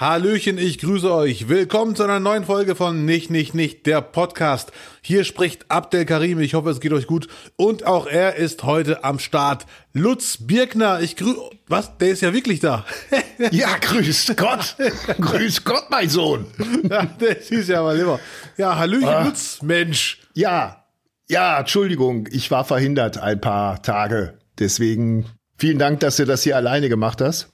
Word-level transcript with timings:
Hallöchen, 0.00 0.56
ich 0.56 0.78
grüße 0.78 1.12
euch. 1.12 1.50
Willkommen 1.50 1.94
zu 1.94 2.04
einer 2.04 2.20
neuen 2.20 2.46
Folge 2.46 2.74
von 2.74 3.04
Nicht, 3.04 3.28
Nicht, 3.30 3.54
Nicht, 3.54 3.84
der 3.84 4.00
Podcast. 4.00 4.72
Hier 5.02 5.24
spricht 5.24 5.70
Abdel 5.70 6.06
Karim. 6.06 6.40
Ich 6.40 6.54
hoffe, 6.54 6.70
es 6.70 6.80
geht 6.80 6.94
euch 6.94 7.06
gut. 7.06 7.28
Und 7.56 7.86
auch 7.86 8.06
er 8.06 8.36
ist 8.36 8.62
heute 8.62 9.04
am 9.04 9.18
Start. 9.18 9.66
Lutz 9.92 10.38
Birkner, 10.40 11.00
ich 11.02 11.16
grüße... 11.16 11.38
Was? 11.68 11.98
Der 11.98 12.12
ist 12.12 12.22
ja 12.22 12.32
wirklich 12.32 12.60
da. 12.60 12.86
ja, 13.50 13.76
grüß 13.78 14.32
Gott. 14.36 14.74
grüß 15.20 15.64
Gott, 15.64 15.90
mein 15.90 16.08
Sohn. 16.08 16.46
ja, 16.88 17.04
der 17.04 17.38
ist 17.38 17.68
ja 17.68 17.82
mal 17.82 17.94
lieber. 17.94 18.20
Ja, 18.56 18.78
Hallöchen, 18.78 19.06
ah. 19.06 19.24
Lutz, 19.24 19.60
Mensch. 19.60 20.22
Ja, 20.32 20.86
ja, 21.28 21.58
Entschuldigung, 21.58 22.26
ich 22.32 22.50
war 22.50 22.64
verhindert 22.64 23.18
ein 23.18 23.38
paar 23.38 23.82
Tage. 23.82 24.38
Deswegen 24.58 25.26
vielen 25.58 25.78
Dank, 25.78 26.00
dass 26.00 26.16
du 26.16 26.24
das 26.24 26.42
hier 26.42 26.56
alleine 26.56 26.88
gemacht 26.88 27.20
hast. 27.20 27.50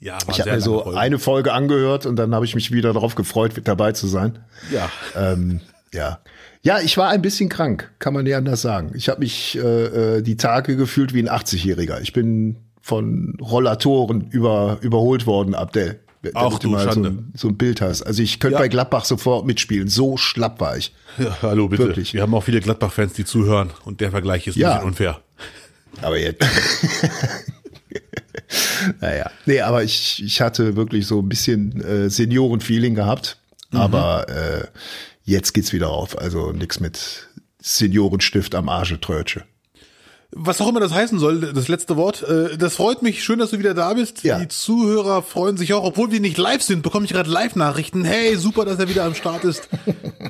Ja, 0.00 0.18
ich 0.30 0.40
habe 0.40 0.50
mir 0.50 0.60
so 0.60 0.82
Folge. 0.82 0.98
eine 0.98 1.18
Folge 1.18 1.52
angehört 1.52 2.06
und 2.06 2.16
dann 2.16 2.34
habe 2.34 2.44
ich 2.44 2.54
mich 2.54 2.70
wieder 2.70 2.92
darauf 2.92 3.14
gefreut, 3.14 3.52
dabei 3.64 3.92
zu 3.92 4.06
sein. 4.06 4.38
Ja. 4.70 4.90
Ähm, 5.16 5.60
ja. 5.92 6.20
Ja, 6.62 6.80
ich 6.80 6.96
war 6.96 7.10
ein 7.10 7.22
bisschen 7.22 7.48
krank, 7.48 7.92
kann 7.98 8.12
man 8.12 8.24
nicht 8.24 8.34
anders 8.34 8.60
sagen. 8.60 8.92
Ich 8.94 9.08
habe 9.08 9.20
mich 9.20 9.56
äh, 9.56 10.16
äh 10.18 10.22
die 10.22 10.36
Tage 10.36 10.76
gefühlt 10.76 11.14
wie 11.14 11.20
ein 11.20 11.28
80-Jähriger. 11.28 12.00
Ich 12.00 12.12
bin 12.12 12.56
von 12.82 13.36
Rollatoren 13.40 14.28
über, 14.30 14.78
überholt 14.80 15.26
worden, 15.26 15.54
Abdel. 15.54 16.00
Auch 16.34 16.58
du, 16.58 16.70
mal 16.70 16.92
so 16.92 17.02
ein, 17.02 17.32
so 17.34 17.48
ein, 17.48 17.56
Bild 17.56 17.80
hast. 17.80 18.02
Also 18.02 18.22
ich 18.22 18.40
könnte 18.40 18.54
ja. 18.54 18.60
bei 18.60 18.68
Gladbach 18.68 19.04
sofort 19.04 19.46
mitspielen. 19.46 19.88
So 19.88 20.16
schlapp 20.16 20.60
war 20.60 20.76
ich. 20.76 20.92
Ja, 21.18 21.38
hallo, 21.42 21.68
bitte. 21.68 21.84
Wirklich. 21.84 22.14
Wir 22.14 22.22
haben 22.22 22.34
auch 22.34 22.42
viele 22.42 22.60
Gladbach-Fans, 22.60 23.12
die 23.12 23.24
zuhören 23.24 23.70
und 23.84 24.00
der 24.00 24.10
Vergleich 24.10 24.46
ist 24.46 24.56
ein 24.56 24.60
ja. 24.60 24.74
bisschen 24.74 24.88
unfair. 24.88 25.20
Aber 26.02 26.18
jetzt. 26.18 26.44
naja. 29.00 29.30
Nee, 29.46 29.60
aber 29.60 29.82
ich, 29.82 30.22
ich 30.24 30.40
hatte 30.40 30.76
wirklich 30.76 31.06
so 31.06 31.20
ein 31.20 31.28
bisschen 31.28 31.80
äh, 31.82 32.10
Senioren-Feeling 32.10 32.94
gehabt. 32.94 33.38
Mhm. 33.70 33.78
Aber 33.78 34.28
äh, 34.28 34.66
jetzt 35.24 35.52
geht's 35.52 35.72
wieder 35.72 35.90
auf. 35.90 36.18
Also 36.18 36.52
nix 36.52 36.80
mit 36.80 37.28
Seniorenstift 37.60 38.54
am 38.54 38.68
Arschetrötsche. 38.68 39.44
Was 40.38 40.60
auch 40.60 40.68
immer 40.68 40.80
das 40.80 40.92
heißen 40.92 41.18
soll, 41.18 41.52
das 41.52 41.68
letzte 41.68 41.96
Wort. 41.96 42.22
Äh, 42.22 42.58
das 42.58 42.76
freut 42.76 43.00
mich, 43.00 43.24
schön, 43.24 43.38
dass 43.38 43.50
du 43.50 43.58
wieder 43.58 43.72
da 43.72 43.94
bist. 43.94 44.22
Ja. 44.22 44.38
Die 44.38 44.48
Zuhörer 44.48 45.22
freuen 45.22 45.56
sich 45.56 45.72
auch, 45.72 45.82
obwohl 45.82 46.12
wir 46.12 46.20
nicht 46.20 46.36
live 46.36 46.60
sind, 46.62 46.82
bekomme 46.82 47.06
ich 47.06 47.12
gerade 47.12 47.30
Live-Nachrichten. 47.30 48.04
Hey, 48.04 48.36
super, 48.36 48.66
dass 48.66 48.78
er 48.78 48.88
wieder 48.88 49.04
am 49.04 49.14
Start 49.14 49.44
ist. 49.44 49.68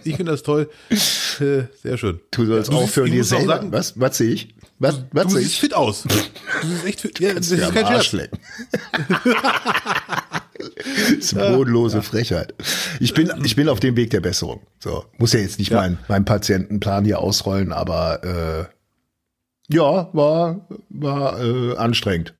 Ich 0.05 0.17
finde 0.17 0.33
das 0.33 0.45
toll. 0.45 0.71
Äh, 0.91 1.65
sehr 1.83 1.99
schön. 1.99 2.21
Du 2.31 2.47
sollst 2.47 2.71
ja, 2.71 2.79
du 2.79 2.85
aufhören, 2.85 3.11
dir 3.11 3.25
selber. 3.25 3.57
Sagen, 3.57 3.73
was, 3.73 3.99
was 3.99 4.17
sehe 4.17 4.31
ich? 4.31 4.55
Was, 4.79 5.01
was 5.11 5.25
du 5.25 5.39
siehst 5.39 5.53
ich? 5.53 5.61
fit 5.61 5.75
aus. 5.75 6.03
Du 6.03 6.69
siehst 6.69 6.85
echt 6.85 7.01
fit. 7.01 7.19
Ja, 7.19 7.35
das 7.35 7.51
ist 7.51 7.75
kein 7.75 7.87
Scherz. 7.87 8.29
das 10.79 11.33
ist 11.33 11.35
bodenlose 11.35 12.03
Frechheit. 12.03 12.55
Ich 13.01 13.13
bin, 13.15 13.33
ich 13.45 13.57
bin 13.57 13.69
auf 13.69 13.81
dem 13.81 13.97
Weg 13.97 14.11
der 14.11 14.21
Besserung. 14.21 14.61
So, 14.79 15.05
muss 15.19 15.33
ja 15.33 15.41
jetzt 15.41 15.59
nicht 15.59 15.71
ja. 15.71 15.79
meinen 15.79 15.99
mein 16.09 16.25
Patientenplan 16.25 17.05
hier 17.05 17.19
ausrollen, 17.19 17.73
aber 17.73 18.23
äh, 18.25 18.76
ja, 19.69 20.09
war, 20.13 20.69
war 20.89 21.43
äh, 21.43 21.77
anstrengend. 21.77 22.35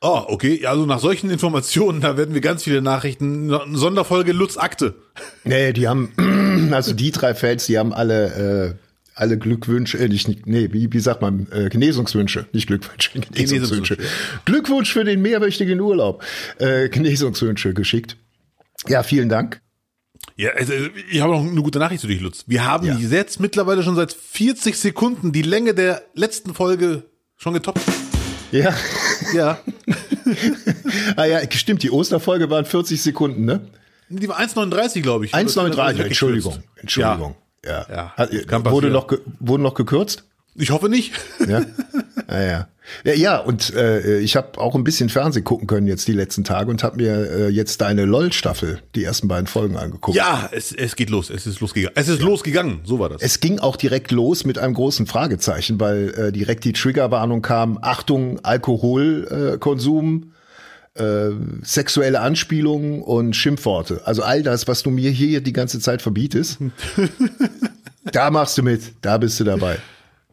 Oh, 0.00 0.24
okay. 0.26 0.66
Also 0.66 0.84
nach 0.84 0.98
solchen 0.98 1.30
Informationen, 1.30 2.00
da 2.00 2.16
werden 2.16 2.34
wir 2.34 2.40
ganz 2.40 2.64
viele 2.64 2.82
Nachrichten. 2.82 3.50
Sonderfolge 3.72 4.32
Lutz 4.32 4.56
Akte. 4.56 4.94
Nee, 5.44 5.72
die 5.72 5.86
haben, 5.86 6.70
also 6.72 6.92
die 6.92 7.12
drei 7.12 7.34
Fans, 7.34 7.66
die 7.66 7.78
haben 7.78 7.92
alle 7.92 8.74
äh, 8.74 8.74
alle 9.14 9.38
Glückwünsche, 9.38 9.98
äh, 9.98 10.08
nicht, 10.08 10.46
nee, 10.46 10.68
wie, 10.72 10.92
wie 10.92 11.00
sagt 11.00 11.22
man, 11.22 11.46
äh, 11.52 11.68
Genesungswünsche, 11.68 12.46
nicht 12.52 12.66
Glückwünsche, 12.66 13.10
Genesungswünsche. 13.32 13.98
Glückwunsch 14.44 14.92
für 14.92 15.04
den 15.04 15.22
mehrwöchigen 15.22 15.80
Urlaub, 15.80 16.24
äh, 16.58 16.88
Genesungswünsche 16.88 17.74
geschickt. 17.74 18.16
Ja, 18.88 19.02
vielen 19.02 19.28
Dank. 19.28 19.60
Ja, 20.36 20.50
also 20.50 20.72
ich 21.10 21.20
habe 21.20 21.32
noch 21.32 21.40
eine 21.40 21.62
gute 21.62 21.78
Nachricht 21.78 22.00
zu 22.00 22.06
dich, 22.06 22.20
Lutz. 22.20 22.44
Wir 22.46 22.64
haben 22.64 22.86
ja. 22.86 22.96
jetzt 22.96 23.38
mittlerweile 23.40 23.82
schon 23.82 23.96
seit 23.96 24.12
40 24.12 24.78
Sekunden 24.78 25.32
die 25.32 25.42
Länge 25.42 25.74
der 25.74 26.02
letzten 26.14 26.54
Folge 26.54 27.04
schon 27.36 27.54
getoppt. 27.54 27.80
Ja. 28.50 28.74
Ja. 29.34 29.58
ah 31.16 31.24
ja, 31.24 31.40
stimmt, 31.50 31.82
die 31.82 31.90
Osterfolge 31.90 32.50
waren 32.50 32.64
40 32.64 33.02
Sekunden, 33.02 33.44
ne? 33.44 33.68
Die 34.08 34.28
war 34.28 34.38
1,39, 34.38 35.00
glaube 35.00 35.24
ich. 35.24 35.34
1,39, 35.34 36.02
Entschuldigung. 36.02 36.62
Entschuldigung. 36.76 37.34
Ja. 37.64 37.86
ja. 37.88 38.12
Hat, 38.16 38.30
wurde, 38.66 38.90
noch, 38.90 39.10
wurde 39.40 39.62
noch 39.62 39.74
gekürzt? 39.74 40.24
Ich 40.54 40.70
hoffe 40.70 40.88
nicht. 40.88 41.12
Ja, 41.46 41.62
ja, 42.28 42.42
ja. 42.42 42.68
Ja, 43.04 43.14
ja 43.14 43.38
und 43.38 43.74
äh, 43.74 44.18
ich 44.18 44.36
habe 44.36 44.58
auch 44.58 44.74
ein 44.74 44.84
bisschen 44.84 45.08
Fernsehen 45.08 45.44
gucken 45.44 45.66
können 45.66 45.86
jetzt 45.86 46.08
die 46.08 46.12
letzten 46.12 46.44
Tage 46.44 46.70
und 46.70 46.82
habe 46.82 46.96
mir 46.96 47.30
äh, 47.30 47.48
jetzt 47.48 47.80
deine 47.80 48.04
LOL-Staffel, 48.04 48.82
die 48.94 49.04
ersten 49.04 49.28
beiden 49.28 49.46
Folgen 49.46 49.76
angeguckt. 49.76 50.16
Ja, 50.16 50.48
es, 50.52 50.72
es 50.72 50.96
geht 50.96 51.10
los, 51.10 51.30
es 51.30 51.46
ist 51.46 51.60
losgegangen. 51.60 51.96
Es 51.96 52.08
ist 52.08 52.20
ja. 52.20 52.26
losgegangen, 52.26 52.80
so 52.84 52.98
war 52.98 53.08
das. 53.08 53.22
Es 53.22 53.40
ging 53.40 53.58
auch 53.58 53.76
direkt 53.76 54.10
los 54.10 54.44
mit 54.44 54.58
einem 54.58 54.74
großen 54.74 55.06
Fragezeichen, 55.06 55.80
weil 55.80 56.14
äh, 56.14 56.32
direkt 56.32 56.64
die 56.64 56.72
Triggerwarnung 56.72 57.42
kam, 57.42 57.78
Achtung, 57.80 58.40
Alkoholkonsum, 58.44 60.24
äh, 60.24 60.32
äh, 60.94 61.30
sexuelle 61.62 62.20
Anspielungen 62.20 63.02
und 63.02 63.34
Schimpfworte. 63.34 64.02
Also 64.04 64.22
all 64.22 64.42
das, 64.42 64.68
was 64.68 64.82
du 64.82 64.90
mir 64.90 65.10
hier 65.10 65.40
die 65.40 65.52
ganze 65.52 65.80
Zeit 65.80 66.02
verbietest. 66.02 66.58
da 68.12 68.30
machst 68.30 68.58
du 68.58 68.62
mit, 68.62 68.82
da 69.00 69.18
bist 69.18 69.40
du 69.40 69.44
dabei. 69.44 69.78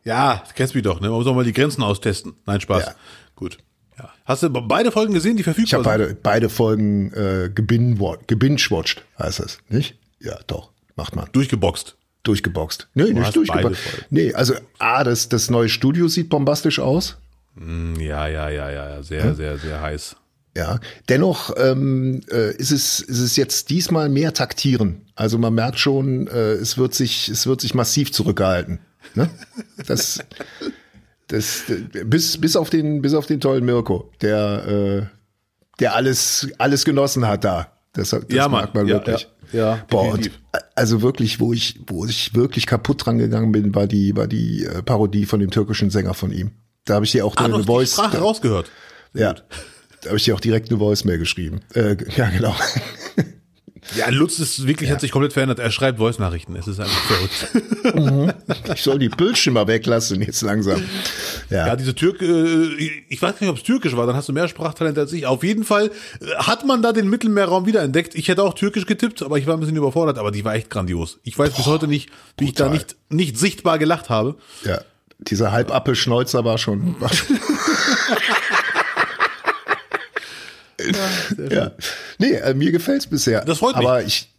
Ja, 0.09 0.44
kennst 0.56 0.74
mich 0.74 0.84
doch, 0.84 1.00
ne? 1.02 1.08
Man 1.08 1.20
muss 1.20 1.28
auch 1.28 1.36
mal 1.36 1.44
die 1.44 1.53
Grenzen 1.53 1.84
austesten. 1.84 2.34
Nein, 2.47 2.59
Spaß. 2.59 2.84
Ja. 2.84 2.96
Gut. 3.36 3.59
Ja. 3.96 4.09
Hast 4.25 4.42
du 4.42 4.50
beide 4.50 4.92
Folgen 4.92 5.14
gesehen, 5.14 5.38
die 5.38 5.44
verfügbar 5.44 5.81
ich 5.81 5.86
hab 5.86 5.97
sind? 5.97 6.02
Ich 6.02 6.02
habe 6.02 6.14
beide, 6.14 6.20
beide 6.24 6.50
Folgen 6.50 7.14
äh, 7.14 7.52
gebingewatcht, 7.53 9.06
heißt 9.19 9.40
das, 9.40 9.59
nicht? 9.69 10.00
Ja, 10.19 10.40
doch, 10.48 10.72
macht 10.96 11.16
man. 11.16 11.30
Durchgeboxt. 11.31 11.96
Durchgeboxt. 12.24 12.90
Nee, 12.96 13.03
du 13.03 13.19
nicht 13.19 13.36
durchgeboxt. 13.36 13.80
Nee, 14.09 14.34
also 14.34 14.56
A, 14.80 15.03
das, 15.03 15.30
das 15.30 15.52
neue 15.52 15.69
Studio 15.69 16.08
sieht 16.08 16.30
bombastisch 16.30 16.80
aus. 16.80 17.18
Mm, 17.53 17.94
ja, 18.00 18.28
ja, 18.28 18.50
ja, 18.50 18.72
ja, 18.72 19.03
sehr, 19.03 19.25
hm? 19.25 19.36
sehr, 19.36 19.59
sehr 19.59 19.80
heiß. 19.80 20.16
Ja, 20.58 20.80
dennoch 21.08 21.54
ähm, 21.58 22.22
äh, 22.32 22.56
ist 22.56 22.72
es 22.72 23.00
ist 23.00 23.20
es 23.20 23.36
jetzt 23.36 23.70
diesmal 23.70 24.10
mehr 24.10 24.34
taktieren. 24.34 25.06
Also 25.16 25.38
man 25.38 25.54
merkt 25.54 25.80
schon, 25.80 26.28
äh, 26.28 26.54
es 26.54 26.78
wird 26.78 26.94
sich 26.94 27.30
es 27.30 27.46
wird 27.46 27.62
sich 27.62 27.76
massiv 27.76 28.12
zurückgehalten. 28.12 28.80
Ne? 29.16 29.30
Das, 29.86 30.20
das, 31.28 31.64
bis, 32.06 32.40
bis 32.40 32.56
auf 32.56 32.70
den, 32.70 33.02
bis 33.02 33.14
auf 33.14 33.26
den 33.26 33.40
tollen 33.40 33.66
Mirko, 33.66 34.12
der, 34.22 34.68
äh, 34.68 35.02
der 35.80 35.96
alles, 35.96 36.48
alles 36.58 36.86
genossen 36.86 37.28
hat 37.28 37.44
da. 37.44 37.72
Das, 37.94 38.10
das 38.10 38.26
ja, 38.30 38.48
mag 38.48 38.74
man 38.76 38.88
ja, 38.88 38.96
wirklich. 38.96 39.28
Ja, 39.52 39.60
ja 39.76 39.86
Boah, 39.90 40.14
und, 40.14 40.31
also 40.76 41.02
wirklich, 41.02 41.40
wo 41.40 41.54
ich, 41.54 41.80
wo 41.88 42.06
ich 42.06 42.36
wirklich 42.36 42.66
kaputt 42.66 43.06
dran 43.06 43.18
gegangen 43.18 43.52
bin, 43.52 43.74
war 43.76 43.88
die, 43.88 44.16
war 44.16 44.28
die 44.28 44.66
äh, 44.66 44.81
Parodie 44.84 45.26
von 45.26 45.40
dem 45.40 45.52
türkischen 45.52 45.90
Sänger 45.90 46.14
von 46.14 46.31
ihm. 46.31 46.52
Da 46.86 46.96
habe 46.96 47.06
ich 47.06 47.12
dir 47.12 47.26
auch 47.26 47.36
ah, 47.38 47.46
eine 47.46 47.64
Voice. 47.64 47.90
Die 47.90 47.94
Sprache 47.96 48.18
da, 48.18 48.24
rausgehört. 48.24 48.70
ja. 49.14 49.36
Da 50.02 50.10
habe 50.10 50.18
ich 50.18 50.24
dir 50.24 50.36
auch 50.36 50.40
direkt 50.40 50.70
eine 50.70 50.80
Voice 50.80 51.04
mehr 51.04 51.18
geschrieben. 51.18 51.62
Äh, 51.74 51.98
ja, 52.16 52.30
genau. 52.30 52.56
Ja, 53.96 54.10
Lutz 54.10 54.40
ist 54.40 54.68
wirklich, 54.68 54.90
ja. 54.90 54.96
hat 54.96 55.02
sich 55.02 55.12
komplett 55.12 55.34
verändert. 55.34 55.60
Er 55.60 55.72
schreibt 55.72 55.98
Voice-Nachrichten. 55.98 56.56
Es 56.56 56.68
ist 56.68 56.80
einfach 56.80 57.02
verrückt. 57.02 57.96
Mhm. 57.96 58.34
Ich 58.74 58.84
soll 58.84 59.00
die 59.00 59.10
Bildschirme 59.10 59.66
weglassen 59.66 60.22
jetzt 60.22 60.42
langsam. 60.42 60.84
Ja, 61.50 61.68
ja 61.68 61.76
diese 61.76 61.96
Türk, 61.96 62.22
äh, 62.22 62.92
ich 63.10 63.22
weiß 63.22 63.42
nicht, 63.42 63.50
ob 63.50 63.58
es 63.58 63.64
türkisch 63.64 63.96
war, 63.96 64.06
dann 64.06 64.16
hast 64.16 64.30
du 64.30 64.34
mehr 64.34 64.48
Sprachtalent 64.48 64.98
als 64.98 65.14
ich. 65.14 65.26
Auf 65.26 65.44
jeden 65.44 65.64
Fall 65.64 65.92
äh, 66.22 66.36
hat 66.36 66.66
man 66.66 66.81
da 66.81 66.92
den 66.92 67.10
Mittelmeerraum 67.10 67.66
wiederentdeckt. 67.66 68.16
Ich 68.16 68.28
hätte 68.28 68.44
auch 68.44 68.54
türkisch 68.54 68.86
getippt, 68.86 69.24
aber 69.24 69.38
ich 69.38 69.48
war 69.48 69.56
ein 69.56 69.60
bisschen 69.60 69.76
überfordert, 69.76 70.18
aber 70.18 70.31
die 70.31 70.46
war 70.46 70.54
echt 70.54 70.70
grandios. 70.70 71.20
Ich 71.24 71.38
weiß 71.38 71.52
Boah, 71.52 71.58
bis 71.58 71.66
heute 71.66 71.88
nicht, 71.88 72.10
wie 72.38 72.46
brutal. 72.46 72.48
ich 72.48 72.54
da 72.56 72.70
nicht, 72.70 72.96
nicht 73.10 73.38
sichtbar 73.38 73.80
gelacht 73.80 74.10
habe. 74.10 74.36
Ja, 74.66 74.81
dieser 75.19 75.52
Halbappelschneuzer 75.52 76.45
war 76.45 76.57
schon, 76.57 77.00
war 77.02 77.12
schon 77.12 77.40
Ja, 81.38 81.50
ja. 81.50 81.71
Nee, 82.18 82.33
äh, 82.33 82.53
mir 82.53 82.71
gefällt's 82.71 83.07
bisher. 83.07 83.44
Das 83.45 83.59
freut 83.59 83.77
mich. 83.77 83.86
Aber 83.86 84.03
ich, 84.03 84.30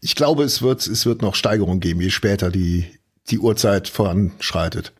ich 0.00 0.14
glaube, 0.14 0.44
es 0.44 0.62
wird, 0.62 0.86
es 0.86 1.06
wird 1.06 1.22
noch 1.22 1.34
Steigerung 1.34 1.80
geben, 1.80 2.00
je 2.00 2.10
später 2.10 2.50
die, 2.50 2.86
die 3.30 3.38
Uhrzeit 3.38 3.88
voranschreitet. 3.88 4.92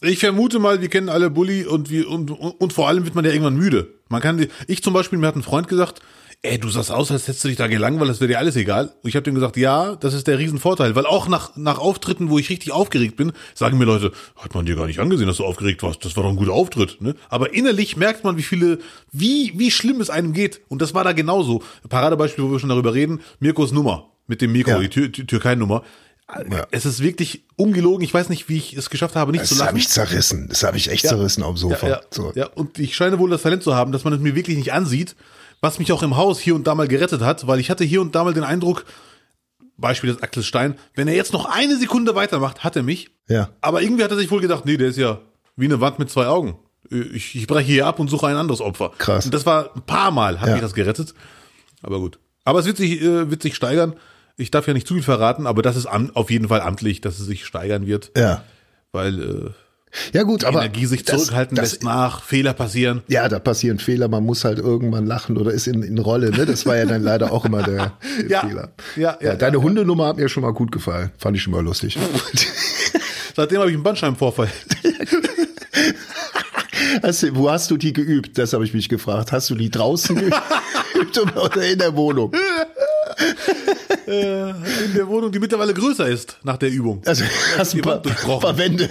Ich 0.00 0.18
vermute 0.18 0.58
mal, 0.58 0.80
wir 0.80 0.88
kennen 0.88 1.08
alle 1.08 1.30
Bully 1.30 1.64
und, 1.64 1.88
wir, 1.90 2.08
und, 2.10 2.30
und, 2.30 2.60
und 2.60 2.72
vor 2.72 2.88
allem 2.88 3.04
wird 3.04 3.14
man 3.14 3.24
ja 3.24 3.30
irgendwann 3.30 3.56
müde. 3.56 3.88
Man 4.08 4.20
kann, 4.20 4.46
ich 4.66 4.82
zum 4.82 4.92
Beispiel, 4.92 5.18
mir 5.18 5.26
hat 5.26 5.36
ein 5.36 5.42
Freund 5.42 5.68
gesagt, 5.68 6.00
ey, 6.44 6.58
du 6.58 6.68
sahst 6.68 6.90
aus, 6.90 7.10
als 7.10 7.26
hättest 7.26 7.44
du 7.44 7.48
dich 7.48 7.56
da 7.56 7.66
gelangweilt, 7.66 8.10
das 8.10 8.20
wäre 8.20 8.28
dir 8.28 8.38
alles 8.38 8.54
egal. 8.56 8.92
Und 9.02 9.08
ich 9.08 9.16
habe 9.16 9.24
dem 9.24 9.34
gesagt, 9.34 9.56
ja, 9.56 9.96
das 9.96 10.14
ist 10.14 10.26
der 10.26 10.38
Riesenvorteil, 10.38 10.94
weil 10.94 11.06
auch 11.06 11.26
nach, 11.26 11.56
nach 11.56 11.78
Auftritten, 11.78 12.28
wo 12.28 12.38
ich 12.38 12.50
richtig 12.50 12.70
aufgeregt 12.70 13.16
bin, 13.16 13.32
sagen 13.54 13.78
mir 13.78 13.86
Leute, 13.86 14.12
hat 14.36 14.54
man 14.54 14.66
dir 14.66 14.76
gar 14.76 14.86
nicht 14.86 15.00
angesehen, 15.00 15.26
dass 15.26 15.38
du 15.38 15.44
aufgeregt 15.44 15.82
warst, 15.82 16.04
das 16.04 16.16
war 16.16 16.22
doch 16.22 16.30
ein 16.30 16.36
guter 16.36 16.52
Auftritt. 16.52 17.00
Ne? 17.00 17.14
Aber 17.28 17.54
innerlich 17.54 17.96
merkt 17.96 18.24
man, 18.24 18.36
wie 18.36 18.42
viele, 18.42 18.78
wie, 19.10 19.52
wie 19.56 19.70
schlimm 19.70 20.00
es 20.00 20.10
einem 20.10 20.34
geht. 20.34 20.60
Und 20.68 20.82
das 20.82 20.94
war 20.94 21.02
da 21.02 21.12
genauso. 21.12 21.62
Paradebeispiel, 21.88 22.44
wo 22.44 22.52
wir 22.52 22.58
schon 22.60 22.68
darüber 22.68 22.94
reden, 22.94 23.20
Mirkos 23.40 23.72
Nummer 23.72 24.10
mit 24.26 24.42
dem 24.42 24.52
Mikro, 24.52 24.72
ja. 24.72 24.78
die, 24.80 24.88
Tür, 24.88 25.10
Türkei-Nummer. 25.12 25.82
Ja. 26.50 26.66
Es 26.70 26.86
ist 26.86 27.02
wirklich 27.02 27.44
ungelogen. 27.56 28.02
Ich 28.02 28.14
weiß 28.14 28.30
nicht, 28.30 28.48
wie 28.48 28.56
ich 28.56 28.74
es 28.74 28.88
geschafft 28.88 29.14
habe, 29.14 29.32
nicht 29.32 29.42
das 29.42 29.50
zu 29.50 29.54
lachen. 29.56 29.66
Das 29.66 29.68
habe 29.68 29.78
ich 29.78 29.88
zerrissen. 29.88 30.48
Das 30.48 30.62
habe 30.62 30.76
ich 30.76 30.90
echt 30.90 31.04
ja. 31.04 31.10
zerrissen 31.10 31.42
auf 31.42 31.54
dem 31.54 31.58
Sofa. 31.58 31.86
Ja. 31.86 32.00
So. 32.10 32.32
ja, 32.34 32.46
und 32.46 32.78
ich 32.78 32.96
scheine 32.96 33.18
wohl 33.18 33.28
das 33.28 33.42
Talent 33.42 33.62
zu 33.62 33.74
haben, 33.74 33.92
dass 33.92 34.04
man 34.04 34.14
es 34.14 34.20
mir 34.20 34.34
wirklich 34.34 34.56
nicht 34.56 34.72
ansieht 34.72 35.16
was 35.60 35.78
mich 35.78 35.92
auch 35.92 36.02
im 36.02 36.16
Haus 36.16 36.38
hier 36.40 36.54
und 36.54 36.66
da 36.66 36.74
mal 36.74 36.88
gerettet 36.88 37.20
hat, 37.22 37.46
weil 37.46 37.58
ich 37.60 37.70
hatte 37.70 37.84
hier 37.84 38.00
und 38.00 38.14
da 38.14 38.24
mal 38.24 38.34
den 38.34 38.44
Eindruck, 38.44 38.84
Beispiel 39.76 40.12
des 40.12 40.22
Axel 40.22 40.42
Stein, 40.42 40.76
wenn 40.94 41.08
er 41.08 41.14
jetzt 41.14 41.32
noch 41.32 41.46
eine 41.46 41.76
Sekunde 41.76 42.14
weitermacht, 42.14 42.62
hat 42.62 42.76
er 42.76 42.82
mich. 42.82 43.10
Ja. 43.28 43.50
Aber 43.60 43.82
irgendwie 43.82 44.04
hat 44.04 44.10
er 44.12 44.16
sich 44.16 44.30
wohl 44.30 44.40
gedacht, 44.40 44.64
nee, 44.66 44.76
der 44.76 44.88
ist 44.88 44.98
ja 44.98 45.20
wie 45.56 45.64
eine 45.64 45.80
Wand 45.80 45.98
mit 45.98 46.10
zwei 46.10 46.26
Augen. 46.26 46.58
Ich, 46.90 47.34
ich 47.34 47.46
breche 47.46 47.72
hier 47.72 47.86
ab 47.86 47.98
und 47.98 48.08
suche 48.08 48.26
ein 48.28 48.36
anderes 48.36 48.60
Opfer. 48.60 48.92
Krass. 48.98 49.24
Und 49.24 49.34
das 49.34 49.46
war 49.46 49.74
ein 49.74 49.82
paar 49.82 50.10
Mal, 50.10 50.40
hat 50.40 50.48
Ja. 50.48 50.52
mich 50.54 50.62
das 50.62 50.74
gerettet. 50.74 51.14
Aber 51.82 51.98
gut. 51.98 52.18
Aber 52.44 52.60
es 52.60 52.66
wird 52.66 52.76
sich, 52.76 53.00
äh, 53.02 53.30
wird 53.30 53.42
sich 53.42 53.56
steigern. 53.56 53.94
Ich 54.36 54.50
darf 54.50 54.66
ja 54.68 54.74
nicht 54.74 54.86
zu 54.86 54.94
viel 54.94 55.02
verraten, 55.02 55.46
aber 55.46 55.62
das 55.62 55.76
ist 55.76 55.86
am, 55.86 56.10
auf 56.14 56.30
jeden 56.30 56.48
Fall 56.48 56.60
amtlich, 56.60 57.00
dass 57.00 57.18
es 57.18 57.26
sich 57.26 57.44
steigern 57.46 57.86
wird, 57.86 58.12
Ja. 58.16 58.44
weil 58.92 59.22
äh, 59.22 59.50
Ja 60.12 60.22
gut, 60.24 60.44
aber 60.44 60.60
Energie 60.60 60.86
sich 60.86 61.04
das- 61.04 61.22
zurückhalten 61.22 61.56
das, 61.56 61.72
lässt 61.72 61.84
nach, 61.84 62.22
Fehler 62.22 62.52
passieren. 62.52 63.02
Ja, 63.08 63.28
da 63.28 63.38
passieren 63.38 63.78
Fehler, 63.78 64.08
man 64.08 64.24
muss 64.24 64.44
halt 64.44 64.58
irgendwann 64.58 65.06
lachen 65.06 65.36
oder 65.36 65.52
ist 65.52 65.66
in, 65.66 65.82
in 65.82 65.98
Rolle, 65.98 66.30
ne? 66.30 66.46
Das 66.46 66.66
war 66.66 66.76
ja 66.76 66.84
dann 66.84 67.02
leider 67.02 67.32
auch 67.32 67.44
immer 67.44 67.62
der, 67.62 67.92
der 68.20 68.28
Ja. 68.28 68.40
Fehler. 68.46 68.72
Ja, 68.96 69.16
ja, 69.20 69.34
deine 69.36 69.62
Hundenummer 69.62 70.06
hat 70.08 70.16
mir 70.16 70.28
schon 70.28 70.42
mal 70.42 70.52
gut 70.52 70.72
gefallen. 70.72 71.10
Fand 71.18 71.36
ich 71.36 71.42
schon 71.42 71.52
mal 71.52 71.62
lustig. 71.64 71.98
Seitdem 73.36 73.58
habe 73.58 73.70
ich 73.70 73.74
einen 73.74 73.82
Bandscheibenvorfall. 73.82 74.48
Hast 77.02 77.22
du, 77.22 77.34
wo 77.36 77.50
hast 77.50 77.70
du 77.70 77.76
die 77.76 77.92
geübt? 77.92 78.38
Das 78.38 78.52
habe 78.52 78.64
ich 78.64 78.72
mich 78.74 78.88
gefragt. 78.88 79.32
Hast 79.32 79.50
du 79.50 79.54
die 79.54 79.70
draußen 79.70 80.14
geübt 80.16 81.18
oder 81.18 81.66
in 81.66 81.78
der 81.78 81.96
Wohnung? 81.96 82.32
In 84.06 84.94
der 84.94 85.06
Wohnung, 85.06 85.32
die 85.32 85.38
mittlerweile 85.38 85.74
größer 85.74 86.08
ist 86.08 86.38
nach 86.42 86.56
der 86.56 86.70
Übung. 86.70 87.02
Also 87.06 87.24
hast 87.56 87.74
du 87.74 87.78
ein 87.78 87.82
paar, 87.82 88.00
paar 88.00 88.58
Wände. 88.58 88.88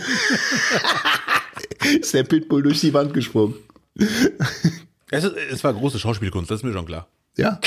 ist 2.02 2.14
der 2.14 2.24
Pitbull 2.24 2.64
durch 2.64 2.80
die 2.80 2.94
Wand 2.94 3.14
gesprungen? 3.14 3.56
Es, 5.12 5.24
ist, 5.24 5.36
es 5.52 5.64
war 5.64 5.74
große 5.74 6.00
Schauspielkunst, 6.00 6.50
das 6.50 6.60
ist 6.60 6.64
mir 6.64 6.74
schon 6.74 6.86
klar. 6.86 7.08
Ja. 7.38 7.60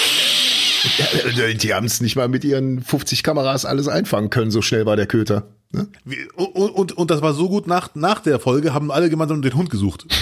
ja 1.36 1.52
die 1.52 1.74
haben 1.74 1.86
es 1.86 2.00
nicht 2.00 2.16
mal 2.16 2.28
mit 2.28 2.44
ihren 2.44 2.82
50 2.82 3.22
Kameras 3.22 3.64
alles 3.64 3.88
einfangen 3.88 4.30
können, 4.30 4.50
so 4.50 4.62
schnell 4.62 4.86
war 4.86 4.96
der 4.96 5.06
Köter. 5.06 5.46
Ne? 5.72 5.88
Und, 6.34 6.70
und, 6.70 6.92
und 6.92 7.10
das 7.10 7.22
war 7.22 7.34
so 7.34 7.48
gut, 7.48 7.66
nach, 7.66 7.94
nach 7.94 8.20
der 8.20 8.40
Folge 8.40 8.74
haben 8.74 8.90
alle 8.90 9.10
gemeinsam 9.10 9.42
den 9.42 9.54
Hund 9.54 9.70
gesucht. 9.70 10.06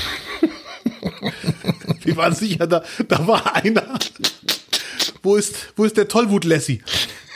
Wir 2.03 2.17
waren 2.17 2.35
sicher, 2.35 2.67
da, 2.67 2.83
da 3.09 3.27
war 3.27 3.57
einer. 3.57 3.99
Wo 5.23 5.37
ist, 5.37 5.55
wo 5.77 5.85
ist 5.85 5.97
der 5.97 6.09
Tollwut-Lassie? 6.09 6.83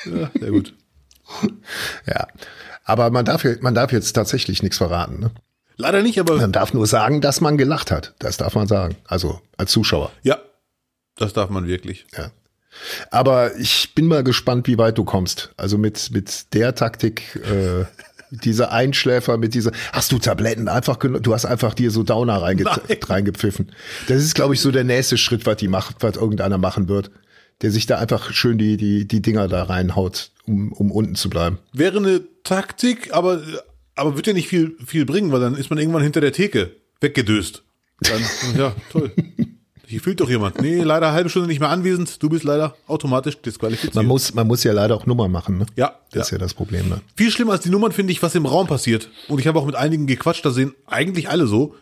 Ja, 0.04 0.30
sehr 0.38 0.50
gut. 0.50 0.74
Ja. 2.06 2.26
Aber 2.84 3.10
man 3.10 3.24
darf, 3.24 3.44
man 3.60 3.74
darf 3.74 3.92
jetzt 3.92 4.12
tatsächlich 4.12 4.62
nichts 4.62 4.78
verraten. 4.78 5.20
Ne? 5.20 5.30
Leider 5.76 6.02
nicht, 6.02 6.18
aber 6.18 6.36
Man 6.36 6.52
darf 6.52 6.72
nur 6.72 6.86
sagen, 6.86 7.20
dass 7.20 7.40
man 7.40 7.58
gelacht 7.58 7.90
hat. 7.90 8.14
Das 8.18 8.36
darf 8.38 8.54
man 8.54 8.66
sagen. 8.66 8.96
Also 9.06 9.40
als 9.56 9.70
Zuschauer. 9.72 10.10
ja, 10.22 10.38
das 11.16 11.32
darf 11.32 11.50
man 11.50 11.66
wirklich. 11.66 12.06
Ja. 12.16 12.30
Aber 13.10 13.56
ich 13.56 13.94
bin 13.94 14.06
mal 14.06 14.22
gespannt, 14.22 14.66
wie 14.68 14.78
weit 14.78 14.96
du 14.98 15.04
kommst. 15.04 15.50
Also 15.56 15.78
mit, 15.78 16.10
mit 16.12 16.54
der 16.54 16.74
Taktik, 16.74 17.36
äh, 17.36 17.84
dieser 18.30 18.72
Einschläfer, 18.72 19.36
mit 19.36 19.54
dieser. 19.54 19.72
Hast 19.92 20.12
du 20.12 20.18
Tabletten 20.18 20.68
einfach 20.68 20.98
genommen? 20.98 21.22
Du 21.22 21.34
hast 21.34 21.44
einfach 21.44 21.74
dir 21.74 21.90
so 21.90 22.02
Downer 22.04 22.40
reinge 22.42 22.62
Nein. 22.62 22.78
reingepfiffen. 23.04 23.72
Das 24.06 24.18
ist, 24.18 24.34
glaube 24.34 24.54
ich, 24.54 24.60
so 24.60 24.70
der 24.70 24.84
nächste 24.84 25.18
Schritt, 25.18 25.44
was 25.46 25.56
die 25.56 25.68
macht, 25.68 25.96
was 26.00 26.16
irgendeiner 26.16 26.58
machen 26.58 26.88
wird. 26.88 27.10
Der 27.62 27.70
sich 27.70 27.86
da 27.86 27.98
einfach 27.98 28.32
schön 28.32 28.56
die, 28.58 28.76
die, 28.76 29.06
die 29.08 29.20
Dinger 29.20 29.48
da 29.48 29.64
reinhaut, 29.64 30.30
um, 30.46 30.72
um 30.72 30.90
unten 30.92 31.16
zu 31.16 31.28
bleiben. 31.28 31.58
Wäre 31.72 31.98
eine 31.98 32.20
Taktik, 32.44 33.12
aber, 33.12 33.42
aber 33.96 34.16
wird 34.16 34.28
ja 34.28 34.32
nicht 34.32 34.48
viel, 34.48 34.76
viel 34.86 35.04
bringen, 35.04 35.32
weil 35.32 35.40
dann 35.40 35.56
ist 35.56 35.68
man 35.70 35.78
irgendwann 35.78 36.02
hinter 36.02 36.20
der 36.20 36.32
Theke 36.32 36.76
weggedöst. 37.00 37.64
Dann, 38.00 38.22
ja, 38.56 38.74
toll. 38.92 39.12
Hier 39.88 40.02
fühlt 40.02 40.20
doch 40.20 40.28
jemand. 40.28 40.60
Nee, 40.60 40.82
leider 40.82 41.12
halbe 41.12 41.30
Stunde 41.30 41.48
nicht 41.48 41.60
mehr 41.60 41.70
anwesend. 41.70 42.22
Du 42.22 42.28
bist 42.28 42.44
leider 42.44 42.76
automatisch 42.86 43.40
disqualifiziert. 43.40 43.94
Man 43.94 44.04
muss, 44.04 44.34
man 44.34 44.46
muss 44.46 44.62
ja 44.62 44.72
leider 44.72 44.94
auch 44.94 45.06
Nummern 45.06 45.30
machen, 45.32 45.56
ne? 45.56 45.66
ja, 45.76 45.98
Das 46.12 46.26
ist 46.26 46.32
ja 46.32 46.38
das 46.38 46.52
Problem, 46.52 46.90
ne? 46.90 47.00
Viel 47.16 47.30
schlimmer 47.30 47.52
als 47.52 47.62
die 47.62 47.70
Nummern 47.70 47.92
finde 47.92 48.12
ich, 48.12 48.22
was 48.22 48.34
im 48.34 48.44
Raum 48.44 48.66
passiert. 48.66 49.08
Und 49.28 49.38
ich 49.40 49.46
habe 49.46 49.58
auch 49.58 49.64
mit 49.64 49.76
einigen 49.76 50.06
gequatscht, 50.06 50.44
da 50.44 50.50
sehen 50.50 50.74
eigentlich 50.86 51.30
alle 51.30 51.46
so. 51.46 51.74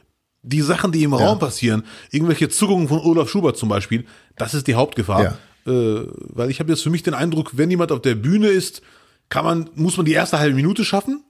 Die 0.42 0.60
Sachen, 0.60 0.92
die 0.92 1.02
im 1.02 1.12
Raum 1.14 1.40
passieren, 1.40 1.82
irgendwelche 2.12 2.48
Zuckungen 2.48 2.86
von 2.86 3.00
Olaf 3.00 3.28
Schubert 3.28 3.56
zum 3.56 3.68
Beispiel, 3.68 4.04
das 4.36 4.54
ist 4.54 4.68
die 4.68 4.76
Hauptgefahr. 4.76 5.22
Ja. 5.24 5.38
Äh, 5.66 6.06
weil 6.34 6.50
ich 6.50 6.60
habe 6.60 6.70
jetzt 6.70 6.82
für 6.82 6.90
mich 6.90 7.02
den 7.02 7.14
Eindruck, 7.14 7.52
wenn 7.56 7.70
jemand 7.70 7.92
auf 7.92 8.00
der 8.02 8.14
Bühne 8.14 8.48
ist, 8.48 8.82
kann 9.28 9.44
man, 9.44 9.70
muss 9.74 9.96
man 9.96 10.06
die 10.06 10.12
erste 10.12 10.38
halbe 10.38 10.54
Minute 10.54 10.84
schaffen. 10.84 11.24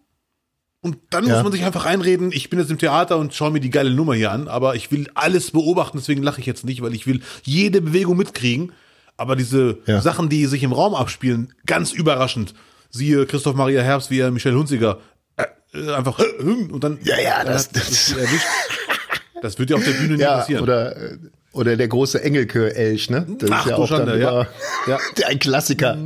Und 0.83 0.99
dann 1.11 1.27
Ja. 1.27 1.35
muss 1.35 1.43
man 1.43 1.53
sich 1.53 1.65
einfach 1.65 1.87
einreden, 1.87 2.31
ich 2.33 2.51
bin 2.51 2.59
jetzt 2.61 2.71
im 2.71 2.79
Theater 2.79 3.17
und 3.19 3.35
schaue 3.35 3.51
mir 3.51 3.61
die 3.61 3.71
geile 3.71 3.91
Nummer 3.91 4.15
hier 4.15 4.31
an, 4.31 4.47
aber 4.47 4.77
ich 4.77 4.93
will 4.93 5.09
alles 5.15 5.51
beobachten, 5.51 5.99
deswegen 5.99 6.23
lache 6.23 6.41
ich 6.41 6.47
jetzt 6.47 6.65
nicht, 6.65 6.83
weil 6.83 6.95
ich 6.95 7.07
will 7.07 7.23
jede 7.43 7.81
Bewegung 7.81 8.17
mitkriegen. 8.17 8.73
Aber 9.17 9.35
diese 9.35 9.79
Ja. 9.87 10.03
Sachen, 10.03 10.29
die 10.29 10.45
sich 10.47 10.63
im 10.63 10.73
Raum 10.73 10.95
abspielen, 10.95 11.55
ganz 11.65 11.93
überraschend. 11.93 12.53
Siehe 12.91 13.25
Christoph 13.27 13.57
Maria 13.57 13.81
Herbst, 13.83 14.11
wie 14.11 14.21
er 14.21 14.31
Michel 14.31 14.55
Hunziger 14.55 15.01
äh, 15.37 15.45
äh, 15.73 15.93
einfach 15.95 16.19
und 16.39 16.85
dann 16.85 16.99
Ja, 17.03 17.19
ja, 17.21 17.43
das- 17.45 17.71
das- 17.71 18.13
erwischt. 18.13 18.47
Das 19.43 19.59
wird 19.59 19.71
ja 19.71 19.77
auf 19.77 19.85
der 19.85 19.93
Bühne 19.93 20.19
Ja, 20.19 20.39
passieren. 20.39 20.63
oder, 20.63 20.97
äh, 20.97 21.19
oder 21.57 21.77
der 21.77 21.89
große 21.89 22.23
Engelke-Elch, 22.23 23.11
ne? 23.11 23.27
Das 23.39 23.51
Ach 23.51 23.65
ist 23.67 23.71
ja 23.71 23.77
auch 23.77 23.89
Schande, 23.89 24.21
ja. 24.21 24.43
immer 24.43 24.49
Ja. 24.87 24.99
ein 25.27 25.39
Klassiker. 25.39 25.99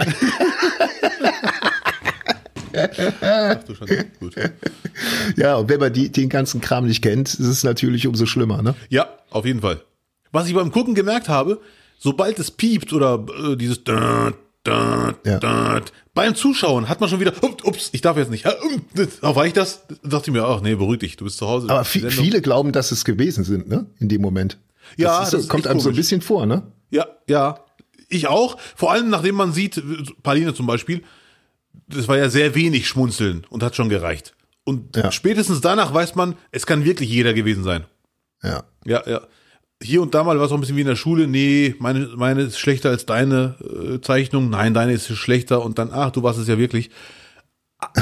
Ach 3.20 3.64
du 3.64 3.74
Schande. 3.74 4.06
Gut. 4.20 4.34
Ja, 5.36 5.56
und 5.56 5.68
wenn 5.68 5.80
man 5.80 5.92
die, 5.92 6.10
den 6.10 6.28
ganzen 6.28 6.60
Kram 6.60 6.86
nicht 6.86 7.02
kennt, 7.02 7.28
ist 7.34 7.40
es 7.40 7.64
natürlich 7.64 8.06
umso 8.06 8.26
schlimmer, 8.26 8.62
ne? 8.62 8.74
Ja, 8.88 9.08
auf 9.30 9.44
jeden 9.44 9.60
Fall. 9.60 9.82
Was 10.32 10.46
ich 10.48 10.54
beim 10.54 10.70
Gucken 10.70 10.94
gemerkt 10.94 11.28
habe, 11.28 11.60
sobald 11.98 12.38
es 12.38 12.50
piept 12.50 12.92
oder 12.92 13.24
äh, 13.52 13.56
dieses 13.56 13.82
Ja. 14.66 15.80
beim 16.14 16.34
Zuschauen 16.34 16.88
hat 16.88 17.00
man 17.00 17.08
schon 17.08 17.18
wieder, 17.18 17.32
ups, 17.42 17.64
ups 17.64 17.88
ich 17.92 18.02
darf 18.02 18.16
jetzt 18.16 18.30
nicht. 18.30 18.46
Uh, 18.46 18.78
war 19.34 19.46
ich 19.46 19.54
das? 19.54 19.86
Da 19.88 20.08
dachte 20.10 20.30
ich 20.30 20.34
mir, 20.34 20.44
ach 20.44 20.60
nee, 20.60 20.74
beruhig 20.74 21.00
dich, 21.00 21.16
du 21.16 21.24
bist 21.24 21.38
zu 21.38 21.48
Hause. 21.48 21.68
Aber 21.70 21.84
viele 21.84 22.40
glauben, 22.40 22.70
dass 22.72 22.92
es 22.92 23.04
gewesen 23.04 23.42
sind, 23.42 23.68
ne? 23.68 23.86
In 23.98 24.08
dem 24.08 24.20
Moment. 24.22 24.58
Ja, 24.96 25.20
das, 25.20 25.30
so, 25.30 25.36
das 25.38 25.48
kommt 25.48 25.66
einem 25.66 25.80
so 25.80 25.88
ein 25.88 25.92
komisch. 25.92 25.96
bisschen 25.96 26.20
vor, 26.22 26.46
ne? 26.46 26.62
Ja, 26.90 27.06
ja. 27.28 27.60
Ich 28.08 28.26
auch. 28.26 28.58
Vor 28.76 28.90
allem, 28.92 29.08
nachdem 29.08 29.36
man 29.36 29.52
sieht, 29.52 29.82
Pauline 30.22 30.52
zum 30.54 30.66
Beispiel, 30.66 31.02
das 31.86 32.08
war 32.08 32.16
ja 32.18 32.28
sehr 32.28 32.54
wenig 32.54 32.88
Schmunzeln 32.88 33.46
und 33.50 33.62
hat 33.62 33.76
schon 33.76 33.88
gereicht. 33.88 34.34
Und 34.64 34.96
Ja. 34.96 35.10
spätestens 35.12 35.60
danach 35.60 35.94
weiß 35.94 36.14
man, 36.16 36.34
es 36.50 36.66
kann 36.66 36.84
wirklich 36.84 37.08
jeder 37.08 37.32
gewesen 37.34 37.62
sein. 37.64 37.84
Ja. 38.42 38.64
Ja, 38.84 39.02
ja. 39.08 39.20
Hier 39.82 40.02
und 40.02 40.14
da 40.14 40.24
mal 40.24 40.38
war 40.38 40.44
es 40.46 40.50
auch 40.52 40.56
ein 40.56 40.60
bisschen 40.60 40.76
wie 40.76 40.82
in 40.82 40.86
der 40.88 40.96
Schule. 40.96 41.26
Nee, 41.26 41.74
meine, 41.78 42.00
meine 42.16 42.42
ist 42.42 42.58
schlechter 42.58 42.90
als 42.90 43.06
deine 43.06 43.54
äh, 43.94 44.00
Zeichnung. 44.00 44.50
Nein, 44.50 44.74
deine 44.74 44.92
ist 44.92 45.08
schlechter. 45.16 45.64
Und 45.64 45.78
dann, 45.78 45.90
ach, 45.92 46.10
du 46.10 46.22
warst 46.22 46.38
es 46.38 46.48
ja 46.48 46.58
wirklich. 46.58 46.90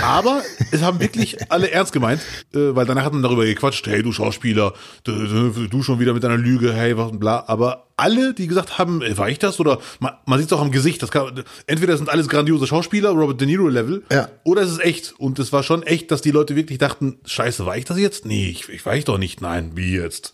Aber 0.03 0.43
es 0.73 0.83
haben 0.83 1.01
wirklich 1.01 1.51
alle 1.51 1.71
ernst 1.71 1.93
gemeint, 1.93 2.21
äh, 2.53 2.75
weil 2.75 2.87
danach 2.87 3.05
hat 3.05 3.13
man 3.13 3.23
darüber 3.23 3.45
gequatscht, 3.45 3.87
hey, 3.87 4.03
du 4.03 4.13
Schauspieler, 4.13 4.75
du, 5.05 5.51
du, 5.69 5.83
schon 5.83 6.01
wieder 6.01 6.15
mit 6.15 6.25
deiner 6.25 6.37
Lüge, 6.37 6.73
hey, 6.73 6.97
was 6.97 7.11
und 7.13 7.21
bla. 7.21 7.45
Aber 7.47 7.87
alle, 7.97 8.35
die 8.35 8.47
gesagt 8.47 8.79
haben, 8.79 9.03
äh, 9.03 9.17
war 9.17 9.29
ich 9.29 9.39
das? 9.39 9.61
Oder 9.61 9.79
man, 10.01 10.15
man 10.27 10.39
sieht 10.39 10.49
es 10.49 10.53
auch 10.53 10.61
am 10.61 10.73
Gesicht. 10.73 11.03
Das 11.03 11.11
kann, 11.11 11.45
entweder 11.67 11.97
sind 11.97 12.09
alles 12.09 12.29
grandiose 12.29 12.67
Schauspieler, 12.67 13.11
Robert 13.11 13.41
De 13.41 13.47
Niro 13.47 13.69
Level, 13.69 14.03
Ja. 14.11 14.29
oder 14.45 14.63
es 14.63 14.71
ist 14.71 14.81
echt. 14.81 15.15
Und 15.19 15.39
es 15.39 15.53
war 15.53 15.63
schon 15.63 15.83
echt, 15.85 16.11
dass 16.11 16.23
die 16.23 16.31
Leute 16.33 16.57
wirklich 16.57 16.79
dachten, 16.79 17.19
scheiße, 17.25 17.65
war 17.65 17.77
ich 17.77 17.85
das 17.85 17.99
jetzt? 17.99 18.25
Nee, 18.25 18.49
ich, 18.51 18.69
ich 18.69 18.85
war 18.85 18.97
ich 18.97 19.05
doch 19.05 19.19
nicht. 19.19 19.41
Nein, 19.41 19.73
wie 19.75 19.95
jetzt? 19.95 20.33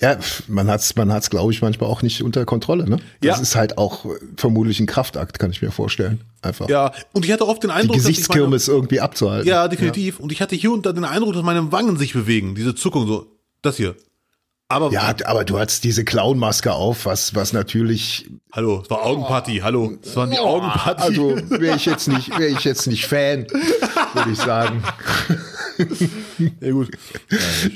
Ja, 0.00 0.18
man 0.48 0.68
hat's, 0.68 0.94
man 0.96 1.12
hat's, 1.12 1.30
glaube 1.30 1.52
ich, 1.52 1.62
manchmal 1.62 1.88
auch 1.90 2.02
nicht 2.02 2.22
unter 2.22 2.44
Kontrolle, 2.44 2.88
ne? 2.88 2.96
Das 3.20 3.36
Ja. 3.38 3.42
ist 3.42 3.54
halt 3.56 3.78
auch 3.78 4.04
äh, 4.04 4.08
vermutlich 4.36 4.80
ein 4.80 4.86
Kraftakt, 4.86 5.38
kann 5.38 5.50
ich 5.50 5.62
mir 5.62 5.70
vorstellen. 5.70 6.20
Einfach. 6.42 6.68
Ja, 6.68 6.92
und 7.12 7.24
ich 7.24 7.30
hatte 7.32 7.46
oft 7.46 7.62
den 7.62 7.68
Die 7.70 7.74
Eindruck, 7.74 7.96
dass 7.96 8.04
ich 8.04 8.04
meine, 8.04 8.14
Gesichtskirmes 8.16 8.68
irgendwie 8.68 9.00
abzuhalten. 9.00 9.48
ja, 9.48 9.68
definitiv. 9.68 10.18
Und 10.20 10.32
ich 10.32 10.40
hatte 10.42 10.56
hier 10.56 10.72
und 10.72 10.84
da 10.86 10.92
den 10.92 11.04
Eindruck, 11.04 11.34
dass 11.34 11.42
meine 11.42 11.70
Wangen 11.72 11.96
sich 11.96 12.12
bewegen, 12.14 12.54
diese 12.54 12.74
Zuckung 12.74 13.06
so, 13.06 13.26
das 13.62 13.76
hier. 13.76 13.94
Aber 14.72 14.90
Ja, 14.90 15.14
aber 15.26 15.44
du 15.44 15.58
hattest 15.58 15.84
diese 15.84 16.02
Clownmaske 16.02 16.72
auf, 16.72 17.04
was, 17.04 17.34
was 17.34 17.52
natürlich, 17.52 18.30
hallo, 18.52 18.80
es 18.82 18.88
war 18.88 19.04
Augenparty, 19.04 19.58
hallo, 19.62 19.98
es 20.02 20.16
waren 20.16 20.30
die 20.30 20.38
Augenparty. 20.38 21.02
also 21.02 21.36
wäre 21.50 21.76
ich 21.76 21.84
jetzt 21.84 22.08
nicht, 22.08 22.30
wäre 22.30 22.48
ich 22.48 22.64
jetzt 22.64 22.86
nicht 22.86 23.04
Fan, 23.06 23.46
würde 24.14 24.30
ich 24.32 24.38
sagen. 24.38 24.82
ja, 26.60 26.70
gut. 26.70 26.90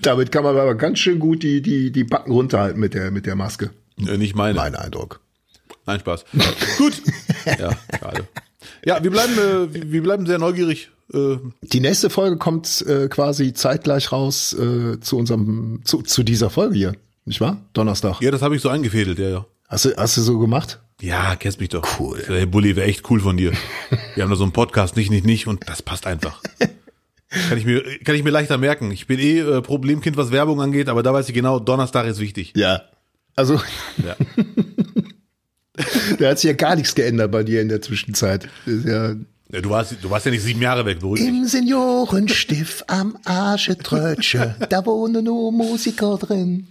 Damit 0.00 0.32
kann 0.32 0.42
man 0.42 0.56
aber 0.56 0.74
ganz 0.74 0.98
schön 0.98 1.18
gut 1.18 1.42
die, 1.42 1.60
die, 1.60 1.92
die 1.92 2.04
Backen 2.04 2.32
runterhalten 2.32 2.80
mit 2.80 2.94
der, 2.94 3.10
mit 3.10 3.26
der 3.26 3.36
Maske. 3.36 3.72
Äh, 3.98 4.16
nicht 4.16 4.34
meine. 4.34 4.54
Mein 4.54 4.74
Eindruck. 4.74 5.20
Nein, 5.84 6.00
Spaß. 6.00 6.24
gut. 6.78 6.94
Ja, 7.60 7.70
schade. 8.00 8.26
Ja, 8.84 9.00
wir 9.04 9.10
bleiben, 9.12 9.38
äh, 9.38 9.92
wir 9.92 10.02
bleiben 10.02 10.26
sehr 10.26 10.38
neugierig. 10.38 10.90
Äh, 11.12 11.36
Die 11.62 11.80
nächste 11.80 12.10
Folge 12.10 12.36
kommt 12.36 12.82
äh, 12.86 13.08
quasi 13.08 13.52
zeitgleich 13.52 14.12
raus 14.12 14.52
äh, 14.54 14.98
zu 15.00 15.16
unserem, 15.16 15.80
zu, 15.84 16.02
zu 16.02 16.22
dieser 16.22 16.50
Folge 16.50 16.74
hier, 16.76 16.92
nicht 17.24 17.40
wahr? 17.40 17.60
Donnerstag. 17.72 18.20
ja, 18.20 18.30
das 18.30 18.42
habe 18.42 18.56
ich 18.56 18.62
so 18.62 18.68
eingefädelt, 18.68 19.18
ja, 19.18 19.28
ja. 19.28 19.46
Hast 19.68 19.84
du, 19.84 19.96
hast 19.96 20.16
du 20.16 20.22
so 20.22 20.38
gemacht? 20.38 20.80
Ja, 21.00 21.36
kennst 21.36 21.60
mich 21.60 21.68
doch. 21.68 22.00
Cool. 22.00 22.22
Der 22.28 22.46
Bulli 22.46 22.74
wäre 22.76 22.86
echt 22.86 23.08
cool 23.10 23.20
von 23.20 23.36
dir. 23.36 23.52
Wir 24.14 24.22
haben 24.22 24.30
da 24.30 24.36
so 24.36 24.44
einen 24.44 24.52
Podcast, 24.52 24.96
nicht, 24.96 25.10
nicht, 25.10 25.26
nicht, 25.26 25.46
und 25.46 25.68
das 25.68 25.82
passt 25.82 26.06
einfach. 26.06 26.40
Kann 27.48 27.58
ich 27.58 27.66
mir, 27.66 27.82
kann 28.04 28.14
ich 28.14 28.22
mir 28.22 28.30
leichter 28.30 28.56
merken. 28.56 28.92
Ich 28.92 29.08
bin 29.08 29.18
eh 29.18 29.40
äh, 29.40 29.60
Problemkind, 29.60 30.16
was 30.16 30.30
Werbung 30.30 30.60
angeht, 30.62 30.88
aber 30.88 31.02
da 31.02 31.12
weiß 31.12 31.28
ich 31.28 31.34
genau, 31.34 31.58
Donnerstag 31.58 32.06
ist 32.06 32.20
wichtig. 32.20 32.52
Ja. 32.56 32.82
Also, 33.34 33.60
Ja. 34.04 34.16
Da 36.18 36.30
hat 36.30 36.38
sich 36.38 36.48
ja 36.48 36.54
gar 36.54 36.74
nichts 36.76 36.94
geändert 36.94 37.30
bei 37.30 37.42
dir 37.42 37.60
in 37.60 37.68
der 37.68 37.82
Zwischenzeit. 37.82 38.48
Das 38.64 38.74
ist 38.74 38.86
ja 38.86 39.14
Ja, 39.52 39.60
du, 39.60 39.70
warst, 39.70 39.96
du 40.02 40.10
warst 40.10 40.26
ja 40.26 40.32
nicht 40.32 40.42
sieben 40.42 40.60
Jahre 40.60 40.84
weg, 40.84 40.98
beruhig. 41.00 41.22
Im 41.22 41.46
Seniorenstift 41.46 42.88
am 42.90 43.16
Arschetrötsche, 43.24 44.56
da 44.70 44.84
wohnen 44.84 45.24
nur 45.24 45.52
Musiker 45.52 46.16
drin. 46.18 46.66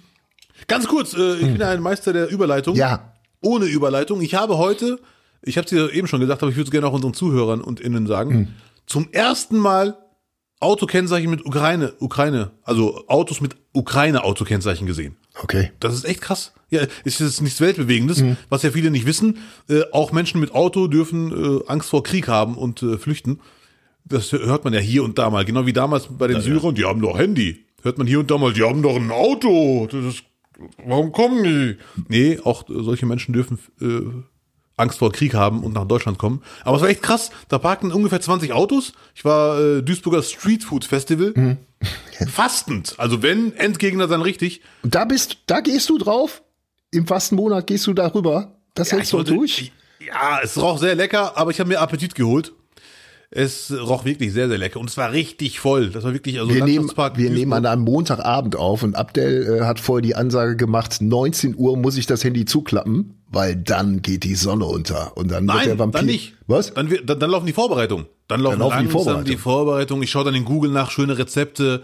Ganz 0.67 0.87
kurz, 0.87 1.13
äh, 1.13 1.35
ich 1.35 1.53
bin 1.53 1.61
ein 1.61 1.81
Meister 1.81 2.11
der 2.11 2.29
Überleitung. 2.29 2.75
Ja. 2.75 3.13
Ohne 3.41 3.65
Überleitung. 3.65 4.21
Ich 4.21 4.35
habe 4.35 4.57
heute, 4.57 4.99
ich 5.41 5.57
habe 5.57 5.65
es 5.65 5.69
dir 5.69 5.93
eben 5.93 6.07
schon 6.07 6.19
gesagt, 6.19 6.41
aber 6.41 6.49
ich 6.49 6.57
würde 6.57 6.67
es 6.67 6.71
gerne 6.71 6.87
auch 6.87 6.93
unseren 6.93 7.13
Zuhörern 7.13 7.61
und 7.61 7.79
Innen 7.79 8.07
sagen, 8.07 8.55
zum 8.87 9.07
ersten 9.11 9.57
Mal 9.57 9.97
Autokennzeichen 10.65 11.29
mit 11.29 11.45
Ukraine, 11.45 11.93
Ukraine, 11.99 12.51
also 12.63 13.07
Autos 13.07 13.39
mit 13.39 13.55
Ukraine-Autokennzeichen 13.73 14.87
gesehen. 14.87 15.15
Okay. 15.41 15.71
Das 15.79 15.93
ist 15.93 16.05
echt 16.05 16.21
krass. 16.21 16.53
Ja, 16.69 16.81
ist 17.03 17.19
jetzt 17.19 17.41
nichts 17.41 17.61
Weltbewegendes, 17.61 18.23
was 18.49 18.63
ja 18.63 18.71
viele 18.71 18.89
nicht 18.89 19.05
wissen. 19.05 19.37
Äh, 19.69 19.83
auch 19.91 20.11
Menschen 20.11 20.41
mit 20.41 20.53
Auto 20.53 20.87
dürfen 20.87 21.31
äh, 21.31 21.63
Angst 21.67 21.89
vor 21.89 22.03
Krieg 22.03 22.27
haben 22.27 22.57
und 22.57 22.81
äh, 22.81 22.97
flüchten. 22.97 23.39
Das 24.05 24.31
hört 24.31 24.63
man 24.63 24.73
ja 24.73 24.79
hier 24.79 25.03
und 25.03 25.17
da 25.17 25.29
mal. 25.29 25.45
Genau 25.45 25.65
wie 25.65 25.73
damals 25.73 26.07
bei 26.09 26.27
den 26.27 26.41
Syrern, 26.41 26.75
die 26.75 26.85
haben 26.85 27.01
doch 27.01 27.17
Handy. 27.17 27.65
Hört 27.81 27.97
man 27.97 28.07
hier 28.07 28.19
und 28.19 28.31
da 28.31 28.37
mal, 28.37 28.53
die 28.53 28.63
haben 28.63 28.81
doch 28.81 28.95
ein 28.95 29.11
Auto. 29.11 29.87
Das 29.91 30.03
ist, 30.05 30.23
warum 30.83 31.11
kommen 31.11 31.43
die? 31.43 31.77
Nee, 32.07 32.39
auch 32.43 32.63
solche 32.67 33.05
Menschen 33.05 33.33
dürfen 33.33 33.59
äh, 33.79 34.01
Angst 34.77 34.99
vor 34.99 35.11
Krieg 35.11 35.33
haben 35.33 35.63
und 35.63 35.73
nach 35.73 35.85
Deutschland 35.85 36.17
kommen. 36.17 36.41
Aber 36.63 36.77
es 36.77 36.81
war 36.83 36.89
echt 36.89 37.01
krass. 37.01 37.31
Da 37.47 37.57
parkten 37.59 37.91
ungefähr 37.91 38.19
20 38.19 38.51
Autos. 38.53 38.93
Ich 39.15 39.23
war 39.23 39.59
äh, 39.59 39.81
Duisburger 39.81 40.21
Street 40.21 40.63
Food 40.63 40.85
Festival. 40.85 41.57
Fastend. 42.27 42.95
Also 42.97 43.21
wenn 43.21 43.53
Endgegner, 43.55 44.07
dann 44.07 44.21
richtig. 44.21 44.61
Da 44.83 45.05
bist, 45.05 45.37
da 45.47 45.61
gehst 45.61 45.89
du 45.89 45.97
drauf? 45.97 46.41
Im 46.91 47.07
Fastenmonat 47.07 47.67
gehst 47.67 47.87
du 47.87 47.93
darüber? 47.93 48.55
Das 48.73 48.91
hältst 48.91 49.13
du 49.13 49.17
wollte- 49.17 49.33
durch? 49.33 49.71
Ja, 50.05 50.39
es 50.43 50.61
roch 50.61 50.77
sehr 50.77 50.93
lecker, 50.95 51.37
aber 51.37 51.51
ich 51.51 51.59
habe 51.59 51.69
mir 51.69 51.79
Appetit 51.79 52.13
geholt. 52.15 52.53
Es 53.37 53.69
roch 53.77 54.05
wirklich 54.05 54.31
sehr, 54.31 54.47
sehr 54.47 54.57
lecker 54.57 54.79
und 54.79 54.89
es 54.89 54.95
war 54.95 55.11
richtig 55.11 55.59
voll. 55.59 55.89
Das 55.89 56.05
war 56.05 56.13
wirklich 56.13 56.39
also 56.39 56.53
Wir 56.53 56.63
nehmen, 56.63 56.89
wir 56.89 57.29
nehmen 57.29 57.51
an 57.51 57.65
einem 57.65 57.81
Montagabend 57.83 58.55
auf 58.55 58.81
und 58.81 58.95
Abdel 58.95 59.57
äh, 59.59 59.65
hat 59.65 59.81
vorher 59.81 60.01
die 60.01 60.15
Ansage 60.15 60.55
gemacht, 60.55 61.01
19 61.01 61.53
Uhr 61.57 61.75
muss 61.75 61.97
ich 61.97 62.05
das 62.07 62.23
Handy 62.23 62.45
zuklappen, 62.45 63.15
weil 63.27 63.57
dann 63.57 64.01
geht 64.01 64.23
die 64.23 64.35
Sonne 64.35 64.63
unter 64.65 65.17
und 65.17 65.29
dann 65.31 65.45
wird 65.47 65.59
der 65.65 65.67
Nein, 65.67 65.79
Vampir. 65.79 65.99
dann 65.99 66.05
nicht. 66.05 66.33
Was? 66.47 66.73
Dann, 66.73 66.89
dann, 67.05 67.19
dann 67.19 67.29
laufen 67.29 67.45
die 67.45 67.51
Vorbereitungen. 67.53 68.05
Dann 68.29 68.39
laufen, 68.39 68.59
Dann 68.59 68.69
laufen 68.69 68.85
die 68.85 68.91
Vorbereitungen. 68.91 69.25
die 69.25 69.37
Vorbereitungen. 69.37 70.03
Ich 70.03 70.11
schaue 70.11 70.23
dann 70.23 70.35
in 70.35 70.45
Google 70.45 70.71
nach 70.71 70.89
schöne 70.89 71.17
Rezepte. 71.17 71.83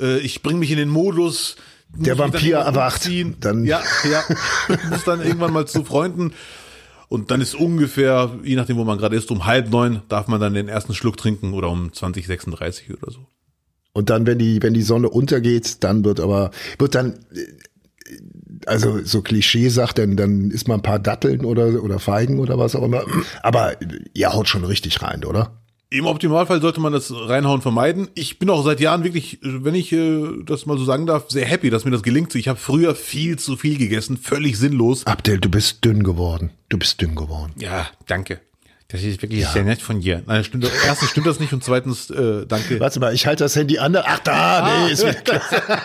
Äh, 0.00 0.18
Ich 0.20 0.42
bringe 0.42 0.58
mich 0.58 0.70
in 0.70 0.78
den 0.78 0.88
Modus. 0.88 1.56
Der 1.94 2.18
Vampir 2.18 2.56
erwacht. 2.58 3.08
Dann- 3.40 3.64
ja, 3.66 3.82
ja. 4.10 4.22
muss 4.90 5.04
dann 5.04 5.20
irgendwann 5.22 5.52
mal 5.52 5.66
zu 5.66 5.84
Freunden. 5.84 6.32
Und 7.08 7.30
dann 7.30 7.40
ist 7.40 7.54
ungefähr, 7.54 8.38
je 8.42 8.56
nachdem, 8.56 8.76
wo 8.76 8.84
man 8.84 8.98
gerade 8.98 9.16
ist, 9.16 9.30
um 9.30 9.46
halb 9.46 9.70
neun 9.70 10.02
darf 10.08 10.28
man 10.28 10.40
dann 10.40 10.54
den 10.54 10.68
ersten 10.68 10.94
Schluck 10.94 11.16
trinken 11.16 11.54
oder 11.54 11.70
um 11.70 11.92
2036 11.92 12.90
oder 12.90 13.10
so. 13.10 13.26
Und 13.92 14.10
dann, 14.10 14.26
wenn 14.26 14.38
die, 14.38 14.62
wenn 14.62 14.74
die 14.74 14.82
Sonne 14.82 15.08
untergeht, 15.08 15.82
dann 15.82 16.04
wird 16.04 16.20
aber, 16.20 16.50
wird 16.78 16.94
dann, 16.94 17.14
äh, 17.32 17.46
also 18.66 19.02
so 19.02 19.22
Klischee 19.22 19.70
sagt, 19.70 19.98
dann, 19.98 20.16
dann 20.16 20.50
isst 20.50 20.68
man 20.68 20.80
ein 20.80 20.82
paar 20.82 20.98
Datteln 20.98 21.44
oder, 21.44 21.82
oder 21.82 21.98
Feigen 21.98 22.38
oder 22.38 22.58
was 22.58 22.76
auch 22.76 22.84
immer. 22.84 23.04
Aber 23.42 23.76
ihr 24.12 24.32
haut 24.32 24.48
schon 24.48 24.64
richtig 24.64 25.02
rein, 25.02 25.24
oder? 25.24 25.57
Im 25.90 26.04
Optimalfall 26.04 26.60
sollte 26.60 26.80
man 26.80 26.92
das 26.92 27.10
Reinhauen 27.10 27.62
vermeiden. 27.62 28.08
Ich 28.14 28.38
bin 28.38 28.50
auch 28.50 28.62
seit 28.62 28.78
Jahren 28.78 29.04
wirklich, 29.04 29.38
wenn 29.40 29.74
ich 29.74 29.90
äh, 29.90 30.22
das 30.44 30.66
mal 30.66 30.76
so 30.76 30.84
sagen 30.84 31.06
darf, 31.06 31.30
sehr 31.30 31.46
happy, 31.46 31.70
dass 31.70 31.86
mir 31.86 31.90
das 31.90 32.02
gelingt. 32.02 32.34
Ich 32.34 32.46
habe 32.46 32.58
früher 32.58 32.94
viel 32.94 33.38
zu 33.38 33.56
viel 33.56 33.78
gegessen, 33.78 34.18
völlig 34.18 34.58
sinnlos. 34.58 35.06
Abdel, 35.06 35.38
du 35.38 35.48
bist 35.48 35.82
dünn 35.86 36.02
geworden. 36.02 36.50
Du 36.68 36.76
bist 36.76 37.00
dünn 37.00 37.14
geworden. 37.14 37.54
Ja, 37.56 37.88
danke. 38.06 38.40
Das 38.88 39.02
ist 39.02 39.22
wirklich 39.22 39.46
sehr 39.46 39.64
nett 39.64 39.80
von 39.80 40.00
dir. 40.00 40.22
Nein, 40.26 40.44
stimmt, 40.44 40.70
erstens 40.84 41.10
stimmt 41.10 41.26
das 41.26 41.40
nicht 41.40 41.54
und 41.54 41.64
zweitens 41.64 42.10
äh, 42.10 42.44
danke. 42.46 42.80
Warte 42.80 43.00
mal, 43.00 43.14
ich 43.14 43.26
halte 43.26 43.44
das 43.44 43.56
Handy 43.56 43.78
an. 43.78 43.96
Ach 43.96 44.18
da, 44.18 44.84
nee, 44.86 44.92
ist 44.92 45.02
wieder 45.02 45.14
klar. 45.14 45.40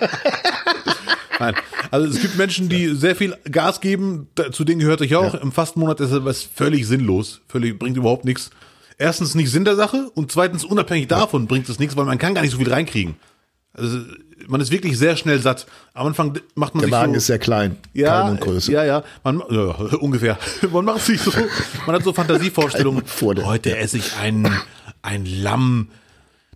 Nein. 1.39 1.55
Also 1.91 2.07
es 2.07 2.22
gibt 2.22 2.38
Menschen, 2.38 2.67
die 2.67 2.93
sehr 2.95 3.15
viel 3.15 3.38
Gas 3.50 3.79
geben, 3.79 4.27
zu 4.51 4.65
denen 4.65 4.79
gehörte 4.79 5.05
ich 5.05 5.15
auch. 5.15 5.33
Im 5.33 5.53
Fastenmonat 5.53 6.01
ist 6.01 6.12
das 6.12 6.43
völlig 6.43 6.88
sinnlos, 6.88 7.41
völlig 7.48 7.79
bringt 7.79 7.95
überhaupt 7.95 8.25
nichts. 8.25 8.51
Erstens 8.97 9.35
nicht 9.35 9.50
Sinn 9.51 9.65
der 9.65 9.75
Sache 9.75 10.09
und 10.13 10.31
zweitens 10.31 10.63
unabhängig 10.65 11.07
davon 11.07 11.47
bringt 11.47 11.67
es 11.69 11.79
nichts, 11.79 11.95
weil 11.95 12.05
man 12.05 12.17
kann 12.17 12.33
gar 12.35 12.41
nicht 12.41 12.51
so 12.51 12.57
viel 12.57 12.71
reinkriegen. 12.71 13.15
Also 13.73 14.00
man 14.47 14.62
ist 14.62 14.71
wirklich 14.71 14.97
sehr 14.97 15.15
schnell 15.17 15.39
satt. 15.39 15.65
Am 15.93 16.05
Anfang 16.07 16.38
macht 16.55 16.75
man 16.75 16.81
Der 16.81 16.88
sich 16.88 16.91
Magen 16.91 17.13
so, 17.13 17.17
ist 17.17 17.25
sehr 17.27 17.39
klein. 17.39 17.77
ja, 17.93 18.23
Keine 18.23 18.38
Größe. 18.39 18.71
ja, 18.71 18.83
ja, 18.83 19.03
man, 19.23 19.41
ja, 19.50 19.62
ungefähr. 20.00 20.38
Man 20.71 20.85
macht 20.85 21.01
sich 21.01 21.19
so, 21.21 21.31
man 21.88 21.95
hat 21.95 22.03
so 22.03 22.13
Fantasievorstellungen. 22.13 23.03
Heute 23.45 23.75
esse 23.77 23.97
ich 23.97 24.15
ein, 24.17 24.47
ein 25.01 25.25
Lamm, 25.25 25.89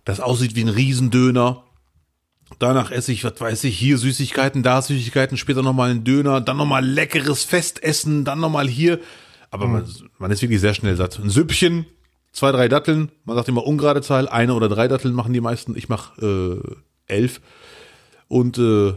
das 0.04 0.20
aussieht 0.20 0.54
wie 0.54 0.62
ein 0.62 0.68
Riesendöner. 0.68 1.64
Danach 2.58 2.90
esse 2.90 3.12
ich, 3.12 3.24
was 3.24 3.40
weiß 3.40 3.64
ich, 3.64 3.76
hier 3.78 3.98
Süßigkeiten, 3.98 4.62
da 4.62 4.80
Süßigkeiten, 4.80 5.36
später 5.36 5.62
nochmal 5.62 5.90
ein 5.90 6.04
Döner, 6.04 6.40
dann 6.40 6.56
nochmal 6.56 6.84
leckeres 6.84 7.44
Festessen, 7.44 8.24
dann 8.24 8.40
nochmal 8.40 8.68
hier. 8.68 9.00
Aber 9.50 9.66
man, 9.66 9.84
man 10.18 10.30
ist 10.30 10.40
wirklich 10.42 10.60
sehr 10.60 10.74
schnell 10.74 10.96
satt. 10.96 11.18
Ein 11.18 11.30
Süppchen, 11.30 11.84
zwei, 12.38 12.52
drei 12.52 12.68
Datteln, 12.68 13.10
man 13.24 13.36
sagt 13.36 13.48
immer 13.48 13.66
ungerade 13.66 14.00
Zahl, 14.00 14.28
eine 14.28 14.54
oder 14.54 14.68
drei 14.68 14.88
Datteln 14.88 15.14
machen 15.14 15.32
die 15.32 15.40
meisten, 15.40 15.76
ich 15.76 15.88
mache 15.88 16.62
äh, 17.08 17.12
elf. 17.12 17.40
Und 18.28 18.58
äh, 18.58 18.94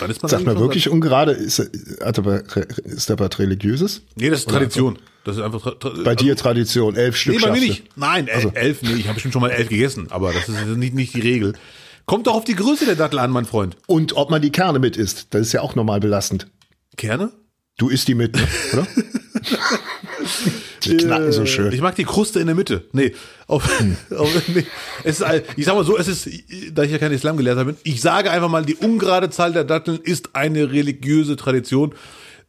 dann 0.00 0.10
ist 0.10 0.22
man 0.22 0.30
Sag 0.30 0.44
mal 0.44 0.58
wirklich 0.58 0.88
ungerade, 0.88 1.32
ist, 1.32 1.58
ist 1.58 3.10
da 3.10 3.18
was 3.18 3.38
Religiöses? 3.38 4.02
Nee, 4.16 4.30
das 4.30 4.40
ist 4.40 4.48
Tradition. 4.48 4.98
Das 5.24 5.36
ist 5.36 5.42
einfach. 5.42 5.78
Tra 5.78 5.92
Bei 6.04 6.14
dir 6.14 6.34
Tradition, 6.34 6.96
elf 6.96 7.16
Stück 7.16 7.36
Nee, 7.36 7.40
bei 7.40 7.52
mir 7.52 7.60
nicht. 7.60 7.96
Nein, 7.96 8.26
el 8.28 8.50
elf, 8.54 8.82
nee, 8.82 8.94
ich 8.94 9.04
habe 9.04 9.14
bestimmt 9.14 9.34
schon 9.34 9.42
mal 9.42 9.50
elf 9.50 9.68
gegessen, 9.68 10.08
aber 10.10 10.32
das 10.32 10.48
ist 10.48 10.76
nicht, 10.76 10.94
nicht 10.94 11.14
die 11.14 11.20
Regel. 11.20 11.52
Kommt 12.06 12.26
doch 12.26 12.34
auf 12.34 12.44
die 12.44 12.56
Größe 12.56 12.86
der 12.86 12.96
Dattel 12.96 13.20
an, 13.20 13.30
mein 13.30 13.44
Freund. 13.44 13.76
Und 13.86 14.16
ob 14.16 14.30
man 14.30 14.42
die 14.42 14.50
Kerne 14.50 14.80
mit 14.80 14.96
isst, 14.96 15.28
das 15.30 15.42
ist 15.42 15.52
ja 15.52 15.60
auch 15.60 15.76
normal 15.76 16.00
belastend. 16.00 16.48
Kerne? 16.96 17.30
Du 17.82 17.88
isst 17.88 18.06
die 18.06 18.14
mit, 18.14 18.36
ne? 18.36 18.46
oder? 18.74 18.86
die 20.84 20.96
knacken 20.98 21.32
so 21.32 21.44
schön. 21.46 21.72
Ich 21.72 21.80
mag 21.80 21.96
die 21.96 22.04
Kruste 22.04 22.38
in 22.38 22.46
der 22.46 22.54
Mitte. 22.54 22.84
Nee, 22.92 23.12
auf, 23.48 23.68
auf, 24.16 24.48
nee. 24.54 24.64
Es 25.02 25.18
ist, 25.18 25.26
ich 25.56 25.64
sag 25.64 25.74
mal 25.74 25.84
so, 25.84 25.98
es 25.98 26.06
ist, 26.06 26.30
da 26.72 26.84
ich 26.84 26.92
ja 26.92 26.98
kein 26.98 27.10
Islamgelehrter 27.10 27.64
bin, 27.64 27.76
ich 27.82 28.00
sage 28.00 28.30
einfach 28.30 28.48
mal, 28.48 28.64
die 28.64 28.76
ungerade 28.76 29.30
Zahl 29.30 29.52
der 29.52 29.64
Datteln 29.64 29.98
ist 30.00 30.36
eine 30.36 30.70
religiöse 30.70 31.34
Tradition. 31.34 31.92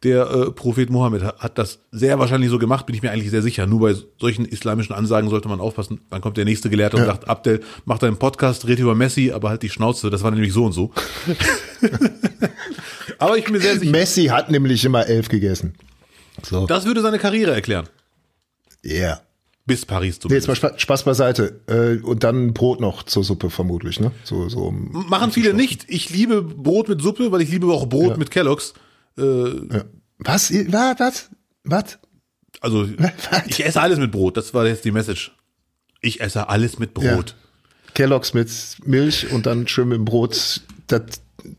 Der 0.04 0.30
äh, 0.30 0.50
Prophet 0.50 0.90
Mohammed 0.90 1.22
hat, 1.22 1.38
hat 1.38 1.58
das 1.58 1.78
sehr 1.90 2.18
wahrscheinlich 2.18 2.50
so 2.50 2.58
gemacht, 2.58 2.84
bin 2.86 2.94
ich 2.94 3.02
mir 3.02 3.10
eigentlich 3.10 3.30
sehr 3.30 3.40
sicher. 3.42 3.66
Nur 3.66 3.80
bei 3.80 3.94
solchen 4.20 4.44
islamischen 4.44 4.94
Ansagen 4.94 5.30
sollte 5.30 5.48
man 5.48 5.60
aufpassen. 5.60 6.00
Dann 6.10 6.20
kommt 6.20 6.36
der 6.36 6.44
nächste 6.44 6.68
Gelehrte 6.70 6.98
und 6.98 7.06
sagt, 7.06 7.26
Abdel, 7.26 7.60
mach 7.86 7.98
deinen 7.98 8.18
Podcast, 8.18 8.66
red 8.66 8.78
über 8.78 8.94
Messi, 8.94 9.32
aber 9.32 9.48
halt 9.48 9.62
die 9.62 9.70
Schnauze. 9.70 10.10
Das 10.10 10.22
war 10.22 10.30
nämlich 10.30 10.52
so 10.52 10.64
und 10.66 10.72
so. 10.72 10.92
aber 13.18 13.38
ich 13.38 13.44
bin 13.44 13.54
mir 13.54 13.60
sehr 13.60 13.78
sicher, 13.78 13.90
Messi 13.92 14.26
hat 14.26 14.50
nämlich 14.50 14.84
immer 14.84 15.06
elf 15.06 15.28
gegessen. 15.28 15.74
So, 16.42 16.66
das 16.66 16.84
würde 16.84 17.00
seine 17.00 17.18
Karriere 17.18 17.52
erklären. 17.54 17.88
yeah. 18.84 19.20
Bis 19.66 19.86
Paris 19.86 20.18
Nee, 20.28 20.34
jetzt 20.34 20.44
zumindest. 20.44 20.62
mal 20.62 20.78
Spaß, 20.78 21.04
beiseite. 21.04 21.60
Äh, 21.68 22.04
und 22.04 22.22
dann 22.22 22.52
Brot 22.52 22.82
noch 22.82 23.02
zur 23.04 23.24
Suppe 23.24 23.48
vermutlich, 23.48 23.98
ne? 23.98 24.10
So, 24.22 24.50
so. 24.50 24.70
Machen 24.70 25.30
viele 25.30 25.54
nicht. 25.54 25.86
Ich 25.88 26.10
liebe 26.10 26.42
Brot 26.42 26.90
mit 26.90 27.00
Suppe, 27.00 27.32
weil 27.32 27.40
ich 27.40 27.50
liebe 27.50 27.66
auch 27.68 27.86
Brot 27.86 28.10
Ja. 28.10 28.16
mit 28.18 28.30
Kelloggs. 28.30 28.74
Äh, 29.18 29.22
Ja. 29.76 29.84
Was? 30.18 30.52
Was? 30.52 30.98
Was? 31.00 31.28
Was? 31.64 31.98
also 32.60 32.88
ich 33.46 33.64
esse 33.64 33.80
alles 33.80 33.98
mit 33.98 34.10
Brot. 34.12 34.36
Das 34.36 34.54
war 34.54 34.66
jetzt 34.66 34.84
die 34.84 34.90
Message. 34.92 35.32
Ich 36.00 36.20
esse 36.20 36.48
alles 36.48 36.78
mit 36.78 36.94
Brot. 36.94 37.34
Kelloggs 37.94 38.34
mit 38.34 38.50
Milch 38.84 39.30
und 39.32 39.46
dann 39.46 39.66
schön 39.68 39.88
mit 39.88 39.98
dem 39.98 40.04
Brot 40.04 40.60
das 40.86 41.02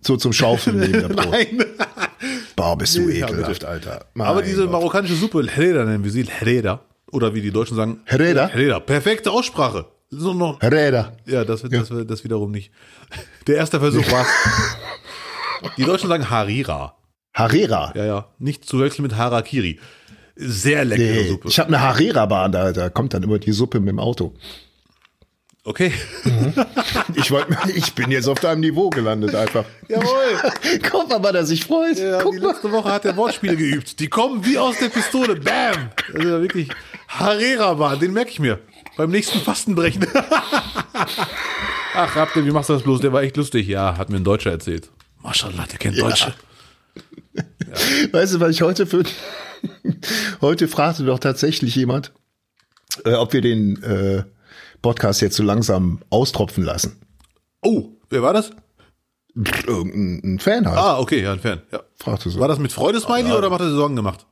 so 0.02 0.18
zum 0.18 0.34
Schaufeln 0.34 0.92
Brot. 1.10 1.32
Nein. 1.32 1.64
Boah, 2.56 2.78
bist 2.78 2.96
du 2.96 3.02
Nee, 3.02 3.20
ja, 3.20 3.28
ekelhaft, 3.28 3.54
bitte. 3.54 3.68
Alter. 3.68 4.06
Aber 4.18 4.36
Mein 4.36 4.46
diese 4.46 4.64
Gott. 4.64 4.72
marokkanische 4.72 5.16
Suppe, 5.16 5.46
Hereda 5.48 5.86
nennen 5.86 6.04
wir 6.04 6.12
sie, 6.12 6.24
Hereda. 6.26 6.82
Oder 7.12 7.34
wie 7.34 7.42
die 7.42 7.52
Deutschen 7.52 7.76
sagen. 7.78 8.02
Hereda? 8.06 8.48
Hereda. 8.48 8.80
Perfekte 8.80 9.32
Aussprache. 9.32 9.86
So 10.10 10.34
noch, 10.34 10.62
Räder. 10.62 11.18
ja, 11.26 11.44
das, 11.44 11.62
das, 11.64 11.90
das, 11.90 12.08
das 12.08 12.24
wiederum 12.24 12.52
nicht. 12.52 12.72
Der 13.48 13.56
erste 13.58 13.80
Versuch 13.80 14.10
war. 14.12 14.26
Die 15.78 15.84
Deutschen 15.84 16.10
sagen 16.10 16.30
Harira. 16.30 16.96
Harera. 17.36 17.92
Ja, 17.96 18.06
ja. 18.06 18.28
Nicht 18.40 18.66
zu 18.66 18.80
wechseln 18.80 19.04
mit 19.04 19.16
Harakiri. 19.16 19.80
Sehr 20.36 20.84
leckere 20.86 21.06
Nee, 21.24 21.28
Suppe. 21.30 21.48
ich 21.48 21.60
habe 21.60 21.68
eine 21.70 21.82
Harera-Bahn, 21.82 22.52
da, 22.52 22.72
da 22.74 22.90
kommt 22.90 23.14
dann 23.14 23.24
immer 23.24 23.38
die 23.40 23.52
Suppe 23.52 23.80
mit 23.80 23.90
dem 23.90 24.00
Auto. 24.00 24.34
Okay. 25.64 25.92
Ich, 27.16 27.32
wollt, 27.32 27.48
ich 27.74 27.94
bin 27.94 28.12
jetzt 28.12 28.28
auf 28.28 28.40
deinem 28.40 28.60
Niveau 28.60 28.90
gelandet 28.90 29.34
einfach. 29.36 29.64
Jawohl. 29.88 30.52
Guck 30.92 31.10
mal, 31.10 31.24
wann 31.24 31.36
er 31.36 31.46
sich 31.46 31.64
freut. 31.66 31.98
Ja, 31.98 32.22
Guck 32.22 32.34
die 32.34 32.40
mal. 32.40 32.50
letzte 32.52 32.72
Woche 32.72 32.92
hat 32.92 33.06
er 33.06 33.16
Wortspiele 33.16 33.56
geübt. 33.56 34.00
Die 34.00 34.08
kommen 34.08 34.46
wie 34.46 34.58
aus 34.60 34.78
der 34.80 34.90
Pistole. 34.90 35.36
Bam! 35.36 35.90
Das 36.12 36.16
ist 36.24 36.30
ja 36.30 36.42
wirklich 36.42 36.70
Harera 37.08 37.80
war, 37.80 37.96
den 37.98 38.14
merke 38.14 38.32
ich 38.32 38.40
mir. 38.40 38.60
Beim 38.98 39.10
nächsten 39.12 39.40
Fastenbrechen. 39.40 40.06
Ach, 41.94 42.16
Rapte, 42.16 42.46
wie 42.46 42.52
machst 42.52 42.70
du 42.70 42.74
das 42.74 42.84
bloß? 42.84 43.02
Der 43.02 43.14
war 43.14 43.24
echt 43.24 43.38
lustig. 43.38 43.68
Ja, 43.68 43.98
hat 43.98 44.10
mir 44.10 44.18
ein 44.18 44.24
Deutscher 44.24 44.52
erzählt. 44.52 44.90
Maschallah, 45.22 45.66
der 45.72 45.80
kennt 45.80 46.00
Deutsche. 46.00 46.34
Weißt 48.12 48.36
du, 48.36 48.40
was 48.40 48.52
ich 48.52 48.62
heute 48.62 48.86
für, 48.86 49.04
Heute 50.42 50.68
fragte 50.68 51.06
doch 51.06 51.20
tatsächlich 51.20 51.76
jemand, 51.76 52.12
äh, 53.04 53.14
ob 53.14 53.34
wir 53.34 53.42
den 53.42 53.82
äh, 53.84 54.24
Podcast 54.82 55.22
jetzt 55.22 55.36
so 55.36 55.44
langsam 55.44 56.02
austropfen 56.10 56.64
lassen. 56.64 57.02
Oh, 57.62 57.90
wer 58.10 58.22
war 58.22 58.34
das? 58.34 58.52
Irgendein 59.36 60.36
ein 60.36 60.40
Fan 60.40 60.68
halt. 60.68 60.78
Ah, 60.78 61.00
okay, 61.00 61.22
ja, 61.22 61.34
ein 61.34 61.40
Fan. 61.40 61.62
Ja. 61.72 61.82
Fragte 61.98 62.30
so. 62.30 62.40
War 62.40 62.48
das 62.48 62.60
mit 62.60 62.72
Freudesmiley 62.72 63.32
oder 63.32 63.52
hat 63.52 63.60
er 63.60 63.72
Sorgen 63.72 63.96
gemacht? 63.96 64.26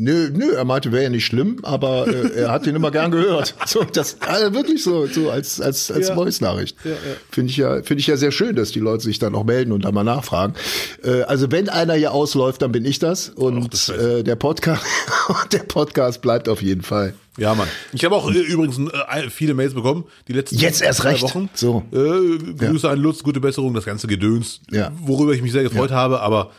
Nö, 0.00 0.30
nö, 0.32 0.52
er 0.54 0.64
meinte, 0.64 0.92
wäre 0.92 1.02
ja 1.02 1.10
nicht 1.10 1.26
schlimm, 1.26 1.58
aber 1.62 2.06
äh, 2.06 2.30
er 2.42 2.50
hat 2.52 2.66
den 2.66 2.76
immer 2.76 2.90
gern 2.92 3.10
gehört. 3.10 3.54
So, 3.66 3.82
das 3.82 4.16
also 4.20 4.54
wirklich 4.54 4.82
so, 4.82 5.06
so 5.06 5.30
als 5.30 5.60
als 5.60 5.90
als 5.90 6.08
Ja. 6.08 6.14
Voice-Nachricht. 6.14 6.76
Ja, 6.84 6.92
ja. 6.92 6.96
Finde 7.32 7.50
ich 7.50 7.56
ja, 7.56 7.82
finde 7.82 8.00
ich 8.00 8.06
ja 8.06 8.16
sehr 8.16 8.30
schön, 8.30 8.54
dass 8.54 8.70
die 8.70 8.78
Leute 8.78 9.02
sich 9.02 9.18
dann 9.18 9.34
auch 9.34 9.44
melden 9.44 9.72
und 9.72 9.84
da 9.84 9.90
mal 9.92 10.04
nachfragen. 10.04 10.54
Äh, 11.02 11.22
also 11.22 11.50
wenn 11.50 11.68
einer 11.68 11.94
hier 11.94 12.12
ausläuft, 12.12 12.62
dann 12.62 12.70
bin 12.72 12.84
ich 12.84 12.98
das 13.00 13.28
und 13.30 13.72
das 13.74 13.88
weiß 13.88 13.96
äh, 13.98 14.22
der 14.22 14.36
Podcast, 14.36 14.84
der 15.52 15.58
Podcast 15.64 16.22
bleibt 16.22 16.48
auf 16.48 16.62
jeden 16.62 16.82
Fall. 16.82 17.14
Ja, 17.36 17.54
Mann. 17.54 17.68
Ich 17.92 18.04
habe 18.04 18.14
auch 18.14 18.30
äh, 18.30 18.38
übrigens 18.38 18.78
äh, 18.78 19.28
viele 19.30 19.54
Mails 19.54 19.74
bekommen, 19.74 20.04
die 20.28 20.32
letzten 20.32 20.56
Jetzt 20.58 20.80
erst 20.80 21.00
zwei 21.00 21.10
recht. 21.10 21.22
Wochen. 21.24 21.50
So. 21.54 21.82
Äh, 21.92 22.38
Grüße 22.54 22.88
an 22.88 22.98
Lutz, 23.00 23.22
gute 23.22 23.40
Besserung, 23.40 23.74
das 23.74 23.84
ganze 23.84 24.06
Gedöns, 24.06 24.60
Ja. 24.70 24.92
worüber 25.02 25.32
ich 25.32 25.42
mich 25.42 25.52
sehr 25.52 25.62
gefreut 25.64 25.90
habe, 25.90 26.20
aber 26.20 26.50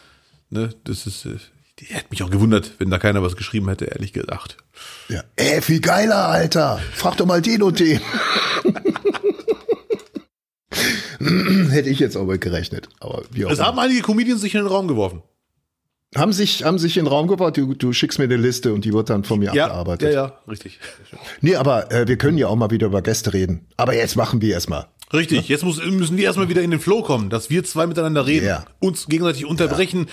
ne, 0.49 0.69
das 0.83 1.07
ist, 1.07 1.25
äh, 1.25 1.37
die 1.79 1.85
hätte 1.85 2.07
mich 2.09 2.23
auch 2.23 2.29
gewundert, 2.29 2.73
wenn 2.79 2.89
da 2.89 2.99
keiner 2.99 3.23
was 3.23 3.35
geschrieben 3.35 3.69
hätte, 3.69 3.85
ehrlich 3.85 4.13
gesagt. 4.13 4.57
Ja. 5.07 5.23
Ey, 5.35 5.61
viel 5.61 5.79
geiler, 5.79 6.27
Alter. 6.27 6.79
Frag 6.93 7.17
doch 7.17 7.25
mal 7.25 7.41
den 7.41 7.63
und 7.63 7.79
den. 7.79 8.01
Hätte 11.69 11.89
ich 11.89 11.99
jetzt 11.99 12.15
auch 12.15 12.25
mit 12.25 12.41
gerechnet. 12.41 12.89
Aber 12.99 13.23
wie 13.31 13.45
auch 13.45 13.51
Es 13.51 13.59
haben 13.59 13.79
einige 13.79 14.01
Comedians 14.01 14.41
sich 14.41 14.55
in 14.55 14.61
den 14.61 14.67
Raum 14.67 14.87
geworfen. 14.87 15.21
Haben 16.15 16.33
sich, 16.33 16.63
haben 16.63 16.79
sich 16.79 16.97
in 16.97 17.05
den 17.05 17.11
Raum 17.11 17.27
gebaut, 17.27 17.55
du, 17.57 17.75
du 17.75 17.93
schickst 17.93 18.17
mir 18.17 18.25
eine 18.25 18.35
Liste 18.37 18.73
und 18.73 18.83
die 18.83 18.93
wird 18.93 19.11
dann 19.11 19.23
von 19.23 19.37
mir 19.39 19.53
Ja, 19.53 19.65
abgearbeitet. 19.65 20.13
ja, 20.13 20.25
ja, 20.25 20.33
richtig. 20.47 20.79
Nee, 21.41 21.55
aber 21.55 21.91
äh, 21.91 22.07
wir 22.07 22.17
können 22.17 22.37
ja 22.39 22.47
auch 22.47 22.55
mal 22.55 22.71
wieder 22.71 22.87
über 22.87 23.03
Gäste 23.03 23.31
reden. 23.31 23.67
Aber 23.77 23.93
jetzt 23.93 24.15
machen 24.15 24.41
wir 24.41 24.51
erstmal. 24.53 24.87
Richtig, 25.13 25.47
jetzt 25.49 25.63
muss, 25.63 25.77
müssen 25.85 26.17
wir 26.17 26.23
erstmal 26.25 26.49
wieder 26.49 26.61
in 26.63 26.71
den 26.71 26.79
Flow 26.79 27.01
kommen, 27.03 27.29
dass 27.29 27.49
wir 27.51 27.63
zwei 27.63 27.85
miteinander 27.87 28.25
reden, 28.27 28.45
Ja. 28.47 28.65
uns 28.79 29.05
gegenseitig 29.07 29.45
unterbrechen, 29.45 30.07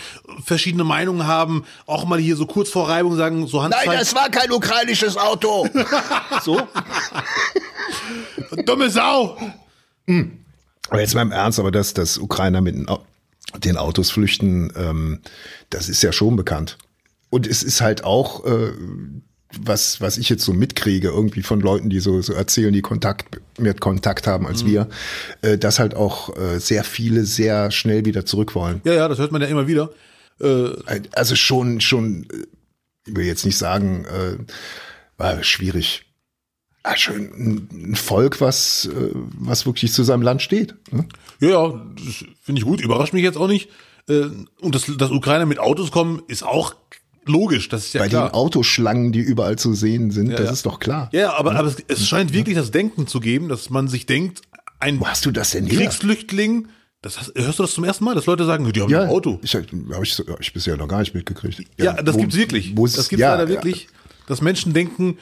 verschiedene 0.44 0.84
Meinungen 0.84 1.26
haben, 1.26 1.64
auch 1.86 2.04
mal 2.06 2.18
hier 2.18 2.36
so 2.36 2.46
kurz 2.46 2.68
vor 2.70 2.88
Reibung 2.88 3.14
sagen, 3.16 3.46
so 3.46 3.62
Handzeichen. 3.62 4.16
war 4.16 4.28
kein 4.30 4.50
ukrainisches 4.52 5.16
Auto. 5.18 5.66
so? 6.42 6.60
dumme 8.66 8.90
Sau! 8.90 9.36
Aber 10.90 11.00
jetzt 11.00 11.14
mal 11.14 11.22
im 11.22 11.32
Ernst, 11.32 11.58
aber 11.58 11.70
dass, 11.70 11.92
dass 11.94 12.16
Ukrainer 12.18 12.60
mit 12.60 12.88
Au- 12.88 13.04
den 13.58 13.76
Autos 13.76 14.10
flüchten, 14.10 14.72
ähm, 14.76 15.20
das 15.70 15.88
ist 15.88 16.02
ja 16.02 16.12
schon 16.12 16.36
bekannt. 16.36 16.78
Und 17.30 17.46
es 17.46 17.62
ist 17.62 17.80
halt 17.80 18.04
auch, 18.04 18.44
äh, 18.44 18.72
was, 19.60 20.00
was 20.00 20.18
ich 20.18 20.28
jetzt 20.28 20.44
so 20.44 20.52
mitkriege, 20.52 21.08
irgendwie 21.08 21.42
von 21.42 21.60
Leuten, 21.60 21.88
die 21.88 22.00
so, 22.00 22.20
so 22.20 22.32
erzählen, 22.32 22.72
die 22.72 22.82
Kontakt, 22.82 23.40
mehr 23.58 23.74
Kontakt 23.74 24.26
haben 24.26 24.46
als 24.46 24.66
wir, 24.66 24.88
äh, 25.42 25.56
dass 25.56 25.78
halt 25.78 25.94
auch 25.94 26.36
äh, 26.36 26.58
sehr 26.58 26.84
viele 26.84 27.24
sehr 27.24 27.70
schnell 27.70 28.04
wieder 28.04 28.26
zurück 28.26 28.54
wollen. 28.54 28.80
Ja, 28.84 28.94
ja, 28.94 29.08
das 29.08 29.18
hört 29.18 29.32
man 29.32 29.40
ja 29.42 29.48
immer 29.48 29.66
wieder. 29.66 29.90
Äh, 30.40 30.70
Also 31.12 31.36
schon, 31.36 31.80
schon, 31.80 32.24
äh, 32.24 32.46
ich 33.06 33.16
will 33.16 33.24
jetzt 33.24 33.46
nicht 33.46 33.56
sagen, 33.56 34.04
äh, 34.04 34.36
war 35.16 35.42
schwierig. 35.42 36.02
Ah, 36.82 36.96
schön, 36.96 37.68
ein 37.72 37.96
Volk, 37.96 38.40
was, 38.40 38.86
äh, 38.86 39.10
was 39.12 39.66
wirklich 39.66 39.92
zu 39.92 40.04
seinem 40.04 40.22
Land 40.22 40.42
steht. 40.42 40.74
Ne? 40.92 41.06
ja, 41.40 41.48
ja, 41.48 41.86
das 41.96 42.24
finde 42.46 42.60
ich 42.60 42.64
gut, 42.64 42.80
überrascht 42.80 43.12
mich 43.12 43.22
jetzt 43.22 43.36
auch 43.36 43.48
nicht. 43.48 43.68
Äh, 44.08 44.22
und 44.60 44.74
dass, 44.74 44.84
dass 44.96 45.10
Ukrainer 45.10 45.44
mit 45.46 45.58
Autos 45.58 45.90
kommen, 45.90 46.22
ist 46.28 46.42
auch 46.44 46.74
logisch, 47.26 47.68
das 47.68 47.86
ist 47.86 47.94
ja 47.94 48.02
Bei 48.02 48.08
klar. 48.08 48.28
den 48.30 48.34
Autoschlangen, 48.34 49.10
die 49.12 49.18
überall 49.20 49.58
zu 49.58 49.74
sehen 49.74 50.12
sind, 50.12 50.30
das 50.30 50.40
ja. 50.46 50.50
ist 50.52 50.64
doch 50.64 50.78
klar. 50.78 51.08
Ja, 51.12 51.34
aber, 51.36 51.56
aber 51.56 51.68
es, 51.68 51.76
es 51.88 52.06
scheint 52.08 52.32
wirklich 52.32 52.56
das 52.56 52.70
Denken 52.70 53.08
zu 53.08 53.18
geben, 53.20 53.48
dass 53.48 53.68
man 53.68 53.88
sich 53.88 54.06
denkt, 54.06 54.42
ein 54.78 55.00
Wo 55.00 55.08
hast 55.08 55.26
du 55.26 55.32
das 55.32 55.50
denn? 55.50 55.66
Kriegsflüchtling, 55.68 56.68
das 57.02 57.32
hörst 57.34 57.58
du 57.58 57.62
das 57.64 57.74
zum 57.74 57.82
ersten 57.84 58.04
Mal, 58.04 58.14
dass 58.14 58.26
Leute 58.26 58.44
sagen, 58.46 58.72
die 58.72 58.80
haben 58.80 58.94
ein 58.94 59.08
Auto. 59.08 59.40
Ich, 59.42 59.54
hab 59.56 59.64
ich, 59.64 60.18
hab 60.18 60.40
ich 60.40 60.52
bisher 60.52 60.76
noch 60.76 60.86
gar 60.86 61.00
nicht 61.00 61.14
mitgekriegt. 61.14 61.62
Ja, 61.78 61.94
das 62.00 62.14
wo- 62.14 62.20
gibt's 62.20 62.36
wirklich. 62.36 62.76
wo 62.76 62.86
ist- 62.86 62.96
das 62.96 63.08
gibt's 63.08 63.22
ja, 63.22 63.34
leider 63.34 63.48
wirklich, 63.48 63.88
dass 64.28 64.40
Menschen 64.40 64.72
denken, 64.72 65.18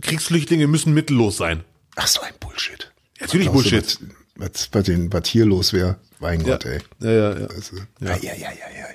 Kriegsflüchtlinge 0.00 0.66
müssen 0.66 0.92
mittellos 0.94 1.36
sein. 1.36 1.62
Ach 1.96 2.06
so 2.06 2.20
ein 2.22 2.32
Bullshit. 2.40 2.90
Natürlich 3.20 3.46
Glaubst 3.48 3.66
du, 3.66 3.70
Bullshit. 3.76 3.98
Was, 4.36 4.70
was, 4.72 4.84
den, 4.84 5.12
was 5.12 5.28
hier 5.28 5.44
los 5.44 5.72
wäre, 5.72 5.96
mein 6.18 6.42
Gott, 6.42 6.64
ey. 6.64 6.78
Ja, 7.00 7.10
ja, 7.10 7.38
ja. 7.40 7.46
Also, 7.46 7.76
ja. 8.00 8.16
Ja, 8.16 8.16
ja, 8.16 8.32
ja. 8.32 8.86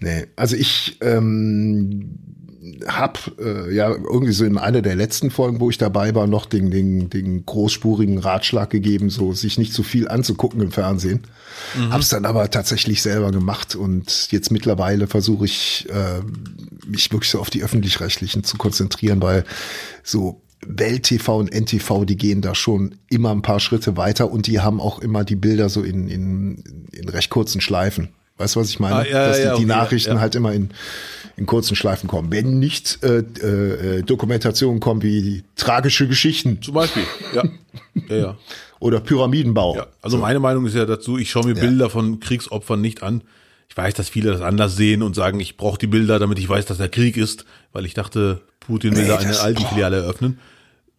Nee, 0.00 0.26
also 0.36 0.56
ich 0.56 0.98
ähm, 1.00 2.18
hab 2.86 3.32
äh, 3.40 3.74
ja 3.74 3.88
irgendwie 3.88 4.32
so 4.32 4.44
in 4.44 4.58
einer 4.58 4.82
der 4.82 4.94
letzten 4.94 5.30
Folgen, 5.30 5.60
wo 5.60 5.70
ich 5.70 5.78
dabei 5.78 6.14
war, 6.14 6.26
noch 6.26 6.46
den, 6.46 6.70
den, 6.70 7.10
den 7.10 7.46
großspurigen 7.46 8.18
Ratschlag 8.18 8.70
gegeben, 8.70 9.10
so 9.10 9.32
sich 9.32 9.58
nicht 9.58 9.72
zu 9.72 9.82
viel 9.82 10.08
anzugucken 10.08 10.60
im 10.60 10.70
Fernsehen. 10.70 11.22
Hab's 11.90 12.10
dann 12.10 12.24
aber 12.24 12.50
tatsächlich 12.50 13.02
selber 13.02 13.32
gemacht 13.32 13.74
und 13.74 14.28
jetzt 14.30 14.52
mittlerweile 14.52 15.06
versuche 15.06 15.44
ich 15.44 15.86
äh, 15.90 16.20
mich 16.86 17.10
wirklich 17.12 17.30
so 17.30 17.40
auf 17.40 17.50
die 17.50 17.62
öffentlich-rechtlichen 17.62 18.44
zu 18.44 18.56
konzentrieren, 18.56 19.20
weil 19.20 19.44
so 20.04 20.40
Welt-TV 20.66 21.36
und 21.36 21.52
NTV, 21.52 22.04
die 22.04 22.16
gehen 22.16 22.40
da 22.40 22.54
schon 22.54 22.96
immer 23.08 23.30
ein 23.30 23.42
paar 23.42 23.60
Schritte 23.60 23.96
weiter 23.96 24.30
und 24.30 24.46
die 24.46 24.60
haben 24.60 24.80
auch 24.80 24.98
immer 24.98 25.24
die 25.24 25.36
Bilder 25.36 25.68
so 25.68 25.82
in, 25.82 26.08
in, 26.08 26.88
in 26.92 27.08
recht 27.08 27.30
kurzen 27.30 27.60
Schleifen. 27.60 28.08
Weißt 28.38 28.54
du, 28.54 28.60
was 28.60 28.70
ich 28.70 28.78
meine? 28.78 28.96
Ah, 28.96 29.04
ja, 29.04 29.28
Dass 29.28 29.38
die, 29.38 29.42
ja, 29.42 29.50
die 29.50 29.64
okay, 29.64 29.66
Nachrichten 29.66 30.14
ja. 30.14 30.20
halt 30.20 30.34
immer 30.36 30.52
in, 30.52 30.70
in 31.36 31.46
kurzen 31.46 31.74
Schleifen 31.74 32.08
kommen. 32.08 32.30
Wenn 32.30 32.58
nicht 32.58 33.02
äh, 33.02 33.18
äh, 33.18 34.02
Dokumentationen 34.02 34.80
kommen 34.80 35.02
wie 35.02 35.42
tragische 35.56 36.06
Geschichten 36.06 36.62
Zum 36.62 36.74
Beispiel. 36.74 37.02
Ja. 37.34 37.42
Ja, 38.08 38.16
ja. 38.16 38.38
oder 38.80 39.00
Pyramidenbau. 39.00 39.76
ja. 39.76 39.86
Also 40.02 40.18
meine 40.18 40.38
Meinung 40.38 40.66
ist 40.66 40.76
ja 40.76 40.86
dazu, 40.86 41.18
ich 41.18 41.30
schaue 41.30 41.46
mir 41.46 41.54
Bilder 41.54 41.90
von 41.90 42.20
Kriegsopfern 42.20 42.80
nicht 42.80 43.02
an. 43.02 43.22
Ich 43.68 43.76
weiß, 43.76 43.94
dass 43.94 44.08
viele 44.08 44.30
das 44.30 44.40
anders 44.40 44.76
sehen 44.76 45.02
und 45.02 45.14
sagen, 45.14 45.40
ich 45.40 45.56
brauche 45.56 45.78
die 45.78 45.88
Bilder, 45.88 46.18
damit 46.18 46.38
ich 46.38 46.48
weiß, 46.48 46.64
dass 46.64 46.78
der 46.78 46.88
Krieg 46.88 47.16
ist, 47.16 47.44
weil 47.72 47.84
ich 47.84 47.94
dachte, 47.94 48.40
Putin 48.68 48.94
will 48.94 49.02
Nee, 49.02 49.08
da 49.08 49.18
eine 49.18 49.40
alte. 49.40 49.64
Filiale 49.66 49.96
eröffnen. 49.96 50.38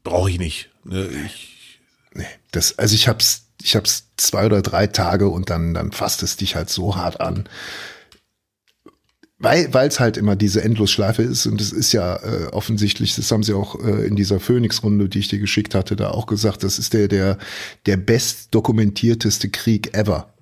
Brauche 0.03 0.29
ich 0.29 0.39
nicht. 0.39 0.69
Ne, 0.83 1.07
Ich, 1.25 1.79
Nee, 2.13 2.25
das, 2.51 2.77
also 2.79 2.95
ich 2.95 3.07
hab's, 3.07 3.43
ich 3.61 3.75
hab's 3.75 4.07
zwei 4.17 4.45
oder 4.47 4.61
drei 4.61 4.87
Tage 4.87 5.29
und 5.29 5.49
dann, 5.49 5.75
dann 5.75 5.91
fasst 5.91 6.23
es 6.23 6.37
dich 6.37 6.55
halt 6.55 6.69
so 6.69 6.95
hart 6.95 7.21
an. 7.21 7.47
Weil 9.37 9.69
es 9.87 10.01
halt 10.01 10.17
immer 10.17 10.35
diese 10.35 10.63
Endlosschleife 10.63 11.21
ist 11.21 11.45
und 11.45 11.61
es 11.61 11.71
ist 11.71 11.93
ja 11.93 12.17
äh, 12.17 12.47
offensichtlich, 12.47 13.15
das 13.15 13.31
haben 13.31 13.43
sie 13.43 13.53
auch 13.53 13.79
äh, 13.81 14.05
in 14.05 14.17
dieser 14.17 14.41
Phoenix-Runde, 14.41 15.07
die 15.07 15.19
ich 15.19 15.29
dir 15.29 15.39
geschickt 15.39 15.75
hatte, 15.75 15.95
da 15.95 16.09
auch 16.09 16.25
gesagt, 16.25 16.63
das 16.63 16.77
ist 16.77 16.93
der, 16.93 17.07
der, 17.07 17.37
der 17.85 17.95
best 17.95 18.53
dokumentierteste 18.53 19.49
Krieg 19.49 19.93
ever. 19.93 20.33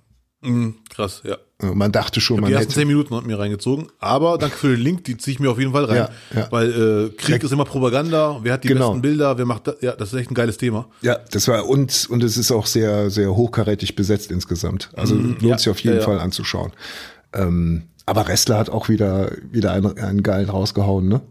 Mh, 0.47 0.73
krass, 0.89 1.21
ja. 1.23 1.37
Äh, 1.61 1.73
Man 1.73 1.91
dachte 1.91 2.21
schon, 2.21 2.37
Die 2.37 2.41
man 2.41 2.51
ersten 2.51 2.67
hätte. 2.69 2.79
zehn 2.79 2.87
Minuten 2.87 3.15
hat 3.15 3.25
mir 3.25 3.37
reingezogen, 3.39 3.87
aber 3.99 4.37
danke 4.37 4.55
für 4.57 4.69
den 4.69 4.79
Link, 4.79 5.03
die 5.05 5.17
ziehe 5.17 5.33
ich 5.33 5.39
mir 5.39 5.49
auf 5.51 5.59
jeden 5.59 5.71
Fall 5.73 5.85
rein. 5.85 5.95
Ja, 5.97 6.09
ja. 6.35 6.47
Weil 6.51 6.71
äh, 6.71 7.09
Krieg 7.17 7.43
ist 7.43 7.51
immer 7.51 7.65
Propaganda, 7.65 8.39
wer 8.43 8.53
hat 8.53 8.63
die 8.63 8.67
Genau. 8.69 8.89
besten 8.89 9.01
Bilder, 9.01 9.37
wer 9.37 9.45
macht 9.45 9.67
das, 9.67 9.75
ja, 9.81 9.93
das 9.93 10.13
ist 10.13 10.19
echt 10.19 10.31
ein 10.31 10.35
geiles 10.35 10.57
Thema. 10.57 10.87
Ja, 11.01 11.17
das 11.31 11.47
war 11.47 11.67
und 11.67 12.07
und 12.09 12.23
es 12.23 12.37
ist 12.37 12.51
auch 12.51 12.65
sehr 12.67 13.09
sehr 13.09 13.35
hochkarätig 13.35 13.95
besetzt 13.95 14.31
insgesamt. 14.31 14.89
Also 14.95 15.15
lohnt 15.15 15.41
ja, 15.41 15.57
sich 15.57 15.69
auf 15.69 15.79
jeden. 15.79 16.01
Fall 16.01 16.19
anzuschauen. 16.19 16.71
Ähm, 17.33 17.83
aber 18.05 18.27
Restler 18.29 18.57
hat 18.57 18.69
auch 18.69 18.87
wieder 18.87 19.31
wieder 19.51 19.73
einen, 19.73 19.97
einen 19.97 20.23
geilen 20.23 20.49
rausgehauen, 20.49 21.07
ne? 21.09 21.21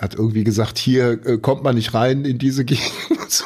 Hat 0.00 0.14
irgendwie 0.16 0.42
gesagt, 0.42 0.78
hier 0.78 1.24
äh, 1.24 1.38
kommt 1.38 1.62
man 1.62 1.76
nicht 1.76 1.94
rein 1.94 2.24
in 2.24 2.38
diese 2.38 2.64
Gegend. 2.64 2.82
und 3.10 3.30
So, 3.30 3.44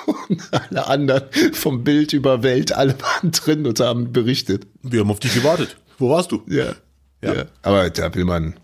alle 0.51 0.87
anderen 0.87 1.23
vom 1.53 1.85
Bild 1.85 2.12
über 2.12 2.43
Welt, 2.43 2.73
alle 2.73 2.95
waren 3.01 3.31
drin 3.33 3.67
und 3.67 3.81
haben 3.81 4.12
berichtet. 4.12 4.67
Wir 4.83 5.01
haben 5.01 5.11
auf 5.11 5.21
dich 5.21 5.35
gewartet. 5.35 5.77
Wo 5.99 6.11
warst 6.11 6.33
du? 6.33 6.43
Ja. 6.47 6.75
Ja. 7.23 7.35
ja. 7.35 7.45
Aber 7.62 7.91
da 7.91 8.14
will 8.14 8.25
man 8.25 8.55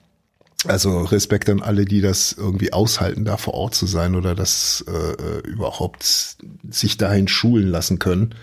also 0.66 1.02
Respekt 1.02 1.48
an 1.50 1.60
alle, 1.60 1.84
die 1.84 2.00
das 2.00 2.32
irgendwie 2.32 2.72
aushalten, 2.72 3.24
da 3.24 3.36
vor 3.36 3.54
Ort 3.54 3.74
zu 3.74 3.86
sein 3.86 4.14
oder 4.14 4.34
das 4.34 4.84
äh, 4.88 5.46
überhaupt 5.46 6.36
sich 6.70 6.96
dahin 6.96 7.28
schulen 7.28 7.68
lassen 7.68 7.98
können. 7.98 8.34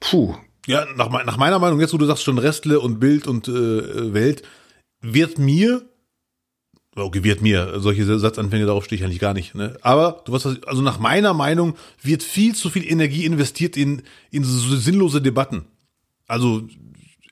Puh, 0.00 0.34
Ja, 0.66 0.86
nach, 0.96 1.10
nach 1.24 1.36
meiner 1.36 1.58
Meinung, 1.58 1.80
jetzt 1.80 1.92
wo 1.92 1.98
du 1.98 2.06
sagst 2.06 2.24
schon 2.24 2.38
Restle 2.38 2.80
und 2.80 3.00
Bild 3.00 3.26
und 3.26 3.48
äh, 3.48 4.12
Welt, 4.12 4.42
wird 5.00 5.38
mir, 5.38 5.82
okay, 6.96 7.24
wird 7.24 7.42
mir, 7.42 7.80
solche 7.80 8.18
Satzanfänge, 8.18 8.66
darauf 8.66 8.84
stehe 8.84 8.98
ich 8.98 9.04
eigentlich 9.04 9.20
gar 9.20 9.34
nicht, 9.34 9.54
ne? 9.54 9.76
Aber 9.82 10.22
du 10.24 10.32
weißt 10.32 10.44
was, 10.44 10.62
also 10.64 10.82
nach 10.82 10.98
meiner 10.98 11.34
Meinung 11.34 11.74
wird 12.02 12.22
viel 12.22 12.54
zu 12.54 12.70
viel 12.70 12.90
Energie 12.90 13.24
investiert 13.24 13.76
in, 13.76 14.02
in 14.30 14.44
so 14.44 14.76
sinnlose 14.76 15.22
Debatten. 15.22 15.64
Also 16.26 16.62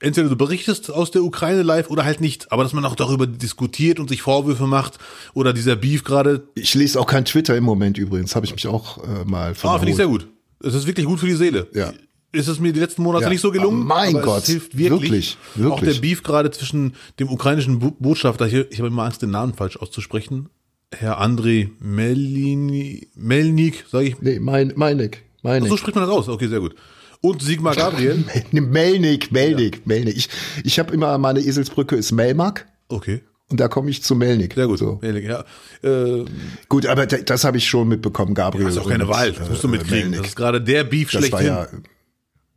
entweder 0.00 0.28
du 0.28 0.36
berichtest 0.36 0.90
aus 0.90 1.10
der 1.10 1.22
Ukraine 1.22 1.62
live 1.62 1.90
oder 1.90 2.04
halt 2.04 2.20
nicht, 2.20 2.50
aber 2.52 2.62
dass 2.62 2.72
man 2.72 2.84
auch 2.84 2.96
darüber 2.96 3.26
diskutiert 3.26 4.00
und 4.00 4.08
sich 4.08 4.22
Vorwürfe 4.22 4.66
macht 4.66 4.98
oder 5.34 5.52
dieser 5.52 5.76
Beef 5.76 6.04
gerade, 6.04 6.48
ich 6.54 6.74
lese 6.74 6.98
auch 6.98 7.06
kein 7.06 7.24
Twitter 7.24 7.56
im 7.56 7.64
Moment 7.64 7.98
übrigens, 7.98 8.34
habe 8.34 8.46
ich 8.46 8.52
mich 8.52 8.66
auch 8.66 8.98
äh, 9.04 9.24
mal 9.24 9.54
ah, 9.62 9.78
finde 9.78 9.90
ich 9.90 9.96
sehr 9.96 10.06
gut. 10.06 10.26
Es 10.62 10.74
ist 10.74 10.86
wirklich 10.86 11.06
gut 11.06 11.20
für 11.20 11.26
die 11.26 11.34
Seele. 11.34 11.68
Ja. 11.74 11.92
Ist 12.32 12.48
es 12.48 12.60
mir 12.60 12.72
die 12.72 12.80
letzten 12.80 13.02
Monate 13.02 13.24
Ja. 13.24 13.30
nicht 13.30 13.40
so 13.40 13.50
gelungen. 13.50 13.82
Oh 13.82 13.84
mein 13.84 14.12
Gott, 14.14 14.42
es 14.42 14.46
hilft 14.48 14.76
wirklich. 14.78 15.00
wirklich, 15.10 15.36
Auch 15.56 15.80
wirklich. 15.80 15.94
der 15.94 16.00
Beef 16.00 16.22
gerade 16.22 16.50
zwischen 16.50 16.94
dem 17.18 17.28
ukrainischen 17.28 17.78
Botschafter, 17.98 18.46
hier, 18.46 18.70
ich 18.70 18.78
habe 18.78 18.88
immer 18.88 19.04
Angst, 19.04 19.22
den 19.22 19.30
Namen 19.30 19.54
falsch 19.54 19.76
auszusprechen, 19.76 20.48
Herr 20.92 21.18
Andrei 21.18 21.70
Melini, 21.78 23.08
Melnik, 23.14 23.84
sage 23.90 24.08
ich. 24.08 24.20
Nee, 24.20 24.38
mein, 24.40 24.72
Meinig. 24.76 25.22
Meinig. 25.42 25.68
So 25.70 25.76
spricht 25.76 25.94
man 25.96 26.04
das 26.06 26.12
aus. 26.14 26.28
Okay, 26.28 26.48
sehr 26.48 26.60
gut. 26.60 26.74
Und 27.20 27.42
Sigmar 27.42 27.74
Gabriel. 27.76 28.24
Melnik, 28.52 29.30
Melnik, 29.30 29.86
Melnik. 29.86 30.16
Ich, 30.16 30.28
ich 30.64 30.78
habe 30.78 30.92
immer, 30.94 31.16
meine 31.18 31.40
Eselsbrücke 31.40 31.94
ist 31.96 32.12
Melmark 32.12 32.66
Okay, 32.88 33.22
und 33.48 33.60
da 33.60 33.68
komme 33.68 33.90
ich 33.90 34.02
zu 34.02 34.14
Melnik. 34.16 34.54
sehr 34.54 34.66
gut. 34.66 34.78
So. 34.78 34.98
Melnik, 35.02 35.24
ja. 35.24 35.44
Äh, 35.82 36.24
Gut, 36.68 36.86
aber 36.86 37.06
da- 37.06 37.18
das 37.18 37.44
habe 37.44 37.56
ich 37.58 37.68
schon 37.68 37.88
mitbekommen, 37.88 38.34
Gabriel. 38.34 38.64
das 38.64 38.74
ist 38.76 38.80
auch 38.80 38.88
keine 38.88 39.06
Wahl. 39.08 39.32
Das 39.32 39.48
musst 39.48 39.62
du 39.62 39.68
äh, 39.68 39.70
mitkriegen. 39.72 39.98
Melnik. 40.10 40.18
Das 40.20 40.28
ist 40.28 40.36
gerade 40.36 40.60
der 40.60 40.84
Beef 40.84 41.10
Das 41.12 41.30
war 41.30 41.40
schlechthin. 41.40 41.82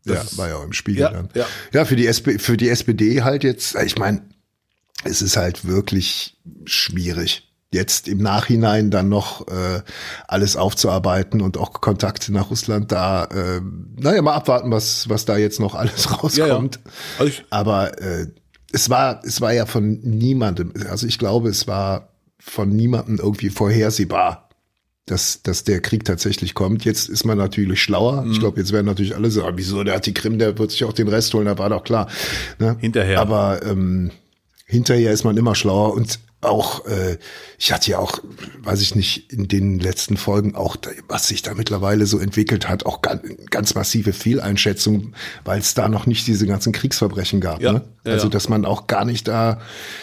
Ja, 0.06 0.16
ja, 0.16 0.24
war 0.38 0.50
ja 0.50 0.56
auch 0.58 0.64
im 0.64 0.74
Spiegel 0.74 1.02
Ja, 1.02 1.12
dann. 1.12 1.30
ja. 1.34 1.46
ja 1.72 1.86
für, 1.86 1.96
die 1.96 2.08
SP, 2.08 2.40
für 2.40 2.58
die 2.58 2.70
SPD 2.70 3.22
halt 3.24 3.44
jetzt, 3.44 3.76
ich 3.76 3.98
meine, 3.98 4.22
es 5.04 5.22
ist 5.22 5.38
halt 5.38 5.66
wirklich 5.66 6.38
schwierig. 6.66 7.50
Jetzt 7.72 8.08
im 8.08 8.20
Nachhinein 8.20 8.92
dann 8.92 9.10
noch 9.10 9.48
äh, 9.48 9.82
alles 10.28 10.56
aufzuarbeiten 10.56 11.42
und 11.42 11.58
auch 11.58 11.74
Kontakte 11.82 12.32
nach 12.32 12.52
Russland 12.52 12.92
da, 12.92 13.26
äh, 13.26 13.62
naja, 14.00 14.22
mal 14.22 14.36
abwarten, 14.36 14.70
was, 14.70 15.10
was 15.10 15.26
da 15.26 15.38
jetzt 15.38 15.60
noch 15.60 15.74
alles 15.74 16.06
ja, 16.06 16.12
ja. 16.12 16.16
rauskommt. 16.54 16.80
Also 17.18 17.42
Aber 17.50 18.00
äh, 18.00 18.28
es 18.72 18.90
war, 18.90 19.22
es 19.24 19.42
war 19.42 19.54
ja 19.54 19.66
von 19.66 20.00
niemandem, 20.02 20.74
also 20.90 21.08
ich 21.08 21.18
glaube, 21.18 21.50
es 21.50 21.68
war 21.68 22.10
von 22.40 22.70
niemandem 22.70 23.18
irgendwie 23.18 23.50
vorhersehbar, 23.50 24.50
dass, 25.06 25.42
dass 25.42 25.64
der 25.64 25.82
Krieg 25.82 26.06
tatsächlich 26.06 26.54
kommt. 26.54 26.86
Jetzt 26.86 27.10
ist 27.10 27.26
man 27.26 27.38
natürlich 27.38 27.82
schlauer. 27.82 28.24
Mhm. 28.24 28.32
Ich 28.32 28.40
glaube, 28.40 28.60
jetzt 28.60 28.72
werden 28.72 28.86
natürlich 28.86 29.16
alle 29.16 29.32
sagen, 29.32 29.58
wieso, 29.58 29.84
der 29.84 29.96
hat 29.96 30.06
die 30.06 30.14
Krim, 30.14 30.40
der 30.40 30.58
wird 30.58 30.72
sich 30.72 30.86
auch 30.86 30.94
den 30.94 31.10
Rest 31.10 31.34
holen, 31.34 31.46
da 31.46 31.58
war 31.58 31.70
doch 31.70 31.84
klar. 31.84 32.08
Ne? 32.60 32.78
Hinterher. 32.80 33.20
Aber 33.20 33.62
ähm, 33.66 34.12
hinterher 34.66 35.12
ist 35.12 35.24
man 35.24 35.36
immer 35.36 35.56
schlauer 35.56 35.94
und 35.94 36.20
auch, 36.44 36.86
äh, 36.86 37.18
ich 37.58 37.72
hatte 37.72 37.92
ja 37.92 38.00
auch, 38.00 38.20
weiß 38.64 38.82
ich 38.82 38.96
nicht, 38.96 39.32
in 39.32 39.48
den 39.48 39.80
letzten 39.80 40.18
Folgen 40.18 40.56
auch, 40.56 40.76
was 41.08 41.28
sich 41.28 41.42
da 41.42 41.54
mittlerweile 41.54 42.06
so 42.06 42.20
entwickelt 42.20 42.68
hat, 42.68 42.86
auch 42.86 43.02
ganz, 43.02 43.22
ganz 43.50 43.76
massive 43.76 44.14
Fehleinschätzung, 44.14 45.14
weil 45.46 45.60
es 45.60 45.74
da 45.74 45.88
noch 45.88 46.06
nicht 46.06 46.28
diese 46.28 46.46
ganzen 46.46 46.74
Kriegsverbrechen 46.74 47.40
gab. 47.40 47.62
Ja, 47.62 47.74
ne? 47.74 47.82
ja, 48.06 48.14
Also, 48.14 48.30
dass 48.30 48.50
man 48.50 48.66
auch 48.66 48.88
gar 48.88 49.06
nicht 49.06 49.28
da 49.28 49.62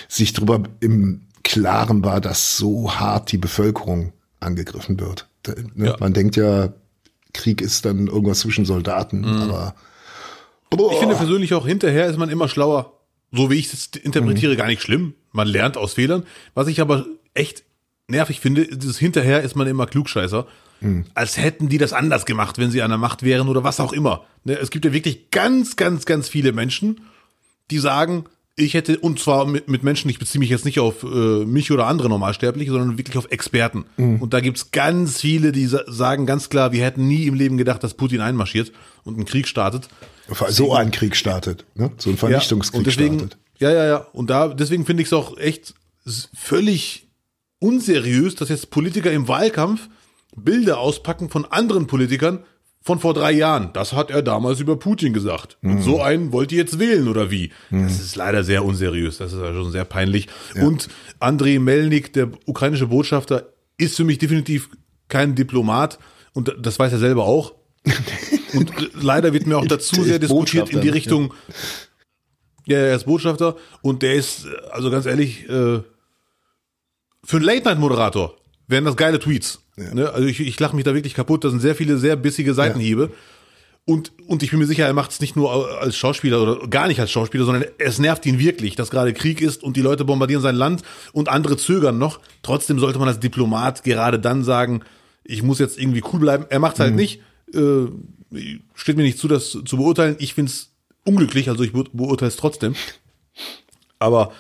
sich 0.09 0.33
drüber 0.33 0.63
im 0.81 1.23
Klaren 1.43 2.05
war, 2.05 2.21
dass 2.21 2.57
so 2.57 2.95
hart 2.95 3.33
die 3.33 3.39
Bevölkerung 3.39 4.13
angegriffen 4.41 4.99
wird. 4.99 5.29
Ne? 5.75 5.87
Ja. 5.87 5.97
Man 6.01 6.13
denkt 6.13 6.37
ja, 6.37 6.73
Krieg 7.33 7.61
ist 7.61 7.85
dann 7.85 8.07
irgendwas 8.09 8.41
zwischen 8.41 8.65
Soldaten, 8.65 9.21
Mhm. 9.21 9.43
aber 9.43 9.75
Ich 10.93 10.99
finde 10.99 11.15
persönlich 11.17 11.55
auch 11.55 11.67
hinterher 11.67 12.07
ist 12.07 12.17
man 12.19 12.29
immer 12.31 12.49
schlauer. 12.49 12.97
So 13.33 13.51
wie 13.51 13.55
ich 13.55 13.73
es 13.73 13.87
interpretiere, 14.03 14.57
gar 14.57 14.67
nicht 14.67 14.83
schlimm. 14.83 15.15
Man 15.33 15.47
lernt 15.47 15.77
aus 15.77 15.95
Fehlern. 15.95 16.25
Was 16.55 16.67
ich 16.69 16.81
aber 16.81 17.07
echt 17.35 17.63
nervig 18.09 18.41
finde, 18.41 18.63
ist 18.63 18.99
hinterher 18.99 19.43
ist 19.43 19.55
man 19.55 19.67
immer 19.69 19.87
Klugscheißer. 19.87 20.47
Als 21.15 21.37
hätten 21.37 21.69
die 21.69 21.77
das 21.79 21.93
anders 21.93 22.25
gemacht, 22.25 22.57
wenn 22.59 22.71
sie 22.71 22.81
an 22.83 22.89
der 22.91 22.99
Macht 22.99 23.23
wären 23.23 23.49
oder 23.49 23.63
was 23.63 23.79
auch 23.81 23.93
immer. 23.93 24.25
Ne, 24.45 24.55
Es 24.59 24.71
gibt 24.71 24.85
ja 24.87 24.93
wirklich 24.95 25.31
ganz, 25.31 25.77
ganz, 25.77 26.07
ganz 26.07 26.29
viele 26.29 26.53
Menschen, 26.53 27.03
die 27.71 27.79
sagen, 27.79 28.25
ich 28.57 28.75
hätte, 28.75 28.99
und 28.99 29.19
zwar 29.19 29.47
mit, 29.47 29.69
mit 29.69 29.83
Menschen, 29.83 30.11
ich 30.11 30.19
beziehe 30.19 30.41
mich 30.41 30.51
jetzt 30.51 30.65
nicht 30.65 30.81
auf 30.81 31.03
äh, 31.03 31.07
mich 31.07 31.71
oder 31.71 31.87
andere 31.87 32.09
Normalsterbliche, 32.09 32.71
sondern 32.71 32.99
wirklich 32.99 33.17
auf 33.17 33.31
Experten. 33.31 33.85
Und 34.21 34.35
da 34.35 34.41
gibt's 34.41 34.71
ganz 34.71 35.21
viele, 35.21 35.53
die 35.53 35.67
sa 35.67 35.81
sagen 35.87 36.27
ganz 36.27 36.49
klar, 36.51 36.73
wir 36.73 36.85
hätten 36.85 37.07
nie 37.07 37.27
im 37.27 37.35
Leben 37.35 37.57
gedacht, 37.57 37.83
dass 37.83 37.95
Putin 37.95 38.21
einmarschiert 38.21 38.73
und 39.05 39.15
einen 39.15 39.25
Krieg 39.25 39.49
startet. 39.49 39.89
so 40.49 40.75
ein 40.75 40.91
Krieg 40.91 41.17
startet, 41.17 41.65
ne? 41.75 41.91
so 41.97 42.11
ein 42.11 42.17
Vernichtungskrieg 42.17 42.79
und 42.79 42.87
deswegen, 42.87 43.19
startet. 43.19 43.39
Ja, 43.59 43.73
ja, 43.73 43.87
ja. 43.87 43.97
Und 44.13 44.31
da, 44.31 44.49
deswegen 44.49 44.85
finde 44.85 45.03
ich 45.03 45.09
es 45.09 45.13
auch 45.13 45.37
echt 45.39 45.75
völlig 46.35 47.09
unseriös, 47.61 48.35
dass 48.35 48.49
jetzt 48.49 48.71
Politiker 48.71 49.13
im 49.13 49.29
Wahlkampf 49.29 49.89
Bilder 50.37 50.79
auspacken 50.79 51.29
von 51.29 51.45
anderen 51.45 51.87
Politikern 51.87 52.45
von 52.83 52.99
vor 52.99 53.15
drei 53.15 53.33
Jahren. 53.33 53.71
Das 53.73 53.93
hat 53.93 54.11
er 54.11 54.23
damals 54.23 54.61
über 54.61 54.77
Putin 54.77 55.13
gesagt. 55.13 55.59
Mhm. 55.61 55.73
Und 55.73 55.83
so 55.83 56.01
einen 56.01 56.33
wollt 56.33 56.53
ihr 56.53 56.59
jetzt 56.59 56.79
wählen 56.79 57.09
oder 57.09 57.31
wie? 57.31 57.53
Das 57.71 58.01
ist 58.01 58.17
leider 58.17 58.43
sehr 58.43 58.65
unseriös. 58.65 59.19
Das 59.19 59.33
ist 59.33 59.41
ja 59.41 59.53
schon 59.53 59.71
sehr 59.71 59.85
peinlich. 59.85 60.29
Und 60.61 60.89
Andrei 61.19 61.59
Melnik, 61.59 62.13
der 62.13 62.31
ukrainische 62.47 62.87
Botschafter, 62.87 63.53
ist 63.77 63.97
für 63.97 64.05
mich 64.05 64.19
definitiv 64.19 64.71
kein 65.09 65.35
Diplomat. 65.35 65.99
Und 66.33 66.55
das 66.59 66.79
weiß 66.79 66.93
er 66.93 66.99
selber 66.99 67.25
auch. 67.25 67.55
Und 68.53 68.73
leider 69.01 69.33
wird 69.33 69.47
mir 69.47 69.59
auch 69.59 69.67
dazu 69.67 70.03
sehr 70.03 70.19
diskutiert 70.19 70.71
in 70.71 70.81
die 70.81 70.89
Botschafter, 70.89 70.95
Richtung, 70.95 71.35
ja, 72.67 72.79
er 72.79 72.97
ist 72.97 73.05
Botschafter 73.05 73.57
und 73.83 74.03
der 74.03 74.15
ist, 74.15 74.45
äh, 74.45 74.49
also 74.71 74.91
ganz 74.91 75.07
ehrlich, 75.07 75.45
äh, 75.49 75.83
für 77.23 77.37
einen 77.37 77.45
Late-Night-Moderator 77.45 78.37
wären 78.71 78.85
das 78.85 78.97
geile 78.97 79.19
Tweets. 79.19 79.61
Ne? 79.77 80.11
Also 80.11 80.27
ich, 80.27 80.41
ich 80.41 80.59
lache 80.59 80.77
mich 80.77 80.85
da 80.85 80.95
wirklich 80.95 81.15
kaputt. 81.15 81.45
Da 81.45 81.51
sind 81.51 81.61
sehr 81.61 81.75
viele 81.75 81.99
sehr 81.99 82.17
bissige 82.17 82.55
Seitenhiebe. 82.55 83.11
Und, 83.85 84.13
und 84.29 84.43
ich 84.43 84.51
bin 84.51 84.61
mir 84.61 84.67
sicher, 84.67 84.87
er 84.87 84.93
macht 84.93 85.11
es 85.11 85.21
nicht 85.21 85.37
nur 85.37 85.81
als 85.81 85.97
Schauspieler 85.97 86.43
oder 86.43 86.69
gar 86.69 86.87
nicht 86.87 87.01
als 87.01 87.11
Schauspieler, 87.11 87.45
sondern 87.45 87.65
es 87.79 87.99
nervt 87.99 88.25
ihn 88.27 88.39
wirklich, 88.39 88.77
dass 88.77 88.91
gerade 88.91 89.13
Krieg 89.13 89.41
ist 89.41 89.63
und 89.65 89.77
die 89.77 89.81
Leute 89.81 90.05
bombardieren 90.05 90.43
sein 90.43 90.55
Land 90.55 90.83
und 91.13 91.29
andere 91.29 91.57
zögern 91.57 91.99
noch. 91.99 92.21
Trotzdem 92.43 92.79
sollte 92.79 92.99
man 92.99 93.09
als 93.09 93.21
Diplomat 93.21 93.83
gerade 93.83 94.21
dann 94.21 94.45
sagen, 94.45 94.83
ich 95.25 95.43
muss 95.43 95.59
jetzt 95.59 95.79
irgendwie 95.79 96.05
cool 96.13 96.21
bleiben. 96.21 96.47
Er 96.51 96.61
macht 96.61 96.75
es 96.75 96.81
halt 96.81 96.95
nicht. 96.95 97.21
Äh, 97.53 97.87
steht 98.75 98.97
mir 98.97 99.03
nicht 99.03 99.19
zu, 99.19 99.27
das 99.27 99.51
zu 99.51 99.77
beurteilen. 99.77 100.17
Ich 100.19 100.35
finde 100.35 100.51
es 100.51 100.71
unglücklich, 101.05 101.49
also 101.49 101.65
ich 101.65 101.73
be 101.73 101.85
beurteile 101.93 102.29
es 102.29 102.37
trotzdem. 102.37 102.75
Aber 103.99 104.33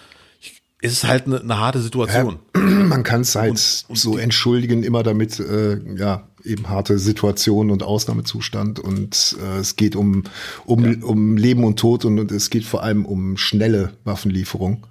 es 0.82 0.92
ist 0.92 1.04
halt 1.04 1.26
eine, 1.26 1.40
eine 1.40 1.58
harte 1.58 1.80
Situation. 1.80 2.38
Man 2.54 3.02
kann 3.02 3.22
es 3.22 3.34
halt 3.34 3.58
so 3.58 4.16
entschuldigen, 4.16 4.82
immer 4.82 5.02
damit, 5.02 5.38
äh, 5.40 5.78
ja, 5.96 6.26
eben 6.44 6.68
harte 6.68 6.98
Situation 6.98 7.70
und 7.70 7.82
Ausnahmezustand 7.82 8.78
und 8.78 9.36
äh, 9.42 9.58
es 9.58 9.76
geht 9.76 9.94
um, 9.94 10.24
um, 10.64 11.02
um 11.02 11.36
Leben 11.36 11.64
und 11.64 11.78
Tod 11.78 12.04
und, 12.04 12.18
und 12.18 12.32
es 12.32 12.48
geht 12.48 12.64
vor 12.64 12.82
allem 12.82 13.04
um 13.04 13.36
schnelle 13.36 13.92
Waffenlieferung. 14.04 14.86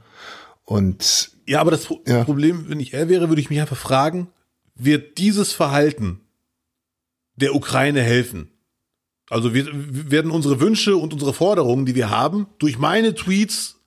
Und 0.64 1.32
Ja, 1.48 1.62
aber 1.62 1.72
das 1.72 1.86
Pro 1.86 2.04
Ja. 2.06 2.24
Problem, 2.24 2.66
wenn 2.68 2.80
ich 2.80 2.94
er 2.94 3.10
wäre, 3.10 3.30
würde 3.30 3.42
ich 3.42 3.50
mich 3.50 3.60
einfach 3.60 3.78
fragen, 3.78 4.28
wird 4.76 5.18
dieses 5.18 5.52
Verhalten 5.52 6.22
der 7.36 7.56
Ukraine 7.56 8.02
helfen? 8.02 8.52
Also 9.30 9.54
wir, 9.54 9.68
werden 9.74 10.32
unsere 10.32 10.60
Wünsche 10.60 10.98
und 10.98 11.14
unsere 11.14 11.34
Forderungen, 11.34 11.86
die 11.86 11.96
wir 11.96 12.10
haben, 12.10 12.48
durch 12.60 12.78
meine 12.78 13.14
Tweets 13.14 13.79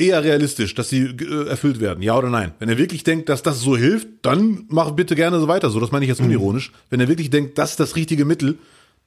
eher 0.00 0.24
realistisch, 0.24 0.74
dass 0.74 0.88
sie 0.88 1.02
äh, 1.04 1.48
erfüllt 1.48 1.80
werden, 1.80 2.02
ja 2.02 2.16
oder 2.16 2.30
nein? 2.30 2.52
Wenn 2.58 2.68
er 2.68 2.78
wirklich 2.78 3.04
denkt, 3.04 3.28
dass 3.28 3.42
das 3.42 3.60
so 3.60 3.76
hilft, 3.76 4.08
dann 4.22 4.64
mach 4.68 4.90
bitte 4.92 5.14
gerne 5.14 5.38
so 5.40 5.46
weiter. 5.48 5.70
So, 5.70 5.78
das 5.80 5.92
meine 5.92 6.04
ich 6.04 6.08
jetzt 6.08 6.20
unironisch. 6.20 6.72
Wenn 6.88 7.00
er 7.00 7.08
wirklich 7.08 7.30
denkt, 7.30 7.58
das 7.58 7.72
ist 7.72 7.80
das 7.80 7.96
richtige 7.96 8.24
Mittel, 8.24 8.58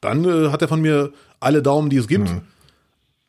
dann 0.01 0.23
äh, 0.25 0.49
hat 0.49 0.61
er 0.61 0.67
von 0.67 0.81
mir 0.81 1.11
alle 1.39 1.61
Daumen, 1.61 1.89
die 1.89 1.97
es 1.97 2.07
gibt. 2.07 2.29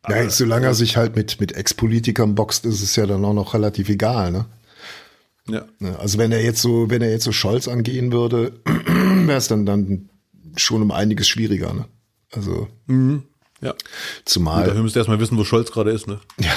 ja, 0.09 0.22
jetzt, 0.22 0.37
solange 0.37 0.66
er 0.66 0.74
sich 0.74 0.96
halt 0.96 1.16
mit, 1.16 1.40
mit 1.40 1.53
Ex-Politikern 1.53 2.35
boxt, 2.35 2.64
ist 2.66 2.83
es 2.83 2.94
ja 2.96 3.07
dann 3.07 3.24
auch 3.24 3.35
noch 3.35 3.55
relativ 3.55 3.88
egal, 3.88 4.31
ne? 4.33 4.44
Ja. 5.48 5.64
Ne, 5.79 5.98
Also 5.98 6.16
wenn 6.18 6.33
er 6.33 6.42
jetzt 6.42 6.62
so, 6.62 6.88
wenn 6.90 7.03
er 7.03 7.11
jetzt 7.11 7.24
so 7.24 7.33
Scholz 7.33 7.68
angehen 7.68 8.12
würde, 8.12 8.53
wäre 8.66 9.37
es 9.38 9.48
dann, 9.48 9.66
dann 9.66 10.09
schon 10.57 10.81
um 10.83 10.90
einiges 10.90 11.29
schwieriger, 11.29 11.72
ne? 11.74 11.85
Also, 12.33 12.68
Ja. 13.61 13.74
zumal. 14.24 14.64
Dafür 14.66 14.83
müsst 14.83 14.96
ihr 14.96 15.00
erstmal 15.00 15.20
wissen, 15.20 15.37
wo 15.38 15.44
Scholz 15.44 15.70
gerade 15.70 15.90
ist, 15.90 16.07
ne? 16.07 16.18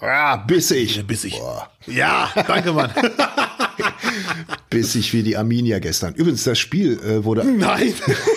Ah, 0.00 0.36
bissig. 0.36 1.04
Bissig. 1.06 1.38
Boah. 1.38 1.68
Ja, 1.86 2.30
danke, 2.46 2.72
Mann. 2.72 2.90
Bissig 4.70 5.12
wie 5.12 5.22
die 5.22 5.36
Arminia 5.36 5.78
gestern. 5.80 6.14
Übrigens, 6.14 6.44
das 6.44 6.58
Spiel 6.58 7.00
äh, 7.00 7.24
wurde. 7.24 7.44
Nein, 7.58 7.92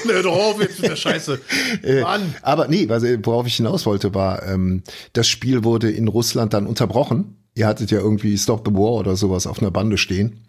hör 0.06 0.24
doch 0.24 0.36
auf 0.36 0.62
jetzt 0.62 0.82
mit 0.82 0.90
der 0.90 0.96
Scheiße. 0.96 1.40
Äh, 1.84 2.02
Mann. 2.02 2.36
aber 2.42 2.68
nee, 2.68 2.90
was, 2.90 3.04
äh, 3.04 3.18
worauf 3.24 3.48
ich 3.48 3.56
hinaus 3.56 3.86
wollte, 3.86 4.14
war, 4.14 4.44
ähm, 4.48 4.84
das 5.14 5.28
Spiel 5.28 5.64
wurde 5.64 5.90
in 5.90 6.08
Russland 6.08 6.54
dann 6.54 6.68
unterbrochen. 6.68 7.38
Ihr 7.56 7.68
hattet 7.68 7.92
ja 7.92 8.00
irgendwie 8.00 8.38
Stop 8.38 8.68
the 8.68 8.74
War 8.74 8.94
oder 8.94 9.16
sowas 9.16 9.48
auf 9.48 9.60
einer 9.60 9.72
Bande 9.72 9.98
stehen. 9.98 10.42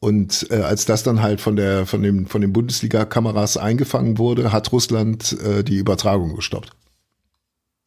Und 0.00 0.46
äh, 0.50 0.56
als 0.56 0.84
das 0.84 1.02
dann 1.02 1.22
halt 1.22 1.40
von 1.40 1.56
der 1.56 1.86
von 1.86 2.02
dem 2.02 2.26
von 2.26 2.40
den 2.40 2.52
Bundesliga-Kameras 2.52 3.56
eingefangen 3.56 4.18
wurde, 4.18 4.52
hat 4.52 4.72
Russland 4.72 5.36
äh, 5.40 5.62
die 5.62 5.76
Übertragung 5.76 6.34
gestoppt. 6.34 6.70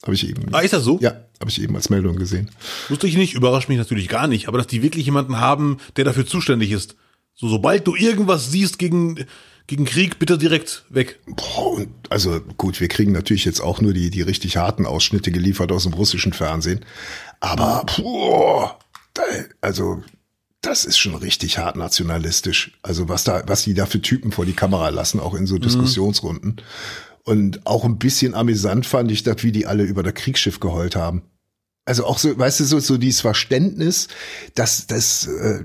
Habe 0.03 0.13
ich 0.13 0.27
eben. 0.27 0.53
Ah, 0.53 0.59
ist 0.59 0.73
das 0.73 0.83
so? 0.83 0.99
Ja, 1.01 1.11
habe 1.39 1.49
ich 1.49 1.61
eben 1.61 1.75
als 1.75 1.89
Meldung 1.89 2.15
gesehen. 2.15 2.51
Wusste 2.89 3.07
ich 3.07 3.17
nicht, 3.17 3.33
überrascht 3.33 3.69
mich 3.69 3.77
natürlich 3.77 4.07
gar 4.07 4.27
nicht, 4.27 4.47
aber 4.47 4.57
dass 4.57 4.67
die 4.67 4.83
wirklich 4.83 5.05
jemanden 5.05 5.39
haben, 5.39 5.77
der 5.95 6.05
dafür 6.05 6.25
zuständig 6.25 6.71
ist. 6.71 6.95
So, 7.33 7.49
sobald 7.49 7.85
du 7.87 7.95
irgendwas 7.95 8.51
siehst 8.51 8.77
gegen, 8.79 9.25
gegen 9.67 9.85
Krieg, 9.85 10.19
bitte 10.19 10.37
direkt 10.37 10.85
weg. 10.89 11.19
Boah, 11.25 11.73
und 11.73 11.89
also 12.09 12.39
gut, 12.57 12.79
wir 12.79 12.87
kriegen 12.87 13.11
natürlich 13.11 13.45
jetzt 13.45 13.59
auch 13.59 13.81
nur 13.81 13.93
die, 13.93 14.09
die 14.09 14.21
richtig 14.21 14.57
harten 14.57 14.85
Ausschnitte 14.85 15.31
geliefert 15.31 15.71
aus 15.71 15.83
dem 15.83 15.93
russischen 15.93 16.33
Fernsehen. 16.33 16.85
Aber, 17.39 17.85
boah, 17.97 18.79
da, 19.13 19.23
also, 19.61 20.01
das 20.61 20.85
ist 20.85 20.97
schon 20.97 21.15
richtig 21.15 21.57
hart 21.57 21.75
nationalistisch. 21.75 22.77
Also, 22.83 23.09
was 23.09 23.23
da, 23.23 23.43
was 23.47 23.63
die 23.63 23.73
da 23.73 23.85
für 23.85 24.01
Typen 24.01 24.31
vor 24.31 24.45
die 24.45 24.53
Kamera 24.53 24.89
lassen, 24.89 25.19
auch 25.19 25.33
in 25.33 25.45
so 25.45 25.57
Diskussionsrunden. 25.57 26.61
Und 27.25 27.65
auch 27.65 27.83
ein 27.83 27.97
bisschen 27.97 28.35
amüsant 28.35 28.85
fand 28.85 29.11
ich 29.11 29.23
das, 29.23 29.37
wie 29.43 29.51
die 29.51 29.65
alle 29.65 29.83
über 29.83 30.03
das 30.03 30.13
Kriegsschiff 30.13 30.59
geheult 30.59 30.95
haben. 30.95 31.23
Also 31.83 32.05
auch 32.05 32.19
so, 32.19 32.37
weißt 32.37 32.59
du, 32.59 32.63
so, 32.65 32.79
so 32.79 32.97
dieses 32.97 33.21
Verständnis, 33.21 34.07
dass 34.53 34.87
das 34.87 35.27
äh, 35.27 35.63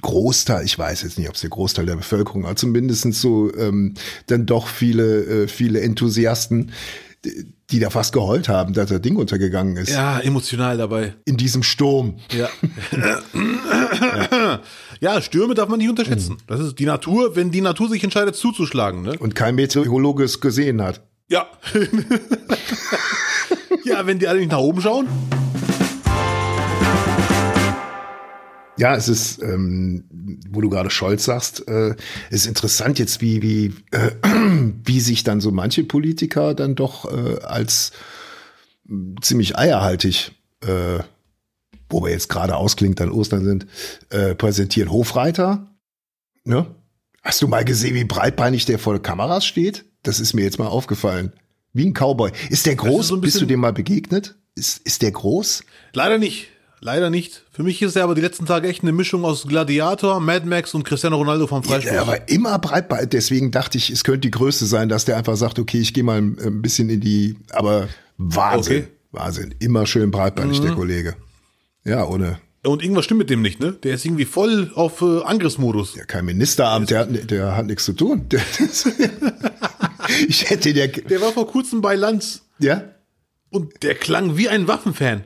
Großteil, 0.00 0.64
ich 0.64 0.78
weiß 0.78 1.02
jetzt 1.02 1.18
nicht, 1.18 1.28
ob 1.28 1.34
es 1.34 1.42
der 1.42 1.50
Großteil 1.50 1.86
der 1.86 1.96
Bevölkerung, 1.96 2.46
aber 2.46 2.56
zumindest 2.56 3.12
so 3.12 3.54
ähm, 3.54 3.94
dann 4.26 4.46
doch 4.46 4.68
viele, 4.68 5.24
äh, 5.44 5.48
viele 5.48 5.80
Enthusiasten, 5.80 6.72
die, 7.70 7.80
da 7.80 7.90
fast 7.90 8.12
geheult 8.12 8.48
haben, 8.48 8.74
dass 8.74 8.88
das 8.88 9.00
Ding 9.00 9.16
untergegangen 9.16 9.76
ist. 9.76 9.90
Ja, 9.90 10.20
emotional 10.20 10.76
dabei. 10.76 11.14
In 11.24 11.36
diesem 11.36 11.62
Sturm. 11.62 12.16
Ja. 12.32 12.48
ja, 15.00 15.20
Stürme 15.20 15.54
darf 15.54 15.68
man 15.68 15.78
nicht 15.78 15.88
unterschätzen. 15.88 16.38
Das 16.46 16.60
ist 16.60 16.78
die 16.78 16.86
Natur, 16.86 17.36
wenn 17.36 17.50
die 17.50 17.60
Natur 17.60 17.88
sich 17.88 18.02
entscheidet 18.04 18.36
zuzuschlagen. 18.36 19.02
Ne? 19.02 19.16
Und 19.18 19.34
kein 19.34 19.54
Meteorologe 19.54 20.24
es 20.24 20.40
gesehen 20.40 20.82
hat. 20.82 21.02
Ja. 21.28 21.46
ja, 23.84 24.06
wenn 24.06 24.18
die 24.18 24.26
alle 24.26 24.40
nicht 24.40 24.50
nach 24.50 24.58
oben 24.58 24.80
schauen. 24.80 25.06
Ja, 28.80 28.96
es 28.96 29.08
ist, 29.08 29.42
ähm, 29.42 30.04
wo 30.48 30.62
du 30.62 30.70
gerade 30.70 30.88
Scholz 30.88 31.26
sagst, 31.26 31.68
äh, 31.68 31.94
ist 32.30 32.46
interessant 32.46 32.98
jetzt, 32.98 33.20
wie 33.20 33.42
wie 33.42 33.74
äh, 33.90 34.12
wie 34.84 35.00
sich 35.00 35.22
dann 35.22 35.42
so 35.42 35.52
manche 35.52 35.84
Politiker 35.84 36.54
dann 36.54 36.76
doch 36.76 37.04
äh, 37.04 37.40
als 37.42 37.92
ziemlich 39.20 39.58
eierhaltig, 39.58 40.32
äh, 40.62 41.00
wo 41.90 42.02
wir 42.02 42.10
jetzt 42.10 42.30
gerade 42.30 42.56
ausklingt, 42.56 43.00
dann 43.00 43.10
Ostern 43.10 43.44
sind, 43.44 43.66
äh, 44.08 44.34
präsentieren. 44.34 44.90
Hofreiter, 44.90 45.68
ne? 46.44 46.66
Hast 47.22 47.42
du 47.42 47.48
mal 47.48 47.66
gesehen, 47.66 47.94
wie 47.94 48.04
breitbeinig 48.04 48.64
der 48.64 48.78
vor 48.78 49.00
Kameras 49.02 49.44
steht? 49.44 49.84
Das 50.04 50.20
ist 50.20 50.32
mir 50.32 50.42
jetzt 50.42 50.58
mal 50.58 50.68
aufgefallen. 50.68 51.34
Wie 51.74 51.84
ein 51.84 51.92
Cowboy. 51.92 52.32
Ist 52.48 52.64
der 52.64 52.76
groß? 52.76 53.08
so 53.08 53.16
ein 53.16 53.20
Bist 53.20 53.42
du 53.42 53.44
dem 53.44 53.60
mal 53.60 53.74
begegnet? 53.74 54.36
Ist, 54.54 54.78
ist 54.86 55.02
der 55.02 55.12
groß? 55.12 55.64
Leider 55.92 56.16
nicht. 56.16 56.48
Leider 56.82 57.10
nicht. 57.10 57.44
Für 57.52 57.62
mich 57.62 57.82
ist 57.82 57.94
er 57.96 58.04
aber 58.04 58.14
die 58.14 58.22
letzten 58.22 58.46
Tage 58.46 58.66
echt 58.68 58.82
eine 58.82 58.92
Mischung 58.92 59.24
aus 59.24 59.46
Gladiator, 59.46 60.18
Mad 60.18 60.46
Max 60.46 60.72
und 60.74 60.84
Cristiano 60.84 61.16
Ronaldo 61.16 61.46
vom 61.46 61.62
Freispruch. 61.62 61.92
Ja, 61.92 62.00
aber 62.02 62.28
immer 62.30 62.58
breitbeinig. 62.58 63.10
Deswegen 63.10 63.50
dachte 63.50 63.76
ich, 63.76 63.90
es 63.90 64.02
könnte 64.02 64.20
die 64.20 64.30
Größe 64.30 64.64
sein, 64.64 64.88
dass 64.88 65.04
der 65.04 65.18
einfach 65.18 65.36
sagt, 65.36 65.58
okay, 65.58 65.78
ich 65.78 65.92
gehe 65.92 66.04
mal 66.04 66.18
ein 66.18 66.38
ein 66.40 66.62
bisschen 66.62 66.88
in 66.88 67.00
die, 67.00 67.36
aber 67.50 67.88
Wahnsinn, 68.16 68.76
Okay. 68.78 68.86
Mhm. 69.12 69.16
Wahnsinn. 69.18 69.54
Immer 69.58 69.86
schön 69.86 70.10
breitbeinig, 70.10 70.60
der 70.60 70.72
Kollege. 70.72 71.16
Ja, 71.84 72.06
ohne 72.06 72.38
Und 72.64 72.82
irgendwas 72.82 73.04
stimmt 73.04 73.18
mit 73.18 73.28
dem 73.30 73.42
nicht, 73.42 73.60
ne? 73.60 73.72
Der 73.72 73.94
ist 73.94 74.04
irgendwie 74.06 74.24
voll 74.24 74.70
auf 74.74 75.02
äh, 75.02 75.22
Angriffsmodus. 75.22 75.96
ja, 75.96 76.04
kein 76.04 76.24
Ministeramt, 76.24 76.90
der, 76.90 77.00
hat- 77.00 77.30
der 77.30 77.56
hat 77.56 77.66
nichts 77.66 77.84
zu 77.84 77.92
tun. 77.92 78.26
Der, 78.30 78.40
ich 80.28 80.48
hätte 80.50 80.72
der, 80.72 80.88
Der 80.88 81.20
war 81.20 81.32
vor 81.32 81.46
kurzem 81.46 81.80
bei 81.80 81.94
Lanz 81.94 82.42
ja, 82.58 82.84
und 83.50 83.82
der 83.82 83.94
klang 83.96 84.36
wie 84.36 84.48
ein 84.48 84.68
Waffenfan. 84.68 85.22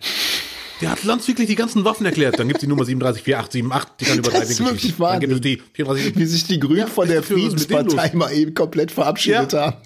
Der 0.81 0.91
hat 0.91 1.05
Lanz 1.05 1.27
wirklich 1.29 1.47
die 1.49 1.55
ganzen 1.55 1.85
Waffen 1.85 2.05
erklärt. 2.07 2.39
Dann 2.39 2.49
gibt 2.49 2.59
es 2.59 2.61
die 2.63 2.67
Nummer 2.67 2.85
374878, 2.85 3.97
die 3.99 4.05
kann 4.05 4.19
über 4.19 4.31
Das 4.31 4.51
ist 4.51 4.61
wirklich 4.61 4.81
schießen. 4.83 4.99
Dann 4.99 5.21
gibt 5.21 5.33
es 5.33 5.41
die 5.41 5.63
34. 5.75 6.17
wie 6.17 6.27
sich 6.27 6.47
die 6.47 6.59
Grünen 6.59 6.79
Ja, 6.81 6.87
von 6.87 7.07
der 7.09 7.23
Friedenspartei 7.23 8.11
mal 8.15 8.33
eben 8.33 8.55
komplett 8.55 8.91
verabschiedet 8.91 9.53
Ja. 9.53 9.81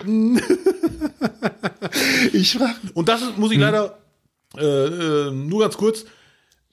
haben. 0.00 0.40
ich 2.32 2.52
frage, 2.52 2.74
Und 2.94 3.08
das 3.08 3.20
muss 3.36 3.52
ich 3.52 3.58
leider 3.58 3.98
äh, 4.56 4.64
äh, 4.64 5.30
nur 5.30 5.60
ganz 5.60 5.76
kurz. 5.76 6.04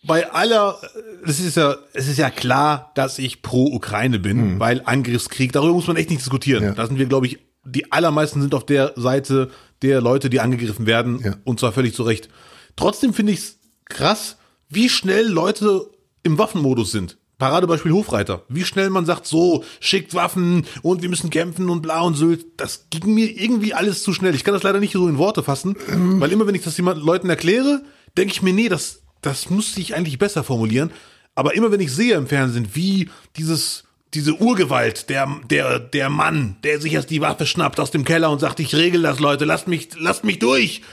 Bei 0.04 0.32
aller, 0.32 0.80
es 1.28 1.40
ist 1.40 1.58
ja, 1.58 1.76
es 1.94 2.08
ist 2.08 2.18
ja 2.18 2.32
klar, 2.32 2.92
dass 2.96 3.20
ich 3.20 3.44
pro 3.44 3.66
Ukraine 3.68 4.18
bin, 4.18 4.60
weil 4.60 4.82
Angriffskrieg, 4.84 5.52
darüber 5.52 5.74
muss 5.76 5.86
man 5.86 5.96
echt 5.96 6.10
nicht 6.10 6.22
diskutieren. 6.22 6.64
Ja. 6.64 6.72
Da 6.72 6.88
sind 6.88 6.98
wir, 6.98 7.06
glaube 7.06 7.28
ich, 7.28 7.38
die 7.66 7.92
allermeisten 7.92 8.42
sind 8.42 8.56
auf 8.56 8.66
der 8.66 8.94
Seite 8.96 9.52
der 9.84 10.02
Leute, 10.02 10.32
die 10.32 10.40
angegriffen 10.40 10.88
werden, 10.88 11.22
Ja. 11.24 11.36
und 11.44 11.60
zwar 11.60 11.72
völlig 11.72 11.94
zu 11.94 12.02
Recht. 12.02 12.30
Trotzdem 12.76 13.14
finde 13.14 13.34
ich 13.34 13.40
es 13.40 13.60
krass, 13.86 14.38
wie 14.70 14.90
schnell 14.90 15.28
Leute 15.28 15.90
im 16.24 16.38
Waffenmodus 16.38 16.92
sind. 16.92 17.18
Paradebeispiel 17.42 17.92
Hofreiter. 17.92 18.44
Wie 18.50 18.66
schnell 18.66 18.92
man 18.92 19.08
sagt, 19.08 19.26
so, 19.26 19.64
schickt 19.80 20.14
Waffen 20.14 20.68
und 20.84 21.02
wir 21.02 21.10
müssen 21.10 21.32
kämpfen 21.32 21.70
und 21.70 21.82
bla 21.82 22.02
und 22.02 22.14
Sylt. 22.14 22.46
Das 22.58 22.86
ging 22.92 23.16
mir 23.16 23.26
irgendwie 23.26 23.74
alles 23.74 24.04
zu 24.04 24.14
schnell. 24.14 24.36
Ich 24.36 24.44
kann 24.44 24.54
das 24.54 24.62
leider 24.62 24.80
nicht 24.80 24.94
so 24.94 25.08
in 25.08 25.18
Worte 25.18 25.42
fassen, 25.42 25.76
weil 25.88 26.32
immer 26.32 26.46
wenn 26.46 26.54
ich 26.54 26.62
das 26.62 26.78
jemanden 26.78 27.04
Leuten 27.04 27.32
erkläre, 27.32 27.82
denke 28.16 28.32
ich 28.32 28.44
mir, 28.44 28.54
nee, 28.54 28.70
das, 28.70 29.02
das 29.22 29.50
müsste 29.50 29.82
ich 29.82 29.96
eigentlich 29.96 30.20
besser 30.20 30.44
formulieren. 30.44 30.92
Aber 31.34 31.56
immer 31.56 31.72
wenn 31.72 31.80
ich 31.80 31.92
sehe 31.92 32.14
im 32.14 32.28
Fernsehen, 32.28 32.70
wie 32.74 33.10
dieses, 33.38 33.86
diese 34.14 34.36
Urgewalt, 34.36 35.10
der, 35.10 35.28
der, 35.50 35.80
der 35.80 36.12
Mann, 36.12 36.58
der 36.64 36.80
sich 36.80 36.94
erst 36.94 37.10
die 37.10 37.22
Waffe 37.22 37.48
schnappt 37.48 37.80
aus 37.80 37.90
dem 37.90 38.06
Keller 38.06 38.30
und 38.30 38.40
sagt, 38.40 38.60
ich 38.60 38.76
regel 38.76 39.02
das, 39.02 39.20
Leute, 39.20 39.46
lasst 39.46 39.68
mich, 39.68 39.90
lasst 39.98 40.24
mich 40.24 40.38
durch. 40.38 40.84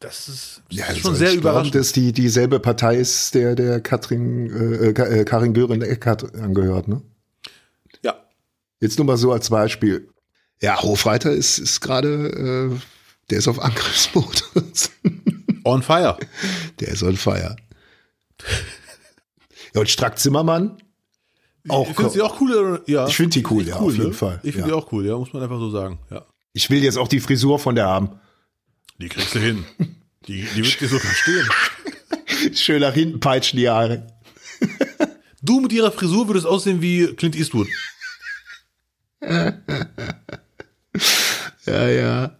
Das 0.00 0.28
ist, 0.28 0.53
Ja, 0.74 0.84
ist 0.86 0.90
also 0.90 1.00
schon 1.00 1.14
sehr 1.16 1.34
überraschend. 1.34 1.74
dass 1.74 1.92
die 1.92 2.12
dieselbe 2.12 2.58
Partei 2.60 2.96
ist, 2.96 3.34
der 3.34 3.54
der 3.54 3.80
Katrin, 3.80 4.50
äh, 4.50 4.92
Ka- 4.92 5.06
äh, 5.06 5.24
Karin 5.24 5.52
Göring 5.54 5.82
Eckhardt 5.82 6.34
angehört, 6.34 6.88
ne? 6.88 7.02
ja. 8.02 8.14
Jetzt 8.80 8.98
nur 8.98 9.06
mal 9.06 9.16
so 9.16 9.32
als 9.32 9.50
Beispiel. 9.50 10.08
Ja, 10.60 10.80
Hofreiter 10.82 11.32
ist, 11.32 11.58
ist 11.58 11.80
gerade, 11.80 12.70
äh, 12.72 12.78
der 13.30 13.38
ist 13.38 13.48
auf 13.48 13.60
Angriffsmodus. 13.60 14.90
On 15.64 15.82
fire. 15.82 16.18
der 16.80 16.88
ist 16.88 17.02
on 17.02 17.16
fire. 17.16 17.56
Ja, 19.74 19.80
und 19.80 19.88
Strack 19.88 20.18
Zimmermann, 20.18 20.76
auch, 21.68 21.86
Findest 21.86 22.16
du 22.16 22.18
die 22.18 22.22
auch 22.22 22.38
cool? 22.42 22.52
Oder? 22.52 22.80
Ja. 22.86 23.06
Ich 23.08 23.16
find 23.16 23.34
die 23.34 23.42
cool, 23.50 23.62
ja, 23.66 23.76
auf 23.76 23.94
jeden 23.96 24.12
Fall, 24.12 24.38
Ich 24.42 24.52
finde 24.52 24.68
ja. 24.68 24.74
die 24.76 24.80
auch 24.82 24.92
cool, 24.92 25.06
ja, 25.06 25.16
muss 25.16 25.32
man 25.32 25.42
einfach 25.42 25.58
so 25.58 25.70
sagen. 25.70 25.98
Ja. 26.10 26.26
ich 26.52 26.68
will 26.68 26.82
jetzt 26.84 26.98
auch 26.98 27.08
die 27.08 27.20
Frisur 27.20 27.58
von 27.58 27.74
der 27.74 27.86
haben. 27.86 28.10
Die 29.00 29.08
kriegst 29.08 29.34
du 29.34 29.38
hin. 29.38 29.64
Die, 30.26 30.46
die 30.54 30.64
wird 30.64 30.80
dir 30.80 30.88
sogar 30.88 31.12
stehen. 31.12 31.48
Schön 32.54 32.80
nach 32.80 32.94
hinten 32.94 33.20
peitschen 33.20 33.58
die 33.58 33.68
Haare. 33.68 34.06
Du 35.42 35.60
mit 35.60 35.72
ihrer 35.72 35.92
Frisur 35.92 36.28
würdest 36.28 36.46
aussehen 36.46 36.80
wie 36.80 37.14
Clint 37.14 37.36
Eastwood. 37.36 37.68
Ja, 41.66 41.88
ja. 41.88 42.36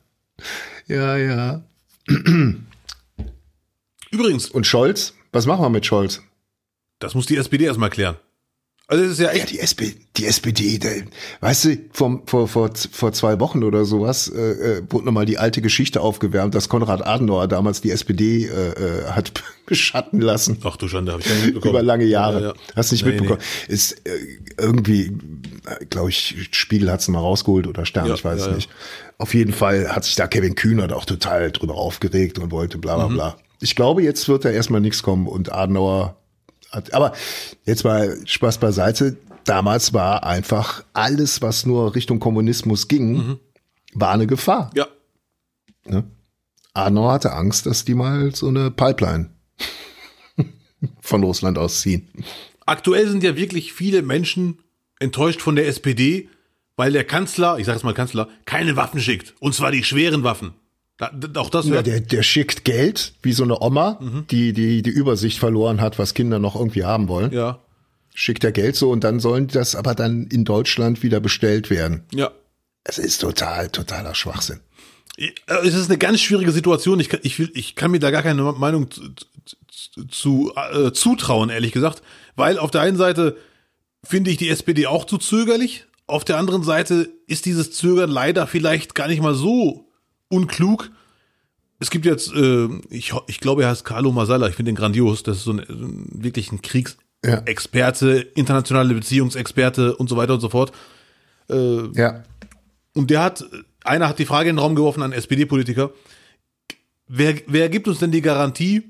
Ja, 0.87 1.16
ja. 1.16 1.62
Übrigens, 4.11 4.49
Und 4.51 4.66
Scholz? 4.66 5.14
Was 5.33 5.47
machen 5.47 5.62
wir 5.62 5.70
mit 5.70 5.87
Scholz? 5.87 6.23
das 7.01 7.14
muss 7.14 7.27
die 7.27 7.37
SPD 7.37 7.64
erstmal 7.64 7.90
klären. 7.90 8.16
Also 8.87 9.03
das 9.05 9.12
ist 9.12 9.20
ja 9.20 9.27
Ja, 9.29 9.33
echt. 9.33 9.51
die, 9.51 9.61
SP, 9.64 9.97
die 10.18 10.27
SPD, 10.27 10.79
der, 10.79 10.92
weißt 11.40 11.64
du, 11.64 11.79
vom, 11.92 12.23
vor, 12.27 12.47
vor, 12.49 12.70
vor 12.92 13.12
zwei 13.14 13.40
Wochen 13.40 13.64
oder 13.64 13.87
sowas 13.87 14.29
äh, 14.29 14.79
äh, 14.79 14.83
wurde 14.90 15.07
nochmal 15.07 15.25
die 15.25 15.38
alte 15.38 15.62
Geschichte 15.62 16.03
aufgewärmt, 16.03 16.55
dass 16.55 16.68
Konrad 16.68 17.07
Adenauer 17.07 17.49
damals 17.49 17.81
die 17.81 17.90
SPD 17.90 18.44
äh, 18.44 18.49
äh, 18.51 19.05
hat 19.07 19.33
beschatten 19.66 20.20
lassen. 20.20 20.59
Ach 20.64 20.77
du 20.77 20.87
Schande, 20.88 21.12
habe 21.12 21.23
ich 21.23 21.27
gar 21.29 21.35
nicht 21.35 21.44
mitbekommen. 21.47 21.70
Über 21.75 21.83
lange 21.83 22.05
Jahre. 22.05 22.40
Ja, 22.42 22.47
ja. 22.49 22.55
Hast 22.77 22.92
nicht 22.92 23.05
Nee, 23.07 23.12
mitbekommen. 23.12 23.40
Ist 23.68 23.92
äh, 24.07 24.11
irgendwie, 24.59 25.16
glaube 25.88 26.11
ich, 26.11 26.49
Spiegel 26.53 26.90
hat's 26.92 27.09
mal 27.09 27.20
rausgeholt 27.20 27.66
oder 27.66 27.87
Stern, 27.87 28.07
Ja, 28.09 28.14
ich 28.14 28.25
weiß 28.25 28.38
ja, 28.40 28.44
es 28.44 28.51
ja. 28.51 28.55
nicht. 28.57 28.70
Auf 29.16 29.33
jeden 29.33 29.55
Fall 29.55 29.88
hat 29.97 30.05
sich 30.05 30.14
da 30.16 30.27
Kevin 30.27 30.57
Kühnert 30.57 30.92
auch 30.92 31.07
total 31.07 31.51
drüber 31.53 31.77
aufgeregt 31.77 32.38
und 32.38 32.51
wollte 32.51 32.77
bla 32.77 32.97
bla 32.97 33.09
Mhm. 33.09 33.14
bla. 33.14 33.37
Ich 33.61 33.77
glaube, 33.77 34.03
jetzt 34.03 34.29
wird 34.29 34.44
da 34.44 34.51
erstmal 34.51 34.83
nichts 34.83 35.03
kommen 35.03 35.27
und 35.27 35.51
Adenauer 35.53 36.16
aber 36.92 37.12
jetzt 37.64 37.84
mal 37.84 38.16
Spaß 38.26 38.58
beiseite. 38.58 39.16
Damals 39.44 39.92
war 39.92 40.24
einfach 40.24 40.84
alles, 40.94 41.42
was 41.42 41.66
nur 41.66 41.94
Richtung 41.94 42.18
Kommunismus 42.20 42.88
ging, 42.88 43.12
Mhm. 43.12 43.38
war 43.94 44.12
eine 44.12 44.26
Gefahr. 44.26 44.70
Ja. 44.74 44.87
Ne? 45.87 46.04
Adenauer 46.72 47.12
hatte 47.12 47.32
Angst, 47.32 47.66
dass 47.66 47.84
die 47.84 47.94
mal 47.94 48.34
so 48.34 48.48
eine 48.48 48.70
Pipeline 48.70 49.30
von 51.00 51.22
Russland 51.22 51.58
ausziehen. 51.58 52.08
Aktuell 52.66 53.08
sind 53.08 53.22
ja 53.22 53.37
wirklich 53.37 53.72
viele 53.72 54.02
Menschen 54.02 54.58
enttäuscht 54.98 55.42
von 55.42 55.56
der 55.56 55.68
SPD, 55.68 56.28
weil 56.76 56.92
der 56.92 57.04
Kanzler, 57.04 57.58
ich 57.58 57.66
sage 57.66 57.76
jetzt 57.76 57.84
mal 57.84 57.94
Kanzler, 57.94 58.28
keine 58.46 58.76
Waffen 58.76 59.00
schickt. 59.00 59.34
Und 59.40 59.54
zwar 59.54 59.70
die 59.70 59.84
schweren 59.84 60.24
Waffen. 60.24 60.54
Da, 60.96 61.11
auch 61.37 61.50
das 61.50 61.66
Ja, 61.66 61.83
der, 61.83 62.00
der 62.00 62.22
schickt 62.22 62.64
Geld, 62.64 63.14
wie 63.22 63.33
so 63.33 63.42
eine 63.42 63.61
Oma, 63.61 63.98
die, 64.30 64.52
die 64.52 64.80
die 64.83 64.90
Übersicht 64.90 65.38
verloren 65.38 65.80
hat, 65.80 65.98
was 65.98 66.14
Kinder 66.14 66.38
noch 66.38 66.54
irgendwie 66.54 66.85
haben 66.85 67.09
wollen. 67.09 67.33
ja. 67.33 67.61
Schickt 68.16 68.44
er 68.44 68.52
Geld 68.52 68.76
so 68.76 68.90
und 68.92 69.02
dann 69.02 69.18
sollen 69.18 69.48
das 69.48 69.74
aber 69.74 69.96
dann 69.96 70.28
in 70.28 70.44
Deutschland 70.44 71.02
wieder 71.02 71.18
bestellt 71.18 71.68
werden. 71.68 72.04
Ja. 72.14 72.30
Es 72.85 72.98
ist 72.98 73.18
total, 73.18 73.70
totaler 73.70 74.14
Schwachsinn. 74.14 74.61
Äh, 75.16 75.30
Es 75.64 75.74
ist 75.74 75.88
eine 75.90 75.98
ganz 75.98 76.20
schwierige 76.20 76.52
Situation. 76.52 77.00
Ich 77.00 77.09
kann, 77.09 77.18
ich 77.24 77.40
will, 77.40 77.50
ich 77.54 77.74
kann 77.74 77.90
mir 77.90 77.98
da 77.98 78.12
gar 78.12 78.22
keine 78.22 78.40
Meinung 78.52 78.88
zu, 78.88 79.02
zu, 79.68 80.07
zu 80.07 80.52
äh, 80.72 80.92
zutrauen, 80.92 81.50
ehrlich 81.50 81.72
gesagt. 81.72 82.02
Weil 82.37 82.57
auf 82.59 82.70
der 82.70 82.83
einen 82.83 82.96
Seite 82.96 83.37
finde 84.04 84.30
ich 84.30 84.37
die 84.37 84.48
SPD 84.48 84.87
auch 84.87 85.07
zu 85.07 85.18
zögerlich. 85.18 85.87
Auf 86.07 86.24
der 86.24 86.38
anderen 86.38 86.62
Seite 86.62 87.11
ist 87.26 87.46
dieses 87.46 87.72
Zögern 87.72 88.11
leider 88.11 88.46
vielleicht 88.46 88.94
gar 88.94 89.09
nicht 89.09 89.22
mal 89.22 89.35
so 89.35 89.84
unklug. 90.35 90.90
Es 91.81 91.90
gibt 91.90 92.07
jetzt, 92.07 92.33
äh, 92.35 92.68
ich, 92.90 93.12
ich 93.27 93.40
glaube, 93.40 93.62
er 93.62 93.70
heißt 93.70 93.85
Carlo 93.85 94.12
Masala. 94.12 94.49
Ich 94.49 94.55
finde 94.55 94.73
den 94.73 94.77
grandios. 94.77 95.23
Das 95.23 95.38
ist 95.38 95.44
so 95.44 95.53
ein, 95.53 95.64
so 95.66 95.75
ein 95.75 96.09
wirklich 96.12 96.53
ein 96.53 96.62
Kriegsexperte, 96.62 98.18
internationale 98.35 98.94
Beziehungsexperte 98.94 99.97
und 99.97 100.09
so 100.09 100.16
weiter 100.16 100.35
und 100.35 100.40
so 100.40 100.49
fort. 100.49 100.73
Ja. 101.47 102.25
Und 102.94 103.11
der 103.11 103.23
hat 103.23 103.44
einer 103.85 104.09
hat 104.09 104.18
die 104.18 104.25
Frage 104.25 104.49
in 104.49 104.57
den 104.57 104.61
Raum 104.61 104.75
geworfen 104.75 105.03
an 105.03 105.12
SPD-Politiker. 105.12 105.92
Wer, 107.07 107.37
wer 107.47 107.68
gibt 107.68 107.87
uns 107.87 107.99
denn 107.99 108.11
die 108.11 108.23
Garantie, 108.23 108.83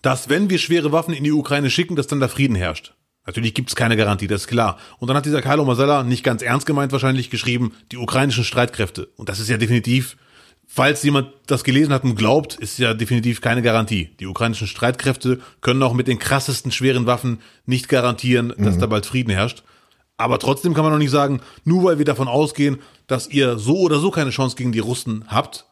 dass 0.00 0.28
wenn 0.28 0.48
wir 0.48 0.58
schwere 0.58 0.92
Waffen 0.92 1.12
in 1.12 1.24
die 1.24 1.32
Ukraine 1.32 1.68
schicken, 1.68 1.96
dass 1.96 2.06
dann 2.06 2.20
da 2.20 2.28
Frieden 2.28 2.56
herrscht? 2.56 2.94
Natürlich 3.24 3.54
gibt 3.54 3.68
es 3.68 3.76
keine 3.76 3.96
Garantie, 3.96 4.26
das 4.26 4.42
ist 4.42 4.46
klar. 4.48 4.78
Und 4.98 5.08
dann 5.08 5.16
hat 5.16 5.26
dieser 5.26 5.42
Carlo 5.42 5.64
Masella, 5.64 6.02
nicht 6.02 6.24
ganz 6.24 6.42
ernst 6.42 6.66
gemeint 6.66 6.90
wahrscheinlich, 6.92 7.30
geschrieben, 7.30 7.72
die 7.92 7.96
ukrainischen 7.96 8.44
Streitkräfte. 8.44 9.06
Und 9.16 9.28
das 9.28 9.38
ist 9.38 9.48
ja 9.48 9.58
definitiv, 9.58 10.16
falls 10.66 11.02
jemand 11.04 11.28
das 11.46 11.62
gelesen 11.62 11.92
hat 11.92 12.02
und 12.02 12.16
glaubt, 12.16 12.56
ist 12.56 12.78
ja 12.78 12.94
definitiv 12.94 13.40
keine 13.40 13.62
Garantie. 13.62 14.10
Die 14.18 14.26
ukrainischen 14.26 14.66
Streitkräfte 14.66 15.40
können 15.60 15.82
auch 15.82 15.94
mit 15.94 16.08
den 16.08 16.18
krassesten 16.18 16.72
schweren 16.72 17.06
Waffen 17.06 17.40
nicht 17.64 17.88
garantieren, 17.88 18.52
dass 18.58 18.78
da 18.78 18.86
bald 18.86 19.06
Frieden 19.06 19.30
herrscht. 19.30 19.62
Aber 20.16 20.38
trotzdem 20.38 20.74
kann 20.74 20.84
man 20.84 20.92
noch 20.92 20.98
nicht 20.98 21.10
sagen, 21.10 21.40
nur 21.64 21.84
weil 21.84 21.98
wir 21.98 22.04
davon 22.04 22.28
ausgehen, 22.28 22.78
dass 23.06 23.28
ihr 23.28 23.58
so 23.58 23.78
oder 23.78 23.98
so 23.98 24.10
keine 24.10 24.30
Chance 24.30 24.56
gegen 24.56 24.72
die 24.72 24.78
Russen 24.78 25.24
habt, 25.28 25.66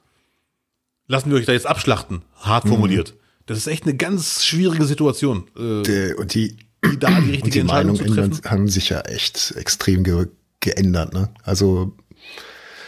lassen 1.06 1.30
wir 1.30 1.38
euch 1.38 1.46
da 1.46 1.52
jetzt 1.52 1.66
abschlachten, 1.66 2.22
hart 2.40 2.68
formuliert. 2.68 3.14
Das 3.46 3.58
ist 3.58 3.66
echt 3.66 3.84
eine 3.84 3.96
ganz 3.96 4.44
schwierige 4.44 4.84
Situation, 4.84 5.48
äh, 5.56 6.14
und 6.14 6.34
die, 6.34 6.56
die 6.85 6.99
da 6.99 7.09
die 7.09 7.14
und 7.16 7.31
richtige 7.31 7.51
die 7.51 7.59
Entscheidung 7.61 7.93
Meinungen 7.93 7.97
zu 7.97 8.14
treffen. 8.14 8.33
ändern, 8.33 8.51
haben 8.51 8.69
sich 8.69 8.88
ja 8.88 9.01
echt 9.01 9.55
extrem 9.57 10.05
ge 10.05 10.27
geändert. 10.61 11.14
Ne? 11.14 11.31
Also 11.43 11.93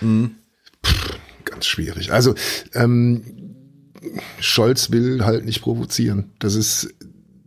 Mhm. 0.01 0.33
pff, 0.85 1.19
ganz 1.45 1.67
schwierig. 1.67 2.13
Also 2.13 2.35
ähm, 2.75 3.23
Scholz 4.41 4.91
will 4.91 5.25
halt 5.25 5.45
nicht 5.45 5.63
provozieren. 5.63 6.33
Das 6.39 6.55
ist 6.55 6.95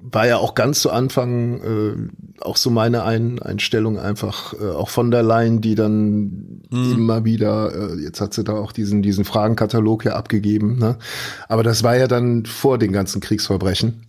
war 0.08 0.28
ja 0.28 0.38
auch 0.38 0.54
ganz 0.54 0.82
zu 0.82 0.92
Anfang 0.92 1.62
äh, 1.62 2.42
auch 2.42 2.58
so 2.58 2.70
meine 2.70 3.04
Ein 3.04 3.40
Einstellung 3.42 3.98
einfach 3.98 4.54
äh, 4.54 4.70
auch 4.70 4.90
von 4.90 5.10
der 5.10 5.24
Leyen, 5.24 5.62
die 5.62 5.74
dann 5.74 6.62
immer 6.70 7.26
wieder 7.26 7.74
äh, 7.94 8.02
jetzt 8.02 8.22
hat 8.22 8.34
sie 8.34 8.44
da 8.44 8.54
auch 8.54 8.72
diesen 8.72 9.02
diesen 9.02 9.26
Fragenkatalog 9.26 10.06
ja 10.06 10.16
abgegeben, 10.16 10.78
ne? 10.78 10.98
Aber 11.50 11.64
das 11.64 11.82
war 11.84 11.98
ja 11.98 12.08
dann 12.08 12.46
vor 12.46 12.78
den 12.78 12.92
ganzen 12.92 13.20
Kriegsverbrechen. 13.20 14.06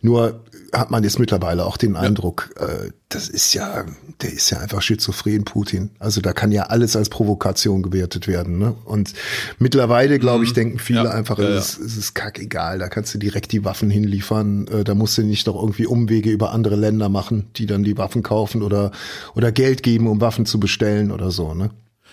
Nur 0.00 0.44
hat 0.72 0.90
man 0.90 1.04
jetzt 1.04 1.18
mittlerweile 1.18 1.66
auch 1.66 1.76
den 1.76 1.96
Eindruck, 1.96 2.50
äh, 2.58 2.90
das 3.10 3.28
ist 3.28 3.52
ja, 3.52 3.84
der 4.22 4.32
ist 4.32 4.48
ja 4.50 4.58
einfach 4.58 4.80
schizophren, 4.80 5.44
Putin. 5.44 5.90
Also 5.98 6.20
da 6.22 6.32
kann 6.32 6.50
ja 6.50 6.64
alles 6.64 6.96
als 6.96 7.10
Provokation 7.10 7.82
gewertet 7.82 8.26
werden. 8.26 8.58
Ne? 8.58 8.74
Und 8.86 9.12
mittlerweile, 9.58 10.18
glaube 10.18 10.44
ich, 10.44 10.52
denken 10.54 10.78
viele 10.78 11.00
Mhm. 11.00 11.06
Ja, 11.06 11.10
einfach, 11.12 11.38
ja, 11.38 11.44
es, 11.48 11.74
ist- 11.76 11.80
es 11.86 11.96
ist 11.96 12.14
kackegal, 12.14 12.78
da 12.78 12.88
kannst 12.88 13.12
du 13.14 13.18
direkt 13.18 13.52
die 13.52 13.64
Waffen 13.64 13.90
hinliefern, 13.90 14.66
äh, 14.68 14.84
da 14.84 14.94
musst 14.94 15.18
du 15.18 15.22
nicht 15.22 15.46
noch 15.46 15.56
irgendwie 15.56 15.86
Umwege 15.86 16.30
über 16.30 16.52
andere 16.52 16.76
Länder 16.76 17.08
machen, 17.10 17.48
die 17.56 17.66
dann 17.66 17.84
die 17.84 17.98
Waffen 17.98 18.22
kaufen 18.22 18.62
oder, 18.62 18.92
oder 19.34 19.52
Geld 19.52 19.82
geben, 19.82 20.06
um 20.06 20.20
Waffen 20.20 20.46
zu 20.46 20.58
bestellen 20.58 21.10
oder 21.10 21.30
so. 21.30 21.52
Ne? 21.54 21.70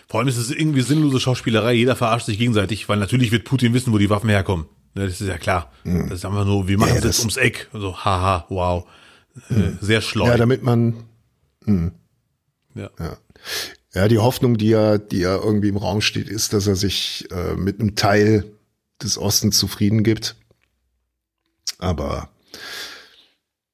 Vor 0.08 0.20
allem 0.20 0.28
ist 0.30 0.38
es 0.38 0.52
irgendwie 0.52 0.82
sinnlose 0.82 1.20
Schauspielerei. 1.20 1.74
Jeder 1.74 1.96
verarscht 1.96 2.26
sich 2.26 2.38
gegenseitig, 2.40 2.90
weil 2.90 2.98
natürlich 2.98 3.32
wird 3.32 3.46
Putin 3.46 3.74
wissen, 3.74 3.94
wo 3.94 3.98
die 4.00 4.10
Waffen 4.10 4.30
herkommen. 4.30 4.66
Ne, 5.00 5.08
Das 5.08 5.22
ist 5.22 5.28
ja 5.28 5.38
klar. 5.38 5.72
Das 5.84 6.12
ist 6.20 6.26
einfach 6.26 6.46
nur, 6.46 6.68
wir 6.68 6.78
machen 6.78 6.90
Ja, 6.90 6.96
es 6.98 7.04
jetzt 7.04 7.14
das- 7.16 7.20
ums 7.20 7.38
Eck. 7.38 7.70
Also, 7.72 7.96
haha, 7.98 8.46
wow. 8.50 8.86
Äh, 9.50 9.72
sehr 9.80 10.02
schlau. 10.02 10.26
Ja, 10.28 10.36
damit 10.38 10.62
man 10.64 10.96
ja. 11.66 12.90
Ja. 13.00 13.18
Ja, 13.94 14.08
die 14.08 14.18
Hoffnung, 14.20 14.58
die 14.58 14.70
ja, 14.70 14.98
die 14.98 15.20
ja 15.20 15.36
irgendwie 15.38 15.70
im 15.70 15.78
Raum 15.78 16.02
steht, 16.02 16.30
ist, 16.30 16.52
dass 16.54 16.68
er 16.68 16.76
sich 16.76 17.28
äh, 17.32 17.56
mit 17.56 17.80
einem 17.80 17.96
Teil 17.96 18.46
des 19.02 19.18
Ostens 19.18 19.58
zufrieden 19.58 20.04
gibt. 20.04 20.36
Aber 21.78 22.30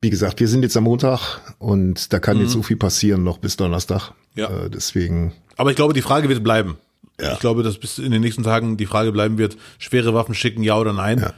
wie 0.02 0.10
gesagt, 0.12 0.40
wir 0.40 0.48
sind 0.48 0.62
jetzt 0.64 0.78
am 0.78 0.84
Montag 0.84 1.42
und 1.58 2.14
da 2.14 2.20
kann 2.20 2.40
jetzt 2.40 2.52
so 2.52 2.62
viel 2.62 2.78
passieren 2.78 3.24
noch 3.24 3.40
bis 3.40 3.58
Donnerstag. 3.58 4.12
Ja. 4.36 4.66
Äh, 4.66 4.70
deswegen, 4.70 5.34
Aber 5.58 5.72
ich 5.72 5.76
glaube, 5.76 5.94
die 5.94 6.02
Frage 6.04 6.30
wird 6.30 6.44
bleiben. 6.44 6.78
Ja. 7.20 7.34
Ich 7.34 7.40
glaube, 7.40 7.64
dass 7.64 7.78
bis 7.78 7.98
in 7.98 8.12
den 8.12 8.22
nächsten 8.22 8.44
Tagen 8.44 8.78
die 8.78 8.86
Frage 8.86 9.12
bleiben 9.12 9.38
wird, 9.38 9.58
schwere 9.78 10.14
Waffen 10.14 10.36
schicken, 10.36 10.64
ja 10.64 10.78
oder 10.78 10.94
nein. 10.94 11.20
Ja. 11.20 11.34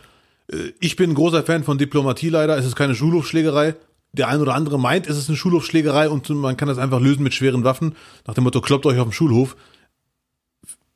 Äh, 0.55 0.73
Ich 0.79 0.95
bin 0.95 1.11
ein 1.11 1.15
großer 1.15 1.43
Fan 1.43 1.63
von 1.63 1.77
Diplomatie 1.77 2.29
leider. 2.29 2.57
Es 2.57 2.65
ist 2.65 2.75
keine 2.75 2.95
Schulhofschlägerei. 2.95 3.75
Der 4.13 4.29
ein 4.29 4.41
oder 4.41 4.55
andere 4.55 4.79
meint, 4.79 5.05
es 5.05 5.17
ist 5.17 5.27
eine 5.27 5.37
Schulhofschlägerei 5.37 6.09
und 6.09 6.27
man 6.29 6.57
kann 6.57 6.67
das 6.67 6.77
einfach 6.77 6.99
lösen 6.99 7.21
mit 7.23 7.33
schweren 7.33 7.63
Waffen. 7.63 7.95
Nach 8.25 8.33
dem 8.33 8.45
Motto, 8.45 8.61
kloppt 8.61 8.85
euch 8.85 8.97
auf 8.97 9.07
dem 9.07 9.11
Schulhof. 9.11 9.55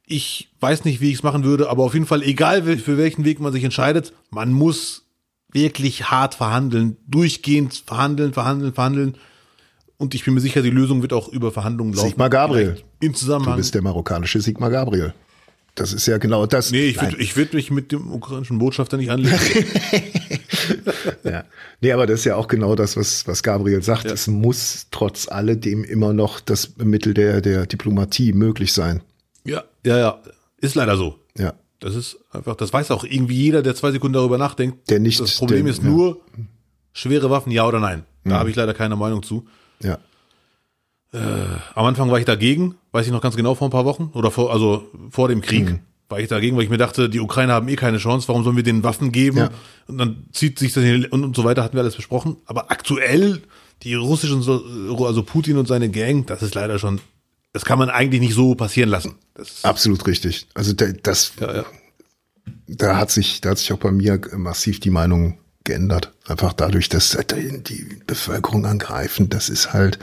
Ich 0.06 0.50
weiß 0.60 0.86
nicht, 0.86 1.02
wie 1.02 1.10
ich 1.10 1.16
es 1.16 1.24
machen 1.24 1.44
würde, 1.44 1.70
aber 1.70 1.84
auf 1.84 1.94
jeden 1.94 2.06
Fall, 2.06 2.24
egal 2.24 2.64
für 2.78 2.98
welchen 2.98 3.24
Weg 3.24 3.40
man 3.40 3.54
sich 3.54 3.64
entscheidet, 3.64 4.14
man 4.30 4.52
muss 4.52 5.06
wirklich 5.52 6.10
hart 6.10 6.36
verhandeln, 6.36 6.98
durchgehend 7.08 7.84
verhandeln, 7.86 8.34
verhandeln, 8.34 8.74
verhandeln. 8.74 9.18
Und 9.98 10.16
ich 10.16 10.26
bin 10.26 10.34
mir 10.34 10.42
sicher, 10.42 10.62
die 10.62 10.70
Lösung 10.70 11.02
wird 11.02 11.14
auch 11.14 11.28
über 11.30 11.52
Verhandlungen 11.52 11.94
laufen. 11.94 12.10
Sigmar 12.10 12.30
Gabriel. 12.30 12.72
Vielleicht 12.74 12.91
Im 13.02 13.12
du 13.14 13.18
Zusammenhang. 13.18 13.58
bist 13.58 13.74
der 13.76 13.82
marokkanische 13.82 14.40
Sigmar 14.42 14.70
Gabriel. 14.70 15.14
Das 15.76 15.94
ist 15.94 16.06
ja 16.06 16.18
genau 16.18 16.46
das. 16.46 16.72
Nee, 16.72 16.88
ich 16.88 17.02
würde 17.02 17.18
ich 17.18 17.36
würd 17.38 17.54
mich 17.54 17.72
mit 17.72 17.92
dem 17.94 18.12
ukrainischen 18.12 18.60
Botschafter 18.60 18.98
nicht 18.98 19.10
anlegen. 19.12 19.38
Ja. 21.24 21.44
Nee, 21.82 21.92
aber 21.92 22.06
das 22.08 22.20
ist 22.20 22.26
ja 22.26 22.36
auch 22.36 22.48
genau 22.48 22.76
das, 22.76 22.96
was, 22.98 23.28
was 23.28 23.42
Gabriel 23.44 23.82
sagt. 23.82 24.06
Ja. 24.06 24.12
Es 24.12 24.28
muss 24.28 24.88
trotz 24.92 25.28
alledem 25.28 25.84
immer 25.84 26.14
noch 26.14 26.40
das 26.40 26.78
Mittel 26.78 27.14
der, 27.14 27.42
der 27.42 27.66
Diplomatie 27.66 28.34
möglich 28.34 28.74
sein. 28.74 29.02
ja, 29.44 29.64
ja, 29.86 29.98
ja. 29.98 30.22
Ist 30.60 30.76
leider 30.76 30.96
so. 30.98 31.16
Ja. 31.38 31.54
Das 31.80 31.96
ist 31.96 32.20
einfach, 32.32 32.56
das 32.56 32.72
weiß 32.72 32.92
auch 32.92 33.04
irgendwie 33.04 33.36
jeder, 33.36 33.64
der 33.64 33.74
zwei 33.76 33.92
Sekunden 33.92 34.14
darüber 34.14 34.38
nachdenkt. 34.38 34.90
Der 34.92 35.00
nicht- 35.00 35.20
Das 35.20 35.38
Problem 35.38 35.66
der- 35.66 35.74
ist 35.74 35.82
ja. 35.84 35.90
Mhm. 35.90 35.96
nur, 35.96 36.22
schwere 36.94 37.30
Waffen, 37.32 37.52
ja 37.52 37.66
oder 37.68 37.80
nein. 37.80 38.04
Da 38.24 38.38
habe 38.38 38.52
ich 38.52 38.56
leider 38.56 38.76
keine 38.76 38.96
Meinung 38.96 39.24
zu. 39.24 39.48
Ja. 39.82 39.98
Am 41.14 41.86
Anfang 41.86 42.10
war 42.10 42.20
ich 42.20 42.26
dagegen, 42.26 42.76
weiß 42.94 43.06
ich 43.06 43.12
noch 43.12 43.22
ganz 43.22 43.36
genau, 43.36 43.54
vor 43.56 43.68
ein 43.68 43.72
paar 43.72 43.86
Wochen. 43.86 44.12
Oder 44.14 44.32
vor, 44.32 44.52
also 44.54 44.88
vor 45.10 45.28
dem 45.28 45.42
Krieg 45.42 45.66
Mhm. 45.70 45.80
war 46.10 46.20
ich 46.20 46.30
dagegen, 46.30 46.56
weil 46.56 46.64
ich 46.64 46.70
mir 46.70 46.78
dachte, 46.78 47.10
die 47.10 47.20
Ukrainer 47.20 47.54
haben 47.54 47.68
eh 47.68 47.76
keine 47.76 47.98
Chance, 47.98 48.28
warum 48.30 48.44
sollen 48.44 48.56
wir 48.56 48.64
denen 48.64 48.84
Waffen 48.84 49.12
geben? 49.12 49.38
Ja. 49.38 49.50
Und 49.88 49.98
dann 49.98 50.26
zieht 50.32 50.58
sich 50.58 50.72
das 50.74 50.84
hin 50.84 51.06
und, 51.06 51.24
und 51.24 51.36
so 51.36 51.44
weiter, 51.44 51.64
hatten 51.64 51.76
wir 51.76 51.82
alles 51.82 51.96
besprochen. 51.96 52.38
Aber 52.46 52.72
aktuell, 52.72 53.42
die 53.84 53.94
russischen, 53.96 54.42
so- 54.42 54.64
also 55.06 55.24
Putin 55.24 55.58
und 55.58 55.68
seine 55.68 55.90
Gang, 55.90 56.26
das 56.28 56.42
ist 56.44 56.56
leider 56.56 56.80
schon, 56.80 57.02
das 57.52 57.66
kann 57.66 57.78
man 57.80 57.90
eigentlich 57.90 58.22
nicht 58.22 58.34
so 58.36 58.56
passieren 58.56 58.90
lassen. 58.90 59.16
Absolut 59.64 60.08
richtig. 60.08 60.48
Also 60.54 60.72
da- 60.74 60.94
das, 61.04 61.34
ja, 61.42 61.56
ja. 61.56 61.66
da 62.68 62.96
hat 62.98 63.12
sich, 63.12 63.42
da 63.42 63.50
hat 63.50 63.58
sich 63.58 63.74
auch 63.74 63.80
bei 63.80 63.92
mir 63.92 64.22
massiv 64.38 64.80
die 64.80 64.90
Meinung 64.92 65.38
geändert. 65.66 66.14
Einfach 66.28 66.54
dadurch, 66.54 66.88
dass 66.90 67.18
die 67.30 68.00
Bevölkerung 68.08 68.66
angreifen. 68.66 69.30
Das 69.30 69.50
ist 69.50 69.74
halt, 69.74 70.00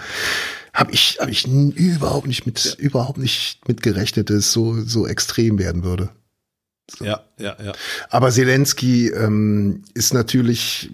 habe 0.78 0.92
ich, 0.92 1.18
habe 1.20 1.32
ich 1.32 1.44
überhaupt 1.46 2.28
nicht 2.28 2.46
mit, 2.46 2.76
überhaupt 2.78 3.18
nicht 3.18 3.66
mit 3.66 3.82
gerechnet, 3.82 4.30
dass 4.30 4.36
es 4.36 4.52
so, 4.52 4.80
so 4.80 5.08
extrem 5.08 5.58
werden 5.58 5.82
würde. 5.82 6.10
ja, 7.00 7.24
ja, 7.36 7.56
ja. 7.62 7.72
Aber 8.10 8.30
Zelensky 8.30 9.08
ähm, 9.08 9.82
ist 9.94 10.14
natürlich 10.14 10.90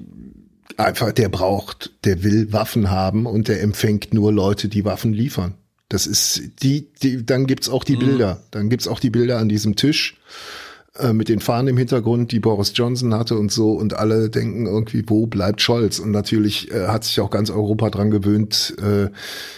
einfach, 0.79 1.13
der 1.13 1.29
braucht, 1.29 1.93
der 2.05 2.23
will 2.23 2.51
Waffen 2.51 2.91
haben 2.91 3.27
und 3.27 3.49
der 3.49 3.63
empfängt 3.63 4.15
nur 4.15 4.33
Leute, 4.33 4.69
die 4.69 4.87
Waffen 4.87 5.13
liefern. 5.13 5.55
Das 5.91 6.07
ist 6.07 6.41
die, 6.63 6.91
die 7.03 7.27
dann 7.27 7.47
gibt's 7.47 7.69
auch 7.69 7.85
die 7.85 7.97
Bilder. 7.97 8.43
Dann 8.51 8.71
gibt's 8.71 8.89
auch 8.89 8.99
die 8.99 9.11
Bilder 9.11 9.39
an 9.39 9.51
diesem 9.51 9.77
Tisch 9.77 10.17
mit 11.13 11.29
den 11.29 11.41
Fahnen 11.41 11.69
im 11.69 11.77
Hintergrund, 11.77 12.31
die 12.31 12.39
Boris 12.39 12.73
Johnson 12.75 13.15
hatte 13.15 13.37
und 13.37 13.51
so. 13.51 13.73
Und 13.73 13.95
alle 13.95 14.31
denken 14.31 14.67
irgendwie, 14.67 15.03
wo 15.09 15.27
bleibt 15.27 15.61
Scholz? 15.61 15.99
Und 15.99 16.13
natürlich 16.13 16.71
äh, 16.71 16.87
hat 16.87 17.03
sich 17.03 17.21
auch 17.21 17.31
ganz 17.31 17.51
Europa 17.51 17.91
dran 17.91 18.13
gewöhnt 18.13 18.77
äh, 18.81 19.11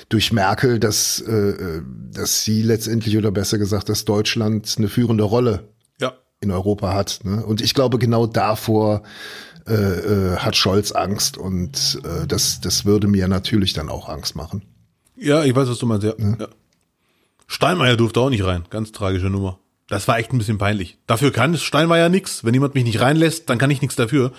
durch 0.09 0.33
Merkel, 0.33 0.79
dass, 0.79 1.20
äh, 1.20 1.33
äh, 1.33 1.83
dass 2.11 2.42
sie 2.42 2.62
letztendlich 2.62 3.18
oder 3.18 3.33
besser 3.33 3.59
gesagt, 3.59 3.90
dass 3.90 4.07
Deutschland 4.07 4.75
eine 4.79 4.88
führende 4.88 5.25
Rolle 5.25 5.68
Ja, 6.01 6.14
in 6.40 6.51
Europa 6.51 6.94
hat. 6.94 7.20
Ne? 7.25 7.44
Und 7.44 7.61
ich 7.61 7.75
glaube, 7.75 7.99
genau 7.99 8.27
davor 8.27 9.03
äh, 9.68 9.75
äh, 9.75 10.37
hat 10.37 10.57
Scholz 10.57 10.92
Angst 10.92 11.37
und 11.37 12.01
äh, 12.05 12.27
das, 12.27 12.61
das 12.62 12.85
würde 12.87 13.09
mir 13.09 13.29
natürlich 13.29 13.75
dann 13.75 13.90
auch 13.90 14.09
Angst 14.09 14.37
machen. 14.37 14.62
Ja, 15.17 15.44
ich 15.44 15.54
weiß, 15.54 15.69
was 15.69 15.79
du 15.79 15.87
meinst, 15.87 16.04
ja. 16.04 16.15
ja. 16.19 16.48
Steinmeier 17.46 17.96
durfte 17.96 18.21
auch 18.21 18.31
nicht 18.31 18.44
rein. 18.44 18.65
Ganz 18.71 18.92
tragische 18.92 19.27
Nummer. 19.27 19.58
Das 19.88 20.08
war 20.08 20.18
echt 20.18 20.32
ein 20.32 20.38
bisschen 20.38 20.58
peinlich. 20.58 20.98
Dafür 21.06 21.32
kann 21.32 21.56
Steinmeier 21.56 22.08
nix. 22.08 22.44
Wenn 22.44 22.54
jemand 22.54 22.74
mich 22.74 22.84
nicht 22.84 23.00
reinlässt, 23.00 23.48
dann 23.48 23.58
kann 23.58 23.70
ich 23.70 23.80
nichts 23.80 23.96
dafür. 23.96 24.32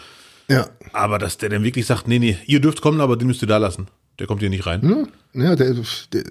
Ja, 0.49 0.69
Aber 0.93 1.19
dass 1.19 1.37
der 1.37 1.49
dann 1.49 1.63
wirklich 1.63 1.85
sagt, 1.85 2.07
nee, 2.07 2.19
nee, 2.19 2.37
ihr 2.45 2.61
dürft 2.61 2.81
kommen, 2.81 3.01
aber 3.01 3.17
den 3.17 3.27
müsst 3.27 3.41
ihr 3.41 3.47
da 3.47 3.57
lassen. 3.57 3.87
Der 4.19 4.27
kommt 4.27 4.41
hier 4.41 4.49
nicht 4.49 4.65
rein. 4.65 5.07
ja 5.33 5.55
der, 5.55 5.75
der, 6.13 6.23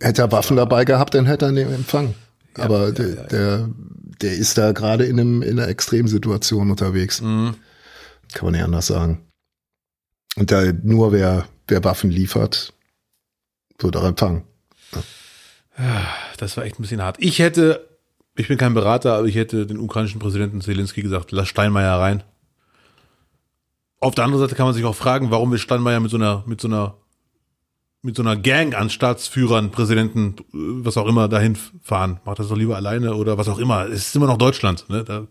hätte 0.00 0.22
er 0.22 0.32
Waffen 0.32 0.56
dabei 0.56 0.84
gehabt, 0.84 1.14
dann 1.14 1.26
hätte 1.26 1.46
er 1.46 1.52
den 1.52 1.72
empfangen. 1.72 2.14
Aber 2.54 2.92
der, 2.92 3.26
der, 3.28 3.68
der 4.20 4.32
ist 4.32 4.58
da 4.58 4.72
gerade 4.72 5.04
in, 5.04 5.20
einem, 5.20 5.42
in 5.42 5.58
einer 5.58 5.68
Extremsituation 5.68 6.70
unterwegs. 6.70 7.20
Mhm. 7.20 7.54
Kann 8.32 8.46
man 8.46 8.52
nicht 8.54 8.64
anders 8.64 8.86
sagen. 8.86 9.20
Und 10.36 10.50
da 10.50 10.72
nur 10.82 11.12
wer, 11.12 11.46
wer 11.68 11.84
Waffen 11.84 12.10
liefert, 12.10 12.72
wird 13.78 13.96
auch 13.96 14.04
empfangen. 14.04 14.42
Das 16.38 16.56
war 16.56 16.64
echt 16.64 16.78
ein 16.78 16.82
bisschen 16.82 17.02
hart. 17.02 17.16
Ich 17.20 17.38
hätte, 17.38 17.87
ich 18.38 18.48
bin 18.48 18.56
kein 18.56 18.72
Berater, 18.74 19.14
aber 19.14 19.26
ich 19.26 19.34
hätte 19.34 19.66
den 19.66 19.78
ukrainischen 19.78 20.20
Präsidenten 20.20 20.60
Zelensky 20.60 21.02
gesagt, 21.02 21.32
lass 21.32 21.48
Steinmeier 21.48 21.98
rein. 21.98 22.22
Auf 24.00 24.14
der 24.14 24.24
anderen 24.24 24.42
Seite 24.42 24.54
kann 24.54 24.66
man 24.66 24.74
sich 24.74 24.84
auch 24.84 24.94
fragen, 24.94 25.30
warum 25.30 25.50
will 25.50 25.58
Steinmeier 25.58 25.98
mit 25.98 26.10
so 26.10 26.16
einer, 26.16 26.44
mit 26.46 26.60
so 26.60 26.68
einer 26.68 26.94
mit 28.00 28.14
so 28.14 28.22
einer 28.22 28.36
Gang 28.36 28.76
an 28.76 28.90
Staatsführern, 28.90 29.72
Präsidenten, 29.72 30.36
äh, 30.38 30.84
was 30.84 30.96
auch 30.96 31.06
immer, 31.06 31.28
dahin 31.28 31.56
fahren. 31.82 32.20
Macht 32.24 32.38
das 32.38 32.48
doch 32.48 32.56
lieber 32.56 32.76
alleine 32.76 33.14
oder 33.16 33.38
was 33.38 33.48
auch 33.48 33.58
immer. 33.58 33.86
Es 33.86 34.06
ist 34.06 34.16
immer 34.16 34.28
noch 34.28 34.38
Deutschland. 34.38 34.88
Ne? 34.88 35.02
Da. 35.02 35.26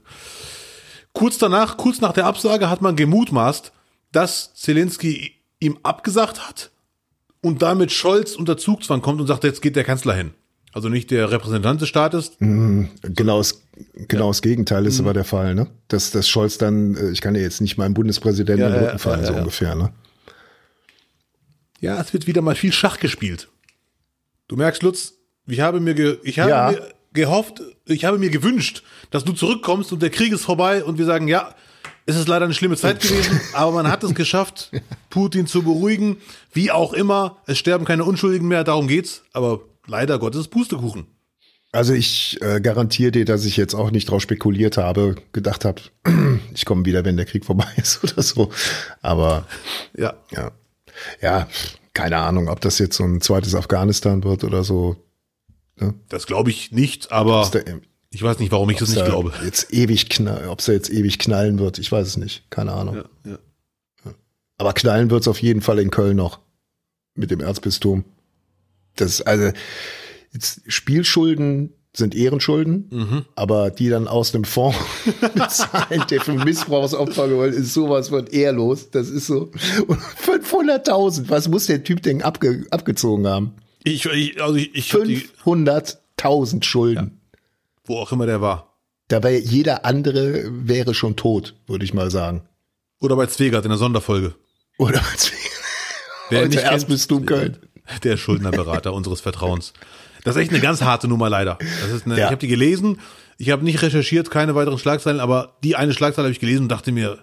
Kurz 1.14 1.38
danach, 1.38 1.78
kurz 1.78 2.02
nach 2.02 2.12
der 2.12 2.26
Absage, 2.26 2.70
hat 2.70 2.82
man 2.82 2.98
gemutmaßt, 2.98 3.72
dass 4.12 4.54
Zelensky 4.54 5.32
ihm 5.60 5.80
abgesagt 5.84 6.46
hat 6.48 6.72
und 7.42 7.62
damit 7.62 7.92
Scholz 7.94 8.36
unter 8.36 8.58
Zugzwang 8.58 9.02
kommt 9.02 9.22
und 9.22 9.28
sagt, 9.28 9.46
jetzt 9.46 9.62
geht 9.62 9.78
der 9.78 9.86
Kanzler 9.86 10.14
hin. 10.14 10.34
Also 10.78 10.90
nicht 10.90 11.10
der 11.10 11.32
Repräsentant 11.32 11.82
des 11.82 11.90
Staates. 11.90 12.34
Mhm, 12.38 12.90
genau 13.02 13.40
das, 13.40 13.64
genau 14.08 14.26
ja. 14.26 14.30
das 14.30 14.44
Gegenteil 14.44 14.86
ist 14.86 15.00
mhm. 15.00 15.06
aber 15.06 15.16
der 15.16 15.24
Fall, 15.24 15.56
ne? 15.56 15.66
Dass, 15.88 16.12
dass 16.12 16.30
Scholz 16.30 16.60
dann, 16.60 16.96
äh, 16.96 17.10
ich 17.10 17.20
kann 17.20 17.34
ja 17.34 17.42
jetzt 17.42 17.62
nicht 17.62 17.80
meinen 17.80 17.96
Bundespräsidenten 17.96 18.62
ja, 18.62 18.68
in 18.68 18.74
den 18.76 18.84
Rücken 18.84 19.00
fallen, 19.00 19.22
ja, 19.22 19.26
so 19.26 19.34
ungefähr, 19.34 19.74
ne? 19.74 19.92
Ja, 21.80 22.00
es 22.00 22.14
wird 22.14 22.28
wieder 22.28 22.44
mal 22.44 22.54
viel 22.54 22.72
Schach 22.72 23.00
gespielt. 23.00 23.48
Du 24.48 24.56
merkst, 24.56 24.84
Lutz, 24.84 25.16
ich 25.48 25.62
habe 25.62 25.80
mir, 25.80 25.96
ge 25.96 26.20
ich 26.22 26.38
habe 26.38 26.52
ja. 26.52 26.70
mir 26.70 26.94
gehofft, 27.12 27.60
ich 27.86 28.06
habe 28.06 28.20
mir 28.20 28.30
gewünscht, 28.30 28.84
dass 29.10 29.24
du 29.24 29.34
zurückkommst 29.34 29.92
und 29.94 30.04
der 30.04 30.12
Krieg 30.12 30.32
ist 30.32 30.46
vorbei 30.46 30.84
und 30.84 31.00
wir 31.00 31.06
sagen, 31.06 31.28
ja, 31.28 31.56
es 32.06 32.16
ist 32.16 32.28
leider 32.28 32.46
eine 32.46 32.54
schlimme 32.54 32.78
Zeit 32.78 33.02
gewesen, 33.02 33.42
aber 33.54 33.72
man 33.72 33.90
hat 33.90 34.04
es 34.04 34.14
geschafft, 34.14 34.70
Putin 35.10 35.48
zu 35.48 35.64
beruhigen. 35.64 36.18
Wie 36.54 36.70
auch 36.70 36.94
immer, 36.94 37.38
es 37.48 37.58
sterben 37.58 37.84
keine 37.84 38.04
Unschuldigen 38.04 38.48
mehr, 38.48 38.64
darum 38.64 38.88
geht's. 38.88 39.24
Aber 39.34 39.62
leider 39.88 40.20
Gottes 40.20 40.48
Pustekuchen. 40.48 41.08
Also 41.72 41.94
ich 41.94 42.42
äh, 42.42 42.62
garantiere 42.62 43.12
dir, 43.12 43.26
dass 43.26 43.46
ich 43.46 43.58
jetzt 43.58 43.74
auch 43.74 43.92
nicht 43.92 44.10
drauf 44.10 44.22
spekuliert 44.22 44.78
habe, 44.78 45.16
gedacht 45.34 45.66
habe, 45.66 45.82
ich 46.54 46.66
komme 46.66 46.86
wieder, 46.86 47.04
wenn 47.04 47.18
der 47.18 47.26
Krieg 47.26 47.46
vorbei 47.46 47.68
ist 47.76 48.04
oder 48.04 48.22
so. 48.22 48.52
Aber 49.02 49.46
ja, 49.98 50.14
ja. 50.32 50.52
Ja, 51.22 51.48
keine 51.94 52.18
Ahnung, 52.18 52.48
ob 52.48 52.62
das 52.62 52.80
jetzt 52.80 52.98
so 52.98 53.04
ein 53.04 53.22
zweites 53.22 53.54
Afghanistan 53.54 54.24
wird 54.24 54.44
oder 54.44 54.64
so. 54.64 54.96
Ne? 55.80 55.94
Das 56.10 56.26
glaube 56.26 56.50
ich 56.50 56.72
nicht, 56.72 57.12
aber 57.12 57.48
da, 57.52 57.60
ich 58.10 58.24
weiß 58.24 58.40
nicht, 58.40 58.52
warum 58.52 58.70
ich 58.70 58.78
das 58.78 58.90
nicht 58.90 59.06
glaube. 59.06 59.32
Jetzt 59.44 59.72
ewig 59.74 60.10
knall, 60.10 60.48
ob 60.48 60.60
es 60.60 60.68
jetzt 60.68 60.90
ewig 60.90 61.20
knallen 61.20 61.60
wird, 61.60 61.78
ich 61.78 61.92
weiß 61.92 62.08
es 62.08 62.18
nicht. 62.18 62.50
Keine 62.50 62.72
Ahnung. 62.72 63.04
Ja, 63.24 63.32
ja. 63.32 63.38
Aber 64.58 64.74
knallen 64.74 65.12
wird 65.12 65.22
es 65.22 65.28
auf 65.28 65.42
jeden 65.42 65.62
Fall 65.62 65.78
in 65.80 65.92
Köln 65.92 66.18
noch. 66.18 66.40
Mit 67.14 67.30
dem 67.32 67.42
Erzbistum. 67.42 68.06
Das, 69.02 69.22
also, 69.22 69.52
jetzt 70.34 70.62
Spielschulden 70.68 71.74
sind 71.98 72.16
Ehrenschulden, 72.16 72.88
mhm. 72.92 73.26
aber 73.36 73.72
die 73.72 73.90
dann 73.90 74.08
aus 74.08 74.32
dem 74.32 74.44
Fonds 74.44 74.78
bezahlen, 75.34 76.04
der 76.10 76.22
für 76.22 76.34
Missbrauchsopfer 76.34 77.28
gewollt 77.28 77.56
ist, 77.56 77.74
sowas 77.74 78.10
von 78.10 78.28
ehrlos. 78.28 78.92
Das 78.92 79.10
ist 79.10 79.28
so 79.28 79.52
500.000. 80.26 81.26
Was 81.30 81.48
muss 81.48 81.66
der 81.66 81.84
Typ 81.84 82.04
denn 82.04 82.22
abge, 82.22 82.66
abgezogen 82.70 83.28
haben? 83.28 83.54
Ich, 83.84 84.06
ich 84.06 84.42
also 84.42 84.56
ich, 84.56 84.76
ich 84.76 84.92
500.000 84.92 86.64
Schulden. 86.64 87.20
Ja. 87.34 87.40
Wo 87.86 87.98
auch 87.98 88.12
immer 88.12 88.26
der 88.26 88.42
war. 88.42 88.78
Da 89.08 89.24
wäre 89.24 89.40
jeder 89.40 89.86
andere 89.86 90.44
wäre 90.52 90.94
schon 90.94 91.16
tot, 91.16 91.56
würde 91.66 91.86
ich 91.86 91.94
mal 91.94 92.12
sagen. 92.12 92.42
Oder 93.00 93.16
bei 93.16 93.28
Zwegert 93.28 93.64
in 93.64 93.70
der 93.70 93.78
Sonderfolge. 93.78 94.36
Oder 94.78 95.00
bei 95.00 95.16
Zwegert. 95.16 95.52
Wer 96.30 96.42
Heute 96.44 96.60
erst 96.60 96.88
bist 96.88 97.10
du 97.10 97.22
Köln. 97.22 97.58
Der 98.04 98.18
Schuldnerberater 98.18 98.94
unseres 98.94 99.22
Vertrauens. 99.22 99.74
Das 100.24 100.36
ist 100.36 100.42
echt 100.42 100.52
eine 100.52 100.60
ganz 100.60 100.82
harte 100.82 101.08
Nummer 101.08 101.30
leider. 101.30 101.58
Das 101.82 101.92
ist 101.92 102.06
eine, 102.06 102.18
ja. 102.18 102.26
Ich 102.26 102.32
habe 102.32 102.38
die 102.38 102.48
gelesen, 102.48 103.00
ich 103.38 103.52
habe 103.52 103.64
nicht 103.64 103.82
recherchiert, 103.82 104.32
keine 104.32 104.56
weiteren 104.56 104.78
Schlagzeilen, 104.78 105.20
aber 105.20 105.58
die 105.64 105.76
eine 105.76 105.94
Schlagzeile 105.94 106.26
habe 106.26 106.34
ich 106.34 106.40
gelesen 106.40 106.64
und 106.64 106.70
dachte 106.70 106.92
mir, 106.92 107.20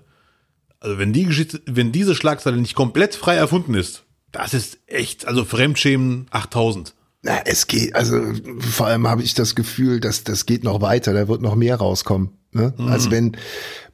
also 0.81 0.99
wenn 0.99 1.13
die 1.13 1.25
Geschichte, 1.25 1.61
wenn 1.67 1.93
diese 1.93 2.15
Schlagzeile 2.15 2.57
nicht 2.57 2.75
komplett 2.75 3.15
frei 3.15 3.37
erfunden 3.37 3.75
ist, 3.75 4.05
das 4.33 4.55
ist 4.55 4.79
echt, 4.87 5.27
also 5.27 5.45
Fremdschämen 5.45 6.27
8000. 6.31 6.95
Na, 7.23 7.41
es 7.47 7.67
geht, 7.67 7.95
also 7.95 8.21
vor 8.59 8.87
allem 8.87 9.09
habe 9.09 9.23
ich 9.23 9.35
das 9.35 9.55
Gefühl, 9.55 10.01
dass 10.01 10.25
das 10.25 10.45
geht 10.45 10.63
noch 10.63 10.81
weiter, 10.81 11.15
da 11.15 11.27
wird 11.27 11.41
noch 11.41 11.55
mehr 11.55 11.77
rauskommen. 11.77 12.33
Ne? 12.55 12.73
Mhm. 12.79 12.87
Also 12.87 13.11
wenn, 13.11 13.37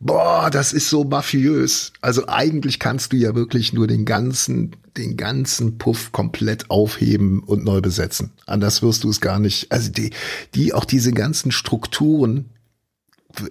boah, 0.01 0.51
das 0.51 0.73
ist 0.75 0.91
so 0.91 1.05
mafiös. 1.05 1.93
Also 2.03 2.29
eigentlich 2.29 2.79
kannst 2.79 3.13
du 3.13 3.17
ja 3.17 3.35
wirklich 3.35 3.73
nur 3.73 3.87
den 3.87 4.05
ganzen, 4.05 4.77
den 4.99 5.17
ganzen 5.17 5.79
Puff 5.79 6.13
komplett 6.13 6.71
aufheben 6.71 7.43
und 7.43 7.65
neu 7.65 7.81
besetzen. 7.81 8.33
Anders 8.47 8.83
wirst 8.83 9.05
du 9.05 9.11
es 9.11 9.23
gar 9.23 9.39
nicht. 9.39 9.73
Also 9.73 9.91
die, 9.91 10.11
die, 10.55 10.75
auch 10.75 10.85
diese 10.85 11.13
ganzen 11.13 11.53
Strukturen, 11.53 12.51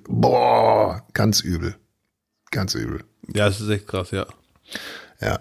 boah, 0.08 1.04
ganz 1.14 1.42
übel. 1.42 1.76
Ganz 2.52 2.76
übel. 2.76 3.04
Ja, 3.34 3.48
das 3.48 3.62
ist 3.62 3.70
echt 3.70 3.88
krass, 3.88 4.12
ja. 4.12 4.28
Ja. 5.22 5.40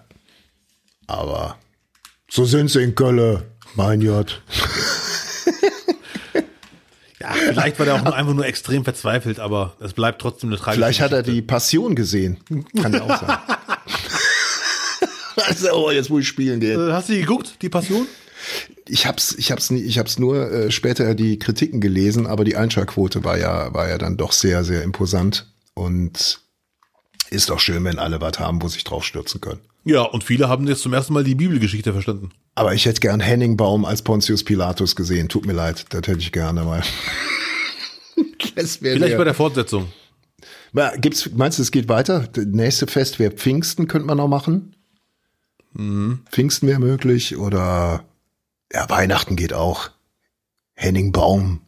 Aber 1.07 1.59
so 2.31 2.47
sind 2.47 2.71
sie 2.71 2.83
in 2.83 2.95
Köln, 2.95 3.43
mein 3.75 4.03
Gott. 4.05 4.43
Ja, 7.21 7.33
vielleicht 7.33 7.79
war 7.79 7.87
der 7.87 7.97
auch 7.97 8.05
nur 8.05 8.15
einfach 8.15 8.35
nur 8.35 8.47
extrem 8.47 8.85
verzweifelt, 8.85 9.41
aber 9.41 9.77
es 9.81 9.93
bleibt 9.93 10.21
trotzdem 10.21 10.51
eine 10.51 10.59
tragische 10.59 10.77
Vielleicht 10.77 11.01
hat 11.01 11.13
er 11.13 11.23
die 11.23 11.43
Passion 11.43 11.95
gesehen. 11.97 12.39
Kann 12.81 12.93
ja 12.93 13.03
auch 13.03 13.21
sein. 13.21 13.39
also, 15.47 15.73
oh, 15.73 15.91
jetzt 15.91 16.11
muss 16.11 16.23
ich 16.23 16.29
spielen 16.29 16.61
gehen. 16.61 16.89
Äh, 16.89 16.93
hast 16.93 17.09
du 17.09 17.15
die 17.15 17.21
geguckt, 17.21 17.57
die 17.61 17.69
Passion? 17.69 18.07
Ich 18.87 19.07
hab's, 19.07 19.35
ich 19.37 19.51
hab's 19.51 19.71
nie, 19.71 19.81
ich 19.81 19.99
hab's 19.99 20.19
nur 20.19 20.51
äh, 20.51 20.71
später 20.71 21.15
die 21.15 21.39
Kritiken 21.39 21.81
gelesen, 21.81 22.27
aber 22.27 22.45
die 22.45 22.57
Einschaltquote 22.57 23.25
war 23.25 23.37
ja, 23.37 23.75
war 23.75 23.89
ja 23.89 23.99
dann 23.99 24.17
doch 24.17 24.33
sehr, 24.33 24.65
sehr 24.65 24.83
imposant 24.83 25.47
und 25.75 26.41
ist 27.31 27.51
doch 27.51 27.61
schön, 27.61 27.85
wenn 27.85 27.99
alle 27.99 28.21
was 28.21 28.39
haben, 28.39 28.63
wo 28.63 28.69
sich 28.69 28.85
drauf 28.85 29.05
stürzen 29.05 29.41
können. 29.41 29.61
Ja, 29.89 30.03
und 30.03 30.23
viele 30.23 30.51
haben 30.51 30.67
jetzt 30.67 30.83
zum 30.83 30.93
ersten 30.93 31.15
Mal 31.15 31.25
die 31.25 31.35
Bibelgeschichte 31.35 31.95
verstanden. 31.95 32.29
Aber 32.55 32.75
ich 32.75 32.85
hätte 32.85 33.01
gern 33.01 33.21
Henning 33.21 33.57
Baum 33.57 33.87
als 33.87 34.03
Pontius 34.03 34.45
Pilatus 34.45 34.95
gesehen. 34.95 35.31
Tut 35.31 35.47
mir 35.47 35.55
leid, 35.55 35.87
das 35.89 36.07
hätte 36.07 36.19
ich 36.19 36.31
gerne 36.31 36.63
mal. 36.63 36.83
Vielleicht 38.51 38.83
der. 38.83 39.17
bei 39.17 39.25
der 39.25 39.33
Fortsetzung. 39.33 39.91
Gibt's, 40.99 41.31
meinst 41.35 41.59
du, 41.59 41.63
es 41.63 41.71
geht 41.71 41.89
weiter? 41.89 42.29
Das 42.31 42.45
nächste 42.45 42.87
Fest 42.87 43.19
wäre 43.19 43.31
Pfingsten, 43.31 43.89
könnte 43.89 44.07
man 44.07 44.19
noch 44.19 44.29
machen. 44.29 44.77
Mhm. 45.73 46.21
Pfingsten 46.31 46.69
wäre 46.69 46.81
möglich 46.81 47.39
oder 47.39 48.05
ja, 48.71 48.91
Weihnachten 48.91 49.37
geht 49.37 49.55
auch. 49.55 49.89
Henning 50.75 51.13
Baum, 51.13 51.63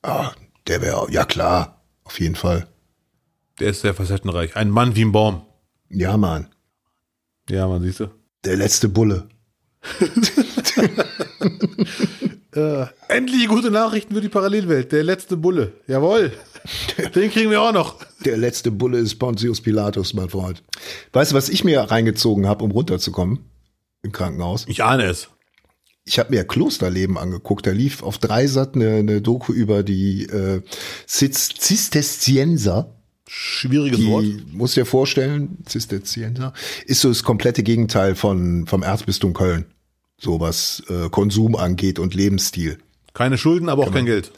ah, 0.00 0.30
der 0.68 0.80
wäre, 0.80 1.06
ja 1.10 1.26
klar, 1.26 1.82
auf 2.04 2.18
jeden 2.18 2.34
Fall. 2.34 2.66
Der 3.60 3.68
ist 3.68 3.82
sehr 3.82 3.92
facettenreich. 3.92 4.56
Ein 4.56 4.70
Mann 4.70 4.96
wie 4.96 5.04
ein 5.04 5.12
Baum. 5.12 5.42
Ja, 5.90 6.16
Mann. 6.16 6.48
Ja, 7.48 7.66
man 7.66 7.82
siehst 7.82 8.00
du. 8.00 8.08
Der 8.44 8.56
letzte 8.56 8.88
Bulle. 8.88 9.28
äh, 12.54 12.86
endlich 13.08 13.48
gute 13.48 13.70
Nachrichten 13.70 14.14
für 14.14 14.20
die 14.20 14.28
Parallelwelt. 14.28 14.92
Der 14.92 15.02
letzte 15.02 15.36
Bulle. 15.36 15.72
Jawohl. 15.86 16.32
Den 17.14 17.30
kriegen 17.30 17.50
wir 17.50 17.62
auch 17.62 17.72
noch. 17.72 17.96
Der 18.24 18.36
letzte 18.36 18.70
Bulle 18.70 18.98
ist 18.98 19.16
Pontius 19.16 19.60
Pilatus, 19.60 20.12
mein 20.14 20.28
Freund. 20.28 20.62
Weißt 21.12 21.32
du, 21.32 21.36
was 21.36 21.48
ich 21.48 21.64
mir 21.64 21.80
reingezogen 21.80 22.46
habe, 22.46 22.64
um 22.64 22.70
runterzukommen? 22.70 23.50
Im 24.02 24.12
Krankenhaus? 24.12 24.66
Ich 24.68 24.84
ahne 24.84 25.04
es. 25.04 25.28
Ich 26.04 26.18
habe 26.18 26.30
mir 26.30 26.44
Klosterleben 26.44 27.18
angeguckt. 27.18 27.66
Da 27.66 27.70
lief 27.70 28.02
auf 28.02 28.18
Dreisat 28.18 28.74
eine, 28.74 28.96
eine 28.96 29.20
Doku 29.20 29.52
über 29.52 29.82
die 29.82 30.24
äh, 30.24 30.62
Zisterzienser 31.06 32.97
Schwieriges 33.28 33.98
die, 34.00 34.06
Wort. 34.06 34.24
Muss 34.52 34.74
dir 34.74 34.86
vorstellen, 34.86 35.58
Zisterzienser 35.66 36.52
ist 36.86 37.02
so 37.02 37.08
das 37.08 37.22
komplette 37.22 37.62
Gegenteil 37.62 38.14
von 38.14 38.66
vom 38.66 38.82
Erzbistum 38.82 39.34
Köln, 39.34 39.66
so 40.18 40.40
was 40.40 40.82
äh, 40.88 41.08
Konsum 41.10 41.54
angeht 41.54 41.98
und 41.98 42.14
Lebensstil. 42.14 42.78
Keine 43.12 43.36
Schulden, 43.36 43.68
aber 43.68 43.84
auch 43.84 43.92
kein 43.92 44.06
Geld. 44.06 44.32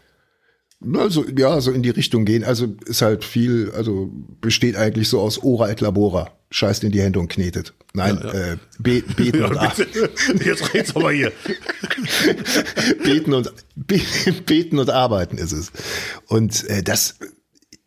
Also 0.95 1.27
ja, 1.37 1.61
so 1.61 1.73
in 1.73 1.83
die 1.83 1.91
Richtung 1.91 2.25
gehen. 2.25 2.43
Also 2.43 2.75
ist 2.87 3.03
halt 3.03 3.25
viel, 3.25 3.71
also 3.77 4.11
besteht 4.41 4.77
eigentlich 4.77 5.09
so 5.09 5.21
aus 5.21 5.43
Ora 5.43 5.71
et 5.71 5.81
Labora. 5.81 6.33
Scheißt 6.53 6.83
in 6.83 6.91
die 6.91 7.01
Hände 7.01 7.21
und 7.21 7.29
knetet. 7.29 7.75
Nein, 7.93 8.19
ja, 8.23 8.35
ja. 8.35 8.53
Äh, 8.53 8.57
be 8.79 9.03
beten 9.03 9.45
und 9.45 9.57
arbeiten. 9.59 10.11
Jetzt 10.45 10.75
red's 10.75 10.97
aber 10.97 11.13
hier. 11.13 11.33
beten 13.05 13.35
und 13.35 13.53
be 13.77 14.01
beten 14.47 14.79
und 14.79 14.91
arbeiten 14.91 15.39
ist 15.39 15.53
es. 15.53 15.71
Und 16.27 16.65
äh, 16.69 16.83
das 16.83 17.17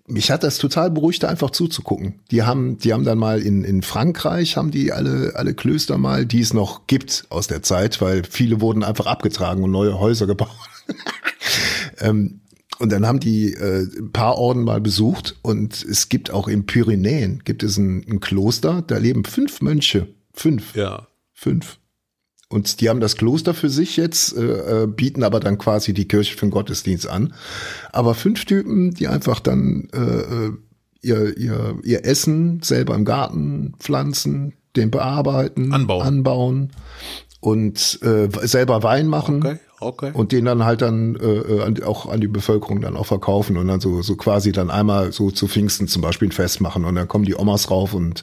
mich 0.08 0.32
hat 0.32 0.44
das 0.44 0.58
total 0.58 0.92
beruhigt, 0.92 1.24
da 1.24 1.30
einfach 1.30 1.52
zuzugucken. 1.52 2.20
Die 2.30 2.44
haben, 2.44 2.78
die 2.78 2.94
haben 2.94 3.06
dann 3.06 3.18
mal 3.18 3.42
in, 3.42 3.64
in 3.64 3.82
Frankreich, 3.82 4.58
haben 4.58 4.72
die 4.72 4.92
alle, 4.92 5.34
alle 5.36 5.54
Klöster 5.54 5.98
mal, 5.98 6.26
die 6.26 6.42
es 6.42 6.54
noch 6.54 6.88
gibt 6.88 7.26
aus 7.30 7.48
der 7.48 7.64
Zeit, 7.64 8.02
weil 8.02 8.24
viele 8.24 8.60
wurden 8.60 8.84
einfach 8.84 9.06
abgetragen 9.06 9.64
und 9.64 9.72
neue 9.72 10.00
Häuser 10.00 10.28
gebaut. 10.28 10.50
ähm, 12.00 12.42
und 12.80 12.92
dann 12.92 13.06
haben 13.06 13.20
die 13.20 13.54
äh, 13.54 13.88
ein 13.98 14.12
paar 14.12 14.38
Orden 14.38 14.64
mal 14.64 14.82
besucht 14.82 15.38
und 15.42 15.84
es 15.84 16.10
gibt 16.10 16.32
auch 16.32 16.48
in 16.48 16.66
Pyrenäen, 16.66 17.42
gibt 17.46 17.64
es 17.64 17.78
ein, 17.78 18.06
ein 18.10 18.20
Kloster, 18.20 18.82
da 18.82 18.98
leben 18.98 19.24
fünf 19.24 19.62
Mönche. 19.62 20.08
Fünf. 20.34 20.76
Ja. 20.76 21.08
Fünf. 21.32 21.78
Und 22.54 22.82
die 22.82 22.90
haben 22.90 23.00
das 23.00 23.18
Kloster 23.18 23.56
für 23.56 23.70
sich 23.70 23.98
jetzt, 23.98 24.38
äh, 24.38 24.84
äh, 24.84 24.88
bieten 24.88 25.24
aber 25.24 25.40
dann 25.40 25.58
quasi 25.58 25.92
die 25.92 26.08
Kirche 26.08 26.36
für 26.38 26.46
den 26.46 26.52
Gottesdienst 26.52 27.08
an. 27.08 27.34
Aber 27.92 28.14
fünf 28.14 28.46
Typen, 28.46 28.94
die 28.94 29.08
einfach 29.08 29.40
dann 29.40 29.90
äh, 29.92 29.98
äh, 30.00 30.52
ihr, 31.02 31.36
ihr, 31.36 31.76
ihr 31.84 32.06
Essen 32.06 32.62
selber 32.62 32.94
im 32.94 33.06
Garten 33.06 33.74
pflanzen, 33.80 34.54
den 34.76 34.92
bearbeiten, 34.92 35.74
anbauen. 35.74 36.06
anbauen 36.06 36.72
und 37.40 38.00
äh, 38.04 38.30
selber 38.46 38.84
Wein 38.84 39.08
machen. 39.08 39.38
Okay, 39.38 39.60
okay. 39.80 40.12
Und 40.14 40.32
den 40.32 40.46
dann 40.46 40.64
halt 40.64 40.84
dann 40.84 41.16
äh, 41.16 41.60
an, 41.60 41.82
auch 41.82 42.06
an 42.06 42.22
die 42.22 42.28
Bevölkerung 42.28 42.82
dann 42.82 42.96
auch 42.96 43.08
verkaufen 43.08 43.58
und 43.58 43.68
dann 43.68 43.82
so, 43.82 44.04
so 44.04 44.16
quasi 44.16 44.52
dann 44.52 44.70
einmal 44.70 45.12
so 45.12 45.32
zu 45.32 45.48
Pfingsten 45.48 45.88
zum 45.88 46.04
Beispiel 46.04 46.28
ein 46.28 46.32
Fest 46.32 46.62
machen 46.62 46.86
und 46.86 46.94
dann 46.94 47.08
kommen 47.08 47.26
die 47.26 47.36
Omas 47.36 47.72
rauf 47.72 47.96
und 47.96 48.22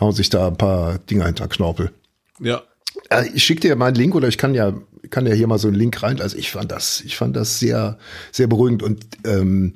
hauen 0.00 0.12
sich 0.12 0.30
da 0.30 0.48
ein 0.48 0.56
paar 0.56 0.98
Dinger 0.98 1.26
hinter 1.26 1.46
Knorpel. 1.46 1.92
Ja. 2.40 2.62
Äh, 3.10 3.28
Ich 3.34 3.44
schicke 3.44 3.60
dir 3.62 3.76
mal 3.76 3.86
einen 3.86 3.96
Link 3.96 4.14
oder 4.14 4.28
ich 4.28 4.38
kann 4.38 4.54
ja, 4.54 4.74
kann 5.10 5.26
ja 5.26 5.34
hier 5.34 5.46
mal 5.46 5.58
so 5.58 5.68
einen 5.68 5.76
Link 5.76 6.02
rein. 6.02 6.20
Also 6.20 6.36
ich 6.36 6.50
fand 6.50 6.70
das, 6.72 7.00
ich 7.00 7.16
fand 7.16 7.36
das 7.36 7.58
sehr, 7.58 7.98
sehr 8.32 8.46
beruhigend 8.46 8.82
und 8.82 9.04
ähm, 9.24 9.74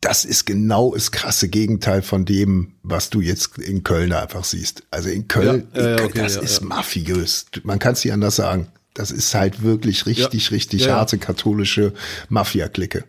das 0.00 0.26
ist 0.26 0.44
genau 0.44 0.92
das 0.92 1.12
krasse 1.12 1.48
Gegenteil 1.48 2.02
von 2.02 2.26
dem, 2.26 2.74
was 2.82 3.08
du 3.08 3.22
jetzt 3.22 3.56
in 3.58 3.84
Köln 3.84 4.12
einfach 4.12 4.44
siehst. 4.44 4.82
Also 4.90 5.08
in 5.08 5.28
Köln, 5.28 5.46
Ja, 5.46 5.80
in 5.90 5.96
Köln 5.96 6.08
okay, 6.10 6.18
das 6.18 6.34
ja, 6.36 6.42
ist 6.42 6.60
ja. 6.60 6.66
mafiös. 6.66 7.46
Man 7.62 7.78
kann 7.78 7.94
es 7.94 8.04
nicht 8.04 8.12
anders 8.12 8.36
sagen. 8.36 8.68
Das 8.92 9.10
ist 9.10 9.34
halt 9.34 9.62
wirklich 9.62 10.06
richtig, 10.06 10.50
richtig 10.50 10.88
harte 10.88 11.18
katholische 11.18 11.94
Mafia-Clique. 12.28 13.04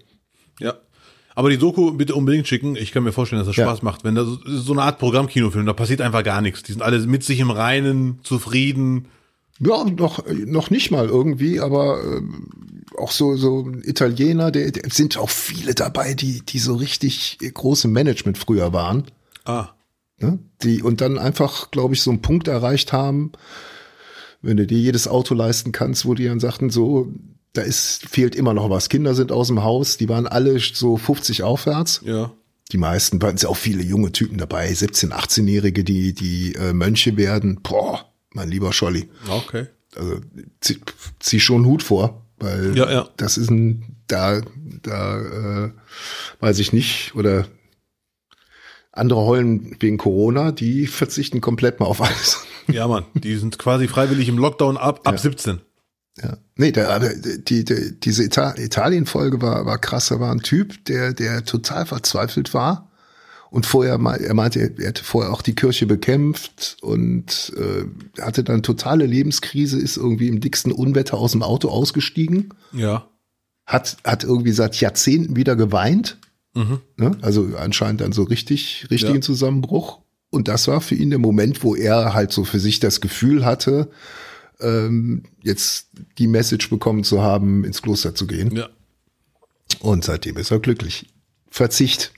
Aber 1.35 1.49
die 1.49 1.57
Doku 1.57 1.91
bitte 1.91 2.15
unbedingt 2.15 2.47
schicken. 2.47 2.77
Ich 2.77 2.91
kann 2.93 3.03
mir 3.03 3.11
vorstellen, 3.11 3.39
dass 3.39 3.47
das 3.47 3.57
Ja. 3.57 3.65
Spaß 3.65 3.81
macht. 3.81 4.05
Wenn 4.05 4.15
da 4.15 4.25
so, 4.25 4.71
eine 4.71 4.83
Art 4.83 4.99
Programmkinofilm, 4.99 5.65
da 5.65 5.73
passiert 5.73 5.99
einfach 6.01 6.23
gar 6.23 6.41
nichts. 6.41 6.63
Die 6.63 6.71
sind 6.71 6.81
alle 6.81 6.99
mit 7.05 7.23
sich 7.23 7.39
im 7.41 7.51
Reinen, 7.51 8.19
zufrieden. 8.23 9.09
Ja, 9.59 9.83
noch, 9.83 10.23
noch 10.27 10.69
nicht 10.69 10.91
mal 10.91 11.07
irgendwie, 11.07 11.59
aber 11.59 12.01
ähm, 12.03 12.47
auch 12.97 13.11
so, 13.11 13.35
so 13.35 13.69
Italiener, 13.83 14.51
der, 14.51 14.71
der 14.71 14.89
sind 14.89 15.17
auch 15.17 15.29
viele 15.29 15.73
dabei, 15.75 16.13
die, 16.13 16.41
die 16.41 16.59
so 16.59 16.75
richtig 16.75 17.37
große 17.53 17.87
Management 17.87 18.37
früher 18.37 18.73
waren. 18.73 19.03
Ah. 19.43 19.69
Ne? 20.19 20.39
Die 20.61 20.81
und 20.81 21.01
dann 21.01 21.17
einfach, 21.17 21.71
glaube 21.71 21.93
ich, 21.93 22.01
so 22.01 22.11
einen 22.11 22.21
Punkt 22.21 22.47
erreicht 22.47 22.93
haben, 22.93 23.33
wenn 24.41 24.57
du 24.57 24.65
dir 24.65 24.77
jedes 24.77 25.07
Auto 25.07 25.33
leisten 25.35 25.71
kannst, 25.71 26.05
wo 26.05 26.13
die 26.13 26.25
dann 26.25 26.39
sagten, 26.39 26.69
so, 26.69 27.11
da 27.55 27.61
ist, 27.61 28.07
fehlt 28.07 28.35
immer 28.35 28.53
noch 28.53 28.69
was. 28.69 28.89
Kinder 28.89 29.15
sind 29.15 29.31
aus 29.31 29.47
dem 29.47 29.63
Haus, 29.63 29.97
die 29.97 30.09
waren 30.09 30.27
alle 30.27 30.59
so 30.59 30.97
50 30.97 31.43
aufwärts. 31.43 32.01
Ja. 32.05 32.31
Die 32.71 32.77
meisten 32.77 33.21
waren 33.21 33.37
ja 33.37 33.49
auch 33.49 33.57
viele 33.57 33.83
junge 33.83 34.11
Typen 34.11 34.37
dabei, 34.37 34.69
17-, 34.71 35.11
18-Jährige, 35.11 35.83
die, 35.83 36.13
die 36.13 36.55
äh, 36.55 36.73
Mönche 36.73 37.15
werden. 37.17 37.59
Boah, 37.61 38.05
mein 38.31 38.49
lieber 38.49 38.73
Scholli. 38.73 39.09
Okay. 39.29 39.67
Also 39.95 40.17
zieh, 40.61 40.79
zieh 41.19 41.39
schon 41.39 41.57
einen 41.57 41.65
Hut 41.65 41.83
vor, 41.83 42.25
weil 42.39 42.75
Ja, 42.77 42.91
ja. 42.91 43.09
das 43.17 43.37
ist 43.37 43.49
ein, 43.51 43.97
da, 44.07 44.41
da 44.81 45.65
äh, 45.65 45.71
weiß 46.39 46.59
ich 46.59 46.73
nicht, 46.73 47.13
oder 47.15 47.47
andere 48.91 49.21
heulen 49.21 49.75
wegen 49.79 49.97
Corona, 49.97 50.51
die 50.51 50.87
verzichten 50.87 51.41
komplett 51.41 51.79
mal 51.79 51.85
auf 51.85 52.01
alles. 52.01 52.45
Ja, 52.67 52.87
Mann. 52.87 53.05
Die 53.13 53.35
sind 53.35 53.59
quasi 53.59 53.87
freiwillig 53.87 54.27
im 54.27 54.37
Lockdown 54.39 54.75
ab, 54.77 55.01
ab 55.03 55.13
Ja. 55.15 55.19
17. 55.19 55.61
Ja. 56.21 56.37
Nee, 56.55 56.71
der, 56.71 56.99
die, 56.99 57.65
die, 57.65 57.99
diese 57.99 58.23
Ita 58.23 58.55
Italien-Folge 58.57 59.41
war, 59.41 59.65
war 59.65 59.77
krass. 59.77 60.07
Da 60.07 60.19
war 60.19 60.31
ein 60.31 60.39
Typ, 60.41 60.85
der, 60.85 61.13
der 61.13 61.43
total 61.43 61.85
verzweifelt 61.85 62.53
war. 62.53 62.89
Und 63.51 63.65
vorher, 63.65 63.97
mal- 63.97 64.19
er 64.21 64.33
meinte, 64.33 64.59
er 64.59 64.85
hätte 64.87 65.03
vorher 65.03 65.31
auch 65.31 65.41
die 65.41 65.55
Kirche 65.55 65.85
bekämpft 65.85 66.77
und 66.81 67.53
äh, 67.57 68.21
hatte 68.21 68.43
dann 68.43 68.63
totale 68.63 69.05
Lebenskrise, 69.05 69.77
ist 69.79 69.97
irgendwie 69.97 70.27
im 70.27 70.39
dicksten 70.41 70.71
Unwetter 70.71 71.17
aus 71.17 71.33
dem 71.33 71.43
Auto 71.43 71.69
ausgestiegen. 71.69 72.49
Ja. 72.73 73.07
hat, 73.65 73.97
hat 74.03 74.23
irgendwie 74.23 74.51
seit 74.51 74.75
Jahrzehnten 74.79 75.35
wieder 75.35 75.55
geweint. 75.55 76.17
Mhm. 76.53 76.79
Ne? 76.97 77.17
Also 77.21 77.49
anscheinend 77.57 77.99
dann 78.01 78.11
so 78.13 78.23
richtig, 78.23 78.87
richtigen 78.89 79.15
Ja. 79.15 79.21
Zusammenbruch. 79.21 79.99
Und 80.29 80.47
das 80.47 80.67
war 80.67 80.81
für 80.81 80.95
ihn 80.95 81.09
der 81.09 81.19
Moment, 81.19 81.63
wo 81.63 81.75
er 81.75 82.13
halt 82.13 82.31
so 82.31 82.43
für 82.45 82.59
sich 82.59 82.79
das 82.79 82.99
Gefühl 83.01 83.45
hatte, 83.45 83.89
ähm, 84.59 85.23
jetzt 85.41 85.89
die 86.17 86.27
Message 86.27 86.69
bekommen 86.69 87.03
zu 87.03 87.21
haben, 87.21 87.63
ins 87.63 87.81
Kloster 87.81 88.15
zu 88.15 88.27
gehen. 88.27 88.55
Ja. 88.55 88.69
Und 89.79 90.03
seitdem 90.03 90.37
ist 90.37 90.51
er 90.51 90.59
glücklich. 90.59 91.07
Verzicht. 91.49 92.13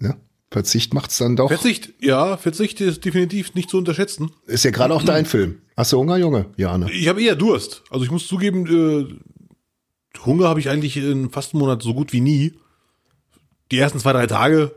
Ja? 0.00 0.16
Verzicht 0.50 0.94
macht's 0.94 1.18
dann 1.18 1.36
doch. 1.36 1.48
Verzicht, 1.48 1.92
ja, 2.00 2.36
Verzicht 2.36 2.80
ist 2.80 3.04
definitiv 3.04 3.54
nicht 3.54 3.68
zu 3.68 3.78
unterschätzen. 3.78 4.30
Ist 4.46 4.64
ja 4.64 4.70
gerade 4.70 4.94
auch 4.94 5.02
dein 5.02 5.26
Film. 5.26 5.60
Hast 5.76 5.92
du 5.92 5.98
Hunger, 5.98 6.16
Junge? 6.16 6.46
Ja, 6.56 6.78
ne? 6.78 6.90
Ich 6.92 7.08
habe 7.08 7.22
eher 7.22 7.36
Durst. 7.36 7.82
Also 7.90 8.04
ich 8.04 8.10
muss 8.10 8.26
zugeben, 8.26 8.66
äh, 8.66 10.24
Hunger 10.24 10.48
habe 10.48 10.60
ich 10.60 10.70
eigentlich 10.70 10.96
in 10.96 11.30
fast 11.30 11.52
einem 11.52 11.60
Monat 11.60 11.82
so 11.82 11.94
gut 11.94 12.12
wie 12.12 12.20
nie. 12.20 12.54
Die 13.70 13.78
ersten 13.78 13.98
zwei, 13.98 14.12
drei 14.12 14.26
Tage, 14.26 14.72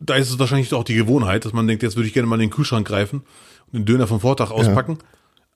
da 0.00 0.16
ist 0.16 0.30
es 0.30 0.38
wahrscheinlich 0.38 0.72
auch 0.74 0.84
die 0.84 0.94
Gewohnheit, 0.94 1.44
dass 1.44 1.52
man 1.52 1.66
denkt, 1.66 1.82
jetzt 1.82 1.96
würde 1.96 2.08
ich 2.08 2.14
gerne 2.14 2.28
mal 2.28 2.36
in 2.36 2.48
den 2.48 2.50
Kühlschrank 2.50 2.86
greifen 2.86 3.22
und 3.66 3.74
den 3.74 3.84
Döner 3.84 4.06
vom 4.06 4.20
Vortag 4.20 4.50
auspacken. 4.50 4.98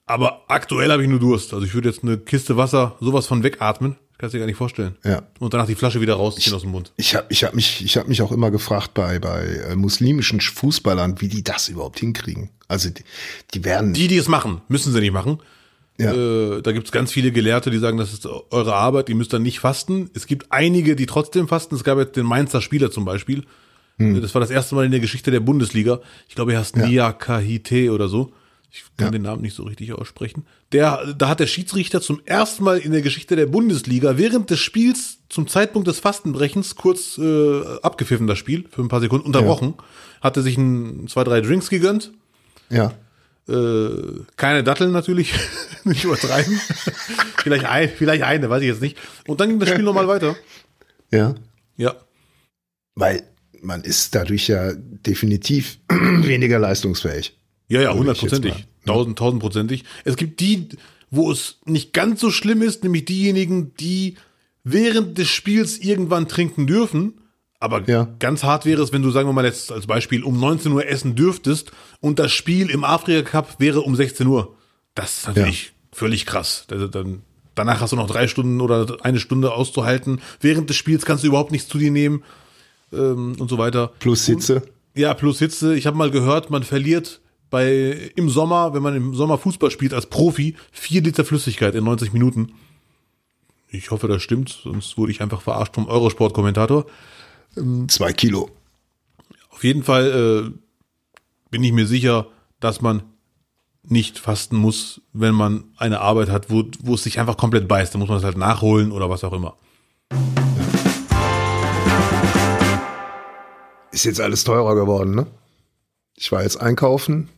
Aber 0.05 0.43
aktuell 0.47 0.91
habe 0.91 1.03
ich 1.03 1.09
nur 1.09 1.19
Durst. 1.19 1.53
Also 1.53 1.65
ich 1.65 1.73
würde 1.73 1.89
jetzt 1.89 2.03
eine 2.03 2.17
Kiste 2.17 2.57
Wasser 2.57 2.95
sowas 2.99 3.25
von 3.25 3.43
wegatmen. 3.43 3.95
Kannst 4.17 4.33
du 4.33 4.37
dir 4.37 4.41
gar 4.41 4.47
nicht 4.47 4.57
vorstellen. 4.57 4.95
Ja. 5.03 5.23
Und 5.39 5.53
danach 5.53 5.65
die 5.65 5.75
Flasche 5.75 5.99
wieder 5.99 6.15
rausziehen 6.15 6.53
aus 6.55 6.61
dem 6.61 6.71
Mund. 6.71 6.93
Ich 6.97 7.15
habe 7.15 7.25
ich 7.29 7.43
hab 7.43 7.53
mich, 7.55 7.83
ich 7.83 7.97
hab 7.97 8.07
mich 8.07 8.21
auch 8.21 8.31
immer 8.31 8.51
gefragt 8.51 8.93
bei, 8.93 9.19
bei 9.19 9.43
äh, 9.43 9.75
muslimischen 9.75 10.39
Fußballern, 10.39 11.19
wie 11.19 11.27
die 11.27 11.43
das 11.43 11.67
überhaupt 11.67 11.99
hinkriegen. 11.99 12.49
Also 12.67 12.89
die, 12.89 13.03
die 13.53 13.65
werden. 13.65 13.93
Die, 13.93 14.07
die 14.07 14.17
es 14.17 14.27
machen, 14.27 14.61
müssen 14.67 14.93
sie 14.93 14.99
nicht 14.99 15.13
machen. 15.13 15.39
Ja. 15.97 16.13
Äh, 16.13 16.61
da 16.61 16.71
gibt 16.71 16.87
es 16.87 16.91
ganz 16.91 17.11
viele 17.11 17.31
Gelehrte, 17.31 17.69
die 17.69 17.77
sagen, 17.77 17.97
das 17.97 18.13
ist 18.13 18.25
eure 18.25 18.75
Arbeit, 18.75 19.09
ihr 19.09 19.15
müsst 19.15 19.33
dann 19.33 19.43
nicht 19.43 19.59
fasten. 19.59 20.09
Es 20.13 20.25
gibt 20.25 20.51
einige, 20.51 20.95
die 20.95 21.05
trotzdem 21.05 21.47
fasten. 21.47 21.75
Es 21.75 21.83
gab 21.83 21.97
jetzt 21.97 22.15
den 22.15 22.25
Mainzer 22.25 22.61
Spieler 22.61 22.91
zum 22.91 23.05
Beispiel. 23.05 23.43
Hm. 23.97 24.21
Das 24.21 24.33
war 24.33 24.41
das 24.41 24.49
erste 24.49 24.75
Mal 24.75 24.85
in 24.85 24.91
der 24.91 24.99
Geschichte 24.99 25.31
der 25.31 25.39
Bundesliga. 25.39 25.99
Ich 26.27 26.35
glaube, 26.35 26.53
er 26.53 26.59
heißt 26.59 26.77
Nia 26.77 27.11
Kahite 27.13 27.91
oder 27.91 28.07
so. 28.07 28.33
Ich 28.75 28.83
kann 28.97 29.07
Ja. 29.07 29.11
den 29.11 29.21
Namen 29.21 29.43
nicht 29.43 29.55
so 29.55 29.63
richtig 29.63 29.93
aussprechen. 29.93 30.47
Der, 30.71 31.13
da 31.13 31.29
hat 31.29 31.39
der 31.39 31.45
Schiedsrichter 31.45 32.01
zum 32.01 32.21
ersten 32.25 32.63
Mal 32.63 32.79
in 32.79 32.91
der 32.91 33.03
Geschichte 33.03 33.35
der 33.35 33.45
Bundesliga 33.45 34.17
während 34.17 34.49
des 34.49 34.59
Spiels 34.59 35.19
zum 35.29 35.47
Zeitpunkt 35.47 35.87
des 35.87 35.99
Fastenbrechens 35.99 36.75
kurz 36.75 37.19
äh, 37.19 37.61
abgepfiffen, 37.83 38.25
das 38.25 38.39
Spiel, 38.39 38.65
für 38.71 38.81
ein 38.81 38.87
paar 38.87 38.99
Sekunden 39.01 39.27
unterbrochen. 39.27 39.75
Hatte 40.21 40.41
sich 40.41 40.57
ein, 40.57 41.07
zwei, 41.07 41.23
drei 41.23 41.41
Drinks 41.41 41.69
gegönnt. 41.69 42.11
ja. 42.69 42.93
Äh, 43.45 44.21
keine 44.37 44.63
Datteln 44.63 44.93
natürlich, 44.93 45.33
nicht 45.83 46.05
übertreiben. 46.05 46.57
vielleicht, 47.43 47.65
ein, 47.65 47.89
vielleicht 47.89 48.23
eine, 48.23 48.49
weiß 48.49 48.61
ich 48.61 48.69
jetzt 48.69 48.81
nicht. 48.81 48.97
Und 49.27 49.41
dann 49.41 49.49
ging 49.49 49.59
das 49.59 49.67
Spiel 49.67 49.83
nochmal 49.83 50.07
weiter. 50.07 50.37
Ja. 51.11 51.35
Ja. 51.75 51.93
Weil 52.95 53.23
man 53.61 53.81
ist 53.81 54.15
dadurch 54.15 54.47
ja 54.47 54.71
definitiv 54.73 55.77
weniger 55.89 56.57
leistungsfähig. 56.57 57.37
Ja, 57.67 57.81
ja, 57.81 57.93
hundertprozentig. 57.93 58.65
Tausend, 58.85 59.17
tausendprozentig. 59.17 59.83
Es 60.03 60.17
gibt 60.17 60.39
die, 60.39 60.69
wo 61.09 61.31
es 61.31 61.59
nicht 61.65 61.93
ganz 61.93 62.19
so 62.19 62.31
schlimm 62.31 62.61
ist, 62.61 62.83
nämlich 62.83 63.05
diejenigen, 63.05 63.73
die 63.79 64.15
während 64.63 65.17
des 65.17 65.29
Spiels 65.29 65.77
irgendwann 65.79 66.27
trinken 66.27 66.67
dürfen. 66.67 67.13
Aber 67.59 67.87
Ja. 67.87 68.09
ganz 68.19 68.43
hart 68.43 68.65
wäre 68.65 68.81
es, 68.81 68.91
wenn 68.91 69.01
du, 69.01 69.11
sagen 69.11 69.29
wir 69.29 69.33
mal 69.33 69.45
jetzt 69.45 69.71
als 69.71 69.87
Beispiel, 69.87 70.23
um 70.23 70.37
19 70.39 70.71
Uhr 70.73 70.85
essen 70.87 71.15
dürftest 71.15 71.71
und 72.01 72.19
das 72.19 72.33
Spiel 72.33 72.69
im 72.69 72.83
Afrika 72.83 73.21
Cup 73.29 73.55
wäre 73.59 73.81
um 73.81 73.95
16 73.95 74.27
Uhr. 74.27 74.55
Das 74.95 75.19
ist 75.19 75.27
natürlich 75.27 75.71
völlig 75.93 76.25
krass. 76.25 76.65
Also 76.69 76.87
dann, 76.87 77.21
danach 77.55 77.79
hast 77.79 77.93
du 77.93 77.95
noch 77.95 78.07
drei 78.07 78.27
Stunden 78.27 78.59
oder 78.59 78.97
eine 79.03 79.19
Stunde 79.19 79.53
auszuhalten. 79.53 80.19
Während 80.41 80.69
des 80.69 80.75
Spiels 80.75 81.05
kannst 81.05 81.23
du 81.23 81.27
überhaupt 81.29 81.51
nichts 81.53 81.69
zu 81.69 81.77
dir 81.77 81.89
nehmen 81.91 82.23
ähm, 82.91 83.35
und 83.39 83.49
so 83.49 83.57
weiter. 83.57 83.93
Plus 83.99 84.25
Hitze. 84.25 84.63
Ja, 84.95 85.13
plus 85.13 85.39
Hitze. 85.39 85.73
Ich 85.75 85.87
habe 85.87 85.97
mal 85.97 86.11
gehört, 86.11 86.49
man 86.49 86.63
verliert 86.63 87.21
bei 87.53 88.11
im 88.15 88.31
Sommer, 88.31 88.73
wenn 88.73 88.81
man 88.81 88.95
im 88.95 89.13
Sommer 89.13 89.37
Fußball 89.37 89.69
spielt 89.69 89.93
als 89.93 90.07
Profi, 90.07 90.55
vier 90.71 91.03
Liter 91.03 91.23
Flüssigkeit 91.23 91.75
in 91.75 91.83
90 91.83 92.11
Minuten. 92.11 92.53
Ich 93.69 93.91
hoffe, 93.91 94.07
das 94.07 94.23
stimmt, 94.23 94.59
sonst 94.63 94.97
wurde 94.97 95.11
ich 95.11 95.21
einfach 95.21 95.39
verarscht 95.39 95.75
vom 95.75 95.87
Eurosport-Kommentator. 95.87 96.87
Zwei 97.89 98.11
Kilo. 98.11 98.49
Auf 99.51 99.63
jeden 99.63 99.83
Fall 99.83 100.51
äh, 100.51 100.71
bin 101.51 101.63
ich 101.63 101.73
mir 101.73 101.85
sicher, 101.85 102.25
dass 102.59 102.81
man 102.81 103.03
nicht 103.83 104.17
fasten 104.17 104.55
muss, 104.55 105.01
wenn 105.13 105.35
man 105.35 105.65
eine 105.77 105.99
Arbeit 105.99 106.29
hat, 106.29 106.49
wo, 106.49 106.63
wo 106.79 106.95
es 106.95 107.03
sich 107.03 107.19
einfach 107.19 107.37
komplett 107.37 107.67
beißt. 107.67 107.93
Da 107.93 107.99
muss 107.99 108.09
man 108.09 108.17
es 108.17 108.23
halt 108.23 108.37
nachholen 108.37 108.91
oder 108.91 109.11
was 109.11 109.23
auch 109.23 109.33
immer. 109.33 109.57
Ist 113.91 114.05
jetzt 114.05 114.21
alles 114.21 114.43
teurer 114.43 114.73
geworden, 114.73 115.13
ne? 115.13 115.27
Ich 116.15 116.31
war 116.31 116.41
jetzt 116.41 116.59
einkaufen, 116.59 117.29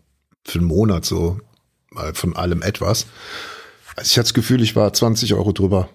für 0.45 0.59
einen 0.59 0.67
Monat 0.67 1.05
so, 1.05 1.39
mal 1.89 2.13
von 2.13 2.35
allem 2.35 2.61
etwas. 2.61 3.07
Also 3.95 4.09
ich 4.09 4.17
hatte 4.17 4.25
das 4.25 4.33
Gefühl, 4.33 4.61
ich 4.61 4.75
war 4.75 4.93
20 4.93 5.33
Euro 5.33 5.51
drüber. 5.51 5.89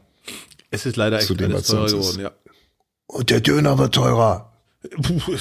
Es 0.70 0.86
ist 0.86 0.96
leider 0.96 1.18
echt 1.18 1.30
alles 1.42 1.66
teurer 1.66 1.86
geworden, 1.86 2.20
ja. 2.20 2.30
Und 3.06 3.30
der 3.30 3.40
Döner 3.40 3.78
wird 3.78 3.94
teurer. 3.94 4.52
Puh, 5.02 5.20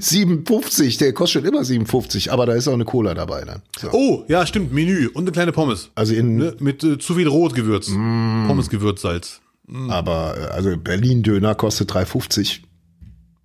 57, 0.00 0.96
der 0.98 1.12
kostet 1.12 1.44
immer 1.44 1.64
57, 1.64 2.32
aber 2.32 2.46
da 2.46 2.54
ist 2.54 2.66
auch 2.68 2.72
eine 2.72 2.84
Cola 2.84 3.14
dabei 3.14 3.44
dann. 3.44 3.62
So. 3.78 3.90
oh, 3.92 4.24
ja, 4.28 4.46
stimmt, 4.46 4.72
Menü 4.72 5.08
und 5.08 5.24
eine 5.24 5.32
kleine 5.32 5.52
Pommes. 5.52 5.90
Also 5.94 6.14
in, 6.14 6.36
Ne? 6.36 6.56
Mit 6.60 6.82
äh, 6.84 6.98
zu 6.98 7.14
viel 7.14 7.28
Rotgewürz. 7.28 7.88
Pommesgewürzsalz. 7.88 9.40
aber 9.88 10.36
äh, 10.38 10.44
also 10.54 10.76
Berlin-Döner 10.76 11.54
kostet 11.54 11.92
3,50 11.92 12.60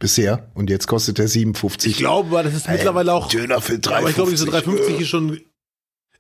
bisher 0.04 0.52
und 0.54 0.70
jetzt 0.70 0.86
kostet 0.88 1.18
der 1.18 1.30
57. 1.30 1.94
Ich 1.94 1.98
glaube, 1.98 2.44
das 2.44 2.54
ist 2.54 2.68
mittlerweile 2.68 3.14
auch. 3.14 3.30
Döner 3.30 3.62
für 3.62 3.80
Ja, 3.82 3.98
aber 4.00 4.10
ich 4.10 4.16
glaube, 4.16 4.32
diese 4.32 4.48
3,50. 4.48 4.66
3,50 4.66 5.00
ist 5.00 5.08
schon 5.08 5.40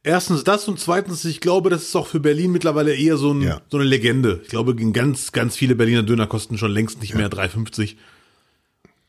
Erstens 0.05 0.45
das 0.45 0.69
und 0.69 0.79
zweitens, 0.79 1.25
ich 1.25 1.41
glaube, 1.41 1.69
das 1.69 1.84
ist 1.84 1.95
auch 1.97 2.07
für 2.07 2.21
Berlin 2.21 2.51
mittlerweile 2.53 2.95
eher 2.95 3.17
so, 3.17 3.34
ein, 3.34 3.41
Ja. 3.41 3.61
so 3.69 3.77
eine 3.77 3.86
Legende. 3.86 4.39
Ich 4.43 4.49
glaube, 4.49 4.73
ganz, 4.75 5.34
ganz 5.34 5.57
viele 5.57 5.75
Berliner 5.75 6.03
Döner 6.03 6.27
kosten 6.27 6.57
schon 6.57 6.71
längst 6.71 7.01
nicht 7.01 7.13
mehr 7.13 7.29
3,50. 7.29 7.95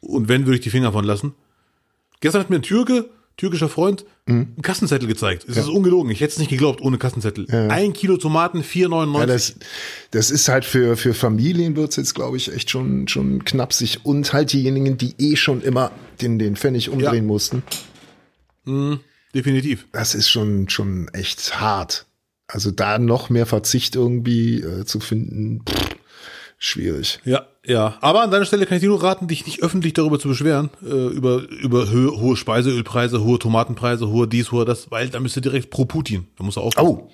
Und 0.00 0.28
wenn, 0.28 0.44
würde 0.46 0.56
ich 0.56 0.60
die 0.62 0.70
Finger 0.70 0.90
von 0.90 1.04
lassen. 1.04 1.34
Gestern 2.20 2.40
hat 2.42 2.50
mir 2.50 2.56
ein 2.56 2.62
Türke, 2.62 3.10
türkischer 3.37 3.68
Freund, 3.68 4.05
Mhm. 4.26 4.35
einen 4.55 4.62
Kassenzettel 4.62 5.07
gezeigt. 5.07 5.45
Es 5.47 5.59
ist 5.59 5.68
ungelogen. 5.68 6.11
Ich 6.11 6.20
hätte 6.22 6.32
es 6.32 6.39
nicht 6.39 6.49
geglaubt 6.49 6.80
ohne 6.80 6.97
Kassenzettel. 6.97 7.47
Ein 7.70 7.93
Kilo 7.93 8.16
Tomaten, 8.16 8.62
4,99. 8.62 9.18
Ja, 9.20 9.26
das, 9.26 9.55
das 10.12 10.30
ist 10.30 10.49
halt 10.49 10.64
für, 10.64 10.97
für 10.97 11.12
Familien 11.12 11.76
wird's 11.76 11.97
jetzt, 11.97 12.14
glaube 12.14 12.39
ich, 12.39 12.51
echt 12.51 12.70
schon, 12.70 13.07
schon 13.07 13.45
knapsig. 13.45 13.99
Und 14.05 14.32
halt 14.32 14.53
diejenigen, 14.55 14.97
die 14.97 15.14
eh 15.18 15.37
schon 15.37 15.61
immer 15.61 15.91
den, 16.22 16.39
den 16.39 16.57
Pfennig 16.57 16.89
umdrehen 16.89 17.26
mussten. 17.26 17.62
Definitiv. 19.35 19.87
Das 19.93 20.14
ist 20.14 20.30
schon, 20.30 20.68
schon 20.68 21.09
echt 21.09 21.61
hart. 21.61 22.07
Also 22.47 22.70
da 22.70 22.99
noch 22.99 23.30
mehr 23.30 23.47
Verzicht 23.47 23.97
irgendwie 23.97 24.61
äh, 24.61 24.85
zu 24.85 25.01
finden, 25.01 25.62
pff, 25.68 25.97
schwierig. 26.59 27.20
Ja, 27.24 27.47
ja. 27.64 27.96
Aber 28.00 28.22
an 28.22 28.30
deiner 28.30 28.44
Stelle 28.44 28.66
kann 28.66 28.76
ich 28.76 28.82
dir 28.82 28.88
nur 28.88 29.02
raten, 29.02 29.28
dich 29.28 29.46
nicht 29.46 29.62
öffentlich 29.62 29.92
darüber 29.92 30.18
zu 30.18 30.28
beschweren, 30.28 30.70
äh, 30.82 31.08
über, 31.08 31.42
über 31.48 31.90
hö 31.90 32.10
hohe 32.10 32.36
Speiseölpreise, 32.36 33.22
hohe 33.22 33.38
Tomatenpreise, 33.38 34.08
hohe 34.08 34.28
dies, 34.28 34.52
hohe 34.52 34.64
das, 34.64 34.90
weil 34.90 35.08
da 35.08 35.20
müsst 35.20 35.36
ihr 35.36 35.42
direkt 35.42 35.70
pro 35.70 35.84
Putin. 35.84 36.26
Da 36.36 36.44
muss 36.44 36.56
er 36.56 36.62
aufpassen. 36.62 36.88
Oh. 36.88 37.10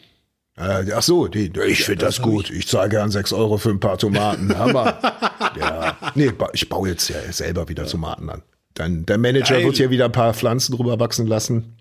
Äh, 0.56 0.92
ach 0.94 1.02
so, 1.02 1.26
die, 1.28 1.50
ich 1.68 1.84
finde 1.84 2.04
das, 2.04 2.18
hab 2.18 2.24
gut. 2.24 2.50
Ich 2.50 2.68
zahle 2.68 2.90
gern 2.90 3.10
sechs 3.10 3.32
Euro 3.32 3.56
für 3.56 3.70
ein 3.70 3.80
paar 3.80 3.96
Tomaten. 3.96 4.56
Hammer. 4.58 4.98
ja. 5.58 5.96
Nee, 6.14 6.32
ich 6.52 6.68
baue 6.68 6.90
jetzt 6.90 7.08
ja 7.08 7.16
selber 7.32 7.68
wieder 7.68 7.86
Tomaten 7.86 8.28
an. 8.28 8.42
Dann, 8.74 9.06
der 9.06 9.18
Manager 9.18 9.54
Geil. 9.54 9.64
wird 9.64 9.76
hier 9.76 9.90
wieder 9.90 10.04
ein 10.06 10.12
paar 10.12 10.34
Pflanzen 10.34 10.76
drüber 10.76 11.00
wachsen 11.00 11.26
lassen, 11.26 11.76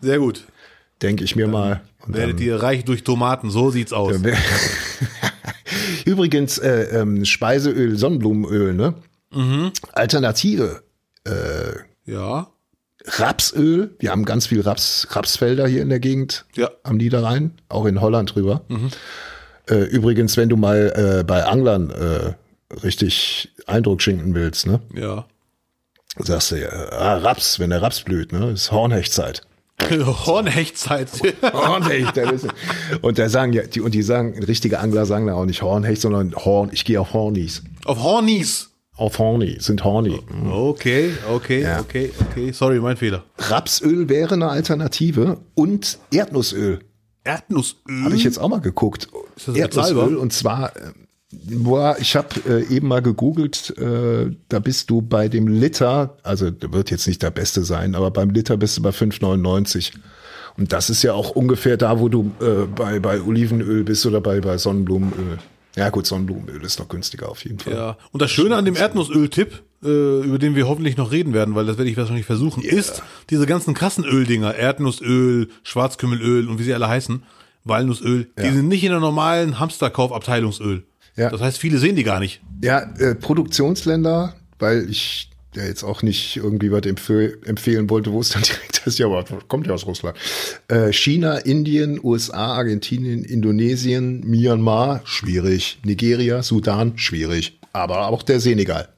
Sehr 0.00 0.18
gut. 0.18 0.44
denke 1.02 1.24
ich 1.24 1.36
mir 1.36 1.46
mal. 1.46 1.82
Und 2.06 2.14
Werdet 2.16 2.40
ihr 2.40 2.62
reich 2.62 2.84
durch 2.84 3.04
Tomaten, 3.04 3.50
so 3.50 3.70
sieht's 3.70 3.92
aus. 3.92 4.16
Übrigens, 6.16 6.56
äh, 6.58 7.00
ähm, 7.00 7.24
Speiseöl, 7.26 7.96
Sonnenblumenöl, 7.98 8.72
ne? 8.72 8.94
Mhm. 9.32 9.72
Alternative. 9.92 10.82
Ja. 12.06 12.48
Rapsöl. 13.04 13.94
Wir 13.98 14.10
haben 14.10 14.24
ganz 14.24 14.46
viel 14.46 14.60
Raps, 14.62 15.06
Rapsfelder 15.10 15.66
hier 15.66 15.82
in 15.82 15.88
der 15.90 16.00
Gegend 16.00 16.44
Ja. 16.54 16.70
am 16.84 16.96
Niederrhein, 16.96 17.52
auch 17.68 17.84
in 17.86 18.00
Holland 18.00 18.34
drüber. 18.34 18.62
Äh, 19.68 19.84
übrigens, 19.84 20.36
wenn 20.36 20.48
du 20.48 20.56
mal 20.56 21.18
äh, 21.20 21.24
bei 21.24 21.44
Anglern 21.44 21.90
äh, 21.90 22.32
richtig 22.82 23.52
Eindruck 23.66 24.02
schinken 24.02 24.34
willst, 24.34 24.66
ne? 24.66 24.80
Ja. 24.94 25.26
Sagst 26.18 26.52
du, 26.52 26.56
äh, 26.56 26.68
ah, 26.92 27.18
Raps, 27.18 27.58
wenn 27.58 27.70
der 27.70 27.82
Raps 27.82 28.00
blüht, 28.02 28.32
ne? 28.32 28.50
Ist 28.52 28.72
Hornhechtzeit. 28.72 29.42
Hornhechtzeit. 30.26 31.08
Hornhecht, 31.42 32.14
und 33.02 33.18
da 33.18 33.28
sagen 33.28 33.52
ja, 33.52 33.62
die, 33.62 33.80
und 33.80 33.94
die 33.94 34.02
sagen, 34.02 34.42
richtige 34.42 34.78
Angler 34.80 35.06
sagen 35.06 35.26
da 35.26 35.34
auch 35.34 35.44
nicht 35.44 35.62
Hornhecht, 35.62 36.00
sondern 36.00 36.34
Horn, 36.34 36.70
ich 36.72 36.84
gehe 36.84 37.00
auf 37.00 37.12
Hornies. 37.12 37.62
Auf 37.84 38.02
Hornies. 38.02 38.70
Auf 38.96 39.18
Horny, 39.18 39.58
sind 39.60 39.84
Horny. 39.84 40.18
Okay, 40.50 41.12
okay, 41.30 41.62
Ja. 41.62 41.80
okay, 41.80 42.10
okay. 42.30 42.52
Sorry, 42.52 42.80
mein 42.80 42.96
Fehler. 42.96 43.24
Rapsöl 43.36 44.08
wäre 44.08 44.34
eine 44.34 44.48
Alternative 44.48 45.38
und 45.54 45.98
Erdnussöl. 46.10 46.78
Erdnussöl. 47.22 48.04
Habe 48.04 48.14
ich 48.16 48.24
jetzt 48.24 48.38
auch 48.38 48.48
mal 48.48 48.60
geguckt. 48.62 49.08
Ist 49.36 49.48
das 49.48 49.56
Erdnussöl 49.56 50.16
und 50.16 50.32
zwar, 50.32 50.74
äh, 50.76 50.92
boah, 51.32 51.96
ich 51.98 52.16
habe 52.16 52.28
äh, 52.48 52.74
eben 52.74 52.88
mal 52.88 53.02
gegoogelt, 53.02 53.76
äh, 53.78 54.30
da 54.48 54.58
bist 54.58 54.90
du 54.90 55.02
bei 55.02 55.28
dem 55.28 55.48
Liter, 55.48 56.16
also 56.22 56.50
der 56.50 56.72
wird 56.72 56.90
jetzt 56.90 57.06
nicht 57.06 57.22
der 57.22 57.30
beste 57.30 57.64
sein, 57.64 57.94
aber 57.94 58.10
beim 58.10 58.30
Liter 58.30 58.56
bist 58.56 58.78
du 58.78 58.82
bei 58.82 58.90
5,99. 58.90 59.92
Und 60.56 60.72
das 60.72 60.88
ist 60.88 61.02
ja 61.02 61.12
auch 61.12 61.30
ungefähr 61.30 61.76
da, 61.76 62.00
wo 62.00 62.08
du 62.08 62.32
äh, 62.40 62.66
bei, 62.66 62.98
bei 62.98 63.20
Olivenöl 63.20 63.84
bist 63.84 64.06
oder 64.06 64.20
bei, 64.20 64.40
bei 64.40 64.56
Sonnenblumenöl. 64.56 65.38
Ja 65.76 65.90
gut, 65.90 66.06
Sonnenblumenöl 66.06 66.64
ist 66.64 66.78
noch 66.78 66.88
günstiger 66.88 67.28
auf 67.28 67.44
jeden 67.44 67.58
Fall. 67.58 67.74
Ja. 67.74 67.96
Und 68.12 68.22
das 68.22 68.30
Schöne 68.30 68.56
an 68.56 68.64
dem 68.64 68.76
Erdnussöl-Tipp, 68.76 69.62
äh, 69.84 70.20
über 70.20 70.38
den 70.38 70.54
wir 70.54 70.66
hoffentlich 70.66 70.96
noch 70.96 71.12
reden 71.12 71.34
werden, 71.34 71.54
weil 71.54 71.66
das 71.66 71.76
werde 71.76 71.90
ich 71.90 71.98
wahrscheinlich 71.98 72.24
versuchen, 72.24 72.62
ist 72.62 73.02
diese 73.28 73.44
ganzen 73.44 73.74
krassen 73.74 74.04
Öldinger, 74.04 74.54
Erdnussöl, 74.54 75.48
Schwarzkümmelöl 75.62 76.48
und 76.48 76.58
wie 76.58 76.62
sie 76.62 76.72
alle 76.72 76.88
heißen, 76.88 77.22
Walnussöl, 77.64 78.30
die 78.38 78.48
sind 78.50 78.68
nicht 78.68 78.84
in 78.84 78.92
der 78.92 79.00
normalen 79.00 79.58
Hamsterkaufabteilungsöl. 79.58 80.84
Ja. 81.16 81.30
Das 81.30 81.40
heißt, 81.40 81.58
viele 81.58 81.78
sehen 81.78 81.96
die 81.96 82.04
gar 82.04 82.20
nicht. 82.20 82.42
Ja, 82.62 82.80
äh, 82.98 83.14
Produktionsländer, 83.14 84.34
weil 84.58 84.88
ich 84.90 85.30
ja 85.56 85.64
jetzt 85.64 85.82
auch 85.82 86.02
nicht 86.02 86.36
irgendwie 86.36 86.70
was 86.70 86.84
empfehl 86.84 87.40
empfehlen 87.44 87.88
wollte, 87.90 88.12
wo 88.12 88.20
es 88.20 88.28
dann 88.28 88.42
direkt 88.42 88.86
ist, 88.86 88.98
ja, 88.98 89.06
aber 89.06 89.24
kommt 89.48 89.66
ja 89.66 89.74
aus 89.74 89.86
Russland. 89.86 90.16
Äh, 90.68 90.92
China, 90.92 91.38
Indien, 91.38 91.98
USA, 92.02 92.54
Argentinien, 92.54 93.24
Indonesien, 93.24 94.20
Myanmar, 94.20 95.00
schwierig. 95.04 95.78
Nigeria, 95.84 96.42
Sudan, 96.42 96.98
schwierig. 96.98 97.58
Aber 97.72 98.08
auch 98.08 98.22
der 98.22 98.40
Senegal. 98.40 98.88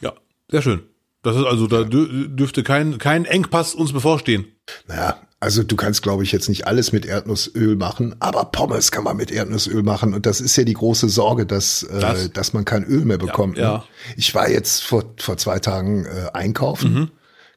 Ja, 0.00 0.12
sehr 0.50 0.62
schön. 0.62 0.82
Das 1.22 1.36
ist 1.36 1.44
also, 1.44 1.66
da 1.66 1.82
dür 1.82 2.28
dürfte 2.28 2.62
kein, 2.62 2.98
kein 2.98 3.24
Engpass 3.24 3.74
uns 3.74 3.92
bevorstehen. 3.92 4.44
Naja, 4.86 5.20
also 5.40 5.62
du 5.62 5.76
kannst, 5.76 6.02
glaube 6.02 6.22
ich, 6.22 6.32
jetzt 6.32 6.48
nicht 6.48 6.66
alles 6.66 6.92
mit 6.92 7.04
Erdnussöl 7.06 7.76
machen, 7.76 8.16
aber 8.20 8.46
Pommes 8.46 8.90
kann 8.90 9.04
man 9.04 9.16
mit 9.16 9.30
Erdnussöl 9.30 9.82
machen. 9.82 10.14
Und 10.14 10.24
das 10.26 10.40
ist 10.40 10.56
ja 10.56 10.64
die 10.64 10.72
große 10.74 11.08
Sorge, 11.08 11.44
dass, 11.46 11.82
äh, 11.84 12.00
Das- 12.00 12.32
dass 12.32 12.52
man 12.52 12.64
kein 12.64 12.84
Öl 12.84 13.04
mehr 13.04 13.18
bekommt. 13.18 13.58
ja. 13.58 13.78
Ne? 13.78 13.82
Ich 14.16 14.34
war 14.34 14.48
jetzt 14.48 14.82
vor, 14.82 15.04
vor 15.18 15.36
zwei 15.36 15.58
Tagen 15.58 16.06
äh, 16.06 16.30
einkaufen. 16.32 16.92
Mhm. 16.94 17.10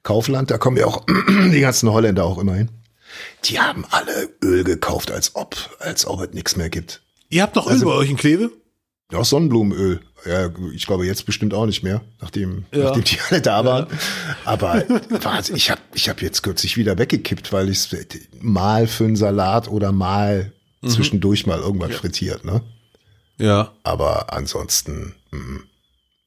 Kaufland, 0.04 0.52
da 0.52 0.58
kommen 0.58 0.78
ja 0.78 0.86
auch 0.86 1.04
die 1.54 1.60
ganzen 1.62 1.90
Holländer 1.92 2.26
auch 2.26 2.38
immer 2.38 2.56
hin. 2.56 2.70
Die 3.46 3.60
haben 3.60 3.86
alle 3.90 4.30
Öl 4.44 4.64
gekauft, 4.64 5.12
als 5.12 5.36
ob, 5.36 5.56
als 5.80 6.06
ob 6.06 6.22
es 6.22 6.34
nichts 6.34 6.56
mehr 6.56 6.70
gibt. 6.70 7.02
Ihr 7.30 7.42
habt 7.44 7.56
noch 7.56 7.68
Also- 7.68 7.86
Öl 7.86 7.92
bei 7.94 7.98
euch 7.98 8.10
in 8.10 8.18
Kleve? 8.18 8.52
Ja, 9.12 9.24
Sonnenblumenöl. 9.24 10.02
Ja, 10.26 10.50
ich 10.74 10.86
glaube 10.86 11.06
jetzt 11.06 11.26
bestimmt 11.26 11.54
auch 11.54 11.66
nicht 11.66 11.82
mehr, 11.84 12.02
nachdem, 12.22 12.66
Ja. 12.74 12.86
nachdem 12.86 13.04
die 13.04 13.18
alle 13.30 13.42
da 13.42 13.64
waren. 13.66 13.88
Aber 14.46 14.84
warte, 15.22 15.54
ich 15.54 15.72
habe 15.72 15.82
ich 15.94 16.10
hab 16.10 16.22
jetzt 16.22 16.44
kürzlich 16.44 16.76
wieder 16.78 16.98
weggekippt, 16.98 17.54
weil 17.54 17.70
ich 17.70 17.90
mal 18.42 18.88
für 18.88 19.06
einen 19.06 19.16
Salat 19.16 19.68
oder 19.70 19.92
mal 19.92 20.52
Mhm. 20.82 20.90
zwischendurch 20.90 21.46
mal 21.46 21.60
irgendwas 21.60 21.94
frittiert, 21.96 22.46
ne? 22.46 22.62
Ja. 23.38 23.74
Aber 23.84 24.32
ansonsten, 24.34 25.14
mm, 25.32 25.58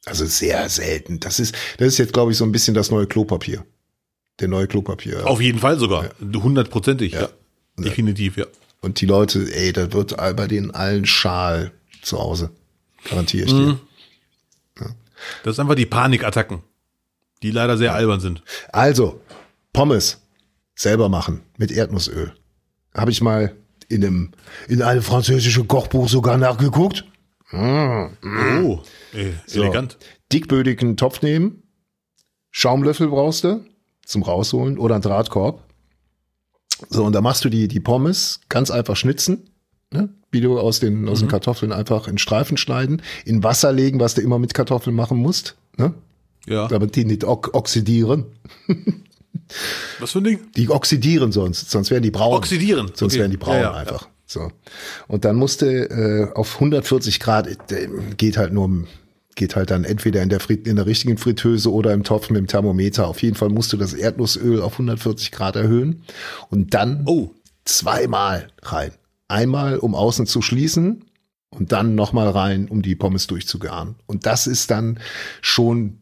also 0.05 0.27
sehr 0.27 0.69
selten. 0.69 1.21
Das 1.21 1.39
ist, 1.41 1.55
das 1.79 1.89
ist 1.89 1.99
jetzt, 1.99 2.13
glaube 2.13 2.33
ich, 2.33 2.39
so 2.39 2.45
ein 2.45 2.53
bisschen 2.53 2.75
das 2.75 2.91
neue 2.91 3.07
Klopapier. 3.07 3.65
Der 4.41 4.49
neue 4.49 4.67
Klopapier. 4.67 5.27
Auf 5.27 5.41
jeden 5.41 5.59
Fall 5.59 5.79
sogar. 5.79 6.11
Hundertprozentig, 6.21 7.13
ja. 7.13 7.23
Ja. 7.23 7.29
Definitiv, 7.79 8.37
ja. 8.37 8.47
Und 8.81 9.01
die 9.01 9.07
Leute, 9.07 9.47
ey, 9.55 9.73
da 9.73 9.93
wird 9.93 10.17
bei 10.17 10.47
denen 10.47 10.71
allen 10.71 11.07
Schal 11.07 11.71
zu 12.03 12.19
Hause. 12.19 12.51
Garantiere 13.09 13.47
ich 13.47 13.53
Mhm. 13.53 13.79
dir. 14.79 14.95
Das 15.45 15.53
ist 15.55 15.61
einfach 15.61 15.77
die 15.77 15.87
Panikattacken, 15.87 16.63
die 17.43 17.51
leider 17.53 17.77
sehr 17.79 17.95
albern 17.95 18.19
sind. 18.21 18.43
Also, 18.73 19.21
Pommes 19.73 20.21
selber 20.75 21.09
machen 21.09 21.43
mit 21.59 21.71
Erdnussöl. 21.71 22.35
Habe 22.95 23.11
ich 23.13 23.21
mal 23.21 23.55
in 23.89 24.05
einem, 24.05 24.33
in 24.69 24.83
einem 24.83 25.03
französischen 25.03 25.69
Kochbuch 25.69 26.09
sogar 26.09 26.39
nachgeguckt. 26.39 27.05
Oh, 27.53 28.09
äh, 29.13 29.33
So. 29.47 29.63
elegant. 29.63 29.99
Dickbödigen 30.33 30.97
Topf 30.97 31.23
nehmen. 31.23 31.63
Schaumlöffel 32.51 33.09
brauchst 33.09 33.45
du 33.45 33.65
zum 34.05 34.23
Rausholen 34.23 34.79
oder 34.79 34.95
einen 34.97 35.03
Drahtkorb. 35.03 35.63
So, 36.91 37.05
und 37.05 37.13
da 37.13 37.21
machst 37.21 37.45
du 37.45 37.49
die, 37.49 37.69
die 37.69 37.81
Pommes 37.81 38.41
ganz 38.49 38.71
einfach 38.71 38.97
schnitzen. 38.97 39.51
Ne? 39.93 40.09
Wie 40.33 40.41
du 40.41 40.59
aus 40.59 40.81
den, 40.81 41.09
aus 41.09 41.21
den 41.21 41.29
Kartoffeln 41.29 41.71
einfach 41.73 42.09
in 42.09 42.19
Streifen 42.19 42.57
schneiden. 42.57 43.03
In 43.25 43.45
Wasser 43.45 43.73
legen, 43.73 44.01
was 44.01 44.15
du 44.15 44.23
immer 44.23 44.39
mit 44.41 44.55
Kartoffeln 44.55 44.97
machen 44.97 45.19
musst. 45.19 45.55
Ne? 45.77 45.95
Ja. 46.47 46.67
Damit 46.69 46.97
die 46.97 47.05
nicht 47.05 47.23
ox 47.25 47.53
oxidieren. 47.55 48.25
Was 50.01 50.13
für 50.13 50.19
ein 50.19 50.25
Ding? 50.25 50.41
Die 50.57 50.71
oxidieren 50.71 51.31
sonst, 51.33 51.71
sonst 51.71 51.91
werden 51.91 52.03
die 52.03 52.11
braun. 52.11 52.37
Oxidieren. 52.37 52.91
Sonst 52.95 53.13
Okay. 53.13 53.21
werden 53.21 53.31
die 53.31 53.37
braun 53.37 53.57
Ja, 53.57 53.61
ja, 53.63 53.73
einfach. 53.75 54.09
So. 54.27 54.51
Und 55.09 55.25
dann 55.25 55.37
musste 55.37 55.67
äh, 55.91 56.33
auf 56.35 56.55
140 56.55 57.21
Grad 57.21 57.47
äh, 57.71 57.89
geht 58.17 58.37
halt 58.39 58.53
nur 58.53 58.87
geht 59.35 59.57
halt 59.57 59.71
dann 59.71 59.85
entweder 59.85 60.23
in 60.23 60.29
der 60.29 60.41
Frit 60.41 60.67
in 60.67 60.77
der 60.77 60.87
richtigen 60.87 61.17
Fritteuse 61.19 61.71
oder 61.73 61.93
im 61.93 62.03
Topf 62.05 62.31
mit 62.31 62.39
dem 62.39 62.47
Thermometer. 62.47 63.09
Auf 63.09 63.23
jeden 63.23 63.35
Fall 63.37 63.49
musst 63.51 63.73
du 63.73 63.77
das 63.77 63.93
Erdnussöl 63.95 64.61
auf 64.63 64.73
140 64.75 65.31
Grad 65.33 65.57
erhöhen 65.57 66.03
und 66.51 66.75
dann 66.75 67.03
Oh, 67.07 67.31
zweimal 67.65 68.49
rein. 68.63 68.93
Einmal 69.33 69.79
um 69.79 69.95
außen 69.95 70.27
zu 70.27 70.43
schließen 70.43 71.05
und 71.51 71.73
dann 71.73 71.95
nochmal 71.95 72.29
rein, 72.29 72.69
um 72.69 72.83
die 72.83 72.95
Pommes 72.95 73.27
durchzugaren. 73.27 73.97
Und 74.07 74.27
das 74.27 74.47
ist 74.47 74.71
dann 74.71 75.01
schon 75.41 75.99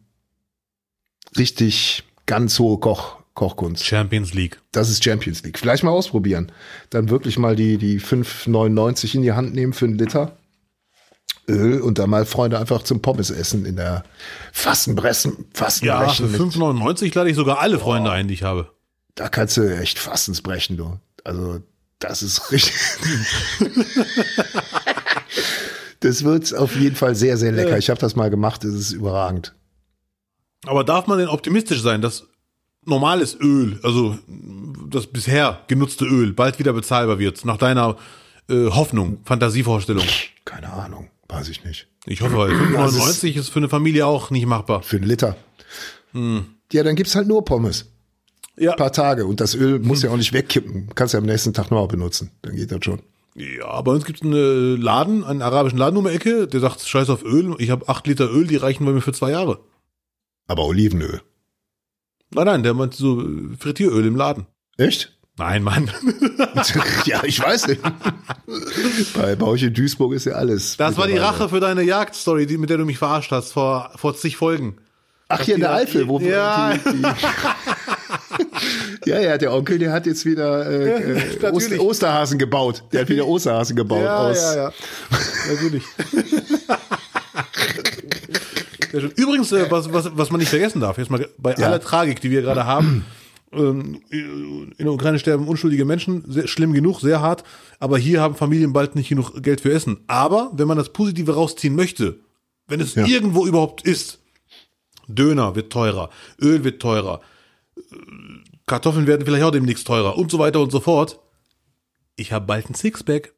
richtig 1.36 2.04
ganz 2.26 2.58
hohe 2.58 2.78
Koch 2.78 3.18
Kochkunst 3.34 3.86
Champions 3.86 4.34
League. 4.34 4.60
das 4.72 4.90
ist 4.90 5.02
Champions 5.04 5.42
League. 5.44 5.58
Vielleicht 5.58 5.82
mal 5.84 5.92
ausprobieren. 5.92 6.50
Dann 6.90 7.08
wirklich 7.08 7.38
mal 7.38 7.56
die, 7.56 7.78
die 7.78 8.00
5,99 8.00 9.14
in 9.14 9.22
die 9.22 9.32
Hand 9.32 9.54
nehmen 9.54 9.72
für 9.72 9.86
einen 9.86 9.96
Liter 9.98 10.36
Öl 11.48 11.80
und 11.80 11.98
dann 11.98 12.10
mal 12.10 12.26
Freunde 12.26 12.58
einfach 12.58 12.82
zum 12.82 13.00
Pommes 13.02 13.30
essen 13.30 13.64
in 13.64 13.76
der 13.76 14.04
Fastenbressen, 14.52 15.32
Ja, 15.32 15.44
für 15.44 15.54
Fastenbrechen. 15.54 16.30
mit, 16.32 16.40
5,99 16.40 17.14
lade 17.16 17.30
ich 17.30 17.36
sogar 17.36 17.60
alle 17.60 17.78
Freunde 17.78 18.10
ein, 18.10 18.28
die 18.28 18.34
ich 18.34 18.42
habe. 18.42 18.70
da 19.14 19.28
kannst 19.28 19.56
du 19.56 19.62
echt 19.78 19.98
Fastensbrechen, 19.98 20.76
du. 20.76 20.98
Also 21.24 21.60
Das 22.01 22.22
ist 22.22 22.51
richtig. 22.51 22.74
das 26.01 26.24
wird 26.24 26.55
auf 26.55 26.74
jeden 26.74 26.96
Fall 26.96 27.14
sehr, 27.14 27.36
sehr 27.36 27.53
lecker. 27.53 27.78
Ich 27.78 27.90
habe 27.90 28.01
das 28.01 28.16
mal 28.16 28.30
gemacht, 28.30 28.64
es 28.64 28.74
ist 28.74 28.92
überragend. 28.92 29.55
Aber 30.66 30.82
darf 30.82 31.07
man 31.07 31.18
denn 31.18 31.28
optimistisch 31.28 31.82
sein, 31.82 32.01
dass 32.03 32.26
normales 32.84 33.38
Öl, 33.38 33.78
also 33.82 34.18
das 34.88 35.07
bisher 35.07 35.61
genutzte 35.68 36.05
Öl, 36.07 36.32
bald 36.32 36.59
wieder 36.59 36.72
bezahlbar 36.72 37.18
wird, 37.18 37.44
nach 37.44 37.59
deiner 37.59 37.96
äh, 38.48 38.66
Hoffnung, 38.66 39.20
Fantasievorstellung? 39.24 40.05
Keine 40.46 40.72
Ahnung, 40.72 41.11
weiß 41.28 41.48
ich 41.48 41.64
nicht. 41.64 41.86
Ich 42.07 42.22
hoffe, 42.22 42.36
weil 42.36 42.51
5,99 42.53 43.36
ist 43.38 43.51
für 43.51 43.59
eine 43.59 43.68
Familie 43.68 44.07
auch 44.07 44.30
nicht 44.30 44.46
machbar. 44.46 44.82
Für 44.82 44.96
einen 44.96 45.07
Liter. 45.07 45.36
Ja, 46.14 46.82
dann 46.82 46.96
gibt's 46.96 47.14
halt 47.14 47.28
nur 47.28 47.44
Pommes. 47.44 47.92
Ja. 48.57 48.72
Ein 48.72 48.76
paar 48.76 48.92
Tage. 48.92 49.26
Und 49.26 49.40
das 49.40 49.55
Öl 49.55 49.78
muss 49.78 50.03
ja 50.03 50.11
auch 50.11 50.16
nicht 50.16 50.32
wegkippen. 50.32 50.90
Kannst 50.94 51.14
ja 51.14 51.18
am 51.20 51.26
nächsten 51.26 51.55
Tag 51.55 51.70
noch 51.70 51.86
benutzen. 51.88 52.30
Dann 52.42 52.57
geht 52.57 52.70
das 52.72 52.84
schon. 52.84 53.01
Ja, 53.34 53.80
bei 53.82 53.92
uns 53.92 54.05
gibt 54.05 54.18
es 54.20 54.24
einen 54.26 54.80
Laden, 54.80 55.24
einen 55.24 55.40
arabischen 55.40 55.78
Laden 55.78 55.96
um 55.96 56.05
die 56.05 56.11
Ecke, 56.11 56.46
der 56.48 56.61
sagt, 56.61 56.80
scheiß 56.82 57.09
auf 57.11 57.22
Öl, 57.24 57.55
ich 57.59 57.70
habe 57.70 57.88
acht 57.88 58.07
Liter 58.07 58.28
Öl, 58.30 58.46
die 58.46 58.57
reichen 58.57 58.84
bei 58.84 58.92
mir 58.92 59.01
für 59.01 59.12
zwei 59.12 59.30
Jahre. 59.30 59.61
Aber 60.48 60.64
Olivenöl. 60.66 61.22
Nein, 62.34 62.46
nein, 62.46 62.62
der 62.64 62.74
meint 62.74 62.94
so 62.94 63.24
Frittieröl 63.59 64.05
im 64.05 64.16
Laden. 64.16 64.46
Echt? 64.76 65.16
Nein, 65.38 65.62
Mann. 65.62 65.90
ja, 67.07 67.22
ich 67.24 67.40
weiß 67.40 67.68
nicht. 67.68 67.80
bei, 69.14 69.36
bei 69.36 69.46
euch 69.46 69.62
in 69.62 69.72
Duisburg 69.74 70.12
ist 70.12 70.26
ja 70.26 70.34
alles. 70.34 70.76
Das 70.76 70.96
war 70.98 71.07
die. 71.07 71.16
Rache 71.16 71.48
für 71.48 71.61
deine 71.61 71.82
Jagdstory, 71.82 72.46
die, 72.46 72.59
mit 72.59 72.68
der 72.68 72.76
du 72.78 72.84
mich 72.84 72.98
verarscht 72.98 73.30
hast, 73.30 73.53
vor, 73.53 73.92
vor 73.96 74.14
zig 74.16 74.36
Folgen. 74.36 74.76
Ach, 75.28 75.40
hier 75.40 75.55
in 75.55 75.61
der 75.61 75.72
Eifel, 75.72 76.09
wo 76.09 76.18
Ja. 76.18 76.74
die, 76.74 76.80
die, 76.80 77.03
Ja, 79.06 79.20
ja, 79.20 79.38
der 79.38 79.52
Onkel, 79.52 79.78
der 79.78 79.92
hat 79.92 80.06
jetzt 80.06 80.24
wieder 80.26 80.66
äh, 80.68 80.90
äh, 81.00 81.14
natürlich. 81.42 81.52
Oster, 81.52 81.80
Osterhasen 81.80 82.38
gebaut. 82.38 82.84
Der 82.92 83.02
hat 83.02 83.08
wieder 83.08 83.26
Osterhasen 83.26 83.76
gebaut 83.76 84.06
aus. 84.06 84.36
ja, 84.36 84.54
ja. 84.56 84.72
Natürlich. 85.52 85.82
Schön. 88.90 89.12
Übrigens, 89.16 89.52
äh, 89.52 89.70
was, 89.70 89.92
was, 89.92 90.11
was 90.16 90.30
man 90.30 90.40
nicht 90.40 90.48
vergessen 90.48 90.80
darf, 90.80 90.98
jetzt 90.98 91.11
mal 91.11 91.26
bei 91.38 91.54
Ja. 91.54 91.66
aller 91.66 91.80
Tragik, 91.80 92.20
die 92.20 92.30
wir 92.30 92.42
gerade 92.42 92.64
haben, 92.66 93.04
ähm, 93.52 94.00
in 94.11 94.74
der 94.78 94.92
Ukraine 94.92 95.18
sterben 95.18 95.46
unschuldige 95.46 95.84
Menschen, 95.84 96.24
sehr, 96.26 96.48
schlimm 96.48 96.72
genug, 96.72 97.00
sehr 97.00 97.20
hart, 97.20 97.44
aber 97.78 97.98
hier 97.98 98.20
haben 98.20 98.34
Familien 98.34 98.72
bald 98.72 98.96
nicht 98.96 99.08
genug 99.08 99.42
Geld 99.42 99.61
für 99.61 99.72
Essen. 99.72 100.00
Aber 100.08 100.50
wenn 100.54 100.66
man 100.68 100.76
das 100.76 100.92
Positive 100.92 101.34
rausziehen 101.34 101.74
möchte, 101.76 102.18
wenn 102.66 102.80
es 102.80 102.94
Ja. 102.96 103.06
irgendwo 103.06 103.46
überhaupt 103.46 103.82
ist, 103.82 104.18
Döner 105.08 105.54
wird 105.56 105.72
teurer, 105.72 106.11
Öl 106.40 106.62
wird 106.64 106.80
teurer, 106.82 107.20
äh, 107.20 107.24
Kartoffeln 108.66 109.07
werden 109.07 109.26
vielleicht 109.26 109.45
auch 109.45 109.51
demnächst 109.51 109.86
teurer 109.86 110.16
und 110.16 110.30
so 110.30 110.38
weiter 110.38 110.61
und 110.61 110.70
so 110.70 110.80
fort. 110.80 111.20
Ich 112.16 112.32
habe 112.32 112.47
bald 112.47 112.70
ein 112.70 112.74
Sixpack. 112.74 113.32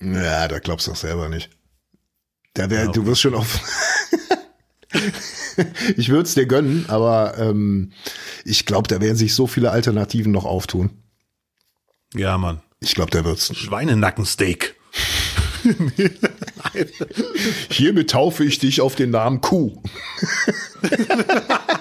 Ja, 0.00 0.48
da 0.48 0.58
glaubst 0.58 0.86
du 0.86 0.92
doch 0.92 0.98
selber 0.98 1.28
nicht. 1.28 1.50
Da 2.54 2.70
wär, 2.70 2.88
Du 2.88 3.06
wirst 3.06 3.20
schon 3.20 3.34
auf. 3.34 3.60
ich 5.96 6.08
würde 6.08 6.22
es 6.22 6.34
dir 6.34 6.46
gönnen, 6.46 6.86
aber 6.88 7.38
ähm, 7.38 7.92
ich 8.44 8.66
glaube, 8.66 8.88
da 8.88 9.00
werden 9.00 9.16
sich 9.16 9.34
so 9.34 9.46
viele 9.46 9.70
Alternativen 9.70 10.32
noch 10.32 10.44
auftun. 10.44 10.90
Ja, 12.14 12.38
Mann. 12.38 12.60
Ich 12.80 12.94
glaube, 12.94 13.10
da 13.10 13.24
wird's. 13.24 13.54
Schweinenackensteak. 13.54 14.76
Hiermit 17.70 18.10
taufe 18.10 18.44
ich 18.44 18.58
dich 18.58 18.80
auf 18.80 18.94
den 18.94 19.10
Namen 19.10 19.40
Kuh. 19.40 19.82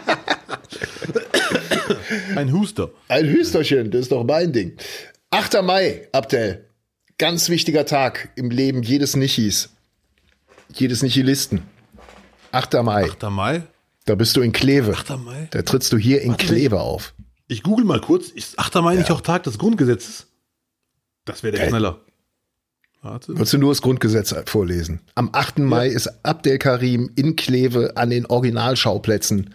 Ein 2.36 2.54
Huster. 2.54 2.92
Ein 3.08 3.26
Hüsterchen, 3.28 3.92
das 3.92 4.02
ist 4.02 4.12
doch 4.12 4.24
mein 4.24 4.54
Ding. 4.54 4.78
8. 5.32 5.62
Mai, 5.64 6.08
Abdel. 6.12 6.66
Ganz 7.18 7.50
wichtiger 7.50 7.86
Tag 7.86 8.30
im 8.36 8.50
Leben 8.50 8.82
jedes 8.82 9.16
Nichis. 9.16 9.70
Jedes 10.74 11.04
Nichilisten. 11.04 11.64
8. 12.52 12.74
Mai. 12.84 13.06
8. 13.06 13.24
Mai? 13.30 13.64
Da 14.06 14.16
bist 14.16 14.36
du 14.36 14.42
in 14.42 14.52
Kleve. 14.52 14.94
8. 14.94 15.18
Mai? 15.20 15.48
Da 15.52 15.62
trittst 15.62 15.92
du 15.94 15.98
hier 15.98 16.22
in 16.22 16.32
Warte, 16.32 16.46
Kleve 16.46 16.80
auf. 16.80 17.14
Ich 17.48 17.64
google 17.64 17.86
mal 17.86 18.02
kurz. 18.02 18.30
Ist 18.30 18.58
8. 18.58 18.76
Mai 18.76 18.96
nicht 18.96 19.12
auch 19.12 19.22
Tag 19.22 19.44
des 19.44 19.58
Grundgesetzes? 19.58 20.28
Das 21.26 21.44
wäre 21.44 21.52
der 21.52 21.62
Geil. 21.62 21.70
Knaller. 21.70 22.02
Warte. 23.02 23.34
Wolltest 23.36 23.54
du 23.54 23.58
nur 23.60 23.72
das 23.72 23.82
Grundgesetz 23.82 24.34
vorlesen? 24.46 25.02
Am 25.16 25.30
8. 25.32 25.60
Mai 25.60 25.88
ist 25.88 26.10
Abdel 26.24 26.58
Karim 26.58 27.12
in 27.16 27.36
Kleve 27.36 27.94
an 27.96 28.10
den 28.10 28.26
Originalschauplätzen. 28.26 29.54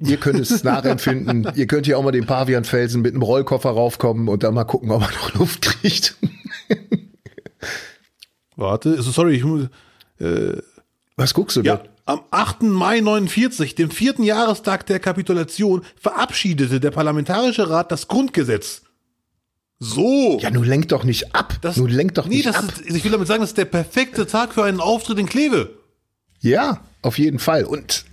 Ihr 0.00 0.16
könnt 0.16 0.40
es 0.40 0.64
nachempfinden. 0.64 1.48
Ihr 1.54 1.66
könnt 1.66 1.86
hier 1.86 1.98
auch 1.98 2.02
mal 2.02 2.10
den 2.12 2.26
Pavianfelsen 2.26 3.00
mit 3.02 3.12
einem 3.14 3.22
Rollkoffer 3.22 3.70
raufkommen 3.70 4.28
und 4.28 4.42
dann 4.42 4.54
mal 4.54 4.64
gucken, 4.64 4.90
ob 4.90 5.00
man 5.00 5.10
noch 5.14 5.34
Luft 5.34 5.62
kriegt. 5.62 6.16
Warte. 8.56 9.00
Sorry, 9.02 9.36
ich 9.36 9.44
muss. 9.44 9.68
Was 11.16 11.34
guckst 11.34 11.56
du 11.56 11.62
Ja. 11.62 11.76
denn? 11.76 11.88
Am 12.06 12.20
8. 12.30 12.64
Mai 12.64 13.00
49, 13.00 13.76
dem 13.76 13.90
vierten 13.90 14.24
Jahrestag 14.24 14.84
der 14.86 15.00
Kapitulation, 15.00 15.82
verabschiedete 15.98 16.78
der 16.78 16.90
Parlamentarische 16.90 17.70
Rat 17.70 17.90
das 17.90 18.08
Grundgesetz. 18.08 18.82
So. 19.78 20.38
Ja, 20.40 20.50
nun 20.50 20.64
lenk 20.64 20.88
doch 20.88 21.04
nicht 21.04 21.34
ab. 21.34 21.54
das, 21.62 21.78
nun 21.78 21.88
lenk 21.88 22.14
doch 22.14 22.26
nee, 22.26 22.36
nicht 22.36 22.48
ab. 22.54 22.64
Ist, 22.84 22.94
ich 22.94 23.04
will 23.04 23.10
damit 23.12 23.26
sagen, 23.26 23.40
das 23.40 23.50
ist 23.50 23.58
der 23.58 23.64
perfekte 23.64 24.26
Tag 24.26 24.52
für 24.52 24.64
einen 24.64 24.80
Auftritt 24.80 25.18
in 25.18 25.26
Kleve. 25.26 25.78
Ja, 26.40 26.82
auf 27.00 27.18
jeden 27.18 27.38
Fall. 27.38 27.64
Und 27.64 28.04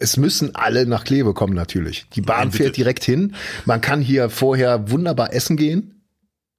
es 0.00 0.16
müssen 0.16 0.54
alle 0.54 0.86
nach 0.86 1.04
Kleve 1.04 1.34
kommen 1.34 1.54
natürlich. 1.54 2.06
Die 2.14 2.20
Bahn 2.20 2.48
Nein, 2.48 2.52
fährt 2.52 2.76
direkt 2.76 3.04
hin. 3.04 3.34
Man 3.64 3.80
kann 3.80 4.00
hier 4.00 4.30
vorher 4.30 4.90
wunderbar 4.90 5.32
essen 5.32 5.56
gehen. 5.56 6.02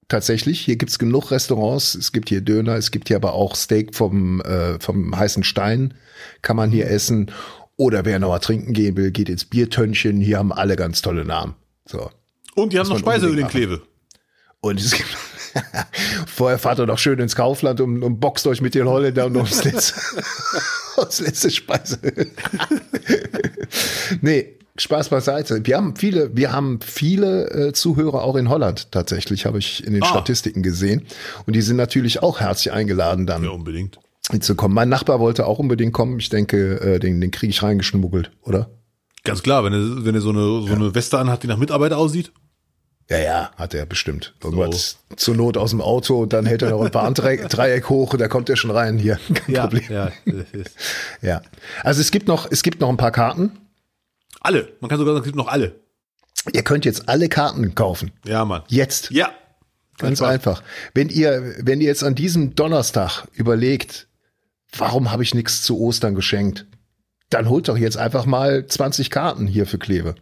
Tatsächlich, 0.07 0.61
hier 0.61 0.75
gibt's 0.75 0.99
genug 0.99 1.31
Restaurants. 1.31 1.95
Es 1.95 2.11
gibt 2.11 2.29
hier 2.29 2.41
Döner, 2.41 2.75
es 2.75 2.91
gibt 2.91 3.07
hier 3.07 3.17
aber 3.17 3.33
auch 3.33 3.55
Steak 3.55 3.95
vom, 3.95 4.39
äh, 4.41 4.79
vom 4.79 5.17
heißen 5.17 5.43
Stein. 5.43 5.95
Kann 6.41 6.55
man 6.55 6.69
hier 6.71 6.89
essen. 6.89 7.31
Oder 7.75 8.05
wer 8.05 8.19
noch 8.19 8.29
mal 8.29 8.39
trinken 8.39 8.73
gehen 8.73 8.95
will, 8.95 9.11
geht 9.11 9.29
ins 9.29 9.45
Biertönchen. 9.45 10.21
Hier 10.21 10.37
haben 10.37 10.53
alle 10.53 10.75
ganz 10.75 11.01
tolle 11.01 11.25
Namen. 11.25 11.55
So. 11.85 12.09
Und 12.55 12.71
die 12.71 12.79
haben 12.79 12.87
noch 12.87 12.99
Speiseöl 12.99 13.37
in 13.37 13.47
Kleve. 13.47 13.81
Und 14.61 14.79
es 14.79 14.91
gibt 14.91 15.09
Vorher 16.27 16.57
fahrt 16.59 16.79
ihr 16.79 16.85
doch 16.85 16.97
schön 16.99 17.19
ins 17.19 17.35
Kaufland 17.35 17.81
und, 17.81 18.03
und 18.03 18.19
boxt 18.19 18.45
euch 18.47 18.61
mit 18.61 18.75
den 18.75 18.87
Holländern 18.87 19.35
ums 19.35 19.63
letzte, 19.63 19.99
ums 20.97 21.19
letzte 21.21 21.49
Speise. 21.51 21.99
nee, 24.21 24.57
Spaß 24.77 25.09
beiseite. 25.09 25.65
Wir 25.65 25.77
haben 25.77 25.95
viele, 25.95 26.35
wir 26.35 26.51
haben 26.51 26.79
viele 26.81 27.49
äh, 27.69 27.73
Zuhörer 27.73 28.23
auch 28.23 28.35
in 28.35 28.49
Holland 28.49 28.91
tatsächlich, 28.91 29.45
habe 29.45 29.57
ich 29.59 29.85
in 29.85 29.93
den 29.93 30.03
Ah. 30.03 30.07
Statistiken 30.07 30.63
gesehen. 30.63 31.05
Und 31.45 31.55
die 31.55 31.61
sind 31.61 31.77
natürlich 31.77 32.21
auch 32.21 32.41
herzlich 32.41 32.73
eingeladen, 32.73 33.25
dann 33.25 33.43
Ja, 33.43 33.51
unbedingt. 33.51 33.99
hinzukommen. 34.29 34.75
Mein 34.75 34.89
Nachbar 34.89 35.19
wollte 35.19 35.45
auch 35.45 35.59
unbedingt 35.59 35.93
kommen. 35.93 36.19
Ich 36.19 36.29
denke, 36.29 36.81
äh, 36.81 36.99
den, 36.99 37.21
den 37.21 37.31
kriege 37.31 37.51
ich 37.51 37.63
reingeschmuggelt, 37.63 38.31
oder? 38.41 38.69
Ganz 39.23 39.41
klar, 39.41 39.63
wenn 39.63 39.73
er, 39.73 40.05
wenn 40.05 40.13
er 40.13 40.21
so 40.21 40.29
eine, 40.29 40.41
so 40.67 40.73
eine 40.75 40.93
Weste 40.93 41.17
anhat, 41.17 41.43
die 41.43 41.47
nach 41.47 41.57
Mitarbeiter 41.57 41.97
aussieht. 41.97 42.31
Ja, 43.09 43.17
ja, 43.19 43.51
hat 43.55 43.73
er 43.75 43.85
bestimmt. 43.85 44.33
Irgendwas 44.43 44.97
zur 45.15 45.35
Not 45.35 45.57
aus 45.57 45.69
dem 45.69 45.81
Auto, 45.81 46.25
dann 46.25 46.45
hält 46.47 46.63
er 46.63 46.71
noch 46.71 46.81
ein 46.81 46.89
paar 46.91 47.11
Dreieck, 47.13 47.47
Dreieck 47.49 47.87
hoch 47.89 48.13
und 48.13 48.19
da 48.19 48.27
kommt 48.27 48.49
er 48.49 48.55
schon 48.55 48.71
rein 48.71 48.97
hier. 48.97 49.19
Kein 49.45 49.55
Problem. 49.55 49.83
ja. 49.89 50.11
das 50.25 50.45
ist- 50.53 50.75
Ja. 51.21 51.41
Also 51.83 52.01
es 52.01 52.09
gibt 52.11 52.27
noch, 52.27 52.49
es 52.51 52.63
gibt 52.63 52.81
noch 52.81 52.89
ein 52.89 52.97
paar 52.97 53.11
Karten. 53.11 53.51
Alle. 54.41 54.73
Man 54.79 54.89
kann 54.89 54.97
sogar 54.97 55.13
sagen, 55.13 55.21
es 55.23 55.25
gibt 55.25 55.37
noch 55.37 55.47
alle. 55.47 55.75
Ihr 56.53 56.63
könnt 56.63 56.85
jetzt 56.85 57.07
alle 57.07 57.29
Karten 57.29 57.75
kaufen. 57.75 58.11
Ja, 58.25 58.43
Mann. 58.45 58.63
Jetzt. 58.67 59.11
Ja. 59.11 59.29
Ganz 59.97 60.21
einfach. 60.21 60.61
Wenn 60.93 61.09
ihr, 61.09 61.55
wenn 61.59 61.79
ihr 61.81 61.87
jetzt 61.87 62.03
an 62.03 62.15
diesem 62.15 62.53
Donnerstag 62.55 63.27
überlegt, 63.33 64.07
warum 64.77 65.11
habe 65.11 65.23
ich 65.23 65.33
nichts 65.33 65.61
zu 65.61 65.79
Ostern 65.79 66.15
geschenkt, 66.15 66.65
dann 67.29 67.49
holt 67.49 67.69
doch 67.69 67.77
jetzt 67.77 67.97
einfach 67.97 68.25
mal 68.25 68.65
20 68.67 69.09
Karten 69.09 69.47
hier 69.47 69.65
für 69.65 69.77
Kleve. 69.79 70.15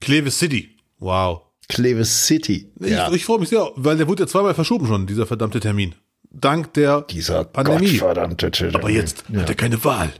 Kleve 0.00 0.30
City. 0.30 0.76
Wow. 0.98 1.42
Kleve 1.68 2.04
City. 2.04 2.70
Ich, 2.80 2.92
ich 3.12 3.24
freue 3.24 3.38
mich 3.38 3.48
sehr, 3.48 3.68
weil 3.76 3.96
der 3.96 4.06
wurde 4.08 4.24
ja 4.24 4.26
zweimal 4.26 4.54
verschoben 4.54 4.86
schon, 4.86 5.06
dieser 5.06 5.26
verdammte 5.26 5.60
Termin. 5.60 5.94
Dank 6.30 6.72
der 6.74 7.02
Dieser 7.02 7.44
Pandemie. 7.44 7.92
gottverdammte 7.92 8.50
Termin. 8.50 8.74
Aber 8.76 8.90
jetzt 8.90 9.24
hat 9.34 9.48
er 9.48 9.54
keine 9.54 9.82
Wahl. 9.84 10.12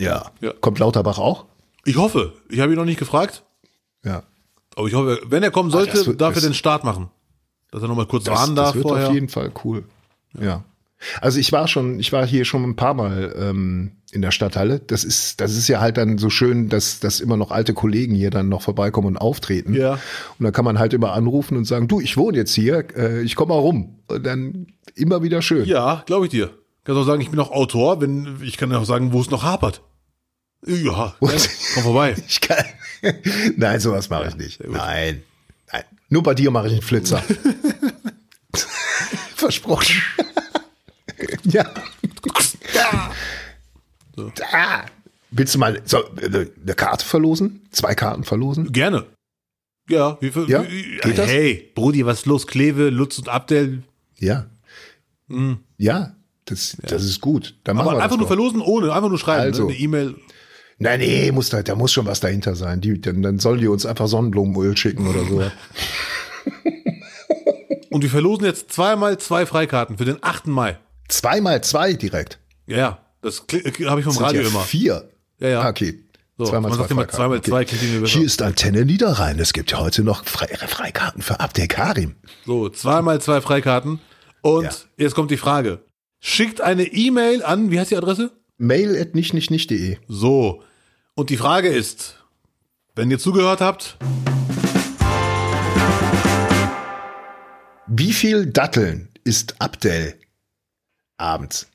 Ja. 0.00 0.30
Ja. 0.40 0.52
Kommt 0.60 0.78
Lauterbach 0.78 1.18
auch? 1.18 1.46
Ich 1.84 1.96
hoffe. 1.96 2.34
Ich 2.48 2.60
habe 2.60 2.72
ihn 2.72 2.76
noch 2.76 2.84
nicht 2.84 2.98
gefragt. 2.98 3.44
Ja. 4.04 4.24
Aber 4.76 4.86
ich 4.88 4.94
hoffe, 4.94 5.20
wenn 5.26 5.42
er 5.42 5.50
kommen 5.50 5.70
sollte, 5.70 5.92
das 5.96 6.06
wird- 6.06 6.20
darf 6.20 6.30
er 6.32 6.34
das- 6.34 6.44
den 6.44 6.54
Start 6.54 6.84
machen. 6.84 7.08
Dass 7.70 7.82
er 7.82 7.88
nochmal 7.88 8.06
kurz 8.06 8.24
Das, 8.24 8.38
warnen 8.38 8.56
das 8.56 8.66
darf 8.66 8.74
wird 8.76 8.82
vorher. 8.88 9.08
auf 9.08 9.14
jeden 9.14 9.28
Fall 9.28 9.52
cool. 9.64 9.84
Ja. 10.40 10.64
Also 11.20 11.38
ich 11.38 11.52
war 11.52 11.68
schon, 11.68 12.00
ich 12.00 12.12
war 12.12 12.26
hier 12.26 12.44
schon 12.44 12.64
ein 12.64 12.76
paar 12.76 12.94
Mal 12.94 13.34
ähm, 13.38 13.92
in 14.10 14.22
der 14.22 14.30
Stadthalle. 14.30 14.80
Das 14.80 15.04
ist, 15.04 15.40
das 15.40 15.56
ist 15.56 15.68
ja 15.68 15.80
halt 15.80 15.96
dann 15.96 16.18
so 16.18 16.30
schön, 16.30 16.68
dass, 16.68 17.00
dass 17.00 17.20
immer 17.20 17.36
noch 17.36 17.50
alte 17.50 17.74
Kollegen 17.74 18.14
hier 18.14 18.30
dann 18.30 18.48
noch 18.48 18.62
vorbeikommen 18.62 19.08
und 19.08 19.16
auftreten. 19.16 19.74
Ja. 19.74 19.92
Und 19.92 20.44
dann 20.44 20.52
kann 20.52 20.64
man 20.64 20.78
halt 20.78 20.92
immer 20.92 21.12
anrufen 21.12 21.56
und 21.56 21.64
sagen, 21.66 21.88
du, 21.88 22.00
ich 22.00 22.16
wohne 22.16 22.36
jetzt 22.36 22.54
hier, 22.54 22.84
äh, 22.96 23.22
ich 23.22 23.36
komme 23.36 23.54
mal 23.54 23.60
rum. 23.60 24.00
Und 24.08 24.26
dann 24.26 24.66
immer 24.94 25.22
wieder 25.22 25.42
schön. 25.42 25.66
Ja, 25.66 26.02
glaube 26.06 26.26
ich 26.26 26.30
dir. 26.30 26.50
Kannst 26.84 27.00
auch 27.00 27.06
sagen, 27.06 27.20
ich 27.20 27.30
bin 27.30 27.38
auch 27.38 27.50
Autor, 27.50 28.00
wenn 28.00 28.38
ich 28.42 28.56
kann 28.56 28.72
auch 28.74 28.84
sagen, 28.84 29.12
wo 29.12 29.20
es 29.20 29.30
noch 29.30 29.42
hapert. 29.42 29.82
Ja, 30.66 31.14
gerne. 31.20 31.40
komm 31.74 31.82
vorbei. 31.82 32.16
Ich 32.26 32.40
kann, 32.40 32.64
nein, 33.56 33.78
sowas 33.78 34.10
mache 34.10 34.28
ich 34.28 34.36
nicht. 34.36 34.66
Nein, 34.66 35.22
nein. 35.72 35.82
Nur 36.08 36.22
bei 36.22 36.34
dir 36.34 36.50
mache 36.50 36.68
ich 36.68 36.72
einen 36.72 36.82
Flitzer. 36.82 37.22
versprochen. 39.36 40.02
ja. 41.44 41.64
Da. 44.16 44.86
Willst 45.30 45.54
du 45.54 45.58
mal 45.58 45.80
so, 45.84 46.04
eine 46.16 46.50
eine 46.62 46.74
Karte 46.74 47.04
verlosen? 47.04 47.66
Zwei 47.70 47.94
Karten 47.94 48.24
verlosen? 48.24 48.72
Gerne. 48.72 49.04
Ja, 49.88 50.18
wie 50.20 50.30
viel? 50.30 50.48
Ja? 50.48 50.64
Wie, 50.68 50.98
Geht 50.98 51.18
das? 51.18 51.28
hey, 51.28 51.70
Brudi, 51.74 52.04
was 52.04 52.20
ist 52.20 52.26
los? 52.26 52.46
Kleve, 52.46 52.90
Lutz 52.90 53.18
und 53.18 53.28
Abdel. 53.28 53.82
Ja. 54.18 54.46
Ja, 55.76 56.14
das, 56.46 56.76
das 56.82 57.04
ist 57.04 57.20
gut. 57.20 57.54
Dann 57.64 57.76
machen 57.76 57.88
Aber 57.88 57.98
wir 57.98 58.02
einfach 58.02 58.16
das 58.16 58.20
nur 58.20 58.26
verlosen 58.26 58.60
ohne, 58.60 58.92
einfach 58.92 59.10
nur 59.10 59.18
schreiben. 59.18 59.42
Also. 59.42 59.64
Ne? 59.64 59.74
Eine 59.74 59.78
E-Mail. 59.78 60.14
Nein, 60.78 61.00
nee, 61.00 61.32
muss 61.32 61.50
da, 61.50 61.62
da 61.62 61.74
muss 61.74 61.92
schon 61.92 62.06
was 62.06 62.20
dahinter 62.20 62.54
sein. 62.54 62.80
Die, 62.80 63.00
dann, 63.00 63.22
dann 63.22 63.38
soll 63.38 63.58
die 63.58 63.68
uns 63.68 63.84
einfach 63.84 64.06
Sonnenblumenöl 64.06 64.76
schicken 64.76 65.06
oder 65.06 65.24
so. 65.24 65.42
Und 67.90 68.02
wir 68.02 68.10
verlosen 68.10 68.44
jetzt 68.44 68.72
zweimal 68.72 69.18
zwei 69.18 69.46
Freikarten 69.46 69.98
für 69.98 70.04
den 70.04 70.18
8. 70.22 70.46
Mai. 70.46 70.78
Zweimal 71.08 71.62
zwei 71.64 71.94
direkt. 71.94 72.38
Ja, 72.66 72.76
ja. 72.76 72.98
Das 73.22 73.42
habe 73.86 74.00
ich 74.00 74.04
vom 74.04 74.16
Radio 74.18 74.42
ja 74.42 74.48
immer. 74.48 74.60
Vier. 74.60 75.10
Ja, 75.40 75.48
ja. 75.48 75.60
Ah, 75.62 75.68
okay. 75.68 76.04
So, 76.36 76.44
zweimal 76.44 76.70
man 76.70 76.72
zwei 76.72 76.78
sagt 76.82 76.90
immer 76.92 77.08
zweimal 77.08 77.42
zwei, 77.42 77.64
klingt 77.64 77.82
irgendwie 77.82 78.00
besser. 78.02 78.18
Hier 78.18 78.26
ist 78.26 78.42
Antenne 78.42 78.84
Niederrhein. 78.84 79.40
Es 79.40 79.52
gibt 79.52 79.76
heute 79.76 80.04
noch 80.04 80.24
Fre 80.24 80.46
Freikarten 80.68 81.22
für 81.22 81.40
Abdel 81.40 81.66
Karim. 81.66 82.14
So, 82.46 82.68
zweimal 82.68 83.20
zwei 83.20 83.40
Freikarten. 83.40 84.00
Und 84.42 84.64
Ja. 84.64 84.70
jetzt 84.96 85.14
kommt 85.16 85.30
die 85.32 85.36
Frage. 85.36 85.80
Schickt 86.20 86.60
eine 86.60 86.84
E-Mail 86.84 87.42
an, 87.42 87.70
wie 87.70 87.80
heißt 87.80 87.90
die 87.90 87.96
Adresse? 87.96 88.30
Mail 88.56 89.00
at 89.00 89.14
nicht, 89.14 89.34
nicht, 89.34 89.50
nicht.de. 89.50 89.98
So. 90.06 90.62
Und 91.14 91.30
die 91.30 91.36
Frage 91.36 91.68
ist, 91.68 92.16
wenn 92.94 93.10
ihr 93.10 93.18
zugehört 93.18 93.60
habt, 93.60 93.96
Wie 97.90 98.12
viel 98.12 98.44
Datteln 98.46 99.08
isst 99.24 99.62
Abdel 99.62 100.14
abends? 101.18 101.66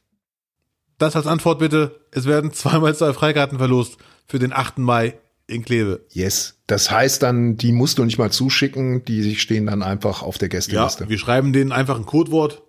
das 1.00 1.16
als 1.18 1.28
Antwort 1.28 1.60
bitte. 1.60 2.00
Es 2.12 2.26
werden 2.26 2.54
zweimal 2.54 2.96
zwei 2.96 3.12
Freikarten 3.14 3.58
verlost 3.58 3.98
für 4.26 4.40
den 4.40 4.54
8. 4.54 4.78
Mai 4.78 5.18
in 5.48 5.66
Kleve. 5.66 6.06
Yes. 6.12 6.56
Das 6.66 6.90
heißt 6.92 7.22
dann, 7.22 7.58
die 7.58 7.74
musst 7.74 7.98
du 7.98 8.06
nicht 8.06 8.18
mal 8.18 8.32
zuschicken, 8.32 9.04
die 9.04 9.36
stehen 9.36 9.66
dann 9.66 9.84
einfach 9.84 10.22
auf 10.22 10.38
der 10.38 10.48
Ja, 10.48 10.52
Gästeliste. 10.60 11.10
wir 11.10 11.18
schreiben 11.18 11.52
denen 11.52 11.74
einfach 11.74 11.98
ein 11.98 12.06
Codewort 12.06 12.62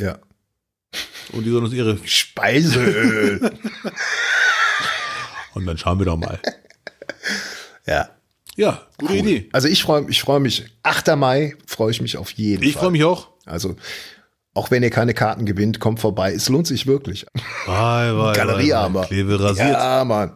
Ja. 0.00 0.18
und 1.32 1.44
die 1.44 1.50
sollen 1.50 1.64
uns 1.64 1.74
ihre. 1.74 1.98
Speiseöl. 2.06 3.50
Und 5.54 5.66
dann 5.66 5.78
schauen 5.78 5.98
wir 5.98 6.06
doch 6.06 6.16
mal. 6.16 6.38
ja. 7.86 8.10
Ja, 8.56 8.86
gute 8.98 9.14
Idee. 9.16 9.48
Also 9.52 9.68
ich 9.68 9.82
freue 9.82 10.06
ich 10.08 10.20
freu 10.22 10.38
mich. 10.40 10.64
8. 10.82 11.14
Mai 11.16 11.56
freue 11.66 11.90
ich 11.90 12.00
mich 12.00 12.16
auf 12.16 12.30
jeden 12.32 12.62
Ich 12.62 12.72
Fall. 12.74 12.82
freue 12.84 12.90
mich 12.92 13.04
auch. 13.04 13.28
Also, 13.44 13.76
auch 14.56 14.70
wenn 14.70 14.82
ihr 14.82 14.90
keine 14.90 15.14
Karten 15.14 15.46
gewinnt, 15.46 15.80
kommt 15.80 16.00
vorbei. 16.00 16.32
Es 16.32 16.48
lohnt 16.48 16.66
sich 16.66 16.86
wirklich. 16.86 17.26
Bye, 17.66 18.12
bye, 18.14 18.32
Galerie 18.34 18.72
aber. 18.72 19.02
Rasiert. 19.10 19.70
Ja, 19.70 20.04
Mann. 20.04 20.32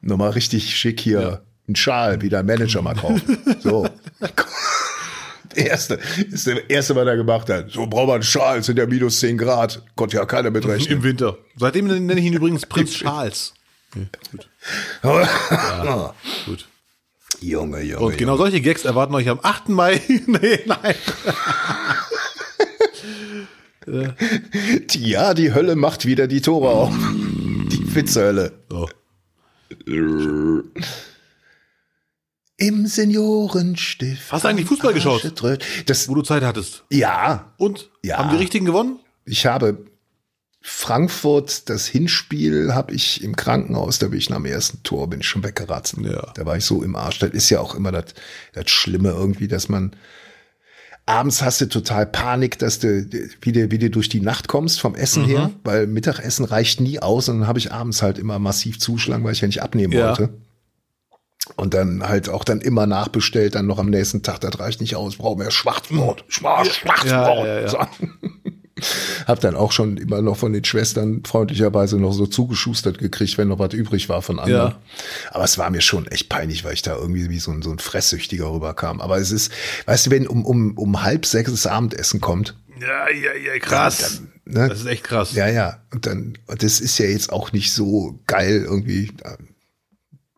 Nochmal 0.00 0.30
richtig 0.30 0.76
schick 0.76 1.00
hier. 1.00 1.42
Ein 1.68 1.76
Schal, 1.76 2.20
wie 2.20 2.28
der 2.28 2.42
Manager 2.42 2.82
mal 2.82 2.94
kauft. 2.94 3.24
So. 3.62 3.88
Erste, 5.54 5.98
ist 6.30 6.46
der 6.46 6.68
erste, 6.68 6.96
was 6.96 7.06
er 7.06 7.16
gemacht 7.16 7.48
hat. 7.48 7.70
So 7.70 7.86
braucht 7.86 8.06
man 8.06 8.14
einen 8.14 8.22
Schal, 8.22 8.58
es 8.58 8.66
sind 8.66 8.78
ja 8.78 8.86
minus 8.86 9.20
10 9.20 9.38
Grad. 9.38 9.82
Konnte 9.94 10.16
ja 10.16 10.24
keiner 10.24 10.50
mitrechnen. 10.50 10.98
Im 10.98 11.02
Winter. 11.04 11.36
Seitdem 11.56 11.86
nenne 11.86 12.20
ich 12.20 12.26
ihn 12.26 12.34
übrigens 12.34 12.66
Prinz 12.66 12.92
Charles. 12.92 13.54
Gut. 16.46 16.66
Junge, 17.40 17.82
Junge. 17.82 18.04
Und 18.04 18.18
genau 18.18 18.36
solche 18.36 18.60
Gags 18.60 18.84
erwarten 18.84 19.14
euch 19.14 19.28
am 19.28 19.38
8. 19.42 19.68
Mai. 19.68 20.00
nee, 20.26 20.60
nein. 20.66 20.94
Ja, 23.86 25.34
die 25.34 25.52
Hölle 25.52 25.76
macht 25.76 26.06
wieder 26.06 26.26
die 26.26 26.40
Tore 26.40 26.70
auf. 26.70 26.94
Die 26.94 27.94
Witzehölle. 27.94 28.52
So. 28.70 28.88
Im 32.56 32.86
Seniorenstift. 32.86 34.32
Hast 34.32 34.44
du 34.44 34.48
eigentlich 34.48 34.66
Fußball 34.66 34.94
geschaut? 34.94 35.32
Das, 35.86 36.08
Wo 36.08 36.14
du 36.14 36.22
Zeit 36.22 36.42
hattest. 36.42 36.84
ja, 36.90 37.52
Und? 37.58 37.90
Ja. 38.02 38.18
Haben 38.18 38.30
die 38.30 38.36
Richtigen 38.36 38.64
gewonnen? 38.64 38.98
ich 39.26 39.46
habe 39.46 39.78
Frankfurt, 40.60 41.68
das 41.68 41.86
Hinspiel 41.86 42.74
habe 42.74 42.94
ich 42.94 43.22
im 43.22 43.36
Krankenhaus, 43.36 43.98
da 43.98 44.08
bin 44.08 44.18
ich 44.18 44.30
nach 44.30 44.36
dem 44.38 44.46
ersten 44.46 44.82
Tor, 44.82 45.08
bin 45.10 45.20
ich 45.20 45.26
schon 45.28 45.44
weggeratzt. 45.44 45.96
Ja. 46.00 46.32
Da 46.34 46.46
war 46.46 46.56
ich 46.56 46.64
so 46.64 46.82
im 46.82 46.96
Arsch. 46.96 47.18
Das 47.18 47.30
ist 47.30 47.50
ja 47.50 47.60
auch 47.60 47.74
immer 47.74 47.92
das, 47.92 48.14
das 48.54 48.70
Schlimme 48.70 49.10
irgendwie, 49.10 49.48
dass 49.48 49.68
man 49.68 49.94
abends 51.06 51.42
hast 51.42 51.60
du 51.60 51.66
total 51.66 52.06
Panik, 52.06 52.58
dass 52.58 52.78
du, 52.78 53.06
wie 53.42 53.52
du, 53.52 53.70
wie 53.70 53.78
du 53.78 53.90
durch 53.90 54.08
die 54.08 54.20
Nacht 54.20 54.48
kommst 54.48 54.80
vom 54.80 54.94
Essen 54.94 55.24
her, 55.24 55.50
weil 55.64 55.86
Mittagessen 55.86 56.44
reicht 56.44 56.80
nie 56.80 56.98
aus 57.00 57.28
und 57.28 57.40
dann 57.40 57.48
habe 57.48 57.58
ich 57.58 57.72
abends 57.72 58.02
halt 58.02 58.18
immer 58.18 58.38
massiv 58.38 58.78
zuschlagen, 58.78 59.22
weil 59.24 59.32
ich 59.32 59.40
ja 59.40 59.46
nicht 59.46 59.62
abnehmen 59.62 59.92
Ja. 59.92 60.08
wollte. 60.08 60.30
Und 61.56 61.74
dann 61.74 62.08
halt 62.08 62.30
auch 62.30 62.42
dann 62.42 62.62
immer 62.62 62.86
nachbestellt, 62.86 63.54
dann 63.54 63.66
noch 63.66 63.78
am 63.78 63.90
nächsten 63.90 64.22
Tag, 64.22 64.40
das 64.40 64.58
reicht 64.58 64.80
nicht 64.80 64.96
aus, 64.96 65.16
brauchen 65.16 65.40
wir 65.40 65.50
Schwarzbrot, 65.50 66.24
Schwarz, 66.28 66.74
Schwarzbrot. 66.74 67.10
ja, 67.10 67.60
ja. 67.60 67.68
So. 67.68 67.78
Hab 69.26 69.40
dann 69.40 69.54
auch 69.54 69.72
schon 69.72 69.96
immer 69.96 70.20
noch 70.20 70.36
von 70.36 70.52
den 70.52 70.64
Schwestern 70.64 71.22
freundlicherweise 71.24 71.98
noch 71.98 72.12
so 72.12 72.26
zugeschustert 72.26 72.98
gekriegt, 72.98 73.38
wenn 73.38 73.48
noch 73.48 73.58
was 73.58 73.72
übrig 73.72 74.08
war 74.08 74.20
von 74.22 74.38
anderen. 74.38 74.72
Ja. 74.72 74.80
Aber 75.30 75.44
es 75.44 75.58
war 75.58 75.70
mir 75.70 75.80
schon 75.80 76.06
echt 76.08 76.28
peinlich, 76.28 76.64
weil 76.64 76.74
ich 76.74 76.82
da 76.82 76.96
irgendwie 76.96 77.30
wie 77.30 77.38
so 77.38 77.52
ein, 77.52 77.62
so 77.62 77.70
ein 77.70 77.78
Fresssüchtiger 77.78 78.52
rüberkam. 78.52 79.00
Aber 79.00 79.18
es 79.18 79.30
ist, 79.30 79.52
weißt 79.86 80.06
du, 80.06 80.10
wenn 80.10 80.26
um, 80.26 80.44
um, 80.44 80.76
um 80.76 81.02
halb 81.02 81.24
sechs 81.26 81.50
das 81.50 81.66
Abendessen 81.66 82.20
kommt, 82.20 82.56
Ja, 82.80 83.08
ja, 83.10 83.34
ja, 83.34 83.58
krass. 83.60 84.22
ne? 84.44 84.68
Das 84.68 84.80
ist 84.80 84.86
echt 84.86 85.04
krass. 85.04 85.34
Ja, 85.34 85.48
ja. 85.48 85.80
Und 85.92 86.06
dann, 86.06 86.36
das 86.58 86.80
ist 86.80 86.98
ja 86.98 87.06
jetzt 87.06 87.32
auch 87.32 87.52
nicht 87.52 87.72
so 87.72 88.18
geil 88.26 88.64
irgendwie. 88.64 89.12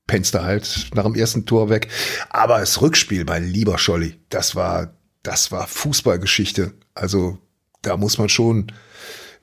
Pennst 0.07 0.35
du 0.35 0.43
halt 0.43 0.91
nach 0.95 1.03
dem 1.05 1.15
ersten 1.17 1.47
Tor 1.47 1.69
weg. 1.69 1.89
Aber 2.31 2.61
das 2.61 2.81
Rückspiel 2.81 3.25
bei 3.25 3.41
Lieber 3.41 3.79
Scholli, 3.79 4.21
das 4.29 4.55
war, 4.55 4.95
das 5.25 5.51
war 5.51 5.67
Fußballgeschichte. 5.67 6.75
Also, 6.95 7.39
da 7.87 7.97
muss 7.97 8.19
man 8.19 8.29
schon, 8.29 8.67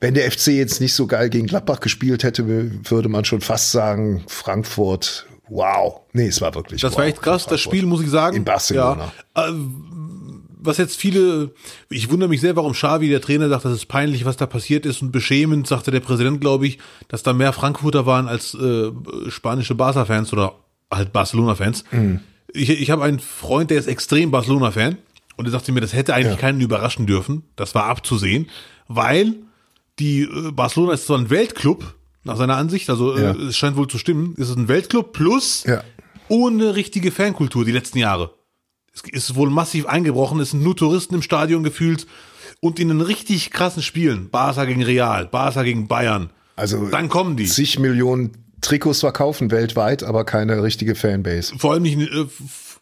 wenn 0.00 0.14
der 0.14 0.30
FC 0.30 0.48
jetzt 0.48 0.80
nicht 0.80 0.94
so 0.94 1.06
geil 1.06 1.30
gegen 1.30 1.46
Gladbach 1.46 1.80
gespielt 1.80 2.22
hätte, 2.22 2.46
würde 2.46 3.08
man 3.08 3.24
schon 3.24 3.40
fast 3.40 3.72
sagen, 3.72 4.24
Frankfurt, 4.26 5.26
wow. 5.48 6.02
Nee, 6.12 6.28
es 6.28 6.40
war 6.40 6.54
wirklich. 6.54 6.80
Das 6.82 6.92
wow 6.92 6.98
war 6.98 7.06
echt 7.06 7.22
krass. 7.22 7.46
Das. 7.46 7.60
Spiel, 7.60 7.86
muss 7.86 8.02
ich 8.02 8.10
sagen. 8.10 8.36
In 8.36 8.44
Barcelona. 8.44 9.12
Ja, 9.36 9.48
äh, 9.48 9.52
was 10.66 10.78
jetzt 10.78 10.96
viele, 10.96 11.50
ich 11.90 12.10
wundere 12.10 12.28
mich 12.28 12.40
sehr, 12.40 12.56
warum 12.56 12.72
Xavi, 12.72 13.08
der 13.10 13.20
Trainer, 13.20 13.48
sagt, 13.50 13.66
das 13.66 13.74
ist 13.74 13.86
peinlich, 13.86 14.24
was 14.24 14.38
da 14.38 14.46
passiert 14.46 14.86
ist 14.86 15.02
und 15.02 15.12
beschämend, 15.12 15.66
sagte 15.66 15.90
der 15.90 16.00
Präsident, 16.00 16.40
glaube 16.40 16.66
ich, 16.66 16.78
dass 17.08 17.22
da 17.22 17.34
mehr 17.34 17.52
Frankfurter 17.52 18.06
waren 18.06 18.28
als 18.28 18.54
äh, 18.54 18.90
spanische 19.28 19.74
Barca-Fans 19.74 20.32
oder 20.32 20.54
halt 20.90 21.12
Barcelona-Fans. 21.12 21.84
Mhm. 21.90 22.20
Ich, 22.52 22.70
ich 22.70 22.90
habe 22.90 23.04
einen 23.04 23.20
Freund, 23.20 23.70
der 23.70 23.78
ist 23.78 23.88
extrem 23.88 24.30
Barcelona-Fan 24.30 24.96
und 25.36 25.44
der 25.44 25.52
sagte 25.52 25.72
mir, 25.72 25.80
das 25.80 25.92
hätte 25.92 26.14
eigentlich 26.14 26.34
Ja. 26.34 26.40
keinen 26.40 26.60
überraschen 26.60 27.06
dürfen. 27.06 27.42
Das 27.56 27.74
war 27.74 27.84
abzusehen, 27.86 28.48
weil 28.88 29.34
die 29.98 30.22
äh, 30.22 30.50
Barcelona 30.52 30.94
ist 30.94 31.06
zwar 31.06 31.18
ein 31.18 31.30
Weltclub, 31.30 31.94
nach 32.24 32.36
seiner 32.36 32.56
Ansicht, 32.56 32.88
also 32.90 33.16
Ja. 33.18 33.32
äh, 33.32 33.36
es 33.44 33.56
scheint 33.56 33.76
wohl 33.76 33.88
zu 33.88 33.98
stimmen, 33.98 34.34
es 34.38 34.48
ist 34.48 34.56
ein 34.56 34.68
Weltclub 34.68 35.12
plus 35.12 35.64
Ja. 35.64 35.82
ohne 36.28 36.74
richtige 36.76 37.10
Fankultur 37.12 37.64
die 37.64 37.72
letzten 37.72 37.98
Jahre. 37.98 38.32
Es 38.94 39.02
ist 39.10 39.34
wohl 39.34 39.50
massiv 39.50 39.86
eingebrochen, 39.86 40.38
es 40.40 40.50
sind 40.52 40.62
nur 40.62 40.76
Touristen 40.76 41.14
im 41.16 41.22
Stadion 41.22 41.62
gefühlt 41.64 42.06
und 42.60 42.78
in 42.78 42.88
den 42.88 43.00
richtig 43.00 43.50
krassen 43.50 43.82
Spielen, 43.82 44.30
Barca 44.30 44.64
gegen 44.64 44.82
Real, 44.82 45.26
Barca 45.26 45.62
gegen 45.64 45.88
Bayern, 45.88 46.30
Also, 46.56 46.86
dann 46.88 47.08
kommen 47.08 47.36
die. 47.36 47.46
zig 47.46 47.78
Millionen 47.80 48.30
Trikots 48.60 49.00
verkaufen 49.00 49.50
weltweit, 49.50 50.02
aber 50.04 50.24
keine 50.24 50.62
richtige 50.62 50.94
Fanbase. 50.94 51.58
Vor 51.58 51.72
allem 51.72 51.82
nicht, 51.82 51.98
äh, 52.00 52.24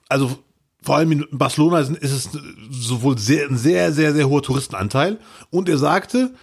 also 0.09 0.39
vor 0.83 0.97
allem 0.97 1.13
in 1.13 1.27
Barcelona 1.31 1.81
ist, 1.81 2.03
es 2.03 2.29
sowohl 2.71 3.19
sehr, 3.19 3.49
ein 3.49 3.57
sehr, 3.57 3.93
sehr, 3.93 4.13
sehr 4.13 4.29
hoher 4.29 4.43
Touristenanteil. 4.43 5.19
Und 5.51 5.69
er 5.69 5.79
sagte, 5.79 6.35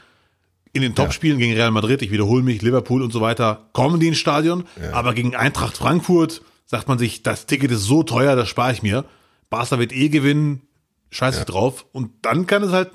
in 0.73 0.81
den 0.81 0.95
Topspielen 0.95 1.39
gegen 1.39 1.53
Real 1.53 1.71
Madrid, 1.71 2.01
ich 2.01 2.11
wiederhole 2.11 2.43
mich, 2.43 2.61
Liverpool 2.61 3.01
und 3.01 3.11
so 3.11 3.21
weiter, 3.21 3.69
kommen 3.73 3.99
die 3.99 4.07
ins 4.07 4.17
Stadion, 4.17 4.65
aber 4.91 5.13
gegen 5.13 5.35
Eintracht 5.35 5.77
Frankfurt 5.77 6.41
sagt 6.65 6.87
man 6.87 6.99
sich, 6.99 7.23
das 7.23 7.47
Ticket 7.47 7.71
ist 7.71 7.83
so 7.83 8.03
teuer, 8.03 8.35
das 8.35 8.47
spare 8.47 8.71
ich 8.71 8.83
mir. 8.83 9.05
Barca 9.49 9.79
wird 9.79 9.91
eh 9.91 10.09
gewinnen, 10.09 10.61
scheiß 11.09 11.39
ich 11.39 11.45
drauf. 11.45 11.85
Und 11.91 12.11
dann 12.21 12.45
kann 12.45 12.61
es 12.61 12.71
halt 12.71 12.91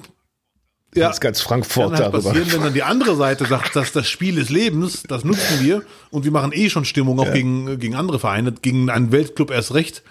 ja, 0.95 1.09
Ganz, 1.09 1.19
ganz 1.19 1.39
kann 1.41 1.49
Frankfurt 1.49 1.91
halt 1.91 2.01
darüber. 2.01 2.23
passieren, 2.23 2.53
wenn 2.53 2.63
dann 2.63 2.75
die 2.75 2.85
andere 2.85 3.17
Seite 3.17 3.47
sagt, 3.47 3.75
dass 3.75 3.91
das 3.91 4.07
Spiel 4.07 4.37
des 4.37 4.49
Lebens, 4.49 5.03
das 5.03 5.25
nutzen 5.25 5.59
wir. 5.61 5.83
Und 6.11 6.25
wir 6.25 6.31
machen 6.31 6.53
eh 6.55 6.71
schon 6.71 6.85
Stimmung 6.85 7.19
auch 7.19 7.33
gegen, 7.33 7.81
gegen 7.81 7.97
andere 7.97 8.21
Vereine, 8.21 8.53
gegen 8.53 8.91
einen 8.91 9.11
Weltclub 9.11 9.51
erst 9.51 9.75
recht, 9.75 10.05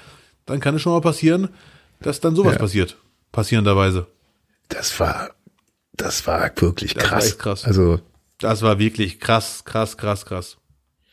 dann 0.45 0.59
kann 0.59 0.75
es 0.75 0.81
schon 0.81 0.93
mal 0.93 1.01
passieren, 1.01 1.49
dass 2.01 2.19
dann 2.19 2.35
sowas 2.35 2.53
Ja. 2.53 2.59
passiert. 2.59 2.97
Passierenderweise. 3.31 4.07
Das 4.69 4.99
war, 4.99 5.31
das 5.93 6.25
war 6.27 6.51
wirklich 6.59 6.95
war 6.95 7.03
krass. 7.03 7.25
echt 7.27 7.39
krass. 7.39 7.65
Also, 7.65 7.99
Das 8.39 8.61
war 8.61 8.77
wirklich 8.79 9.19
krass, 9.19 9.63
krass, 9.65 9.95
krass, 9.97 10.25
krass. 10.25 10.57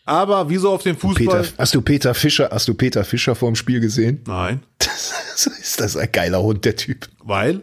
Aber 0.05 0.49
wieso 0.49 0.71
auf 0.73 0.83
dem 0.83 0.97
Fußball? 0.97 1.43
Peter, 1.43 1.45
hast 1.59 1.75
du 1.75 1.83
Peter 1.83 2.15
Fischer, 2.15 2.49
hast 2.51 2.67
du 2.67 2.75
Peter 2.75 3.05
Fischer 3.05 3.35
vor 3.37 3.51
dem 3.51 3.55
Spiel 3.57 3.81
gesehen? 3.81 4.23
Nein. 4.27 4.63
So 5.37 5.51
ist 5.53 5.81
das 5.81 5.97
ein 5.97 6.13
geiler 6.13 6.43
Hund, 6.43 6.67
der 6.67 6.77
Typ. 6.77 7.09
Weil? 7.25 7.63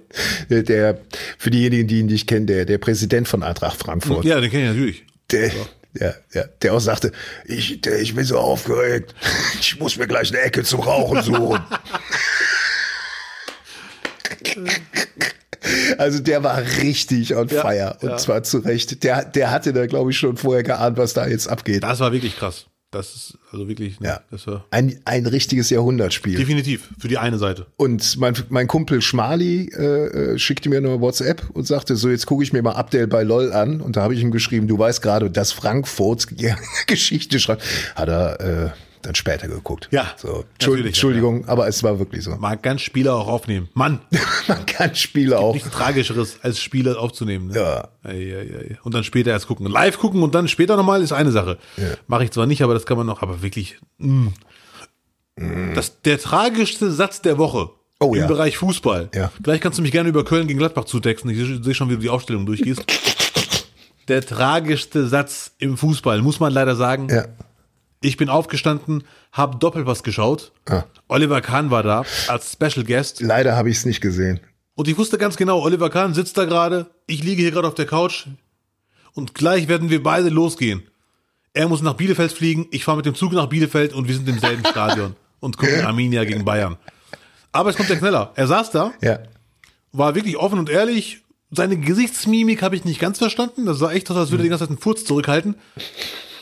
Der, 0.49 0.63
der 0.63 0.99
für 1.37 1.51
diejenigen, 1.51 1.87
die 1.87 1.99
ihn 1.99 2.07
nicht 2.07 2.25
kennen, 2.25 2.47
der, 2.47 2.65
der 2.65 2.79
Präsident 2.79 3.27
von 3.27 3.43
Eintracht 3.43 3.77
Frankfurt. 3.77 4.25
Ja, 4.25 4.39
den 4.41 4.49
kenne 4.49 4.63
ich 4.63 4.69
natürlich. 4.69 5.05
Der, 5.29 5.47
ja, 5.49 5.53
ja, 5.99 6.43
der 6.61 6.73
auch 6.73 6.79
sagte, 6.79 7.11
ich, 7.45 7.81
der, 7.81 7.99
ich 8.01 8.15
bin 8.15 8.25
so 8.25 8.37
aufgeregt, 8.37 9.15
ich 9.59 9.79
muss 9.79 9.97
mir 9.97 10.07
gleich 10.07 10.29
eine 10.31 10.41
Ecke 10.41 10.63
zum 10.63 10.81
Rauchen 10.81 11.21
suchen. 11.23 11.59
Also 15.97 16.19
der 16.19 16.43
war 16.43 16.61
richtig 16.81 17.35
on 17.35 17.47
Ja, 17.49 17.61
fire 17.61 17.97
und 18.01 18.09
ja. 18.09 18.17
zwar 18.17 18.43
zu 18.43 18.59
Recht. 18.59 19.03
Der, 19.03 19.25
der 19.25 19.51
hatte 19.51 19.73
da, 19.73 19.85
glaube 19.85 20.11
ich, 20.11 20.17
schon 20.17 20.37
vorher 20.37 20.63
geahnt, 20.63 20.97
was 20.97 21.13
da 21.13 21.27
jetzt 21.27 21.47
abgeht. 21.47 21.83
Das 21.83 21.99
war 21.99 22.13
wirklich 22.13 22.37
krass. 22.37 22.67
Das 22.91 23.15
ist 23.15 23.37
also 23.51 23.67
wirklich, 23.67 23.99
ne, 23.99 24.07
Ja. 24.07 24.21
Ein, 24.71 24.97
ein 25.03 25.25
richtiges 25.25 25.69
Jahrhundertspiel. 25.69 26.37
definitiv 26.37 26.89
für 26.97 27.09
die 27.09 27.17
eine 27.17 27.37
Seite. 27.37 27.67
Und 27.75 28.17
mein, 28.17 28.33
mein 28.49 28.67
Kumpel 28.67 29.01
Schmali 29.01 29.69
äh, 29.73 30.33
äh, 30.33 30.39
schickte 30.39 30.69
mir 30.69 30.77
eine 30.77 31.01
WhatsApp 31.01 31.49
und 31.53 31.67
sagte, 31.67 31.97
so 31.97 32.09
jetzt 32.09 32.25
gucke 32.27 32.43
ich 32.43 32.53
mir 32.53 32.61
mal 32.61 32.71
Abdel 32.73 33.07
bei 33.07 33.23
LOL 33.23 33.51
an. 33.51 33.81
Und 33.81 33.97
da 33.97 34.03
habe 34.03 34.13
ich 34.13 34.21
ihm 34.21 34.31
geschrieben, 34.31 34.67
du 34.69 34.79
weißt 34.79 35.01
gerade, 35.01 35.29
dass 35.29 35.51
Frankfurts 35.51 36.27
Geschichte 36.87 37.39
schreibt. 37.39 37.63
Hat 37.95 38.07
er 38.07 38.39
äh, 38.39 38.69
dann 39.07 39.15
später 39.15 39.47
geguckt. 39.47 39.87
Ja, 39.91 40.13
So, 40.17 40.43
Entschuldigung, 40.59 41.47
aber 41.47 41.67
es 41.67 41.81
war 41.81 41.97
wirklich 41.97 42.23
so. 42.23 42.35
Man 42.35 42.61
kann 42.61 42.77
Spieler 42.77 43.15
auch 43.15 43.27
aufnehmen. 43.27 43.69
Mann, 43.73 44.01
Man 44.47 44.65
kann 44.65 44.93
Spiele 44.95 45.39
auch. 45.39 45.53
nichts 45.53 45.69
Tragischeres 45.71 46.39
als 46.43 46.59
Spieler 46.61 46.99
aufzunehmen. 46.99 47.47
Ne? 47.47 47.55
Ja. 47.55 47.87
Ei, 48.03 48.11
ei, 48.11 48.71
ei. 48.71 48.77
Und 48.83 48.93
dann 48.93 49.03
später 49.03 49.31
erst 49.31 49.47
gucken. 49.47 49.65
Live 49.67 49.97
gucken 49.97 50.21
und 50.23 50.35
dann 50.35 50.47
später 50.47 50.75
nochmal 50.77 51.01
ist 51.01 51.13
eine 51.13 51.31
Sache. 51.31 51.57
Mache 52.07 52.25
ich 52.25 52.31
zwar 52.31 52.45
nicht, 52.45 52.61
aber 52.61 52.73
das 52.73 52.85
kann 52.85 52.97
man 52.97 53.07
noch, 53.07 53.21
aber 53.21 53.41
wirklich. 53.41 53.77
mm. 53.97 54.27
Das, 55.75 56.01
der 56.01 56.19
tragischste 56.19 56.91
Satz 56.91 57.21
der 57.21 57.37
Woche 57.37 57.69
Oh, 57.99 58.13
im 58.13 58.21
ja. 58.21 58.27
Bereich 58.27 58.57
Fußball. 58.57 59.09
Ja. 59.15 59.31
Vielleicht 59.43 59.63
kannst 59.63 59.79
du 59.79 59.81
mich 59.81 59.91
gerne 59.91 60.09
über 60.09 60.23
Köln 60.23 60.47
gegen 60.47 60.59
Gladbach 60.59 60.85
zutexten. 60.85 61.31
Ich 61.31 61.63
sehe 61.63 61.73
schon, 61.73 61.89
wie 61.89 61.95
du 61.95 61.99
die 62.01 62.09
Aufstellung 62.09 62.45
durchgehst. 62.45 62.83
der 64.07 64.21
tragischste 64.21 65.07
Satz 65.07 65.51
im 65.57 65.77
Fußball, 65.77 66.21
muss 66.21 66.39
man 66.39 66.53
leider 66.53 66.75
sagen. 66.75 67.07
Ja. 67.09 67.25
Ich 68.01 68.17
bin 68.17 68.29
aufgestanden, 68.29 69.03
habe 69.31 69.57
Doppelpass 69.57 70.03
geschaut. 70.03 70.51
Ah. 70.69 70.83
Oliver 71.07 71.41
Kahn 71.41 71.71
war 71.71 71.83
da 71.83 72.03
als 72.27 72.51
Special 72.53 72.85
Guest. 72.85 73.21
Leider 73.21 73.55
habe 73.55 73.69
ich 73.69 73.77
es 73.77 73.85
nicht 73.85 74.01
gesehen. 74.01 74.39
Und 74.75 74.87
ich 74.87 74.97
wusste 74.97 75.17
ganz 75.17 75.37
genau, 75.37 75.61
Oliver 75.61 75.89
Kahn 75.89 76.13
sitzt 76.13 76.37
da 76.37 76.45
gerade, 76.45 76.87
ich 77.07 77.23
liege 77.23 77.41
hier 77.41 77.51
gerade 77.51 77.67
auf 77.67 77.73
der 77.73 77.87
Couch 77.87 78.27
und 79.13 79.33
gleich 79.33 79.67
werden 79.67 79.89
wir 79.89 80.03
beide 80.03 80.29
losgehen. 80.29 80.83
Er 81.53 81.67
muss 81.67 81.81
nach 81.81 81.93
Bielefeld 81.93 82.31
fliegen, 82.31 82.67
ich 82.69 82.83
fahre 82.83 82.97
mit 82.97 83.07
dem 83.07 83.15
Zug 83.15 83.31
nach 83.33 83.47
Bielefeld 83.47 83.93
und 83.93 84.07
wir 84.07 84.13
sind 84.15 84.29
im 84.29 84.37
selben 84.37 84.63
Stadion 84.63 85.15
und 85.39 85.57
gucken 85.57 85.83
Arminia 85.83 86.23
gegen 86.25 86.45
Bayern. 86.45 86.77
Aber 87.51 87.71
es 87.71 87.75
kommt 87.77 87.89
der 87.89 87.97
Kneller. 87.97 88.31
Er 88.35 88.45
saß 88.45 88.69
da, 88.69 88.91
Ja. 89.01 89.17
war 89.91 90.13
wirklich 90.13 90.37
offen 90.37 90.59
und 90.59 90.69
ehrlich. 90.69 91.23
Seine 91.49 91.77
Gesichtsmimik 91.77 92.61
habe 92.61 92.75
ich 92.75 92.83
nicht 92.85 92.99
ganz 92.99 93.17
verstanden. 93.17 93.65
Das 93.65 93.79
sah 93.79 93.89
echt 93.91 94.11
aus, 94.11 94.17
als 94.17 94.29
würde 94.31 94.43
er 94.43 94.45
die 94.45 94.49
ganze 94.49 94.65
Zeit 94.65 94.69
einen 94.69 94.79
Furz 94.81 95.05
zurückhalten, 95.05 95.55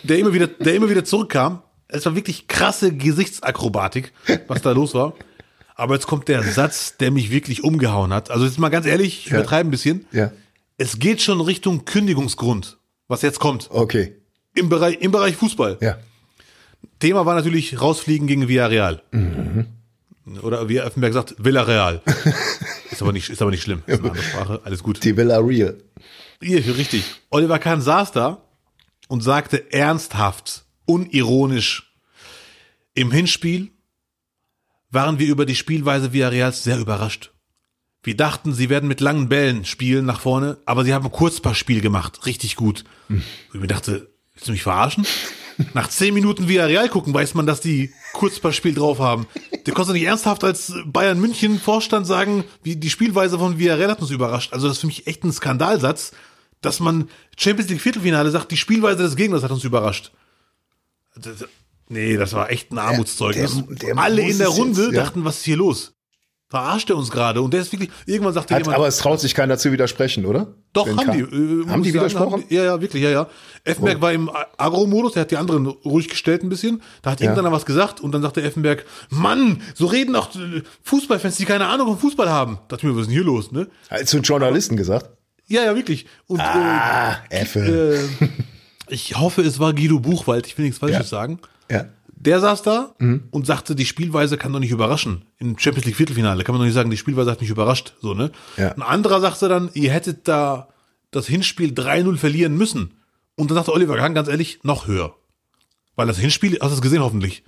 der 0.06 0.20
immer 0.20 0.34
wieder, 0.34 0.48
der 0.48 0.76
immer 0.76 0.90
wieder 0.90 1.04
zurückkam. 1.04 1.62
Es 1.88 2.06
war 2.06 2.16
wirklich 2.16 2.48
krasse 2.48 2.94
Gesichtsakrobatik, 2.96 4.12
was 4.48 4.62
da 4.62 4.72
los 4.72 4.94
war. 4.94 5.14
Aber 5.76 5.96
jetzt 5.96 6.08
kommt 6.08 6.28
der 6.28 6.42
Satz, 6.44 6.98
der 6.98 7.12
mich 7.12 7.30
wirklich 7.32 7.64
umgehauen 7.64 8.14
hat. 8.14 8.32
Also 8.32 8.46
jetzt 8.46 8.58
mal 8.60 8.70
ganz 8.70 8.86
ehrlich, 8.86 9.26
ich 9.26 9.32
Ja. 9.32 9.40
übertreibe 9.40 9.70
ein 9.70 9.72
bisschen. 9.72 10.06
Ja. 10.12 10.32
Es 10.78 11.00
geht 11.00 11.22
schon 11.22 11.42
Richtung 11.42 11.86
Kündigungsgrund, 11.86 12.78
was 13.08 13.22
jetzt 13.22 13.40
kommt. 13.40 13.68
Okay. 13.72 14.16
Im 14.56 14.70
Bereich, 14.70 14.98
im 15.02 15.12
Bereich 15.12 15.36
Fußball. 15.36 15.78
Ja. 15.82 15.98
Thema 17.00 17.26
war 17.26 17.36
natürlich 17.36 17.82
rausfliegen 17.82 18.26
gegen 18.28 18.48
Villarreal. 18.48 19.02
Oder 20.42 20.70
wie 20.70 20.78
Effenberg 20.78 21.14
sagt, 21.14 21.36
Villarreal. 21.38 22.02
ist 22.92 23.02
aber 23.02 23.12
nicht, 23.12 23.30
ist 23.30 23.42
aber 23.42 23.52
nicht 23.52 23.62
schlimm. 23.64 23.84
Ist 23.86 24.00
eine 24.00 24.10
andere 24.10 24.24
Sprache. 24.26 24.62
Alles 24.64 24.82
gut. 24.82 25.04
Die 25.04 25.16
Villa 25.16 25.38
Real. 25.40 25.78
Hier, 26.42 26.66
richtig. 26.78 27.04
Oliver 27.30 27.60
Kahn 27.60 27.82
saß 27.82 28.12
da 28.12 28.42
und 29.08 29.22
sagte 29.22 29.72
ernsthaft, 29.72 30.66
unironisch, 30.86 31.96
im 32.94 33.12
Hinspiel 33.12 33.72
waren 34.90 35.20
wir 35.20 35.28
über 35.28 35.46
die 35.46 35.56
Spielweise 35.56 36.14
Villarreals 36.14 36.64
sehr 36.64 36.80
überrascht. 36.80 37.32
Wir 38.04 38.16
dachten, 38.16 38.54
sie 38.54 38.70
werden 38.70 38.88
mit 38.88 39.02
langen 39.02 39.30
Bällen 39.30 39.66
spielen 39.66 40.06
nach 40.06 40.20
vorne, 40.20 40.58
aber 40.66 40.86
sie 40.86 40.94
haben 40.94 41.06
ein 41.06 41.12
Kurzpassspiel 41.12 41.82
gemacht. 41.82 42.26
Richtig 42.26 42.56
gut. 42.56 42.84
Und 43.10 43.24
ich 43.54 43.68
dachte, 43.68 44.14
willst 44.34 44.48
du 44.48 44.52
mich 44.52 44.64
verarschen? 44.64 45.06
Nach 45.74 45.90
zehn 45.90 46.14
Minuten 46.14 46.48
Villarreal 46.48 46.90
gucken, 46.90 47.14
weiß 47.14 47.34
man, 47.34 47.46
dass 47.46 47.62
die 47.62 47.92
Kurzpassspiel 48.14 48.76
drauf 48.76 49.00
haben. 49.00 49.26
Der 49.66 49.74
konnte 49.74 49.94
nicht 49.94 50.04
ernsthaft 50.04 50.44
als 50.44 50.74
Bayern 50.86 51.20
München 51.20 51.60
Vorstand 51.60 52.06
sagen, 52.06 52.44
wie 52.62 52.76
die 52.76 52.90
Spielweise 52.90 53.40
von 53.40 53.58
Villarreal 53.58 53.90
hat 53.90 54.02
uns 54.02 54.12
überrascht. 54.12 54.54
Also 54.54 54.68
das 54.68 54.78
ist 54.78 54.82
für 54.82 54.88
mich 54.88 55.08
echt 55.08 55.24
ein 55.24 55.32
Skandalsatz, 55.32 56.12
dass 56.62 56.80
man 56.80 57.10
Champions 57.38 57.70
League 57.70 57.82
Viertelfinale 57.82 58.32
sagt, 58.32 58.52
die 58.52 58.58
Spielweise 58.58 59.04
des 59.04 59.16
Gegners 59.16 59.44
hat 59.44 59.52
uns 59.52 59.64
überrascht. 59.64 60.12
Das, 61.16 61.46
nee, 61.90 62.18
das 62.18 62.34
war 62.34 62.50
echt 62.52 62.72
ein 62.72 62.78
Armutszeugnis. 62.78 63.64
Alle 63.96 64.22
in 64.22 64.38
der 64.38 64.48
Runde 64.50 64.84
jetzt, 64.86 64.94
ja. 64.94 65.04
dachten, 65.04 65.24
was 65.26 65.38
ist 65.38 65.46
hier 65.46 65.58
los? 65.58 65.94
Verarscht 66.48 66.90
er 66.92 66.96
uns 66.98 67.10
gerade? 67.10 67.42
Und 67.42 67.54
der 67.54 67.62
ist 67.62 67.72
wirklich, 67.72 67.90
irgendwann 68.06 68.34
sagte 68.34 68.54
Hat, 68.54 68.62
jemand, 68.62 68.78
aber 68.78 68.88
es 68.88 68.98
traut 68.98 69.20
sich 69.20 69.34
keiner 69.34 69.58
zu 69.58 69.72
widersprechen, 69.72 70.26
oder? 70.26 70.54
doch, 70.74 70.86
Wenn 70.86 70.98
haben 70.98 71.06
Kahn- 71.08 71.18
die. 71.18 71.22
äh, 71.24 71.68
haben 71.72 71.82
die 71.84 71.90
sagen, 71.90 72.02
widersprochen? 72.06 72.34
haben 72.34 72.44
die- 72.48 72.56
ja, 72.56 72.64
ja, 72.66 72.82
wirklich, 72.82 73.02
ja, 73.02 73.10
ja. 73.10 73.30
Effenberg 73.64 74.00
war 74.02 74.14
im 74.14 74.30
Agro-Modus, 74.58 75.14
der 75.14 75.22
hat 75.22 75.32
die 75.32 75.38
anderen 75.38 75.66
ruhig 75.66 76.08
gestellt 76.08 76.44
ein 76.44 76.50
bisschen. 76.50 76.84
Da 77.02 77.12
hat 77.12 77.22
irgendeiner 77.22 77.52
was 77.52 77.66
gesagt 77.66 78.00
und 78.00 78.12
dann 78.12 78.22
sagte 78.22 78.44
Effenberg, 78.44 78.86
Mann, 79.10 79.62
so 79.74 79.88
reden 79.88 80.14
doch 80.14 80.36
äh, 80.36 80.62
Fußballfans, 80.84 81.38
die 81.38 81.46
keine 81.46 81.66
Ahnung 81.68 81.88
vom 81.88 81.98
Fußball 81.98 82.30
haben. 82.30 82.56
Da 82.68 82.76
dachte 82.76 82.86
ich 82.88 82.92
mir, 82.92 82.96
was 82.96 83.02
ist 83.02 83.08
denn 83.08 83.16
hier 83.16 83.24
los, 83.24 83.52
ne? 83.52 83.68
Hat 83.90 84.08
zu 84.08 84.20
Journalisten 84.20 84.78
gesagt. 84.78 85.10
Ja, 85.48 85.64
ja, 85.64 85.76
wirklich. 85.76 86.06
Und 86.28 86.40
Ah, 86.42 87.18
äh, 87.30 87.42
Effe. 87.42 88.08
äh, 88.20 88.28
ich 88.88 89.18
hoffe, 89.18 89.42
es 89.42 89.60
war 89.60 89.74
Guido 89.74 90.00
Buchwald, 90.00 90.48
ich 90.48 90.58
will 90.58 90.66
nichts 90.66 90.80
Falsches 90.80 90.98
Ja. 91.12 91.18
sagen. 91.18 91.40
ja. 91.70 91.86
Der 92.18 92.40
saß 92.40 92.64
da 92.64 92.96
und 93.30 93.46
sagte, 93.46 93.76
die 93.76 93.86
Spielweise 93.86 94.36
kann 94.38 94.52
doch 94.52 94.60
nicht 94.60 94.72
überraschen. 94.72 95.26
Im 95.38 95.60
Champions 95.60 95.86
League 95.86 95.96
Viertelfinale 95.98 96.44
kann 96.44 96.54
man 96.56 96.60
doch 96.62 96.66
nicht 96.66 96.74
sagen, 96.74 96.90
die 96.90 96.98
Spielweise 96.98 97.30
hat 97.30 97.40
mich 97.42 97.52
überrascht. 97.52 97.94
So, 98.02 98.16
ne? 98.16 98.32
Ja. 98.58 98.72
Ein 98.72 98.82
anderer 98.82 99.22
sagte 99.22 99.48
dann, 99.48 99.70
ihr 99.74 99.92
hättet 99.92 100.28
da 100.28 100.70
das 101.12 101.28
Hinspiel 101.28 101.72
3-0 101.72 102.18
verlieren 102.18 102.58
müssen. 102.58 102.96
Und 103.36 103.52
dann 103.52 103.56
sagte 103.56 103.74
Oliver 103.74 103.96
Kahn 103.98 104.16
ganz 104.16 104.28
ehrlich, 104.28 104.60
noch 104.64 104.88
höher. 104.88 105.14
Weil 105.96 106.08
das 106.08 106.18
Hinspiel, 106.18 106.58
hast 106.62 106.72
du 106.72 106.76
es 106.76 106.82
gesehen 106.82 107.04
hoffentlich, 107.04 107.44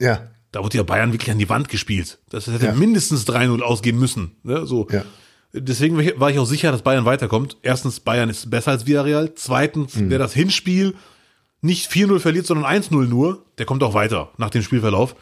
Ja. 0.00 0.26
da 0.50 0.64
wurde 0.64 0.76
ja 0.78 0.82
Bayern 0.82 1.12
wirklich 1.12 1.30
an 1.30 1.38
die 1.38 1.48
Wand 1.48 1.68
gespielt. 1.68 2.18
Das 2.28 2.48
hätte 2.48 2.66
Ja. 2.66 2.72
mindestens 2.72 3.26
3-0 3.26 3.62
ausgehen 3.62 3.96
müssen. 3.98 4.32
Ne? 4.42 4.66
So. 4.66 4.88
Ja. 4.90 5.04
Deswegen 5.52 5.96
war 6.20 6.30
ich 6.30 6.38
auch 6.38 6.44
sicher, 6.46 6.70
dass 6.72 6.82
Bayern 6.82 7.04
weiterkommt. 7.04 7.56
Erstens, 7.62 8.00
Bayern 8.00 8.28
ist 8.28 8.50
besser 8.50 8.72
als 8.72 8.86
Villarreal. 8.86 9.34
Zweitens, 9.34 9.96
Mhm. 9.96 10.10
wer 10.10 10.18
das 10.18 10.34
Hinspiel 10.34 10.94
nicht 11.62 11.90
4-0 11.90 12.20
verliert, 12.20 12.46
sondern 12.46 12.66
1-0 12.66 13.06
nur, 13.06 13.44
der 13.58 13.66
kommt 13.66 13.82
auch 13.82 13.94
weiter 13.94 14.30
nach 14.36 14.50
dem 14.50 14.62
Spielverlauf. 14.62 15.16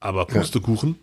Aber 0.00 0.26
Pustekuchen. 0.26 0.96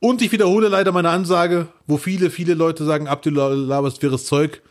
Und 0.00 0.22
ich 0.22 0.30
wiederhole 0.32 0.68
leider 0.68 0.92
meine 0.92 1.10
Ansage, 1.10 1.68
wo 1.86 1.96
viele, 1.96 2.30
viele 2.30 2.54
Leute 2.54 2.84
sagen, 2.84 3.08
Abdullah 3.08 3.48
laberst 3.48 4.00
wirres 4.02 4.26
Zeug. 4.26 4.62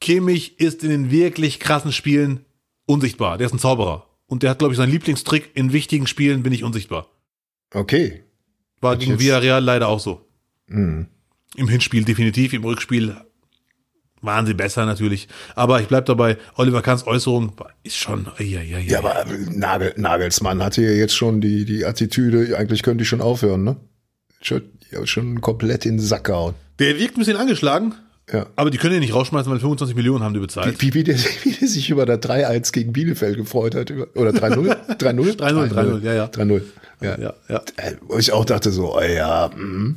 Kimmich 0.00 0.58
ist 0.58 0.82
in 0.82 0.88
den 0.90 1.10
wirklich 1.10 1.60
krassen 1.60 1.92
Spielen 1.92 2.46
unsichtbar. 2.86 3.36
Der 3.36 3.46
ist 3.46 3.52
ein 3.52 3.58
Zauberer. 3.58 4.06
Und 4.26 4.42
der 4.42 4.50
hat, 4.50 4.58
glaube 4.58 4.72
ich, 4.72 4.78
seinen 4.78 4.92
Lieblingstrick. 4.92 5.50
In 5.54 5.72
wichtigen 5.72 6.06
Spielen 6.06 6.42
bin 6.42 6.52
ich 6.52 6.64
unsichtbar. 6.64 7.08
Okay. 7.74 8.22
War 8.80 8.96
gegen 8.96 9.18
Villarreal 9.18 9.62
leider 9.62 9.88
auch 9.88 10.00
so. 10.00 10.26
Mhm. 10.66 11.08
Im 11.56 11.68
Hinspiel 11.68 12.04
definitiv, 12.04 12.52
im 12.52 12.64
Rückspiel 12.64 13.16
waren 14.22 14.46
sie 14.46 14.54
besser 14.54 14.86
natürlich. 14.86 15.28
Aber 15.54 15.80
ich 15.80 15.88
bleib 15.88 16.06
dabei, 16.06 16.36
Oliver 16.56 16.82
Kahns 16.82 17.06
Äußerung 17.06 17.52
ist 17.82 17.96
schon. 17.96 18.28
Ja, 18.38 18.44
ja, 18.44 18.60
ja. 18.62 18.78
Ja, 18.78 18.98
aber 18.98 19.24
Nagel, 19.50 19.94
Nagelsmann 19.96 20.62
hatte 20.62 20.82
ja 20.82 20.90
jetzt 20.90 21.16
schon 21.16 21.40
die, 21.40 21.64
die 21.64 21.84
Attitüde, 21.84 22.56
eigentlich 22.56 22.82
könnte 22.82 23.02
ich 23.02 23.08
schon 23.08 23.20
aufhören, 23.22 23.64
ne? 23.64 23.76
Schon, 24.42 24.62
ja, 24.90 25.06
schon 25.06 25.40
komplett 25.40 25.86
in 25.86 25.96
den 25.96 26.04
Sack 26.04 26.24
gehauen. 26.24 26.54
Der 26.78 26.98
wirkt 26.98 27.16
ein 27.16 27.20
bisschen 27.20 27.36
angeschlagen, 27.36 27.94
Ja. 28.32 28.46
aber 28.56 28.70
die 28.70 28.78
können 28.78 28.94
ihn 28.94 29.00
nicht 29.00 29.14
rausschmeißen, 29.14 29.50
weil 29.50 29.58
25 29.60 29.96
Millionen 29.96 30.22
haben 30.22 30.34
die 30.34 30.40
bezahlt. 30.40 30.80
Wie, 30.80 30.94
wie, 30.94 31.04
der, 31.04 31.16
wie 31.44 31.52
der 31.52 31.68
sich 31.68 31.90
über 31.90 32.06
das 32.06 32.18
3-1 32.20 32.72
gegen 32.72 32.92
Bielefeld 32.92 33.36
gefreut 33.36 33.74
hat. 33.74 33.90
Über, 33.90 34.06
oder 34.14 34.30
3-0? 34.30 34.96
3-0? 34.98 35.36
3-0, 35.36 35.72
3-0, 35.72 36.02
ja, 36.02 36.14
ja. 36.14 36.24
3-0. 36.26 36.62
Ja. 37.02 37.18
Ja, 37.18 37.34
ja. 37.48 37.62
Äh, 37.76 37.96
Wo 38.02 38.18
ich 38.18 38.32
auch 38.32 38.44
dachte 38.44 38.70
so, 38.70 38.94
oh 38.96 39.00
ja, 39.00 39.48
mm. 39.48 39.96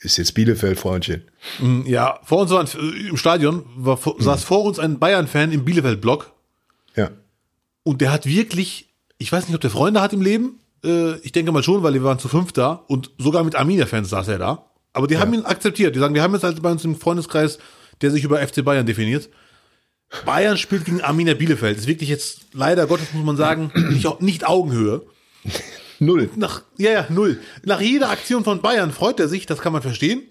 Ist 0.00 0.16
jetzt 0.16 0.34
Bielefeld, 0.34 0.78
Freundchen. 0.78 1.22
Mm, 1.60 1.82
Ja, 1.86 2.20
vor 2.24 2.42
uns 2.42 2.50
war 2.50 2.60
ein, 2.60 2.68
im 3.08 3.16
Stadion, 3.16 3.64
war, 3.76 3.96
vor- 3.96 4.16
saß 4.20 4.44
vor 4.44 4.64
uns 4.64 4.78
ein 4.78 4.98
Bayern-Fan 4.98 5.52
im 5.52 5.64
Bielefeld-Block 5.64 6.32
Ja. 6.96 7.10
und 7.82 8.00
der 8.00 8.12
hat 8.12 8.26
wirklich, 8.26 8.88
ich 9.18 9.32
weiß 9.32 9.46
nicht, 9.48 9.54
ob 9.54 9.60
der 9.60 9.70
Freunde 9.70 10.00
hat 10.00 10.12
im 10.12 10.20
Leben, 10.22 10.60
äh, 10.84 11.16
ich 11.20 11.32
denke 11.32 11.50
mal 11.52 11.62
schon, 11.62 11.82
weil 11.82 11.94
wir 11.94 12.04
waren 12.04 12.18
zu 12.18 12.28
fünf 12.28 12.52
da 12.52 12.72
und 12.86 13.10
sogar 13.18 13.42
mit 13.44 13.56
Arminia-Fans 13.56 14.08
saß 14.10 14.28
er 14.28 14.38
da. 14.38 14.64
Aber 14.92 15.06
die 15.06 15.18
haben 15.18 15.34
ihn 15.34 15.44
akzeptiert. 15.44 15.94
Die 15.94 16.00
sagen, 16.00 16.14
wir 16.14 16.22
haben 16.22 16.32
jetzt 16.34 16.44
halt 16.44 16.60
bei 16.62 16.70
uns 16.70 16.84
im 16.84 16.96
Freundeskreis, 16.96 17.58
der 18.00 18.10
sich 18.10 18.24
über 18.24 18.40
FC 18.46 18.64
Bayern 18.64 18.86
definiert. 18.86 19.28
Bayern 20.24 20.56
spielt 20.56 20.86
gegen 20.86 21.02
Arminia 21.02 21.34
Bielefeld. 21.34 21.76
Das 21.76 21.82
ist 21.82 21.88
wirklich 21.88 22.08
jetzt, 22.08 22.46
leider 22.54 22.86
Gottes 22.86 23.12
muss 23.12 23.24
man 23.24 23.36
sagen, 23.36 23.70
nicht, 23.90 24.20
nicht 24.22 24.46
Augenhöhe. 24.46 25.02
Null. 26.00 26.30
Nach, 26.36 26.62
ja, 26.76 26.90
ja, 26.92 27.06
null. 27.08 27.40
Nach 27.64 27.80
jeder 27.80 28.10
Aktion 28.10 28.44
von 28.44 28.60
Bayern 28.62 28.92
freut 28.92 29.18
er 29.20 29.28
sich, 29.28 29.46
das 29.46 29.58
kann 29.60 29.72
man 29.72 29.82
verstehen. 29.82 30.22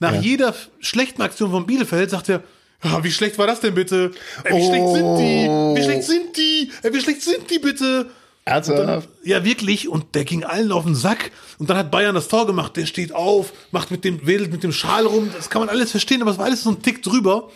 Nach 0.00 0.14
Ja. 0.14 0.20
jeder 0.20 0.54
schlechten 0.80 1.22
Aktion 1.22 1.50
von 1.50 1.66
Bielefeld 1.66 2.10
sagt 2.10 2.28
er, 2.28 2.42
ja, 2.82 3.04
wie 3.04 3.12
schlecht 3.12 3.38
war 3.38 3.46
das 3.46 3.60
denn 3.60 3.74
bitte? 3.74 4.10
Ey, 4.42 4.56
wie 4.56 4.66
schlecht 4.66 4.88
sind 4.88 5.16
die? 5.18 5.46
Wie 5.76 5.82
schlecht 5.84 6.02
sind 6.02 6.36
die? 6.36 6.70
Ey, 6.82 6.92
wie 6.92 7.00
schlecht 7.00 7.22
sind 7.22 7.48
die 7.50 7.58
bitte? 7.60 8.06
Ernsthaft? 8.44 9.08
Ja, 9.22 9.44
wirklich. 9.44 9.88
Und 9.88 10.16
der 10.16 10.24
ging 10.24 10.42
allen 10.42 10.72
auf 10.72 10.82
den 10.84 10.96
Sack. 10.96 11.30
Und 11.58 11.70
dann 11.70 11.76
hat 11.76 11.92
Bayern 11.92 12.16
das 12.16 12.26
Tor 12.26 12.44
gemacht. 12.44 12.76
Der 12.76 12.86
steht 12.86 13.14
auf, 13.14 13.52
macht 13.70 13.92
mit 13.92 14.04
dem, 14.04 14.26
wedelt 14.26 14.50
mit 14.50 14.64
dem 14.64 14.72
Schal 14.72 15.06
rum. 15.06 15.30
Das 15.36 15.48
kann 15.48 15.60
man 15.60 15.68
alles 15.68 15.92
verstehen, 15.92 16.22
aber 16.22 16.32
es 16.32 16.38
war 16.38 16.46
alles 16.46 16.64
so 16.64 16.70
ein 16.70 16.82
Tick 16.82 17.04
drüber. 17.04 17.50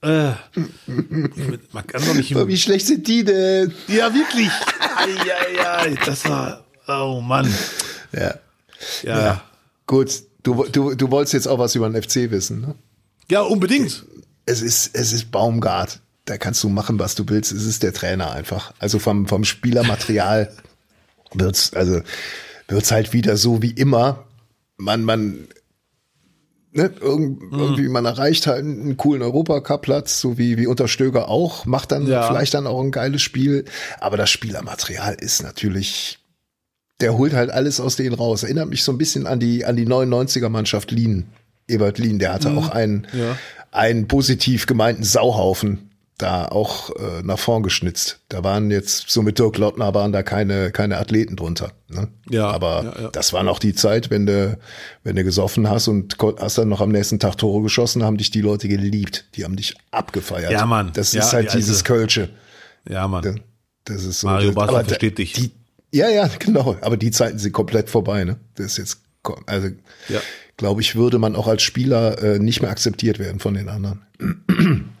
Äh, 0.00 0.30
man 1.72 1.86
kann 1.86 2.02
doch 2.06 2.14
nicht. 2.14 2.34
Wie 2.34 2.56
schlecht 2.56 2.86
sind 2.86 3.06
die 3.06 3.24
denn? 3.24 3.74
Ja, 3.88 4.14
wirklich. 4.14 4.48
Eieiei, 4.96 5.94
das 6.06 6.26
war. 6.28 6.64
Oh 6.88 7.20
Mann. 7.20 7.52
Ja. 8.12 8.34
Ja. 9.02 9.18
Ja, 9.20 9.42
Gut, 9.86 10.22
du, 10.42 10.64
du, 10.70 10.94
du 10.94 11.10
wolltest 11.10 11.34
jetzt 11.34 11.48
auch 11.48 11.58
was 11.58 11.74
über 11.74 11.88
den 11.90 12.00
FC 12.02 12.30
wissen, 12.30 12.60
ne? 12.60 12.74
unbedingt. 13.44 14.04
Es 14.46 14.62
ist, 14.62 14.90
es 14.94 15.12
ist 15.12 15.30
Baumgart. 15.32 16.00
Da 16.24 16.38
kannst 16.38 16.62
du 16.62 16.68
machen, 16.68 16.98
was 16.98 17.14
du 17.14 17.24
willst. 17.28 17.52
Es 17.52 17.66
ist 17.66 17.82
der 17.82 17.92
Trainer 17.92 18.30
einfach. 18.30 18.72
Also 18.78 18.98
vom, 18.98 19.26
vom 19.26 19.44
Spielermaterial 19.44 20.52
wird's, 21.34 21.72
also, 21.74 22.00
wird's 22.68 22.90
halt 22.92 23.12
wieder 23.12 23.36
so 23.36 23.60
wie 23.60 23.72
immer. 23.72 24.24
Man, 24.76 25.02
man, 25.02 25.48
ne, 26.72 26.92
irgend, 27.00 27.42
Mhm. 27.52 27.58
irgendwie, 27.58 27.88
man 27.88 28.04
erreicht 28.06 28.46
halt 28.46 28.60
einen 28.60 28.96
coolen 28.96 29.22
Europacup-Platz, 29.22 30.20
so 30.20 30.38
wie, 30.38 30.56
wie 30.58 30.66
unter 30.66 30.88
Stöger 30.88 31.28
auch, 31.28 31.64
macht 31.66 31.92
dann 31.92 32.06
Ja. 32.06 32.26
vielleicht 32.28 32.54
dann 32.54 32.66
auch 32.66 32.80
ein 32.80 32.92
geiles 32.92 33.20
Spiel. 33.22 33.64
Aber 34.00 34.16
das 34.16 34.30
Spielermaterial 34.30 35.14
ist 35.14 35.42
natürlich, 35.42 36.18
der 37.00 37.16
holt 37.16 37.32
halt 37.34 37.50
alles 37.50 37.80
aus 37.80 37.96
denen 37.96 38.14
raus. 38.14 38.42
Erinnert 38.42 38.68
mich 38.68 38.82
so 38.82 38.92
ein 38.92 38.98
bisschen 38.98 39.26
an 39.26 39.38
die, 39.40 39.64
an 39.64 39.76
die 39.76 39.86
99er 39.86 40.48
Mannschaft 40.48 40.90
Lien. 40.90 41.26
Ebert 41.68 41.98
Lien, 41.98 42.18
der 42.18 42.32
hatte 42.32 42.50
auch 42.52 42.68
einen, 42.70 43.06
Mhm. 43.12 43.18
Ja. 43.20 43.36
einen 43.72 44.06
positiv 44.08 44.66
gemeinten 44.66 45.02
Sauhaufen 45.04 45.90
da 46.18 46.46
auch 46.46 46.88
äh, 46.96 47.22
nach 47.24 47.38
vorn 47.38 47.62
geschnitzt. 47.62 48.20
Da 48.30 48.42
waren 48.42 48.70
jetzt, 48.70 49.10
so 49.10 49.20
mit 49.20 49.38
Dirk 49.38 49.58
Lottner 49.58 49.92
waren 49.92 50.12
da 50.12 50.22
keine, 50.22 50.70
keine 50.70 50.96
Athleten 50.96 51.36
drunter. 51.36 51.72
Ne? 51.88 52.08
Ja, 52.30 52.46
Aber 52.50 52.84
ja, 52.84 53.02
ja. 53.02 53.08
das 53.10 53.34
war 53.34 53.42
noch 53.42 53.58
die 53.58 53.74
Zeit, 53.74 54.08
wenn 54.08 54.24
du, 54.24 54.56
wenn 55.04 55.16
du 55.16 55.24
gesoffen 55.24 55.68
hast 55.68 55.88
und 55.88 56.16
hast 56.38 56.56
dann 56.56 56.70
noch 56.70 56.80
am 56.80 56.88
nächsten 56.90 57.18
Tag 57.18 57.36
Tore 57.36 57.62
geschossen, 57.62 58.02
haben 58.02 58.16
dich 58.16 58.30
die 58.30 58.40
Leute 58.40 58.66
geliebt. 58.68 59.26
Die 59.34 59.44
haben 59.44 59.56
dich 59.56 59.74
abgefeiert. 59.90 60.50
Ja, 60.52 60.64
Mann. 60.64 60.90
Das 60.94 61.12
ist 61.12 61.34
halt 61.34 61.52
die 61.52 61.58
dieses 61.58 61.78
alte- 61.80 61.84
Kölsche. 61.92 62.28
Ja, 62.88 63.06
Mann. 63.08 63.40
Das 63.84 64.02
ist 64.04 64.20
so. 64.20 64.28
Mario 64.28 64.52
Basler 64.52 64.84
versteht 64.86 65.18
dich. 65.18 65.34
Die, 65.34 65.50
ja, 65.96 66.08
ja, 66.08 66.28
genau. 66.38 66.76
Aber 66.80 66.96
die 66.96 67.10
Zeiten 67.10 67.38
sind 67.38 67.52
komplett 67.52 67.90
vorbei. 67.90 68.24
Ne? 68.24 68.36
Das 68.54 68.66
ist 68.66 68.78
jetzt, 68.78 69.00
also 69.46 69.68
Ja. 70.08 70.20
glaube 70.56 70.80
ich, 70.80 70.94
würde 70.96 71.18
man 71.18 71.34
auch 71.36 71.48
als 71.48 71.62
Spieler 71.62 72.22
äh, 72.22 72.38
nicht 72.38 72.60
mehr 72.62 72.70
akzeptiert 72.70 73.18
werden 73.18 73.40
von 73.40 73.54
den 73.54 73.68
anderen. 73.68 74.02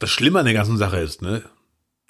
Das 0.00 0.10
Schlimme 0.10 0.38
an 0.38 0.44
der 0.44 0.54
ganzen 0.54 0.76
Sache 0.76 0.98
ist, 0.98 1.22
ne? 1.22 1.42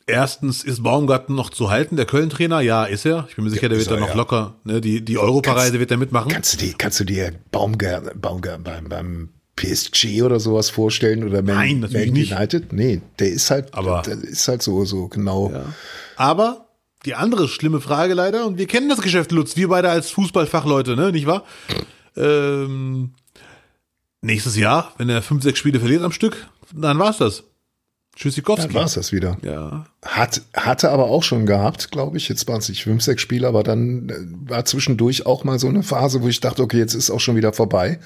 Erstens 0.07 0.63
ist 0.63 0.83
Baumgarten 0.83 1.35
noch 1.35 1.49
zu 1.49 1.71
halten, 1.71 1.97
der 1.97 2.05
Köln-Trainer, 2.05 2.61
ja, 2.61 2.85
ist 2.85 3.07
er. 3.07 3.25
Ich 3.31 3.37
bin 3.37 3.45
mir 3.45 3.51
sicher, 3.51 3.71
der 3.71 3.79
ist 3.79 3.89
wird 3.89 3.97
da 3.97 4.01
noch 4.01 4.11
ja. 4.11 4.15
locker, 4.15 4.57
ne? 4.65 4.83
Die, 4.83 5.03
die 5.03 5.17
Europareise 5.17 5.79
wird 5.81 5.91
er 5.91 5.97
mitmachen. 5.97 6.31
Kannst 6.31 6.53
du 6.53 6.59
dir, 6.59 6.75
kannst 6.77 7.01
du 7.01 7.05
dir 7.05 7.33
Baumgart, 7.51 8.21
Baumgart 8.21 8.63
beim, 8.63 8.91
beim 8.91 9.29
PSG 9.57 10.23
oder 10.23 10.39
sowas 10.39 10.69
vorstellen 10.69 11.25
oder 11.25 11.41
Man, 11.43 11.55
Nein, 11.55 11.81
natürlich 11.81 12.07
Man 12.09 12.15
nicht. 12.15 12.33
United? 12.33 12.73
Nee, 12.75 13.01
der 13.19 13.31
ist 13.31 13.51
halt, 13.51 13.73
Aber- 13.73 14.03
der 14.03 14.19
ist 14.23 14.47
halt 14.49 14.63
so, 14.63 14.85
so 14.85 15.09
genau. 15.09 15.51
Aber 16.17 16.68
die 17.09 17.15
andere 17.15 17.49
schlimme 17.49 17.81
Frage 17.81 18.13
leider, 18.13 18.45
und 18.47 18.59
wir 18.59 18.67
kennen 18.67 18.91
das 18.91 19.01
Geschäft, 19.01 19.33
Lutz, 19.33 19.57
wir 19.57 19.69
beide 19.69 19.89
als 19.89 20.11
Fußballfachleute, 20.11 20.95
ne, 20.95 21.11
nicht 21.11 21.27
wahr? 21.27 21.45
Ähm, 22.17 23.15
nächstes 24.21 24.57
Jahr, 24.57 24.93
wenn 24.99 25.09
er 25.09 25.23
fünf, 25.23 25.43
sechs 25.43 25.59
Spiele 25.59 25.81
verliert 25.81 26.03
am 26.03 26.13
Stück, 26.13 26.49
dann 26.75 26.99
war's 26.99 27.17
das. 27.17 27.45
Tschüssikowski. 28.15 28.67
Dann 28.67 28.75
war's 28.75 28.93
das 28.93 29.13
wieder. 29.13 29.39
Ja. 29.43 29.87
Hat, 30.05 30.43
hatte 30.55 30.91
aber 30.91 31.05
auch 31.05 31.23
schon 31.23 31.47
gehabt, 31.47 31.91
glaube 31.93 32.19
ich. 32.19 32.29
Jetzt 32.29 32.47
waren 32.47 32.59
es 32.59 32.69
nicht 32.69 32.85
fünf, 32.85 33.03
sechs 33.03 33.23
Spiele, 33.23 33.49
aber 33.49 33.63
dann 33.63 34.09
äh, 34.11 34.51
war 34.51 34.67
zwischendurch 34.67 35.25
auch 35.25 35.45
mal 35.45 35.59
so 35.59 35.69
eine 35.69 35.83
Phase, 35.83 36.21
wo 36.21 36.29
ich 36.29 36.41
dachte, 36.41 36.63
okay, 36.63 36.79
jetzt 36.79 36.93
ist 36.93 37.11
auch 37.11 37.21
schon 37.21 37.37
wieder 37.37 37.55
vorbei. 37.55 38.01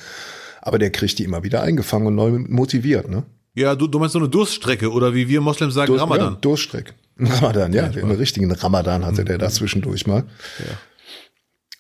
Aber 0.60 0.78
der 0.78 0.92
kriegt 0.92 1.18
die 1.18 1.24
immer 1.24 1.42
wieder 1.42 1.62
eingefangen 1.62 2.06
und 2.06 2.14
neu 2.14 2.30
motiviert, 2.38 3.08
ne? 3.08 3.24
Ja, 3.54 3.74
du, 3.74 3.88
du 3.88 3.98
meinst 3.98 4.12
so 4.12 4.18
eine 4.18 4.28
Durststrecke 4.28 4.92
oder 4.92 5.12
wie 5.12 5.28
wir 5.28 5.40
Moslems 5.40 5.74
sagen, 5.74 5.94
Ramadan. 5.96 6.34
Ja, 6.34 6.38
Durchstreck. 6.40 6.94
Ramadan, 7.30 7.72
ja. 7.72 7.88
Den 7.88 8.10
richtigen 8.10 8.50
Ramadan 8.50 9.04
hatte 9.04 9.24
der 9.24 9.38
da 9.38 9.50
zwischendurch 9.50 10.06
mal. 10.06 10.24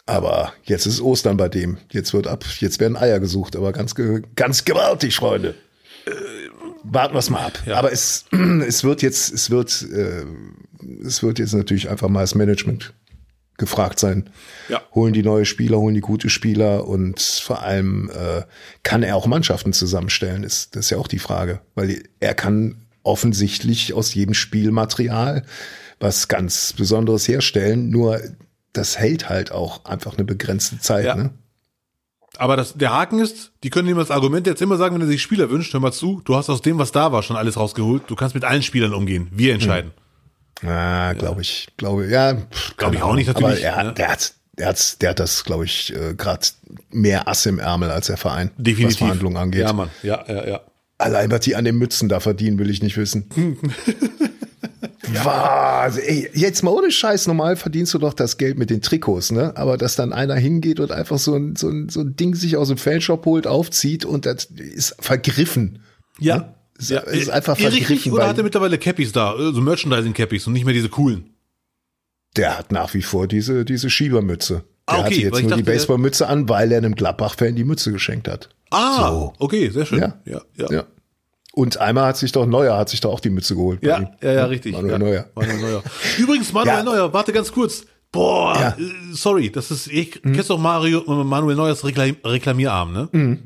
Aber 0.06 0.52
jetzt 0.64 0.86
ist 0.86 1.00
Ostern 1.00 1.36
bei 1.36 1.48
dem. 1.48 1.78
Jetzt 1.90 2.12
wird 2.12 2.26
ab, 2.26 2.44
jetzt 2.58 2.80
werden 2.80 2.96
Eier 2.96 3.20
gesucht, 3.20 3.56
aber 3.56 3.72
ganz, 3.72 3.94
ganz 4.34 4.64
gewaltig, 4.64 5.16
Freunde. 5.16 5.54
Warten 6.82 7.14
wir 7.14 7.20
es 7.20 7.30
mal 7.30 7.46
ab. 7.46 7.58
Aber 7.70 7.92
es, 7.92 8.24
es 8.66 8.84
wird 8.84 9.02
jetzt, 9.02 9.32
es 9.32 9.50
wird, 9.50 9.86
äh, 9.92 10.24
es 11.04 11.22
wird 11.22 11.38
jetzt 11.38 11.54
natürlich 11.54 11.88
einfach 11.88 12.08
mal 12.08 12.22
das 12.22 12.34
Management 12.34 12.92
gefragt 13.58 14.00
sein. 14.00 14.30
Ja. 14.68 14.82
Holen 14.94 15.12
die 15.12 15.22
neue 15.22 15.44
Spieler, 15.44 15.78
holen 15.78 15.94
die 15.94 16.00
gute 16.00 16.30
Spieler 16.30 16.88
und 16.88 17.20
vor 17.20 17.62
allem 17.62 18.10
äh, 18.10 18.42
kann 18.82 19.02
er 19.04 19.14
auch 19.14 19.26
Mannschaften 19.26 19.72
zusammenstellen, 19.72 20.42
ist 20.42 20.74
das 20.74 20.86
ist 20.86 20.90
ja 20.90 20.98
auch 20.98 21.06
die 21.06 21.20
Frage. 21.20 21.60
Weil 21.74 22.02
er 22.18 22.34
kann 22.34 22.86
offensichtlich 23.02 23.94
aus 23.94 24.14
jedem 24.14 24.34
Spielmaterial 24.34 25.44
was 26.00 26.28
ganz 26.28 26.72
Besonderes 26.72 27.28
herstellen, 27.28 27.90
nur 27.90 28.20
das 28.72 28.98
hält 28.98 29.28
halt 29.28 29.52
auch 29.52 29.84
einfach 29.84 30.14
eine 30.14 30.24
begrenzte 30.24 30.78
Zeit. 30.80 31.04
Ja. 31.04 31.14
Ne? 31.14 31.30
Aber 32.38 32.56
das, 32.56 32.74
der 32.74 32.92
Haken 32.92 33.20
ist, 33.20 33.52
die 33.62 33.70
können 33.70 33.88
ihm 33.88 33.98
das 33.98 34.10
Argument 34.10 34.46
jetzt 34.46 34.62
immer 34.62 34.76
sagen, 34.76 34.94
wenn 34.94 35.02
er 35.02 35.06
sich 35.06 35.22
Spieler 35.22 35.50
wünscht, 35.50 35.72
hör 35.72 35.80
mal 35.80 35.92
zu, 35.92 36.22
du 36.24 36.34
hast 36.34 36.48
aus 36.48 36.62
dem, 36.62 36.78
was 36.78 36.90
da 36.90 37.12
war, 37.12 37.22
schon 37.22 37.36
alles 37.36 37.56
rausgeholt, 37.56 38.04
du 38.08 38.16
kannst 38.16 38.34
mit 38.34 38.44
allen 38.44 38.62
Spielern 38.62 38.94
umgehen. 38.94 39.28
Wir 39.30 39.54
entscheiden. 39.54 39.92
Ah, 40.64 41.12
glaube 41.12 41.42
ich, 41.42 41.68
glaube 41.76 42.06
ja, 42.06 42.36
Glaub 42.76 42.94
ich 42.94 43.02
auch 43.02 43.14
nicht, 43.14 43.26
natürlich, 43.26 43.66
Aber 43.66 43.78
er, 43.78 43.84
ne? 43.84 43.92
der 43.94 44.08
hat, 44.08 44.34
der 44.58 44.68
hat, 44.68 45.02
der 45.02 45.10
hat 45.10 45.20
das, 45.20 45.44
glaube 45.44 45.64
ich, 45.64 45.94
äh, 45.94 46.14
gerade 46.14 46.46
mehr 46.90 47.28
Ass 47.28 47.46
im 47.46 47.58
Ärmel 47.58 47.90
als 47.90 48.06
der 48.06 48.16
Verein, 48.16 48.50
Definitiv. 48.56 48.86
was 48.86 48.96
Verhandlungen 48.98 49.36
angeht. 49.36 49.62
Ja, 49.62 49.72
Mann. 49.72 49.90
Ja, 50.02 50.24
ja, 50.28 50.46
ja. 50.46 50.60
Allein 51.02 51.30
was 51.30 51.40
die 51.40 51.56
an 51.56 51.64
den 51.64 51.76
Mützen 51.76 52.08
da 52.08 52.20
verdienen, 52.20 52.58
will 52.58 52.70
ich 52.70 52.82
nicht 52.82 52.96
wissen. 52.96 53.26
Was? 55.24 55.98
Ey, 55.98 56.30
jetzt 56.32 56.62
mal 56.62 56.70
ohne 56.70 56.90
Scheiß, 56.90 57.26
normal 57.26 57.56
verdienst 57.56 57.92
du 57.92 57.98
doch 57.98 58.14
das 58.14 58.38
Geld 58.38 58.56
mit 58.56 58.70
den 58.70 58.80
Trikots, 58.82 59.30
ne? 59.32 59.52
Aber 59.56 59.76
dass 59.76 59.96
dann 59.96 60.12
einer 60.12 60.36
hingeht 60.36 60.80
und 60.80 60.92
einfach 60.92 61.18
so 61.18 61.34
ein, 61.34 61.56
so 61.56 61.68
ein, 61.68 61.88
so 61.88 62.00
ein 62.00 62.16
Ding 62.16 62.34
sich 62.34 62.56
aus 62.56 62.68
dem 62.68 62.78
Fanshop 62.78 63.26
holt, 63.26 63.46
aufzieht 63.46 64.04
und 64.04 64.26
das 64.26 64.44
ist 64.44 64.94
vergriffen. 65.00 65.80
Ja. 66.18 66.54
Ist, 66.78 66.90
ja. 66.90 67.00
ist 67.00 67.30
einfach 67.30 67.58
richtig, 67.58 67.86
vergriffen. 67.86 68.12
oder 68.12 68.28
hat 68.28 68.38
er 68.38 68.44
mittlerweile 68.44 68.78
Cappies 68.78 69.12
da, 69.12 69.34
äh, 69.34 69.52
so 69.52 69.60
Merchandising-Cappies 69.60 70.46
und 70.46 70.52
nicht 70.54 70.64
mehr 70.64 70.74
diese 70.74 70.88
coolen? 70.88 71.28
der 72.36 72.56
hat 72.56 72.72
nach 72.72 72.94
wie 72.94 73.02
vor 73.02 73.28
diese, 73.28 73.64
diese 73.66 73.90
Schiebermütze. 73.90 74.64
Der 74.88 74.96
Ah, 74.96 75.00
okay, 75.00 75.10
weil 75.10 75.14
jetzt 75.16 75.32
nur 75.32 75.40
die 75.42 75.48
dachte, 75.48 75.62
der- 75.64 75.72
Baseballmütze 75.72 76.26
an, 76.26 76.48
weil 76.48 76.72
er 76.72 76.78
einem 76.78 76.94
Gladbach-Fan 76.94 77.54
die 77.56 77.64
Mütze 77.64 77.92
geschenkt 77.92 78.26
hat. 78.26 78.48
Ah, 78.72 79.08
So. 79.10 79.32
okay, 79.38 79.68
sehr 79.70 79.86
schön. 79.86 80.00
Ja. 80.00 80.20
ja, 80.24 80.40
ja. 80.56 80.66
Ja. 80.72 80.84
Und 81.54 81.76
einmal 81.78 82.06
hat 82.06 82.16
sich 82.16 82.32
doch 82.32 82.46
Neuer, 82.46 82.76
hat 82.78 82.88
sich 82.88 83.00
doch 83.00 83.12
auch 83.12 83.20
die 83.20 83.28
Mütze 83.30 83.54
geholt. 83.54 83.82
Ja, 83.82 84.10
ja, 84.22 84.32
ja, 84.32 84.44
richtig. 84.46 84.72
Manuel 84.72 84.92
ja. 84.92 84.98
Neuer. 84.98 85.26
Manuel 85.34 85.60
Neuer. 85.60 85.82
Übrigens, 86.18 86.52
Manuel 86.52 86.78
Ja. 86.78 86.82
Neuer, 86.82 87.12
warte 87.12 87.32
ganz 87.32 87.52
kurz. 87.52 87.84
Boah, 88.10 88.54
Ja. 88.58 88.68
Äh, 88.78 88.90
sorry, 89.12 89.50
das 89.50 89.70
ist, 89.70 89.86
ich 89.86 90.22
kennst 90.22 90.50
doch 90.50 90.58
Mario, 90.58 91.02
Manuel 91.24 91.56
Neuers 91.56 91.84
Reklam 91.84 92.16
Reklamierarm, 92.24 92.92
ne? 92.92 93.38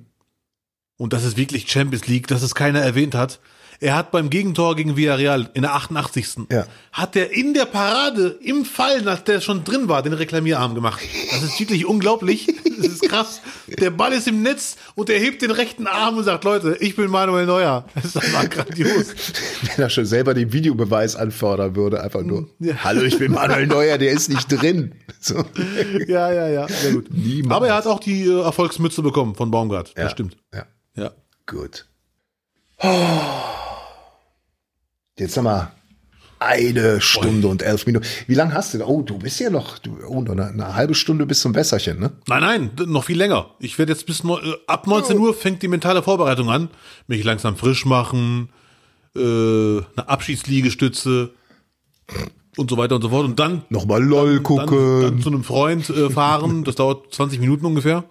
Und 0.99 1.13
das 1.13 1.25
ist 1.25 1.37
wirklich 1.37 1.71
Champions 1.71 2.07
League, 2.07 2.27
dass 2.29 2.43
es 2.43 2.55
keiner 2.55 2.81
erwähnt 2.81 3.15
hat. 3.15 3.39
Er 3.81 3.95
hat 3.97 4.11
beim 4.11 4.31
Gegentor 4.31 4.75
gegen 4.77 4.97
Villarreal 4.97 5.51
in 5.55 5.63
der 5.63 5.75
88. 5.75 6.47
Ja. 6.51 6.67
hat 6.93 7.15
er 7.17 7.31
in 7.33 7.53
der 7.55 7.67
Parade 7.67 8.39
im 8.43 8.65
Fallen, 8.65 9.07
als 9.09 9.25
der 9.25 9.41
schon 9.41 9.65
drin 9.65 9.89
war, 9.89 10.03
den 10.03 10.13
Reklamierarm 10.15 10.75
gemacht. 10.75 11.01
Das 11.31 11.43
ist 11.43 11.61
wirklich 11.61 11.85
unglaublich. 11.87 12.47
Das 12.79 12.87
ist 12.89 13.09
krass. 13.09 13.41
Der 13.81 13.91
Ball 13.91 14.13
ist 14.13 14.29
im 14.29 14.43
Netz 14.43 14.77
und 14.95 15.09
er 15.11 15.19
hebt 15.19 15.41
den 15.43 15.51
rechten 15.51 15.87
Arm 15.87 16.17
und 16.19 16.25
sagt, 16.25 16.45
Leute, 16.45 16.77
ich 16.81 16.95
bin 16.97 17.11
Manuel 17.11 17.47
Neuer. 17.47 17.87
Das 17.95 18.05
ist 18.07 18.17
einfach 18.19 18.49
grandios. 18.51 19.07
Wenn 19.63 19.85
er 19.85 19.91
schon 19.91 20.05
selber 20.07 20.35
den 20.35 20.53
Videobeweis 20.53 21.17
anfordern 21.17 21.75
würde, 21.77 22.03
einfach 22.03 22.23
nur, 22.23 22.49
Ja. 22.59 22.75
hallo, 22.85 23.03
ich 23.03 23.19
bin 23.19 23.33
Manuel 23.33 23.67
Neuer, 23.67 23.97
der 23.99 24.11
ist 24.13 24.29
nicht 24.29 24.49
drin. 24.51 24.95
So. 25.21 25.43
Ja, 26.07 26.31
ja, 26.31 26.49
ja, 26.49 26.69
sehr 26.69 26.93
gut. 26.93 27.07
Niemals. 27.11 27.57
Aber 27.57 27.69
er 27.69 27.75
hat 27.77 27.87
auch 27.87 28.01
die 28.01 28.25
äh, 28.27 28.43
Erfolgsmütze 28.43 29.03
bekommen 29.03 29.35
von 29.35 29.51
Baumgart. 29.51 29.95
Ja. 29.97 30.05
Das 30.05 30.13
stimmt. 30.13 30.37
Ja, 30.55 30.67
Ja. 30.95 31.11
gut. 31.47 31.87
Jetzt 35.19 35.37
haben 35.37 35.45
wir 35.45 35.71
eine 36.39 37.01
Stunde 37.01 37.49
und 37.49 37.63
elf 37.63 37.87
Minuten. 37.87 38.05
Wie 38.27 38.35
lange 38.35 38.53
hast 38.53 38.75
du? 38.75 38.85
Oh, 38.85 39.01
du 39.03 39.19
bist 39.19 39.41
ja 39.41 39.49
noch, 39.49 39.79
du, 39.79 39.97
oh, 40.07 40.21
noch 40.21 40.33
eine, 40.33 40.49
eine 40.49 40.75
halbe 40.75 40.95
Stunde 40.95 41.25
bis 41.25 41.41
zum 41.41 41.55
Wässerchen, 41.55 41.99
ne? 41.99 42.13
Nein, 42.29 42.43
nein, 42.43 42.71
noch 42.91 43.05
viel 43.05 43.17
länger. 43.17 43.51
Ich 43.59 43.79
werde 43.79 43.93
jetzt 43.93 44.05
bis 44.05 44.23
neu- 44.25 44.41
äh, 44.41 44.55
ab 44.67 44.87
19 44.87 45.19
Uhr 45.19 45.33
fängt 45.33 45.63
die 45.63 45.69
mentale 45.69 46.03
Vorbereitung 46.03 46.51
an. 46.51 46.69
Mich 47.07 47.25
langsam 47.25 47.57
frisch 47.57 47.87
machen, 47.87 48.51
äh, 49.17 49.21
eine 49.21 49.85
Abschiedsliegestütze. 50.09 51.31
und 52.59 52.71
so 52.71 52.77
weiter 52.77 52.97
und 52.97 53.03
so 53.03 53.09
fort. 53.09 53.25
Und 53.25 53.39
dann 53.41 53.63
Nochmal 53.71 54.03
LOL 54.05 54.35
dann, 54.35 54.43
gucken. 54.43 55.03
dann 55.03 55.21
zu 55.23 55.31
einem 55.31 55.45
Freund 55.45 55.89
äh, 55.89 56.11
fahren. 56.11 56.65
Das 56.65 56.75
dauert 56.75 57.15
20 57.15 57.41
Minuten 57.41 57.65
ungefähr. 57.65 58.05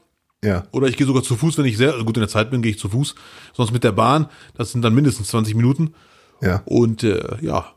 ja. 0.43 0.63
Oder 0.71 0.87
ich 0.87 0.97
gehe 0.97 1.05
sogar 1.05 1.21
zu 1.21 1.35
Fuß, 1.35 1.59
wenn 1.59 1.65
ich 1.65 1.77
sehr 1.77 1.93
gut 2.03 2.17
in 2.17 2.21
der 2.21 2.29
Zeit 2.29 2.49
bin, 2.49 2.63
gehe 2.63 2.71
ich 2.71 2.79
zu 2.79 2.89
Fuß. 2.89 3.13
Sonst 3.53 3.71
mit 3.71 3.83
der 3.83 3.91
Bahn. 3.91 4.27
Das 4.55 4.71
sind 4.71 4.81
dann 4.81 4.95
mindestens 4.95 5.27
20 5.27 5.53
Minuten. 5.55 5.93
Ja. 6.41 6.61
Und 6.65 7.03
äh, 7.03 7.37
ja. 7.41 7.73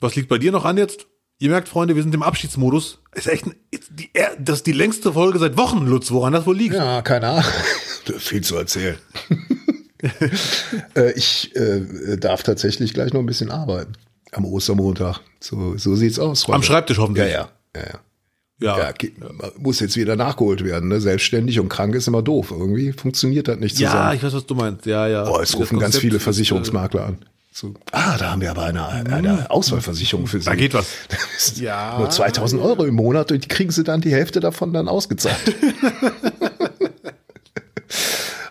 Was 0.00 0.14
liegt 0.16 0.28
bei 0.28 0.38
dir 0.38 0.52
noch 0.52 0.64
an 0.64 0.76
jetzt? 0.76 1.06
Ihr 1.38 1.50
merkt, 1.50 1.68
Freunde, 1.68 1.96
wir 1.96 2.02
sind 2.02 2.14
im 2.14 2.22
Abschiedsmodus. 2.22 2.98
Ist 3.14 3.26
echt 3.26 3.46
ein, 3.46 3.54
die, 3.90 4.10
das 4.38 4.58
ist 4.58 4.66
die 4.66 4.72
längste 4.72 5.12
Folge 5.12 5.38
seit 5.38 5.56
Wochen, 5.56 5.86
Lutz, 5.86 6.10
woran 6.10 6.32
das 6.32 6.46
wohl 6.46 6.56
liegt. 6.56 6.74
Ja, 6.74 7.02
keine 7.02 7.28
Ahnung. 7.28 7.44
Viel 8.18 8.42
zu 8.42 8.56
erzählen. 8.56 8.98
äh, 10.96 11.12
ich 11.12 11.54
äh, 11.56 12.16
darf 12.18 12.42
tatsächlich 12.42 12.94
gleich 12.94 13.12
noch 13.12 13.20
ein 13.20 13.26
bisschen 13.26 13.50
arbeiten. 13.50 13.92
Am 14.32 14.44
Ostermontag. 14.44 15.20
So, 15.40 15.76
so 15.76 15.94
sieht's 15.96 16.18
aus. 16.18 16.44
Freunde. 16.44 16.56
Am 16.56 16.62
Schreibtisch 16.62 16.98
hoffentlich. 16.98 17.30
ja. 17.32 17.48
ja, 17.76 17.82
ja. 17.82 17.82
Ja. 17.82 18.00
Ja, 18.64 18.92
ge- 18.92 19.12
muss 19.58 19.80
jetzt 19.80 19.96
wieder 19.96 20.16
nachgeholt 20.16 20.64
werden. 20.64 20.88
Ne? 20.88 21.00
Selbstständig 21.00 21.60
und 21.60 21.68
krank 21.68 21.94
ist 21.94 22.08
immer 22.08 22.22
doof. 22.22 22.50
Irgendwie 22.50 22.92
funktioniert 22.92 23.48
das 23.48 23.58
nicht 23.58 23.78
Ja, 23.78 23.90
zusammen. 23.90 24.16
ich 24.16 24.22
weiß, 24.22 24.32
was 24.34 24.46
du 24.46 24.54
meinst. 24.54 24.86
Ja, 24.86 25.06
ja. 25.06 25.24
Boah, 25.24 25.42
es 25.42 25.56
rufen 25.56 25.78
ganz 25.78 25.96
viele 25.98 26.16
äh, 26.16 26.20
Versicherungsmakler 26.20 27.06
an. 27.06 27.18
So, 27.52 27.72
ah, 27.92 28.16
da 28.18 28.32
haben 28.32 28.40
wir 28.40 28.50
aber 28.50 28.64
eine, 28.64 28.84
eine 28.88 29.48
Auswahlversicherung 29.50 30.26
für 30.26 30.40
Sie. 30.40 30.46
Da 30.46 30.56
geht 30.56 30.74
was. 30.74 30.86
Ja. 31.56 31.98
Nur 31.98 32.10
2000 32.10 32.60
Euro 32.60 32.84
im 32.84 32.94
Monat 32.94 33.30
und 33.30 33.44
die 33.44 33.48
kriegen 33.48 33.70
sie 33.70 33.84
dann 33.84 34.00
die 34.00 34.10
Hälfte 34.12 34.40
davon 34.40 34.72
dann 34.72 34.88
ausgezahlt. 34.88 35.36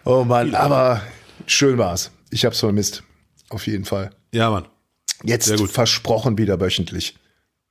oh 0.06 0.24
Mann, 0.24 0.56
aber 0.56 1.02
schön 1.48 1.78
war's. 1.78 2.12
Ich 2.30 2.46
hab's 2.46 2.60
vermisst. 2.60 3.04
Auf 3.50 3.68
jeden 3.68 3.86
Fall. 3.86 4.12
Ja, 4.32 4.50
Mann. 4.50 4.66
Jetzt 5.24 5.52
versprochen 5.72 6.38
wieder 6.38 6.60
wöchentlich. 6.60 7.16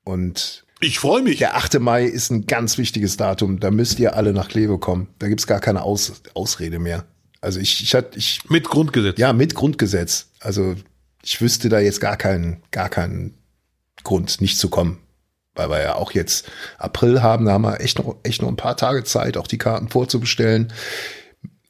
Und 0.04 0.64
Ich 0.82 0.98
freue 0.98 1.22
mich. 1.22 1.38
der 1.38 1.56
8. 1.56 1.78
Mai 1.78 2.04
ist 2.04 2.30
ein 2.30 2.46
ganz 2.46 2.76
wichtiges 2.76 3.16
Datum. 3.16 3.60
Da 3.60 3.70
müsst 3.70 4.00
ihr 4.00 4.16
alle 4.16 4.32
nach 4.32 4.48
Kleve 4.48 4.78
kommen. 4.78 5.06
Da 5.20 5.28
gibt's 5.28 5.46
gar 5.46 5.60
keine 5.60 5.82
Aus 5.82 6.22
Ausrede 6.34 6.80
mehr. 6.80 7.04
Also 7.40 7.60
ich, 7.60 7.82
ich 7.82 7.94
hatte, 7.94 8.18
ich, 8.18 8.40
Mit 8.50 8.64
Grundgesetz. 8.64 9.16
ja, 9.18 9.32
mit 9.32 9.54
Grundgesetz. 9.54 10.30
Also 10.40 10.74
ich 11.22 11.40
wüsste 11.40 11.68
da 11.68 11.78
jetzt 11.78 12.00
gar 12.00 12.16
keinen, 12.16 12.62
gar 12.72 12.88
keinen 12.88 13.34
Grund, 14.02 14.40
nicht 14.40 14.58
zu 14.58 14.70
kommen. 14.70 14.98
Weil 15.54 15.70
wir 15.70 15.80
ja 15.80 15.94
auch 15.94 16.12
jetzt 16.12 16.50
April 16.78 17.22
haben, 17.22 17.44
da 17.44 17.52
haben 17.52 17.62
wir 17.62 17.80
echt 17.80 17.98
noch, 17.98 18.16
echt 18.24 18.42
noch 18.42 18.48
ein 18.48 18.56
paar 18.56 18.76
Tage 18.76 19.04
Zeit, 19.04 19.36
auch 19.36 19.46
die 19.46 19.58
Karten 19.58 19.88
vorzubestellen. 19.88 20.72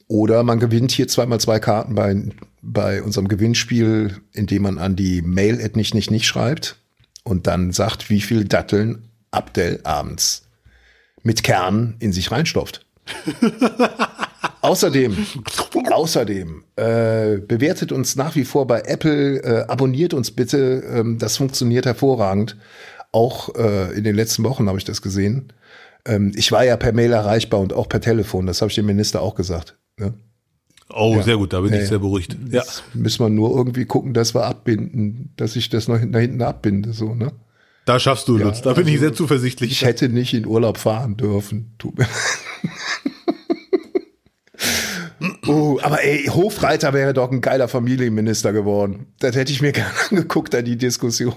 Oder 0.09 0.43
man 0.43 0.59
gewinnt 0.59 0.91
hier 0.91 1.09
zweimal 1.09 1.41
zwei 1.41 1.59
Karten 1.59 1.95
bei, 1.95 2.17
bei 2.63 3.03
unserem 3.03 3.29
Gewinnspiel, 3.29 4.23
indem 4.33 4.63
man 4.63 4.79
an 4.79 4.97
die 4.97 5.21
Mail 5.21 5.63
at 5.63 5.77
nicht, 5.77 5.95
nicht, 5.95 6.11
nicht 6.11 6.27
schreibt 6.27 6.79
und 7.25 7.47
dann 7.47 7.73
sagt, 7.73 8.11
wie 8.11 8.21
viel 8.21 8.45
Datteln 8.45 9.09
Abdel 9.31 9.81
abends 9.85 10.49
mit 11.23 11.43
Kern 11.43 11.97
in 11.99 12.13
sich 12.13 12.31
reinstopft. 12.31 12.87
Außerdem, 14.63 15.27
außerdem 15.91 16.63
äh, 16.77 17.39
bewertet 17.39 17.91
uns 17.91 18.15
nach 18.15 18.37
wie 18.37 18.45
vor 18.45 18.69
bei 18.69 18.83
Apple, 18.83 19.43
äh, 19.43 19.65
abonniert 19.67 20.15
uns 20.15 20.31
bitte, 20.31 20.85
ähm, 20.89 21.19
das 21.19 21.37
funktioniert 21.37 21.85
hervorragend. 21.85 22.57
Auch 23.11 23.53
äh, 23.57 23.93
in 23.93 24.05
den 24.05 24.15
letzten 24.15 24.45
Wochen 24.45 24.69
habe 24.69 24.79
ich 24.79 24.85
das 24.85 25.03
gesehen. 25.03 25.53
Ähm, 26.07 26.31
ich 26.37 26.53
war 26.53 26.65
ja 26.65 26.77
per 26.77 26.93
Mail 26.93 27.13
erreichbar 27.13 27.59
und 27.59 27.73
auch 27.73 27.89
per 27.89 28.01
Telefon, 28.01 28.47
das 28.47 28.61
habe 28.63 28.71
ich 28.71 28.77
dem 28.77 28.87
Minister 28.87 29.21
auch 29.21 29.35
gesagt. 29.35 29.77
Ne? 29.99 30.15
Oh, 30.89 31.21
sehr 31.23 31.37
gut, 31.37 31.53
da 31.53 31.61
bin 31.61 31.71
Ja, 31.71 31.77
ich 31.77 31.83
ja. 31.85 31.89
sehr 31.89 31.99
beruhigt. 31.99 32.37
Ja. 32.51 32.61
Jetzt 32.61 32.83
müssen 32.95 33.25
wir 33.25 33.31
nur 33.31 33.57
irgendwie 33.57 33.85
gucken, 33.85 34.15
dass 34.15 34.35
wir 34.35 34.45
abbinden, 34.45 35.33
dass 35.37 35.57
ich 35.57 35.71
das 35.71 35.89
noch 35.89 35.99
hinten, 35.99 36.13
da 36.13 36.19
hinten 36.19 36.43
abbinde, 36.43 36.93
so, 36.93 37.15
ne? 37.15 37.33
Da 37.85 37.99
schaffst 37.99 38.29
du, 38.29 38.39
Lutz. 38.39 38.63
Da 38.63 38.75
bin 38.75 38.87
ich 38.87 39.01
sehr 39.01 39.13
zuversichtlich. 39.13 39.73
Ich 39.73 39.85
hätte 39.85 40.09
nicht 40.09 40.35
in 40.35 40.47
Urlaub 40.47 40.79
fahren 40.79 41.17
dürfen. 41.17 41.75
Tut 41.79 41.99
mir. 41.99 42.07
oh, 45.49 45.81
aber 45.83 46.05
ey, 46.05 46.27
Hofreiter 46.27 46.93
wäre 46.93 47.13
doch 47.13 47.33
ein 47.33 47.41
geiler 47.41 47.67
Familienminister 47.67 48.53
geworden. 48.53 49.07
Das 49.19 49.35
hätte 49.35 49.51
ich 49.53 49.63
mir 49.63 49.73
gerne 49.73 49.91
angeguckt 50.11 50.55
an 50.55 50.65
die 50.65 50.77
Diskussion. 50.77 51.35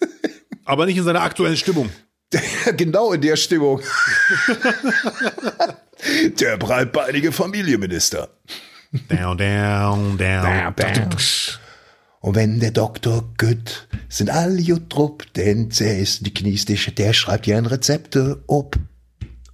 Aber 0.64 0.86
nicht 0.86 0.96
in 0.96 1.04
seiner 1.04 1.22
aktuellen 1.22 1.56
Stimmung. 1.56 1.88
genau 2.76 3.12
in 3.12 3.20
der 3.20 3.36
Stimmung. 3.36 3.80
Der 6.40 6.56
breitbeinige 6.56 7.32
Familienminister. 7.32 8.28
Down, 9.08 9.38
down, 9.38 10.18
down. 10.18 10.74
Und 12.20 12.34
wenn 12.36 12.60
der 12.60 12.70
Doktor 12.70 13.24
gut, 13.38 13.88
sind 14.08 14.30
alle 14.30 14.62
gut 14.62 14.82
drupp, 14.94 15.32
denn 15.34 15.70
der 15.70 15.98
ist 15.98 16.24
die 16.26 16.32
Kniestische, 16.34 16.92
der 16.92 17.12
schreibt 17.12 17.46
ja 17.46 17.56
ein 17.58 17.66
Rezepte 17.66 18.44
ob. 18.46 18.76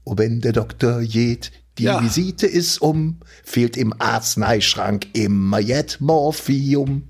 Und 0.04 0.18
wenn 0.18 0.40
der 0.40 0.52
Doktor 0.52 1.00
geht, 1.02 1.52
die 1.78 1.84
Ja. 1.84 2.02
Visite 2.02 2.46
ist 2.46 2.78
um, 2.82 3.20
fehlt 3.44 3.76
im 3.76 3.94
Arzneischrank 3.98 5.06
immer 5.14 5.60
jet 5.60 5.98
Morphium. 6.00 7.08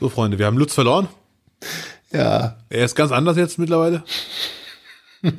So, 0.00 0.08
Freunde, 0.08 0.38
wir 0.38 0.46
haben 0.46 0.58
Lutz 0.58 0.74
verloren. 0.74 1.08
Ja, 2.12 2.58
Er 2.68 2.84
ist 2.84 2.94
ganz 2.94 3.12
anders 3.12 3.36
jetzt 3.36 3.58
mittlerweile. 3.58 4.02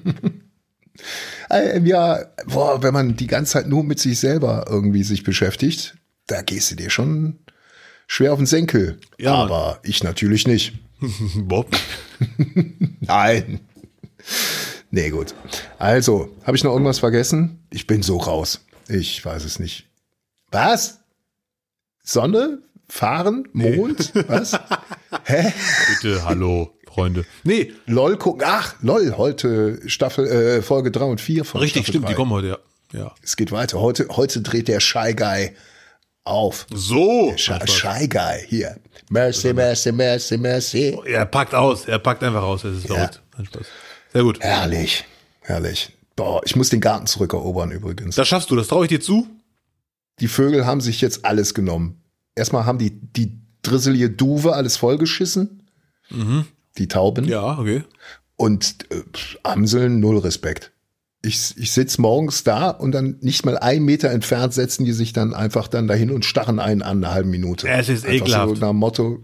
äh, 1.49 1.80
ja, 1.81 2.26
boah, 2.45 2.81
wenn 2.84 2.93
man 2.93 3.15
die 3.15 3.27
ganze 3.27 3.53
Zeit 3.53 3.67
nur 3.67 3.84
mit 3.84 3.99
sich 3.99 4.19
selber 4.19 4.65
irgendwie 4.69 5.03
sich 5.03 5.23
beschäftigt, 5.23 5.95
da 6.27 6.41
gehst 6.41 6.72
du 6.72 6.76
dir 6.76 6.89
schon 6.89 7.39
schwer 8.07 8.34
auf 8.34 8.39
den 8.39 8.45
Senkel. 8.45 8.99
Ja. 9.17 9.35
Aber 9.35 9.80
ich 9.84 10.03
natürlich 10.03 10.47
nicht. 10.47 10.73
Bob. 11.38 11.76
Nein. 13.01 13.59
Nee, 14.91 15.09
gut. 15.09 15.35
Also, 15.77 16.30
habe 16.43 16.55
ich 16.55 16.63
noch 16.63 16.72
irgendwas 16.72 16.99
vergessen? 16.99 17.65
Ich 17.69 17.85
bin 17.85 18.01
so 18.01 18.17
raus. 18.17 18.65
Ich 18.88 19.23
weiß 19.23 19.43
es 19.43 19.59
nicht. 19.59 19.89
Was? 20.51 20.99
Sonne? 22.03 22.59
Fahren? 22.88 23.47
Mond? 23.51 24.13
Was? 24.27 24.53
Hä? 25.26 25.53
Bitte, 25.89 26.23
hallo, 26.23 26.74
Freunde. 26.95 27.26
Nee, 27.43 27.73
LOL 27.88 28.17
gucken. 28.17 28.43
Ach, 28.45 28.76
LOL, 28.81 29.17
heute 29.17 29.81
Staffel, 29.85 30.27
äh, 30.27 30.61
Folge 30.61 30.91
3 30.91 31.03
und 31.03 31.22
4 31.22 31.43
von 31.43 31.59
richtig, 31.59 31.84
Staffel 31.84 31.91
stimmt, 31.91 32.05
3. 32.05 32.09
die 32.09 32.15
kommen 32.15 32.31
heute, 32.31 32.47
ja. 32.47 32.57
ja. 32.99 33.15
Es 33.22 33.35
geht 33.35 33.51
weiter. 33.51 33.81
Heute, 33.81 34.07
heute 34.11 34.41
dreht 34.41 34.69
der 34.69 34.80
Shy 34.80 35.13
Guy 35.13 35.51
auf. 36.23 36.65
So. 36.73 37.34
Spaß. 37.35 37.69
Shy 37.69 38.07
Guy, 38.07 38.45
hier. 38.47 38.77
Mercy, 39.09 39.53
mercy, 39.53 39.91
mercy, 39.91 40.38
mercy. 40.38 40.97
Er 41.05 41.26
packt 41.26 41.53
aus, 41.53 41.85
er 41.85 41.99
packt 41.99 42.23
einfach 42.23 42.43
aus, 42.43 42.63
es 42.63 42.77
ist 42.77 42.88
verrückt. 42.88 43.22
Nein, 43.38 43.45
Spaß. 43.45 43.67
Sehr 44.13 44.23
gut. 44.23 44.39
Herrlich, 44.39 45.03
herrlich. 45.41 45.91
Boah, 46.15 46.41
ich 46.45 46.55
muss 46.55 46.69
den 46.69 46.80
Garten 46.80 47.07
zurückerobern 47.07 47.72
übrigens. 47.72 48.15
Das 48.15 48.27
schaffst 48.27 48.49
du, 48.49 48.55
das 48.55 48.67
traue 48.67 48.85
ich 48.85 48.89
dir 48.89 49.01
zu. 49.01 49.27
die 50.22 50.30
Vögel 50.30 50.65
haben 50.65 50.80
sich 50.80 51.01
jetzt 51.01 51.26
alles 51.26 51.53
genommen. 51.53 52.01
Erstmal 52.35 52.65
haben 52.65 52.77
die, 52.77 52.91
die 52.91 53.38
drisselige 53.63 54.09
Duve 54.09 54.53
alles 54.53 54.77
vollgeschissen. 54.77 55.61
Die 56.77 56.88
Tauben. 56.88 57.26
Ja, 57.26 57.57
okay. 57.57 57.84
Und 58.35 58.85
äh, 58.91 59.02
Amseln, 59.43 59.99
null 59.99 60.18
Respekt. 60.19 60.72
Ich, 61.22 61.56
ich 61.57 61.72
sitz 61.72 61.97
morgens 61.97 62.43
da 62.43 62.69
und 62.69 62.91
dann 62.91 63.18
nicht 63.22 63.45
mal 63.45 63.57
einen 63.57 63.85
Meter 63.85 64.11
entfernt 64.11 64.53
setzen 64.53 64.85
die 64.85 64.91
sich 64.91 65.11
dann 65.11 65.34
einfach 65.34 65.68
dann 65.68 65.88
dahin 65.88 66.11
und 66.11 66.23
starren 66.23 66.60
einen 66.60 66.84
an 66.84 67.03
eine 67.03 67.14
halbe 67.14 67.30
Minute. 67.30 67.68
Es 67.68 67.89
ist 67.89 68.06
einfach 68.06 68.27
ekelhaft. 68.27 68.57
So 68.57 68.61
nach 68.61 68.73
Motto, 68.73 69.23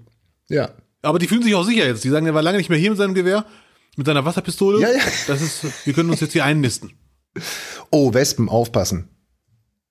ja. 0.50 0.72
Aber 1.04 1.20
die 1.20 1.28
fühlen 1.28 1.44
sich 1.44 1.54
auch 1.56 1.64
sicher 1.64 1.86
jetzt. 1.86 2.04
Die 2.04 2.10
sagen, 2.10 2.26
er 2.26 2.34
war 2.34 2.42
lange 2.42 2.58
nicht 2.58 2.70
mehr 2.70 2.80
hier 2.80 2.90
mit 2.90 2.98
seinem 2.98 3.14
Gewehr, 3.14 3.46
mit 3.98 4.08
seiner 4.08 4.26
Wasserpistole. 4.26 4.82
Ja, 4.82 4.92
ja. 4.92 5.04
Das 5.28 5.42
ist, 5.42 5.86
wir 5.86 5.94
können 5.94 6.10
uns 6.10 6.22
jetzt 6.22 6.34
hier 6.34 6.46
einnisten. 6.46 6.94
Oh, 7.92 8.14
Wespen, 8.14 8.50
aufpassen. 8.50 9.10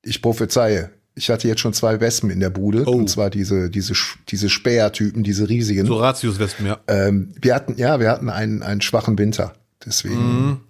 Ich 0.02 0.22
prophezeie. 0.22 0.90
Ich 1.20 1.28
hatte 1.28 1.46
jetzt 1.48 1.60
schon 1.60 1.74
zwei 1.74 2.00
Wespen 2.00 2.30
in 2.30 2.40
der 2.40 2.48
Bude. 2.48 2.84
Oh. 2.86 2.92
Und 2.92 3.10
zwar 3.10 3.28
diese, 3.28 3.68
diese, 3.68 3.92
diese 4.28 4.48
Spähertypen, 4.48 5.22
diese 5.22 5.50
riesigen. 5.50 5.86
So 5.86 5.96
Ratius-Wespen, 5.98 6.64
ja. 6.66 6.80
Ähm, 6.88 7.34
wir 7.40 7.54
hatten, 7.54 7.76
ja, 7.76 8.00
wir 8.00 8.08
hatten 8.10 8.30
einen, 8.30 8.62
einen 8.62 8.80
schwachen 8.80 9.18
Winter. 9.18 9.52
Deswegen 9.84 10.60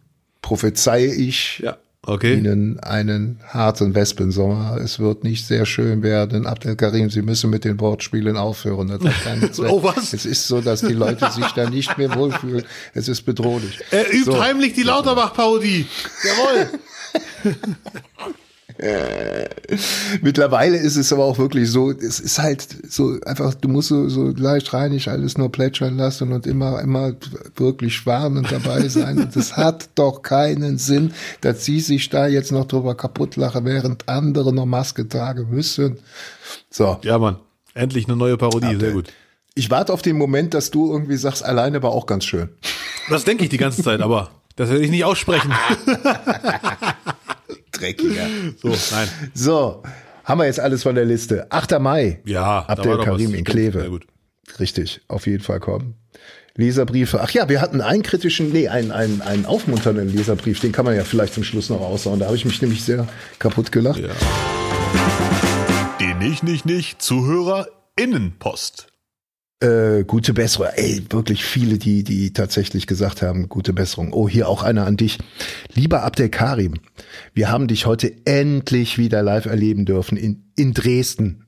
prophezeie 0.42 1.06
ich 1.14 1.60
Ja, 1.60 1.76
okay. 2.04 2.34
Ihnen 2.34 2.80
einen 2.80 3.38
harten 3.46 3.94
Wespensommer. 3.94 4.76
Es 4.82 4.98
wird 4.98 5.22
nicht 5.22 5.46
sehr 5.46 5.66
schön 5.66 6.02
werden. 6.02 6.46
Abdel 6.46 6.74
Karim, 6.74 7.10
Sie 7.10 7.22
müssen 7.22 7.48
mit 7.50 7.64
den 7.64 7.78
Wortspielen 7.78 8.36
aufhören. 8.36 8.88
Das 8.88 9.04
hat 9.04 9.22
keinen 9.22 9.52
Zweck. 9.52 9.70
Oh, 9.70 9.84
was? 9.84 10.12
Es 10.12 10.26
ist 10.26 10.48
so, 10.48 10.60
dass 10.60 10.80
die 10.80 10.94
Leute 10.94 11.30
sich 11.30 11.46
da 11.52 11.70
nicht 11.70 11.96
mehr 11.96 12.12
wohlfühlen. 12.16 12.64
Es 12.92 13.06
ist 13.06 13.22
bedrohlich. 13.22 13.78
Er 13.92 14.12
übt 14.12 14.32
So. 14.32 14.42
heimlich 14.42 14.72
die 14.72 14.82
Lauterbach-Parodie. 14.82 15.86
Jawohl. 16.24 16.70
Mittlerweile 20.22 20.76
ist 20.76 20.96
es 20.96 21.12
aber 21.12 21.24
auch 21.24 21.38
wirklich 21.38 21.70
so, 21.70 21.90
es 21.90 22.20
ist 22.20 22.38
halt 22.38 22.66
so 22.88 23.18
einfach, 23.26 23.54
du 23.54 23.68
musst 23.68 23.88
so, 23.88 24.08
so 24.08 24.28
leicht 24.28 24.72
reinig 24.72 25.08
alles 25.08 25.38
nur 25.38 25.50
plätschern 25.50 25.96
lassen 25.96 26.32
und 26.32 26.46
immer, 26.46 26.80
immer 26.80 27.14
wirklich 27.56 28.04
warnend 28.06 28.50
dabei 28.50 28.88
sein. 28.88 29.18
Und 29.18 29.36
es 29.36 29.56
hat 29.56 29.90
doch 29.94 30.22
keinen 30.22 30.78
Sinn, 30.78 31.12
dass 31.40 31.64
sie 31.64 31.80
sich 31.80 32.08
da 32.10 32.26
jetzt 32.26 32.52
noch 32.52 32.66
drüber 32.66 32.94
kaputt 32.94 33.36
lachen, 33.36 33.64
während 33.64 34.08
andere 34.08 34.52
noch 34.52 34.66
Maske 34.66 35.08
tragen 35.08 35.48
müssen. 35.50 35.98
So, 36.70 36.98
Ja, 37.02 37.18
Mann. 37.18 37.36
Endlich 37.74 38.06
eine 38.06 38.16
neue 38.16 38.36
Parodie, 38.36 38.76
sehr 38.76 38.92
gut. 38.92 39.12
Ich 39.54 39.70
warte 39.70 39.92
auf 39.92 40.02
den 40.02 40.18
Moment, 40.18 40.54
dass 40.54 40.70
du 40.70 40.92
irgendwie 40.92 41.16
sagst, 41.16 41.44
alleine 41.44 41.82
war 41.82 41.90
auch 41.90 42.06
ganz 42.06 42.24
schön. 42.24 42.48
Das 43.08 43.24
denke 43.24 43.44
ich 43.44 43.50
die 43.50 43.58
ganze 43.58 43.82
Zeit, 43.82 44.00
aber 44.00 44.30
das 44.56 44.70
werde 44.70 44.84
ich 44.84 44.90
nicht 44.90 45.04
aussprechen. 45.04 45.52
Dreckiger. 47.72 48.26
So, 48.62 48.68
nein. 48.68 49.08
So, 49.34 49.82
haben 50.24 50.38
wir 50.38 50.46
jetzt 50.46 50.60
alles 50.60 50.82
von 50.82 50.94
der 50.94 51.04
Liste. 51.04 51.50
8. 51.50 51.80
Mai. 51.80 52.20
Ja, 52.24 52.64
Abdel 52.66 52.98
Karim 52.98 53.34
in 53.34 53.44
Kleve. 53.44 53.80
Sehr 53.80 53.90
gut. 53.90 54.06
Richtig, 54.58 55.00
auf 55.08 55.26
jeden 55.26 55.42
Fall 55.42 55.60
kommen. 55.60 55.94
Leserbriefe. 56.56 57.20
Ach 57.20 57.30
ja, 57.30 57.48
wir 57.48 57.60
hatten 57.60 57.80
einen 57.80 58.02
kritischen, 58.02 58.50
nee, 58.52 58.68
einen, 58.68 58.92
einen, 58.92 59.22
einen 59.22 59.46
aufmunternden 59.46 60.14
Leserbrief. 60.14 60.60
Den 60.60 60.72
kann 60.72 60.84
man 60.84 60.94
ja 60.96 61.04
vielleicht 61.04 61.34
zum 61.34 61.44
Schluss 61.44 61.70
noch 61.70 61.80
aussauen. 61.80 62.18
Da 62.20 62.26
habe 62.26 62.36
ich 62.36 62.44
mich 62.44 62.60
nämlich 62.60 62.84
sehr 62.84 63.08
kaputt 63.38 63.72
gelacht. 63.72 64.00
Ja. 64.00 64.10
Die 66.00 66.14
nicht, 66.14 66.42
nicht, 66.42 66.66
nicht 66.66 67.00
ZuhörerInnenpost. 67.00 68.89
Äh, 69.62 70.04
gute 70.04 70.32
Besserung. 70.32 70.68
Ey, 70.74 71.02
wirklich 71.10 71.44
viele, 71.44 71.76
die, 71.76 72.02
die 72.02 72.32
tatsächlich 72.32 72.86
gesagt 72.86 73.20
haben, 73.20 73.50
gute 73.50 73.74
Besserung. 73.74 74.14
Oh, 74.14 74.26
hier 74.26 74.48
auch 74.48 74.62
einer 74.62 74.86
an 74.86 74.96
dich. 74.96 75.18
Lieber 75.74 76.02
Abdel 76.02 76.30
Karim, 76.30 76.80
wir 77.34 77.50
haben 77.50 77.68
dich 77.68 77.84
heute 77.84 78.10
endlich 78.24 78.96
wieder 78.96 79.22
live 79.22 79.44
erleben 79.44 79.84
dürfen 79.84 80.16
in, 80.16 80.50
in 80.56 80.72
Dresden. 80.72 81.44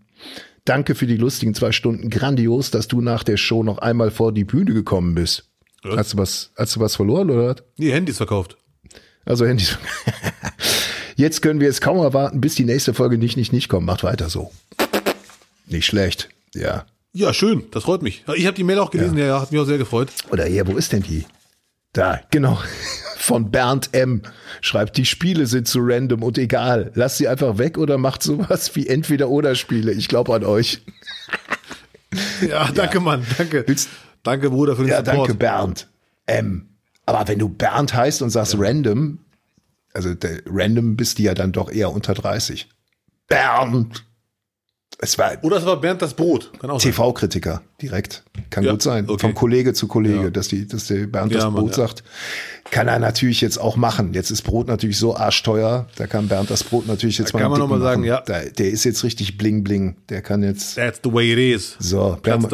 Danke 0.67 0.95
für 0.95 1.07
die 1.07 1.17
lustigen 1.17 1.55
zwei 1.55 1.73
Stunden. 1.73 2.11
Grandios, 2.11 2.71
dass 2.71 2.87
du 2.87 3.01
nach 3.01 3.25
der 3.25 3.39
Show 3.39 3.63
noch 3.63 3.79
einmal 3.79 4.11
vor 4.11 4.33
die 4.33 4.45
Bühne 4.45 4.75
gekommen 4.75 5.15
bist. 5.15 5.51
Was? 5.83 5.97
Hast 5.97 6.13
du 6.13 6.19
was, 6.19 6.51
hast 6.57 6.77
du 6.77 6.81
was 6.81 6.97
verloren 6.97 7.31
oder 7.31 7.49
was? 7.49 7.65
Nee, 7.79 7.93
Handys 7.93 8.19
verkauft. 8.19 8.59
Also 9.25 9.47
Handys. 9.47 9.79
Jetzt 11.17 11.41
können 11.41 11.61
wir 11.61 11.69
es 11.71 11.81
kaum 11.81 11.99
erwarten, 11.99 12.43
bis 12.43 12.57
die 12.57 12.65
nächste 12.65 12.93
Folge 12.93 13.17
nicht, 13.17 13.39
nicht, 13.39 13.55
nicht 13.55 13.71
kommt. 13.71 13.87
Macht 13.87 14.05
weiter 14.05 14.29
so. 14.29 14.53
Nicht 15.67 15.87
schlecht. 15.87 16.29
Ja. 16.55 16.85
Ja, 17.13 17.35
schön, 17.35 17.65
das 17.71 17.85
freut 17.85 18.03
mich. 18.03 18.25
Ich 18.37 18.47
habe 18.47 18.55
die 18.57 18.65
Mail 18.65 18.79
auch 18.79 18.91
gelesen, 18.91 19.19
ja. 19.19 19.27
ja, 19.27 19.41
hat 19.41 19.53
mich 19.53 19.61
auch 19.61 19.67
sehr 19.67 19.79
gefreut. 19.79 20.11
Oder 20.31 20.45
hier, 20.47 20.67
wo 20.67 20.77
ist 20.77 20.93
denn 20.93 21.03
die? 21.03 21.27
Da, 21.93 22.21
genau. 22.31 22.59
Von 23.19 23.51
Bernd 23.51 23.91
M. 23.93 24.23
Schreibt, 24.63 24.97
die 24.97 25.05
Spiele 25.05 25.47
sind 25.47 25.69
zu 25.69 25.79
random 25.83 26.23
und 26.23 26.39
egal. 26.39 26.91
Lasst 26.95 27.19
sie 27.19 27.29
einfach 27.29 27.59
weg 27.59 27.79
oder 27.79 27.99
macht 27.99 28.23
sowas 28.23 28.75
wie 28.75 28.87
Entweder-Oder-Spiele. 28.89 29.93
Ich 29.93 30.09
glaube 30.09 30.35
an 30.35 30.45
euch. 30.45 30.83
Ja, 32.47 32.71
danke, 32.71 33.01
Mann, 33.01 33.25
danke. 33.39 33.65
Willst- 33.67 33.89
danke, 34.23 34.51
Bruder, 34.51 34.77
für 34.77 34.83
den 34.83 34.91
Ja, 34.91 34.99
Support. 34.99 35.17
danke, 35.31 35.35
Bernd. 35.35 35.89
M. 36.27 36.69
Aber 37.07 37.27
wenn 37.27 37.39
du 37.39 37.49
Bernd 37.49 37.95
heißt 37.95 38.21
und 38.21 38.29
sagst 38.29 38.55
random, 38.59 39.19
also 39.95 40.13
der, 40.13 40.43
random 40.45 40.97
bist 40.97 41.19
du 41.19 41.23
ja 41.23 41.33
dann 41.33 41.53
doch 41.53 41.71
eher 41.71 41.91
unter 41.91 42.13
30. 42.13 42.69
Bernd. 43.29 44.05
Es 45.05 45.19
war 45.19 45.33
Oder 45.43 45.57
es 45.57 45.67
war 45.67 45.81
Bernd 45.81 46.01
das 46.01 46.15
Brot. 46.15 46.53
TV-Kritiker 46.79 47.61
direkt. 47.83 48.23
Kann 48.51 48.63
Ja, 48.63 48.71
gut 48.71 48.83
sein. 48.83 49.09
okay. 49.09 49.19
Vom 49.21 49.35
Kollege 49.35 49.75
zu 49.75 49.89
Kollege, 49.89 50.23
Ja. 50.25 50.31
dass, 50.31 50.47
die, 50.47 50.65
dass 50.69 50.87
der 50.87 51.09
Bernd 51.09 51.33
Ja, 51.33 51.39
das 51.39 51.45
Mann, 51.47 51.55
Brot 51.57 51.71
ja. 51.73 51.77
sagt. 51.89 52.05
Kann 52.71 52.87
er 52.87 53.01
natürlich 53.01 53.41
jetzt 53.41 53.59
auch 53.59 53.75
machen. 53.75 54.15
Jetzt 54.15 54.31
ist 54.31 54.43
Brot 54.43 54.69
natürlich 54.69 54.97
so 54.99 55.17
arschteuer. 55.17 55.89
Da 55.97 56.07
kann 56.07 56.29
Bernd 56.29 56.51
das 56.51 56.63
Brot 56.63 56.87
natürlich 56.87 57.19
jetzt 57.19 57.35
Da 57.35 57.39
mal 57.39 57.43
kann 57.43 57.51
man 57.51 57.61
dicken 57.61 57.71
noch 57.73 57.79
mal 57.79 57.85
sagen, 57.85 58.05
ja. 58.05 58.21
Da, 58.21 58.45
der 58.45 58.71
ist 58.71 58.85
jetzt 58.85 59.03
richtig 59.03 59.37
bling 59.39 59.65
bling. 59.65 59.97
Der 60.09 60.23
kann 60.23 60.45
jetzt. 60.45 60.77
That's 60.77 61.01
the 61.03 61.13
way 61.13 61.33
it 61.33 61.57
is. 61.57 61.77
So, 61.81 62.17
Bernd-. 62.23 62.53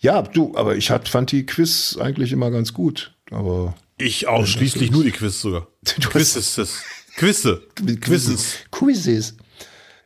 Ja, 0.00 0.22
du, 0.22 0.52
aber 0.56 0.76
ich 0.76 0.90
hat, 0.90 1.10
fand 1.10 1.30
die 1.30 1.44
Quiz 1.44 1.98
eigentlich 2.00 2.32
immer 2.32 2.50
ganz 2.50 2.72
gut. 2.72 3.14
Aber 3.30 3.74
Ich 3.98 4.26
ausschließlich 4.28 4.90
nur 4.90 5.04
die 5.04 5.12
Quiz 5.12 5.42
sogar. 5.42 5.68
Du 6.00 6.08
Quiz 6.08 6.36
ist 6.36 6.56
es. 6.56 6.82
Quizze. 7.16 7.60
Quizens. 8.00 8.54
Quizzes. 8.70 9.36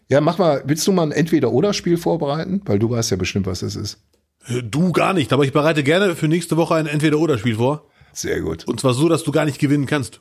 Ja, 0.08 0.20
mach 0.20 0.38
mal, 0.38 0.62
willst 0.66 0.86
du 0.86 0.92
mal 0.92 1.02
ein 1.02 1.12
Entweder-Oder-Spiel 1.12 1.96
vorbereiten? 1.96 2.60
Weil 2.64 2.78
du 2.78 2.90
weißt 2.90 3.10
ja 3.10 3.16
bestimmt, 3.16 3.46
was 3.46 3.60
das 3.60 3.74
ist. 3.74 3.98
Du 4.62 4.92
gar 4.92 5.12
nicht, 5.12 5.32
aber 5.32 5.44
ich 5.44 5.52
bereite 5.52 5.82
gerne 5.82 6.14
für 6.14 6.28
nächste 6.28 6.56
Woche 6.56 6.76
ein 6.76 6.86
Entweder-Oder-Spiel 6.86 7.56
vor. 7.56 7.88
Sehr 8.12 8.40
gut. 8.40 8.64
Und 8.66 8.80
zwar 8.80 8.94
so, 8.94 9.08
dass 9.08 9.24
du 9.24 9.32
gar 9.32 9.44
nicht 9.44 9.58
gewinnen 9.58 9.86
kannst. 9.86 10.20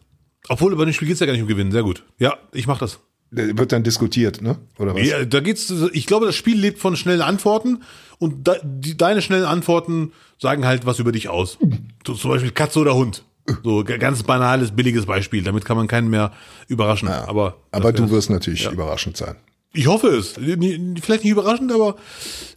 Obwohl, 0.50 0.76
bei 0.76 0.86
dem 0.86 0.94
Spiel 0.94 1.08
geht's 1.08 1.20
ja 1.20 1.26
gar 1.26 1.34
nicht 1.34 1.44
um 1.44 1.48
Gewinnen. 1.48 1.72
Sehr 1.72 1.84
gut. 1.84 2.04
Ja, 2.18 2.36
ich 2.52 2.68
mach 2.68 2.80
das. 2.80 3.00
Wird 3.32 3.72
dann 3.72 3.84
diskutiert, 3.84 4.42
ne? 4.42 4.58
Oder 4.78 4.96
was? 4.96 5.06
Ja, 5.06 5.26
da 5.26 5.40
geht's, 5.40 5.74
ich 5.92 6.06
glaube, 6.06 6.26
das 6.28 6.36
Spiel 6.36 6.58
lebt 6.58 6.80
von 6.80 6.96
schnellen 6.96 7.22
Antworten 7.22 7.82
und 8.20 8.48
de, 8.48 8.56
die, 8.64 8.96
deine 8.96 9.22
schnellen 9.22 9.46
Antworten 9.46 10.14
sagen 10.40 10.66
halt 10.66 10.86
was 10.86 11.00
über 11.00 11.12
dich 11.12 11.28
aus. 11.28 11.58
So, 12.06 12.14
zum 12.14 12.32
Beispiel 12.32 12.52
Katze 12.52 12.80
oder 12.80 12.96
Hund. 12.96 13.24
So 13.64 13.84
ganz 13.84 14.24
banales, 14.24 14.72
billiges 14.72 15.06
Beispiel. 15.06 15.44
Damit 15.44 15.66
kann 15.66 15.78
man 15.78 15.88
keinen 15.88 16.10
mehr 16.10 16.32
überraschen. 16.68 17.10
aber 17.10 17.58
Aber 17.72 17.92
das 17.92 18.02
du 18.02 18.10
wirst 18.10 18.30
natürlich 18.30 18.70
überraschend 18.72 19.18
sein. 19.18 19.36
Ich 19.76 19.88
hoffe 19.88 20.08
es. 20.08 20.30
Vielleicht 20.30 21.24
nicht 21.24 21.32
überraschend, 21.32 21.72
aber 21.72 21.98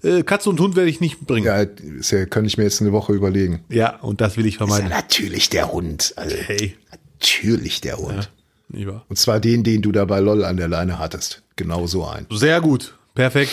äh, 0.03 0.23
Katze 0.23 0.49
und 0.51 0.61
Hund 0.61 0.77
werde 0.77 0.89
ich 0.91 1.01
nicht 1.01 1.21
bringen. 1.27 1.47
Ja, 1.47 1.63
ist 1.63 2.11
ja, 2.13 2.25
kann 2.27 2.45
ich 2.45 2.57
mir 2.57 2.65
jetzt 2.65 2.81
eine 2.81 2.93
Woche 2.93 3.13
überlegen. 3.13 3.65
Ja, 3.69 3.97
und 4.01 4.21
das 4.21 4.37
will 4.37 4.47
ich 4.47 4.55
Ja, 4.55 4.59
vermeiden. 4.67 4.89
natürlich 4.89 5.51
der 5.51 5.73
Hund. 5.73 6.13
Also, 6.17 6.37
Hey, 6.37 6.77
natürlich 7.21 7.81
der 7.81 7.99
Hund. 7.99 8.31
wahr? 8.69 9.05
Und 9.09 9.17
zwar 9.19 9.41
den, 9.41 9.65
den 9.65 9.83
du 9.83 9.93
da 9.93 10.05
bei 10.05 10.21
LOL 10.21 10.45
an 10.45 10.57
der 10.57 10.69
Leine 10.69 10.99
hattest. 10.99 11.43
Genau 11.57 11.87
so 11.87 12.05
ein. 12.07 12.27
Sehr 12.31 12.61
gut. 12.61 12.95
Perfekt. 13.15 13.51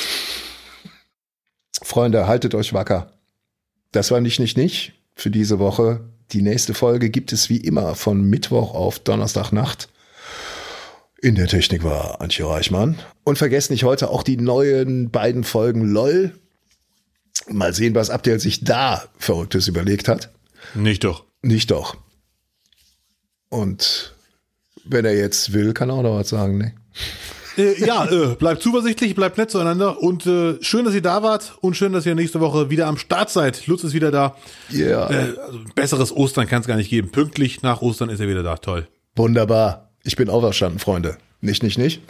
Freunde, 1.81 2.27
haltet 2.27 2.55
euch 2.55 2.73
wacker. 2.73 3.11
Das 3.91 4.11
war 4.11 4.21
nicht, 4.21 4.39
nicht, 4.39 4.57
nicht 4.57 4.93
für 5.15 5.29
diese 5.31 5.59
Woche. 5.59 6.01
Die 6.31 6.41
nächste 6.41 6.73
Folge 6.73 7.09
gibt 7.09 7.31
es 7.33 7.49
wie 7.49 7.57
immer 7.57 7.95
von 7.95 8.21
Mittwoch 8.23 8.73
auf 8.73 8.99
Donnerstagnacht. 8.99 9.89
In 11.21 11.35
der 11.35 11.47
Technik 11.47 11.83
war 11.83 12.21
Antje 12.21 12.47
Reichmann. 12.47 12.97
Und 13.23 13.37
vergesst 13.37 13.71
nicht 13.71 13.83
heute 13.83 14.09
auch 14.09 14.23
die 14.23 14.37
neuen 14.37 15.09
beiden 15.09 15.43
Folgen 15.43 15.85
LOL. 15.85 16.33
Mal 17.47 17.73
sehen, 17.73 17.95
was 17.95 18.09
Abdel 18.09 18.39
sich 18.39 18.63
da 18.63 19.03
Verrücktes 19.17 19.67
überlegt 19.67 20.07
hat. 20.07 20.29
Nicht 20.73 21.03
doch. 21.03 21.23
Nicht 21.41 21.71
doch. 21.71 21.97
Und 23.49 24.15
wenn 24.83 25.05
er 25.05 25.15
jetzt 25.15 25.53
will, 25.53 25.73
kann 25.73 25.89
er 25.89 25.95
auch 25.95 26.03
noch 26.03 26.17
was 26.19 26.29
sagen, 26.29 26.57
ne? 26.57 26.73
Äh, 27.57 27.79
ja, 27.85 28.05
äh, 28.05 28.35
bleibt 28.35 28.61
zuversichtlich, 28.61 29.15
bleibt 29.15 29.37
nett 29.37 29.49
zueinander 29.49 30.01
und 30.01 30.25
äh, 30.25 30.61
schön, 30.61 30.85
dass 30.85 30.93
ihr 30.93 31.01
da 31.01 31.23
wart 31.23 31.57
und 31.61 31.77
schön, 31.77 31.93
dass 31.93 32.05
ihr 32.05 32.15
nächste 32.15 32.41
Woche 32.41 32.69
wieder 32.69 32.87
am 32.87 32.97
Start 32.97 33.29
seid. 33.29 33.65
Lutz 33.67 33.83
ist 33.83 33.93
wieder 33.93 34.11
da. 34.11 34.35
Ja. 34.69 35.09
Äh, 35.09 35.37
also 35.39 35.59
besseres 35.73 36.11
Ostern 36.11 36.47
kann 36.47 36.61
es 36.61 36.67
gar 36.67 36.75
nicht 36.75 36.89
geben. 36.89 37.11
Pünktlich 37.11 37.61
nach 37.61 37.81
Ostern 37.81 38.09
ist 38.09 38.19
er 38.19 38.27
wieder 38.27 38.43
da. 38.43 38.57
Toll. 38.57 38.87
Wunderbar. 39.15 39.84
Ich 40.05 40.15
bin 40.15 40.29
auferstanden, 40.29 40.79
Freunde. 40.79 41.17
Nicht, 41.41 41.63
nicht, 41.63 41.77
nicht. 41.77 42.01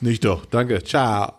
Nicht 0.00 0.24
doch. 0.24 0.46
Danke. 0.46 0.82
Ciao. 0.82 1.34